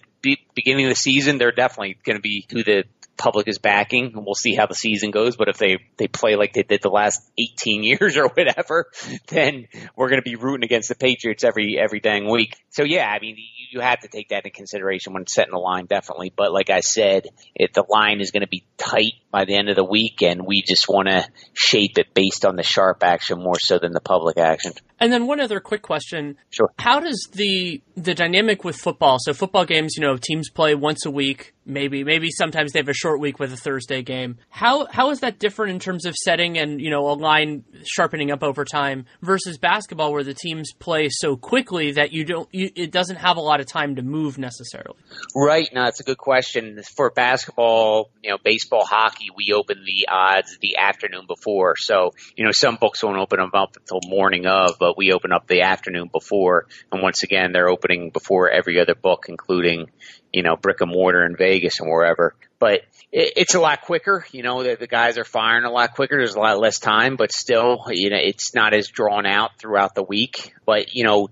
beginning 0.55 0.87
of 0.87 0.91
the 0.91 0.97
season, 0.97 1.39
they're 1.39 1.53
definitely 1.53 1.99
going 2.05 2.17
to 2.17 2.23
be 2.23 2.47
who 2.51 2.63
the 2.63 2.85
public 3.19 3.49
is 3.49 3.59
backing. 3.59 4.13
And 4.15 4.25
we'll 4.25 4.35
see 4.35 4.55
how 4.55 4.67
the 4.67 4.75
season 4.75 5.11
goes. 5.11 5.37
But 5.37 5.49
if 5.49 5.59
they, 5.59 5.79
they 5.97 6.09
play 6.09 6.37
like 6.37 6.53
they 6.55 6.63
did 6.63 6.83
the 6.83 6.89
last 6.89 7.21
18 7.39 7.83
years 7.85 8.17
or 8.17 8.29
whatever, 8.29 8.87
then 9.29 9.67
we're 9.97 10.09
going 10.09 10.23
to 10.23 10.31
be 10.31 10.37
rooting 10.37 10.65
against 10.65 10.89
the 10.89 10.95
Patriots 10.95 11.45
every, 11.45 11.79
every 11.79 12.01
dang 12.01 12.31
week. 12.31 12.57
So 12.71 12.85
yeah, 12.85 13.07
I 13.09 13.19
mean, 13.21 13.37
you 13.71 13.81
have 13.81 14.01
to 14.01 14.09
take 14.09 14.29
that 14.29 14.45
into 14.45 14.51
consideration 14.51 15.13
when 15.13 15.27
setting 15.27 15.53
the 15.53 15.59
line, 15.59 15.87
definitely. 15.87 16.33
But 16.35 16.53
like 16.53 16.71
I 16.71 16.81
said, 16.81 17.27
if 17.55 17.73
the 17.73 17.85
line 17.89 18.21
is 18.21 18.31
going 18.31 18.43
to 18.43 18.49
be 18.49 18.65
tight 18.77 19.13
by 19.31 19.45
the 19.45 19.57
end 19.57 19.69
of 19.69 19.77
the 19.77 19.85
week, 19.85 20.23
and 20.23 20.47
we 20.47 20.63
just 20.67 20.89
want 20.89 21.09
to 21.09 21.27
shape 21.53 21.99
it 21.99 22.15
based 22.15 22.45
on 22.45 22.57
the 22.57 22.63
sharp 22.63 23.03
action 23.03 23.43
more 23.43 23.59
so 23.59 23.79
than 23.79 23.93
the 23.93 24.01
public 24.01 24.39
action. 24.39 24.73
And 25.01 25.13
then 25.13 25.27
one 25.27 25.41
other 25.41 25.61
quick 25.61 25.83
question. 25.83 26.37
Sure. 26.51 26.73
How 26.79 27.01
does 27.01 27.29
the 27.33 27.81
the 27.97 28.15
dynamic 28.15 28.65
with 28.65 28.77
football? 28.77 29.19
So 29.21 29.33
football 29.33 29.65
games, 29.65 29.95
you 29.97 30.03
know, 30.03 30.17
teams 30.17 30.51
play 30.51 30.75
once 30.75 31.05
a 31.05 31.11
week, 31.11 31.55
maybe 31.69 32.05
maybe 32.05 32.31
sometimes 32.31 32.73
they 32.73 32.79
have 32.79 32.89
a 32.89 32.95
short 32.95 33.21
week 33.21 33.39
with 33.39 33.53
a 33.53 33.57
Thursday 33.57 34.03
game. 34.03 34.39
How 34.49 34.87
how 34.87 35.11
is 35.11 35.21
that 35.21 35.39
different 35.39 35.73
in 35.73 35.79
terms 35.79 36.07
of 36.07 36.15
setting 36.15 36.59
and, 36.59 36.81
you 36.81 36.91
know, 36.91 37.09
a 37.11 37.15
line 37.15 37.65
sharpening 37.85 38.31
up 38.31 38.43
over 38.43 38.65
time 38.65 39.07
versus 39.23 39.59
basketball 39.59 40.13
where 40.13 40.25
the 40.25 40.35
teams 40.35 40.73
play 40.73 41.09
so 41.11 41.37
quickly 41.37 41.93
that 41.93 42.13
you 42.13 42.25
don't 42.25 42.49
you, 42.53 42.71
it 42.75 42.91
doesn't 42.91 43.17
have 43.17 43.37
a 43.37 43.41
lot 43.41 43.61
of 43.61 43.67
time 43.67 43.97
to 43.97 44.03
move 44.03 44.39
necessarily? 44.39 44.97
Right. 45.35 45.69
No, 45.73 45.85
it's 45.85 46.01
a 46.01 46.05
good 46.05 46.19
question. 46.19 46.81
For 46.97 47.11
basketball, 47.11 48.11
you 48.23 48.31
know, 48.31 48.39
baseball, 48.43 48.85
hockey 48.85 49.19
hockey, 49.19 49.29
we 49.35 49.53
open 49.53 49.85
the 49.85 50.09
odds 50.09 50.59
the 50.61 50.77
afternoon 50.77 51.27
before. 51.27 51.75
So, 51.77 52.13
you 52.37 52.45
know, 52.45 52.53
some 52.53 52.77
books 52.81 53.03
won't 53.03 53.19
open 53.19 53.39
them 53.39 53.51
up 53.55 53.77
until 53.77 54.01
morning 54.09 54.47
of, 54.47 54.77
but 54.79 54.97
we 54.97 55.13
open 55.13 55.33
up 55.33 55.47
the 55.47 55.63
afternoon 55.63 56.09
before. 56.13 56.67
And 56.93 57.03
once 57.03 57.23
again, 57.23 57.53
they're 57.53 57.69
opening 57.69 58.11
before 58.11 58.51
every 58.51 58.81
other 58.81 58.95
book, 58.95 59.27
including, 59.29 59.91
you 60.33 60.43
know, 60.43 60.57
brick 60.57 60.81
and 60.81 60.91
mortar 60.91 61.25
in 61.25 61.37
Vegas 61.37 61.81
and 61.81 61.89
wherever. 61.89 62.35
But 62.59 62.83
it, 63.13 63.35
it's 63.37 63.55
a 63.55 63.61
lot 63.61 63.83
quicker. 63.83 64.27
You 64.33 64.43
know, 64.43 64.63
the, 64.63 64.77
the 64.77 64.87
guys 64.87 65.19
are 65.19 65.25
firing 65.25 65.65
a 65.65 65.71
lot 65.71 65.95
quicker. 65.95 66.17
There's 66.17 66.35
a 66.35 66.41
lot 66.41 66.59
less 66.59 66.79
time, 66.79 67.17
but 67.17 67.33
still, 67.33 67.85
you 67.91 68.11
know, 68.11 68.19
it's 68.21 68.55
not 68.55 68.75
as 68.75 68.89
drawn 68.89 69.27
out 69.27 69.59
throughout 69.59 69.95
the 69.95 70.03
week. 70.03 70.55
But, 70.67 70.95
you 70.95 71.05
know, 71.05 71.29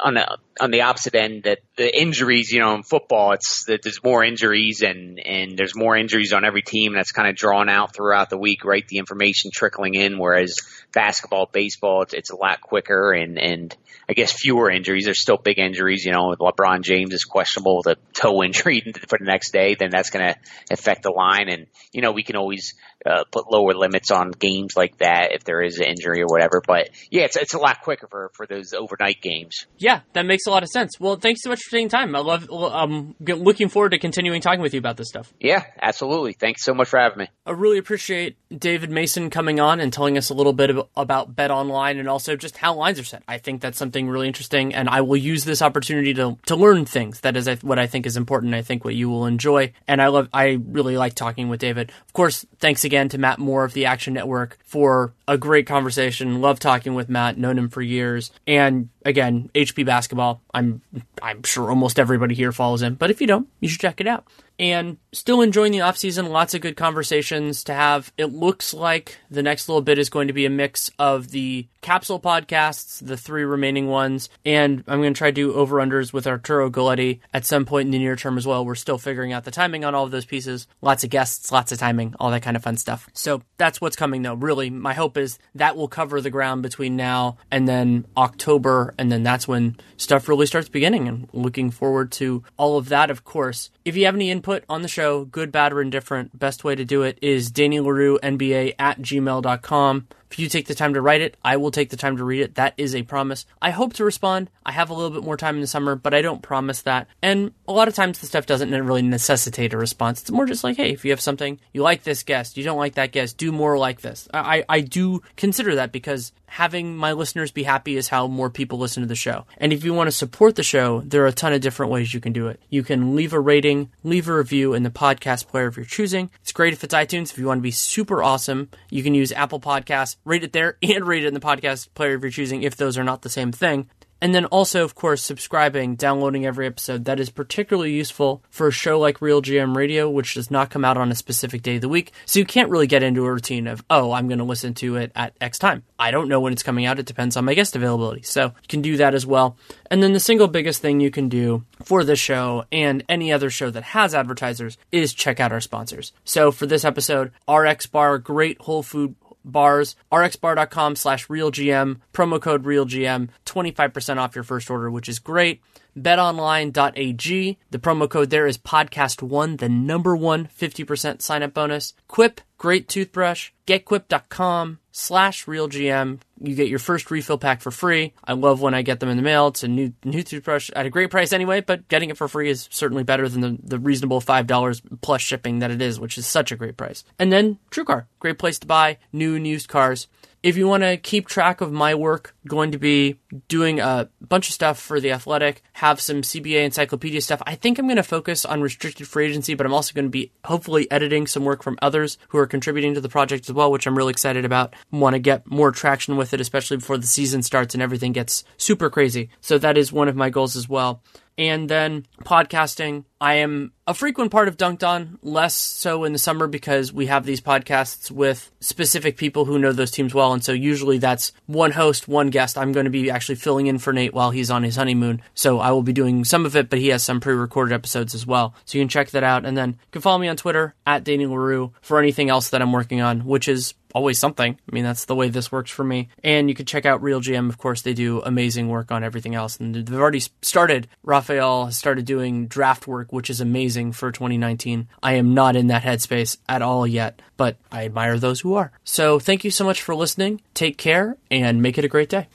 on 0.00 0.14
the 0.14 0.38
on 0.60 0.70
the 0.70 0.82
opposite 0.82 1.14
end 1.14 1.42
that 1.42 1.58
the 1.76 2.00
injuries, 2.00 2.50
you 2.50 2.60
know, 2.60 2.74
in 2.74 2.82
football, 2.82 3.32
it's 3.32 3.64
that 3.66 3.82
there's 3.82 4.02
more 4.02 4.24
injuries 4.24 4.82
and 4.82 5.18
and 5.24 5.58
there's 5.58 5.76
more 5.76 5.96
injuries 5.96 6.32
on 6.32 6.44
every 6.44 6.62
team. 6.62 6.94
That's 6.94 7.12
kind 7.12 7.28
of 7.28 7.36
drawn 7.36 7.68
out 7.68 7.94
throughout 7.94 8.30
the 8.30 8.38
week, 8.38 8.64
right? 8.64 8.86
The 8.86 8.98
information 8.98 9.50
trickling 9.52 9.94
in, 9.94 10.18
whereas 10.18 10.56
basketball, 10.92 11.48
baseball, 11.52 12.02
it's, 12.02 12.14
it's 12.14 12.30
a 12.30 12.36
lot 12.36 12.60
quicker 12.60 13.12
and 13.12 13.38
and 13.38 13.76
I 14.08 14.12
guess 14.12 14.32
fewer 14.32 14.70
injuries. 14.70 15.04
There's 15.04 15.20
still 15.20 15.36
big 15.36 15.58
injuries. 15.58 16.04
You 16.04 16.12
know, 16.12 16.28
with 16.30 16.38
LeBron 16.38 16.82
James 16.82 17.12
is 17.12 17.24
questionable 17.24 17.82
with 17.84 17.98
a 17.98 18.00
toe 18.14 18.42
injury 18.44 18.92
for 19.08 19.18
the 19.18 19.24
next 19.24 19.52
day, 19.52 19.74
then 19.74 19.90
that's 19.90 20.10
going 20.10 20.26
to 20.26 20.38
affect 20.70 21.02
the 21.02 21.10
line. 21.10 21.48
And 21.48 21.66
you 21.92 22.00
know, 22.00 22.12
we 22.12 22.22
can 22.22 22.36
always 22.36 22.74
uh, 23.04 23.24
put 23.30 23.50
lower 23.50 23.74
limits 23.74 24.10
on 24.10 24.30
games 24.30 24.76
like 24.76 24.98
that 24.98 25.32
if 25.32 25.44
there 25.44 25.62
is 25.62 25.78
an 25.78 25.86
injury 25.86 26.22
or 26.22 26.26
whatever. 26.26 26.62
But 26.66 26.90
yeah, 27.10 27.24
it's 27.24 27.36
it's 27.36 27.54
a 27.54 27.58
lot 27.58 27.82
quicker 27.82 28.06
for 28.08 28.30
for 28.34 28.46
those 28.46 28.72
overnight 28.72 29.20
games. 29.20 29.33
Yeah, 29.78 30.00
that 30.12 30.26
makes 30.26 30.46
a 30.46 30.50
lot 30.50 30.62
of 30.62 30.68
sense. 30.68 30.98
Well, 30.98 31.16
thanks 31.16 31.42
so 31.42 31.50
much 31.50 31.62
for 31.62 31.70
taking 31.70 31.88
time. 31.88 32.14
I 32.14 32.20
love. 32.20 32.48
I'm 32.50 33.14
looking 33.20 33.68
forward 33.68 33.90
to 33.90 33.98
continuing 33.98 34.40
talking 34.40 34.60
with 34.60 34.74
you 34.74 34.78
about 34.78 34.96
this 34.96 35.08
stuff. 35.08 35.32
Yeah, 35.40 35.64
absolutely. 35.80 36.32
Thanks 36.32 36.64
so 36.64 36.74
much 36.74 36.88
for 36.88 36.98
having 36.98 37.18
me. 37.18 37.28
I 37.46 37.50
really 37.52 37.78
appreciate 37.78 38.36
David 38.56 38.90
Mason 38.90 39.30
coming 39.30 39.60
on 39.60 39.80
and 39.80 39.92
telling 39.92 40.16
us 40.16 40.30
a 40.30 40.34
little 40.34 40.52
bit 40.52 40.70
about 40.96 41.34
Bet 41.34 41.50
Online 41.50 41.98
and 41.98 42.08
also 42.08 42.36
just 42.36 42.56
how 42.56 42.74
lines 42.74 42.98
are 42.98 43.04
set. 43.04 43.22
I 43.28 43.38
think 43.38 43.60
that's 43.60 43.78
something 43.78 44.08
really 44.08 44.26
interesting, 44.26 44.74
and 44.74 44.88
I 44.88 45.00
will 45.00 45.16
use 45.16 45.44
this 45.44 45.62
opportunity 45.62 46.14
to 46.14 46.38
to 46.46 46.56
learn 46.56 46.84
things. 46.84 47.20
That 47.20 47.36
is 47.36 47.48
what 47.62 47.78
I 47.78 47.86
think 47.86 48.06
is 48.06 48.16
important. 48.16 48.54
I 48.54 48.62
think 48.62 48.84
what 48.84 48.94
you 48.94 49.08
will 49.08 49.26
enjoy, 49.26 49.72
and 49.88 50.00
I 50.00 50.08
love. 50.08 50.28
I 50.32 50.58
really 50.66 50.96
like 50.96 51.14
talking 51.14 51.48
with 51.48 51.60
David. 51.60 51.90
Of 52.06 52.12
course, 52.12 52.46
thanks 52.58 52.84
again 52.84 53.08
to 53.10 53.18
Matt 53.18 53.38
Moore 53.38 53.64
of 53.64 53.72
the 53.72 53.86
Action 53.86 54.14
Network 54.14 54.58
for 54.64 55.14
a 55.26 55.38
great 55.38 55.66
conversation. 55.66 56.40
Love 56.40 56.58
talking 56.58 56.94
with 56.94 57.08
Matt. 57.08 57.38
Known 57.38 57.58
him 57.58 57.68
for 57.68 57.82
years, 57.82 58.30
and 58.46 58.88
again, 59.04 59.23
HP 59.54 59.84
basketball. 59.84 60.40
I'm 60.52 60.80
I'm 61.22 61.42
sure 61.42 61.68
almost 61.68 61.98
everybody 61.98 62.34
here 62.34 62.52
follows 62.52 62.82
him, 62.82 62.94
but 62.94 63.10
if 63.10 63.20
you 63.20 63.26
don't, 63.26 63.48
you 63.60 63.68
should 63.68 63.80
check 63.80 64.00
it 64.00 64.06
out 64.06 64.24
and 64.58 64.98
still 65.12 65.40
enjoying 65.40 65.72
the 65.72 65.80
off 65.80 65.96
season. 65.96 66.26
Lots 66.26 66.54
of 66.54 66.60
good 66.60 66.76
conversations 66.76 67.64
to 67.64 67.74
have. 67.74 68.12
It 68.16 68.26
looks 68.26 68.74
like 68.74 69.18
the 69.30 69.42
next 69.42 69.68
little 69.68 69.82
bit 69.82 69.98
is 69.98 70.10
going 70.10 70.28
to 70.28 70.34
be 70.34 70.46
a 70.46 70.50
mix 70.50 70.90
of 70.98 71.30
the 71.30 71.66
capsule 71.80 72.20
podcasts, 72.20 73.04
the 73.04 73.16
three 73.16 73.44
remaining 73.44 73.88
ones, 73.88 74.28
and 74.44 74.82
I'm 74.86 75.00
going 75.00 75.12
to 75.12 75.18
try 75.18 75.28
to 75.28 75.32
do 75.32 75.54
over 75.54 75.76
unders 75.76 76.12
with 76.12 76.26
Arturo 76.26 76.70
Galletti 76.70 77.20
at 77.32 77.44
some 77.44 77.64
point 77.66 77.86
in 77.86 77.92
the 77.92 77.98
near 77.98 78.16
term 78.16 78.38
as 78.38 78.46
well. 78.46 78.64
We're 78.64 78.74
still 78.74 78.98
figuring 78.98 79.32
out 79.32 79.44
the 79.44 79.50
timing 79.50 79.84
on 79.84 79.94
all 79.94 80.04
of 80.04 80.10
those 80.10 80.24
pieces. 80.24 80.66
Lots 80.80 81.04
of 81.04 81.10
guests, 81.10 81.52
lots 81.52 81.72
of 81.72 81.78
timing, 81.78 82.14
all 82.18 82.30
that 82.30 82.42
kind 82.42 82.56
of 82.56 82.62
fun 82.62 82.76
stuff. 82.76 83.08
So 83.12 83.42
that's 83.58 83.80
what's 83.80 83.96
coming 83.96 84.22
though. 84.22 84.34
Really, 84.34 84.70
my 84.70 84.94
hope 84.94 85.16
is 85.16 85.38
that 85.54 85.76
will 85.76 85.88
cover 85.88 86.20
the 86.20 86.30
ground 86.30 86.62
between 86.62 86.96
now 86.96 87.36
and 87.50 87.68
then 87.68 88.06
October, 88.16 88.94
and 88.98 89.12
then 89.12 89.22
that's 89.22 89.46
when 89.46 89.76
stuff 89.96 90.28
really 90.28 90.46
starts 90.46 90.68
beginning. 90.68 91.08
And 91.08 91.28
looking 91.32 91.70
forward 91.70 92.12
to 92.12 92.44
all 92.56 92.78
of 92.78 92.88
that, 92.88 93.10
of 93.10 93.24
course. 93.24 93.70
If 93.84 93.96
you 93.96 94.06
have 94.06 94.14
any 94.14 94.30
input 94.30 94.43
on 94.68 94.82
the 94.82 94.88
show, 94.88 95.24
good, 95.24 95.50
bad, 95.50 95.72
or 95.72 95.80
indifferent, 95.80 96.38
best 96.38 96.64
way 96.64 96.74
to 96.74 96.84
do 96.84 97.02
it 97.02 97.18
is 97.22 97.50
Danny 97.50 97.80
Leroux, 97.80 98.18
NBA 98.22 98.74
at 98.78 99.00
gmail.com. 99.00 100.06
If 100.34 100.40
you 100.40 100.48
take 100.48 100.66
the 100.66 100.74
time 100.74 100.94
to 100.94 101.00
write 101.00 101.20
it, 101.20 101.36
I 101.44 101.58
will 101.58 101.70
take 101.70 101.90
the 101.90 101.96
time 101.96 102.16
to 102.16 102.24
read 102.24 102.40
it. 102.40 102.56
That 102.56 102.74
is 102.76 102.92
a 102.96 103.04
promise. 103.04 103.46
I 103.62 103.70
hope 103.70 103.92
to 103.94 104.04
respond. 104.04 104.50
I 104.66 104.72
have 104.72 104.90
a 104.90 104.92
little 104.92 105.10
bit 105.10 105.22
more 105.22 105.36
time 105.36 105.54
in 105.54 105.60
the 105.60 105.68
summer, 105.68 105.94
but 105.94 106.12
I 106.12 106.22
don't 106.22 106.42
promise 106.42 106.82
that. 106.82 107.06
And 107.22 107.52
a 107.68 107.72
lot 107.72 107.86
of 107.86 107.94
times 107.94 108.18
the 108.18 108.26
stuff 108.26 108.44
doesn't 108.44 108.72
really 108.72 109.02
necessitate 109.02 109.72
a 109.72 109.78
response. 109.78 110.22
It's 110.22 110.32
more 110.32 110.46
just 110.46 110.64
like, 110.64 110.76
hey, 110.76 110.90
if 110.90 111.04
you 111.04 111.12
have 111.12 111.20
something, 111.20 111.60
you 111.72 111.82
like 111.82 112.02
this 112.02 112.24
guest, 112.24 112.56
you 112.56 112.64
don't 112.64 112.78
like 112.78 112.94
that 112.94 113.12
guest, 113.12 113.38
do 113.38 113.52
more 113.52 113.78
like 113.78 114.00
this. 114.00 114.26
I, 114.34 114.64
I 114.68 114.80
do 114.80 115.22
consider 115.36 115.76
that 115.76 115.92
because 115.92 116.32
having 116.46 116.96
my 116.96 117.12
listeners 117.12 117.50
be 117.50 117.64
happy 117.64 117.96
is 117.96 118.08
how 118.08 118.28
more 118.28 118.48
people 118.48 118.78
listen 118.78 119.02
to 119.02 119.08
the 119.08 119.14
show. 119.16 119.44
And 119.58 119.72
if 119.72 119.84
you 119.84 119.92
want 119.92 120.06
to 120.06 120.12
support 120.12 120.54
the 120.54 120.62
show, 120.62 121.00
there 121.00 121.24
are 121.24 121.28
a 121.28 121.32
ton 121.32 121.52
of 121.52 121.60
different 121.60 121.90
ways 121.90 122.14
you 122.14 122.20
can 122.20 122.32
do 122.32 122.46
it. 122.46 122.60
You 122.70 122.84
can 122.84 123.16
leave 123.16 123.32
a 123.32 123.40
rating, 123.40 123.90
leave 124.04 124.28
a 124.28 124.36
review 124.36 124.72
in 124.72 124.84
the 124.84 124.90
podcast 124.90 125.48
player 125.48 125.66
of 125.66 125.76
your 125.76 125.84
choosing. 125.84 126.30
It's 126.42 126.52
great 126.52 126.72
if 126.72 126.84
it's 126.84 126.94
iTunes. 126.94 127.32
If 127.32 127.38
you 127.38 127.46
want 127.46 127.58
to 127.58 127.62
be 127.62 127.72
super 127.72 128.22
awesome, 128.22 128.70
you 128.88 129.02
can 129.02 129.14
use 129.14 129.32
Apple 129.32 129.58
Podcasts 129.58 130.16
rate 130.24 130.44
it 130.44 130.52
there 130.52 130.76
and 130.82 131.06
rate 131.06 131.24
it 131.24 131.28
in 131.28 131.34
the 131.34 131.40
podcast 131.40 131.88
player 131.94 132.14
if 132.14 132.22
you're 132.22 132.30
choosing 132.30 132.62
if 132.62 132.76
those 132.76 132.98
are 132.98 133.04
not 133.04 133.22
the 133.22 133.30
same 133.30 133.52
thing. 133.52 133.88
And 134.24 134.34
then 134.34 134.46
also, 134.46 134.84
of 134.84 134.94
course, 134.94 135.20
subscribing, 135.20 135.96
downloading 135.96 136.46
every 136.46 136.66
episode. 136.66 137.04
That 137.04 137.20
is 137.20 137.28
particularly 137.28 137.92
useful 137.92 138.42
for 138.48 138.68
a 138.68 138.72
show 138.72 138.98
like 138.98 139.18
RealGM 139.18 139.76
Radio, 139.76 140.08
which 140.08 140.32
does 140.32 140.50
not 140.50 140.70
come 140.70 140.82
out 140.82 140.96
on 140.96 141.10
a 141.10 141.14
specific 141.14 141.60
day 141.60 141.74
of 141.74 141.82
the 141.82 141.90
week. 141.90 142.10
So 142.24 142.38
you 142.38 142.46
can't 142.46 142.70
really 142.70 142.86
get 142.86 143.02
into 143.02 143.26
a 143.26 143.30
routine 143.30 143.66
of, 143.66 143.84
oh, 143.90 144.12
I'm 144.12 144.26
going 144.26 144.38
to 144.38 144.44
listen 144.44 144.72
to 144.74 144.96
it 144.96 145.12
at 145.14 145.36
X 145.42 145.58
time. 145.58 145.82
I 145.98 146.10
don't 146.10 146.30
know 146.30 146.40
when 146.40 146.54
it's 146.54 146.62
coming 146.62 146.86
out. 146.86 146.98
It 146.98 147.04
depends 147.04 147.36
on 147.36 147.44
my 147.44 147.52
guest 147.52 147.76
availability. 147.76 148.22
So 148.22 148.44
you 148.44 148.68
can 148.68 148.80
do 148.80 148.96
that 148.96 149.14
as 149.14 149.26
well. 149.26 149.58
And 149.90 150.02
then 150.02 150.14
the 150.14 150.20
single 150.20 150.48
biggest 150.48 150.80
thing 150.80 151.00
you 151.00 151.10
can 151.10 151.28
do 151.28 151.64
for 151.82 152.02
this 152.02 152.18
show 152.18 152.64
and 152.72 153.04
any 153.10 153.30
other 153.30 153.50
show 153.50 153.68
that 153.68 153.82
has 153.82 154.14
advertisers 154.14 154.78
is 154.90 155.12
check 155.12 155.38
out 155.38 155.52
our 155.52 155.60
sponsors. 155.60 156.14
So 156.24 156.50
for 156.50 156.64
this 156.64 156.86
episode, 156.86 157.30
RX 157.46 157.86
Bar, 157.86 158.16
great 158.18 158.58
whole 158.62 158.82
food 158.82 159.16
bars, 159.44 159.96
rxbar.com 160.12 160.96
slash 160.96 161.26
realgm, 161.28 162.00
promo 162.12 162.40
code 162.40 162.64
realgm, 162.64 163.28
25% 163.46 164.16
off 164.18 164.34
your 164.34 164.44
first 164.44 164.70
order, 164.70 164.90
which 164.90 165.08
is 165.08 165.18
great. 165.18 165.60
BetOnline.ag, 165.96 167.58
the 167.70 167.78
promo 167.78 168.10
code 168.10 168.30
there 168.30 168.46
is 168.46 168.58
podcast1, 168.58 169.58
the 169.58 169.68
number 169.68 170.16
one 170.16 170.48
50% 170.58 171.22
sign 171.22 171.42
up 171.42 171.54
bonus. 171.54 171.94
Quip, 172.08 172.40
great 172.58 172.88
toothbrush. 172.88 173.50
GetQuip.com 173.66 174.78
slash 174.92 175.46
realgm. 175.46 176.20
You 176.46 176.54
get 176.54 176.68
your 176.68 176.78
first 176.78 177.10
refill 177.10 177.38
pack 177.38 177.60
for 177.60 177.70
free. 177.70 178.12
I 178.24 178.34
love 178.34 178.60
when 178.60 178.74
I 178.74 178.82
get 178.82 179.00
them 179.00 179.08
in 179.08 179.16
the 179.16 179.22
mail. 179.22 179.48
It's 179.48 179.62
a 179.62 179.68
new 179.68 179.92
new 180.04 180.22
toothbrush 180.22 180.70
at 180.74 180.86
a 180.86 180.90
great 180.90 181.10
price 181.10 181.32
anyway, 181.32 181.60
but 181.60 181.88
getting 181.88 182.10
it 182.10 182.16
for 182.16 182.28
free 182.28 182.50
is 182.50 182.68
certainly 182.70 183.04
better 183.04 183.28
than 183.28 183.40
the, 183.40 183.58
the 183.62 183.78
reasonable 183.78 184.20
$5 184.20 185.00
plus 185.00 185.20
shipping 185.22 185.60
that 185.60 185.70
it 185.70 185.80
is, 185.80 185.98
which 185.98 186.18
is 186.18 186.26
such 186.26 186.52
a 186.52 186.56
great 186.56 186.76
price. 186.76 187.04
And 187.18 187.32
then 187.32 187.58
TrueCar, 187.70 188.06
great 188.18 188.38
place 188.38 188.58
to 188.60 188.66
buy 188.66 188.98
new 189.12 189.36
and 189.36 189.46
used 189.46 189.68
cars 189.68 190.08
if 190.44 190.58
you 190.58 190.68
want 190.68 190.82
to 190.82 190.98
keep 190.98 191.26
track 191.26 191.62
of 191.62 191.72
my 191.72 191.94
work, 191.94 192.36
going 192.46 192.72
to 192.72 192.78
be 192.78 193.18
doing 193.48 193.80
a 193.80 194.10
bunch 194.20 194.48
of 194.48 194.54
stuff 194.54 194.78
for 194.78 195.00
the 195.00 195.10
athletic, 195.10 195.62
have 195.72 196.02
some 196.02 196.20
CBA 196.20 196.66
encyclopedia 196.66 197.22
stuff. 197.22 197.40
I 197.46 197.54
think 197.54 197.78
I'm 197.78 197.86
going 197.86 197.96
to 197.96 198.02
focus 198.02 198.44
on 198.44 198.60
restricted 198.60 199.08
free 199.08 199.24
agency, 199.24 199.54
but 199.54 199.64
I'm 199.64 199.72
also 199.72 199.94
going 199.94 200.04
to 200.04 200.10
be 200.10 200.32
hopefully 200.44 200.86
editing 200.90 201.26
some 201.26 201.46
work 201.46 201.62
from 201.62 201.78
others 201.80 202.18
who 202.28 202.36
are 202.36 202.46
contributing 202.46 202.92
to 202.92 203.00
the 203.00 203.08
project 203.08 203.48
as 203.48 203.54
well, 203.54 203.72
which 203.72 203.86
I'm 203.86 203.96
really 203.96 204.10
excited 204.10 204.44
about. 204.44 204.74
Want 204.90 205.14
to 205.14 205.18
get 205.18 205.50
more 205.50 205.72
traction 205.72 206.18
with 206.18 206.34
it, 206.34 206.42
especially 206.42 206.76
before 206.76 206.98
the 206.98 207.06
season 207.06 207.42
starts 207.42 207.72
and 207.72 207.82
everything 207.82 208.12
gets 208.12 208.44
super 208.58 208.90
crazy. 208.90 209.30
So 209.40 209.56
that 209.56 209.78
is 209.78 209.94
one 209.94 210.08
of 210.08 210.14
my 210.14 210.28
goals 210.28 210.56
as 210.56 210.68
well. 210.68 211.02
And 211.36 211.68
then 211.68 212.06
podcasting. 212.22 213.04
I 213.20 213.34
am 213.34 213.72
a 213.86 213.94
frequent 213.94 214.30
part 214.30 214.46
of 214.46 214.56
Dunked 214.56 214.86
On, 214.86 215.18
less 215.22 215.54
so 215.54 216.04
in 216.04 216.12
the 216.12 216.18
summer 216.18 216.46
because 216.46 216.92
we 216.92 217.06
have 217.06 217.26
these 217.26 217.40
podcasts 217.40 218.10
with 218.10 218.52
specific 218.60 219.16
people 219.16 219.44
who 219.44 219.58
know 219.58 219.72
those 219.72 219.90
teams 219.90 220.14
well. 220.14 220.32
And 220.32 220.44
so 220.44 220.52
usually 220.52 220.98
that's 220.98 221.32
one 221.46 221.72
host, 221.72 222.06
one 222.06 222.30
guest. 222.30 222.56
I'm 222.56 222.72
going 222.72 222.84
to 222.84 222.90
be 222.90 223.10
actually 223.10 223.34
filling 223.34 223.66
in 223.66 223.78
for 223.78 223.92
Nate 223.92 224.14
while 224.14 224.30
he's 224.30 224.50
on 224.50 224.62
his 224.62 224.76
honeymoon. 224.76 225.22
So 225.34 225.58
I 225.58 225.72
will 225.72 225.82
be 225.82 225.92
doing 225.92 226.24
some 226.24 226.46
of 226.46 226.54
it, 226.54 226.70
but 226.70 226.78
he 226.78 226.88
has 226.88 227.02
some 227.02 227.20
pre 227.20 227.34
recorded 227.34 227.74
episodes 227.74 228.14
as 228.14 228.26
well. 228.26 228.54
So 228.64 228.78
you 228.78 228.82
can 228.82 228.88
check 228.88 229.10
that 229.10 229.24
out. 229.24 229.44
And 229.44 229.56
then 229.56 229.70
you 229.70 229.90
can 229.90 230.02
follow 230.02 230.18
me 230.18 230.28
on 230.28 230.36
Twitter 230.36 230.74
at 230.86 231.02
Danny 231.02 231.26
Leroux 231.26 231.72
for 231.82 231.98
anything 231.98 232.30
else 232.30 232.50
that 232.50 232.62
I'm 232.62 232.72
working 232.72 233.00
on, 233.00 233.24
which 233.24 233.48
is 233.48 233.74
always 233.94 234.18
something. 234.18 234.58
I 234.70 234.74
mean, 234.74 234.84
that's 234.84 235.06
the 235.06 235.14
way 235.14 235.28
this 235.28 235.52
works 235.52 235.70
for 235.70 235.84
me. 235.84 236.08
And 236.22 236.48
you 236.48 236.54
can 236.54 236.66
check 236.66 236.84
out 236.84 237.02
RealGM. 237.02 237.48
Of 237.48 237.58
course, 237.58 237.82
they 237.82 237.94
do 237.94 238.20
amazing 238.20 238.68
work 238.68 238.90
on 238.90 239.04
everything 239.04 239.34
else. 239.34 239.58
And 239.58 239.74
they've 239.74 239.94
already 239.94 240.22
started, 240.42 240.88
Raphael 241.02 241.66
has 241.66 241.78
started 241.78 242.04
doing 242.04 242.46
draft 242.46 242.86
work, 242.86 243.12
which 243.12 243.30
is 243.30 243.40
amazing 243.40 243.92
for 243.92 244.10
2019. 244.10 244.88
I 245.02 245.14
am 245.14 245.32
not 245.34 245.56
in 245.56 245.68
that 245.68 245.82
headspace 245.82 246.36
at 246.48 246.62
all 246.62 246.86
yet, 246.86 247.22
but 247.36 247.56
I 247.70 247.84
admire 247.84 248.18
those 248.18 248.40
who 248.40 248.54
are. 248.54 248.72
So 248.84 249.18
thank 249.18 249.44
you 249.44 249.50
so 249.50 249.64
much 249.64 249.80
for 249.80 249.94
listening. 249.94 250.40
Take 250.54 250.76
care 250.76 251.16
and 251.30 251.62
make 251.62 251.78
it 251.78 251.84
a 251.84 251.88
great 251.88 252.08
day. 252.08 252.26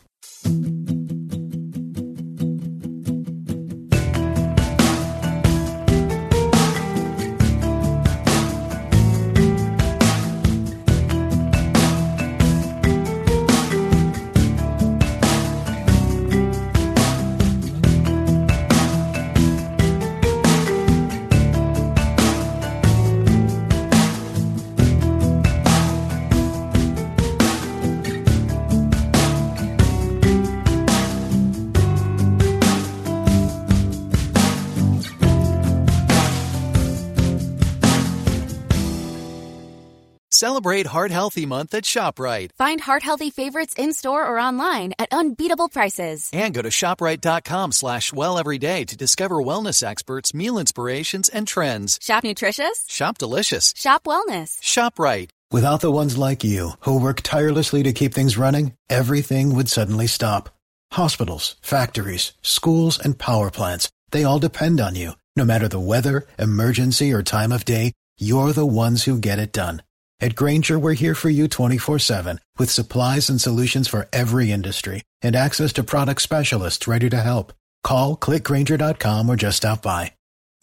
Celebrate 40.39 40.85
Heart 40.85 41.11
Healthy 41.11 41.45
Month 41.45 41.73
at 41.73 41.83
ShopRite. 41.83 42.51
Find 42.57 42.79
heart 42.79 43.03
healthy 43.03 43.29
favorites 43.29 43.75
in 43.77 43.91
store 43.91 44.25
or 44.25 44.39
online 44.39 44.93
at 44.97 45.11
unbeatable 45.11 45.67
prices. 45.67 46.29
And 46.31 46.53
go 46.53 46.61
to 46.61 46.69
ShopRite.com 46.69 47.73
slash 47.73 48.13
well 48.13 48.39
every 48.39 48.57
day 48.57 48.85
to 48.85 48.95
discover 48.95 49.43
wellness 49.43 49.83
experts, 49.83 50.33
meal 50.33 50.57
inspirations, 50.57 51.27
and 51.27 51.45
trends. 51.45 51.99
Shop 52.01 52.23
nutritious. 52.23 52.85
Shop 52.87 53.17
delicious. 53.17 53.73
Shop 53.75 54.05
wellness. 54.05 54.61
ShopRite. 54.61 55.31
Without 55.51 55.81
the 55.81 55.91
ones 55.91 56.17
like 56.17 56.45
you, 56.45 56.71
who 56.85 57.01
work 57.01 57.19
tirelessly 57.19 57.83
to 57.83 57.91
keep 57.91 58.13
things 58.13 58.37
running, 58.37 58.75
everything 58.89 59.53
would 59.53 59.67
suddenly 59.67 60.07
stop. 60.07 60.47
Hospitals, 60.93 61.57
factories, 61.61 62.31
schools, 62.41 62.97
and 62.97 63.19
power 63.19 63.51
plants, 63.51 63.89
they 64.11 64.23
all 64.23 64.39
depend 64.39 64.79
on 64.79 64.95
you. 64.95 65.17
No 65.35 65.43
matter 65.43 65.67
the 65.67 65.81
weather, 65.81 66.27
emergency, 66.37 67.11
or 67.11 67.23
time 67.23 67.51
of 67.51 67.65
day, 67.65 67.91
you're 68.17 68.53
the 68.53 68.65
ones 68.65 69.03
who 69.03 69.19
get 69.19 69.37
it 69.37 69.51
done. 69.51 69.81
At 70.21 70.35
Grainger, 70.35 70.77
we're 70.77 70.99
here 70.99 71.15
for 71.15 71.29
you 71.29 71.47
24-7 71.47 72.39
with 72.57 72.69
supplies 72.69 73.29
and 73.29 73.39
solutions 73.39 73.87
for 73.87 74.09
every 74.11 74.51
industry 74.51 75.03
and 75.21 75.35
access 75.35 75.71
to 75.73 75.83
product 75.83 76.21
specialists 76.21 76.87
ready 76.87 77.09
to 77.09 77.21
help. 77.21 77.53
Call, 77.83 78.17
clickgrainger.com, 78.17 79.29
or 79.29 79.37
just 79.37 79.57
stop 79.57 79.81
by. 79.81 80.11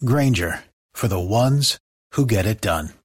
Grainger, 0.05 0.63
for 0.93 1.07
the 1.07 1.19
ones 1.19 1.79
who 2.11 2.27
get 2.27 2.45
it 2.45 2.61
done. 2.61 2.96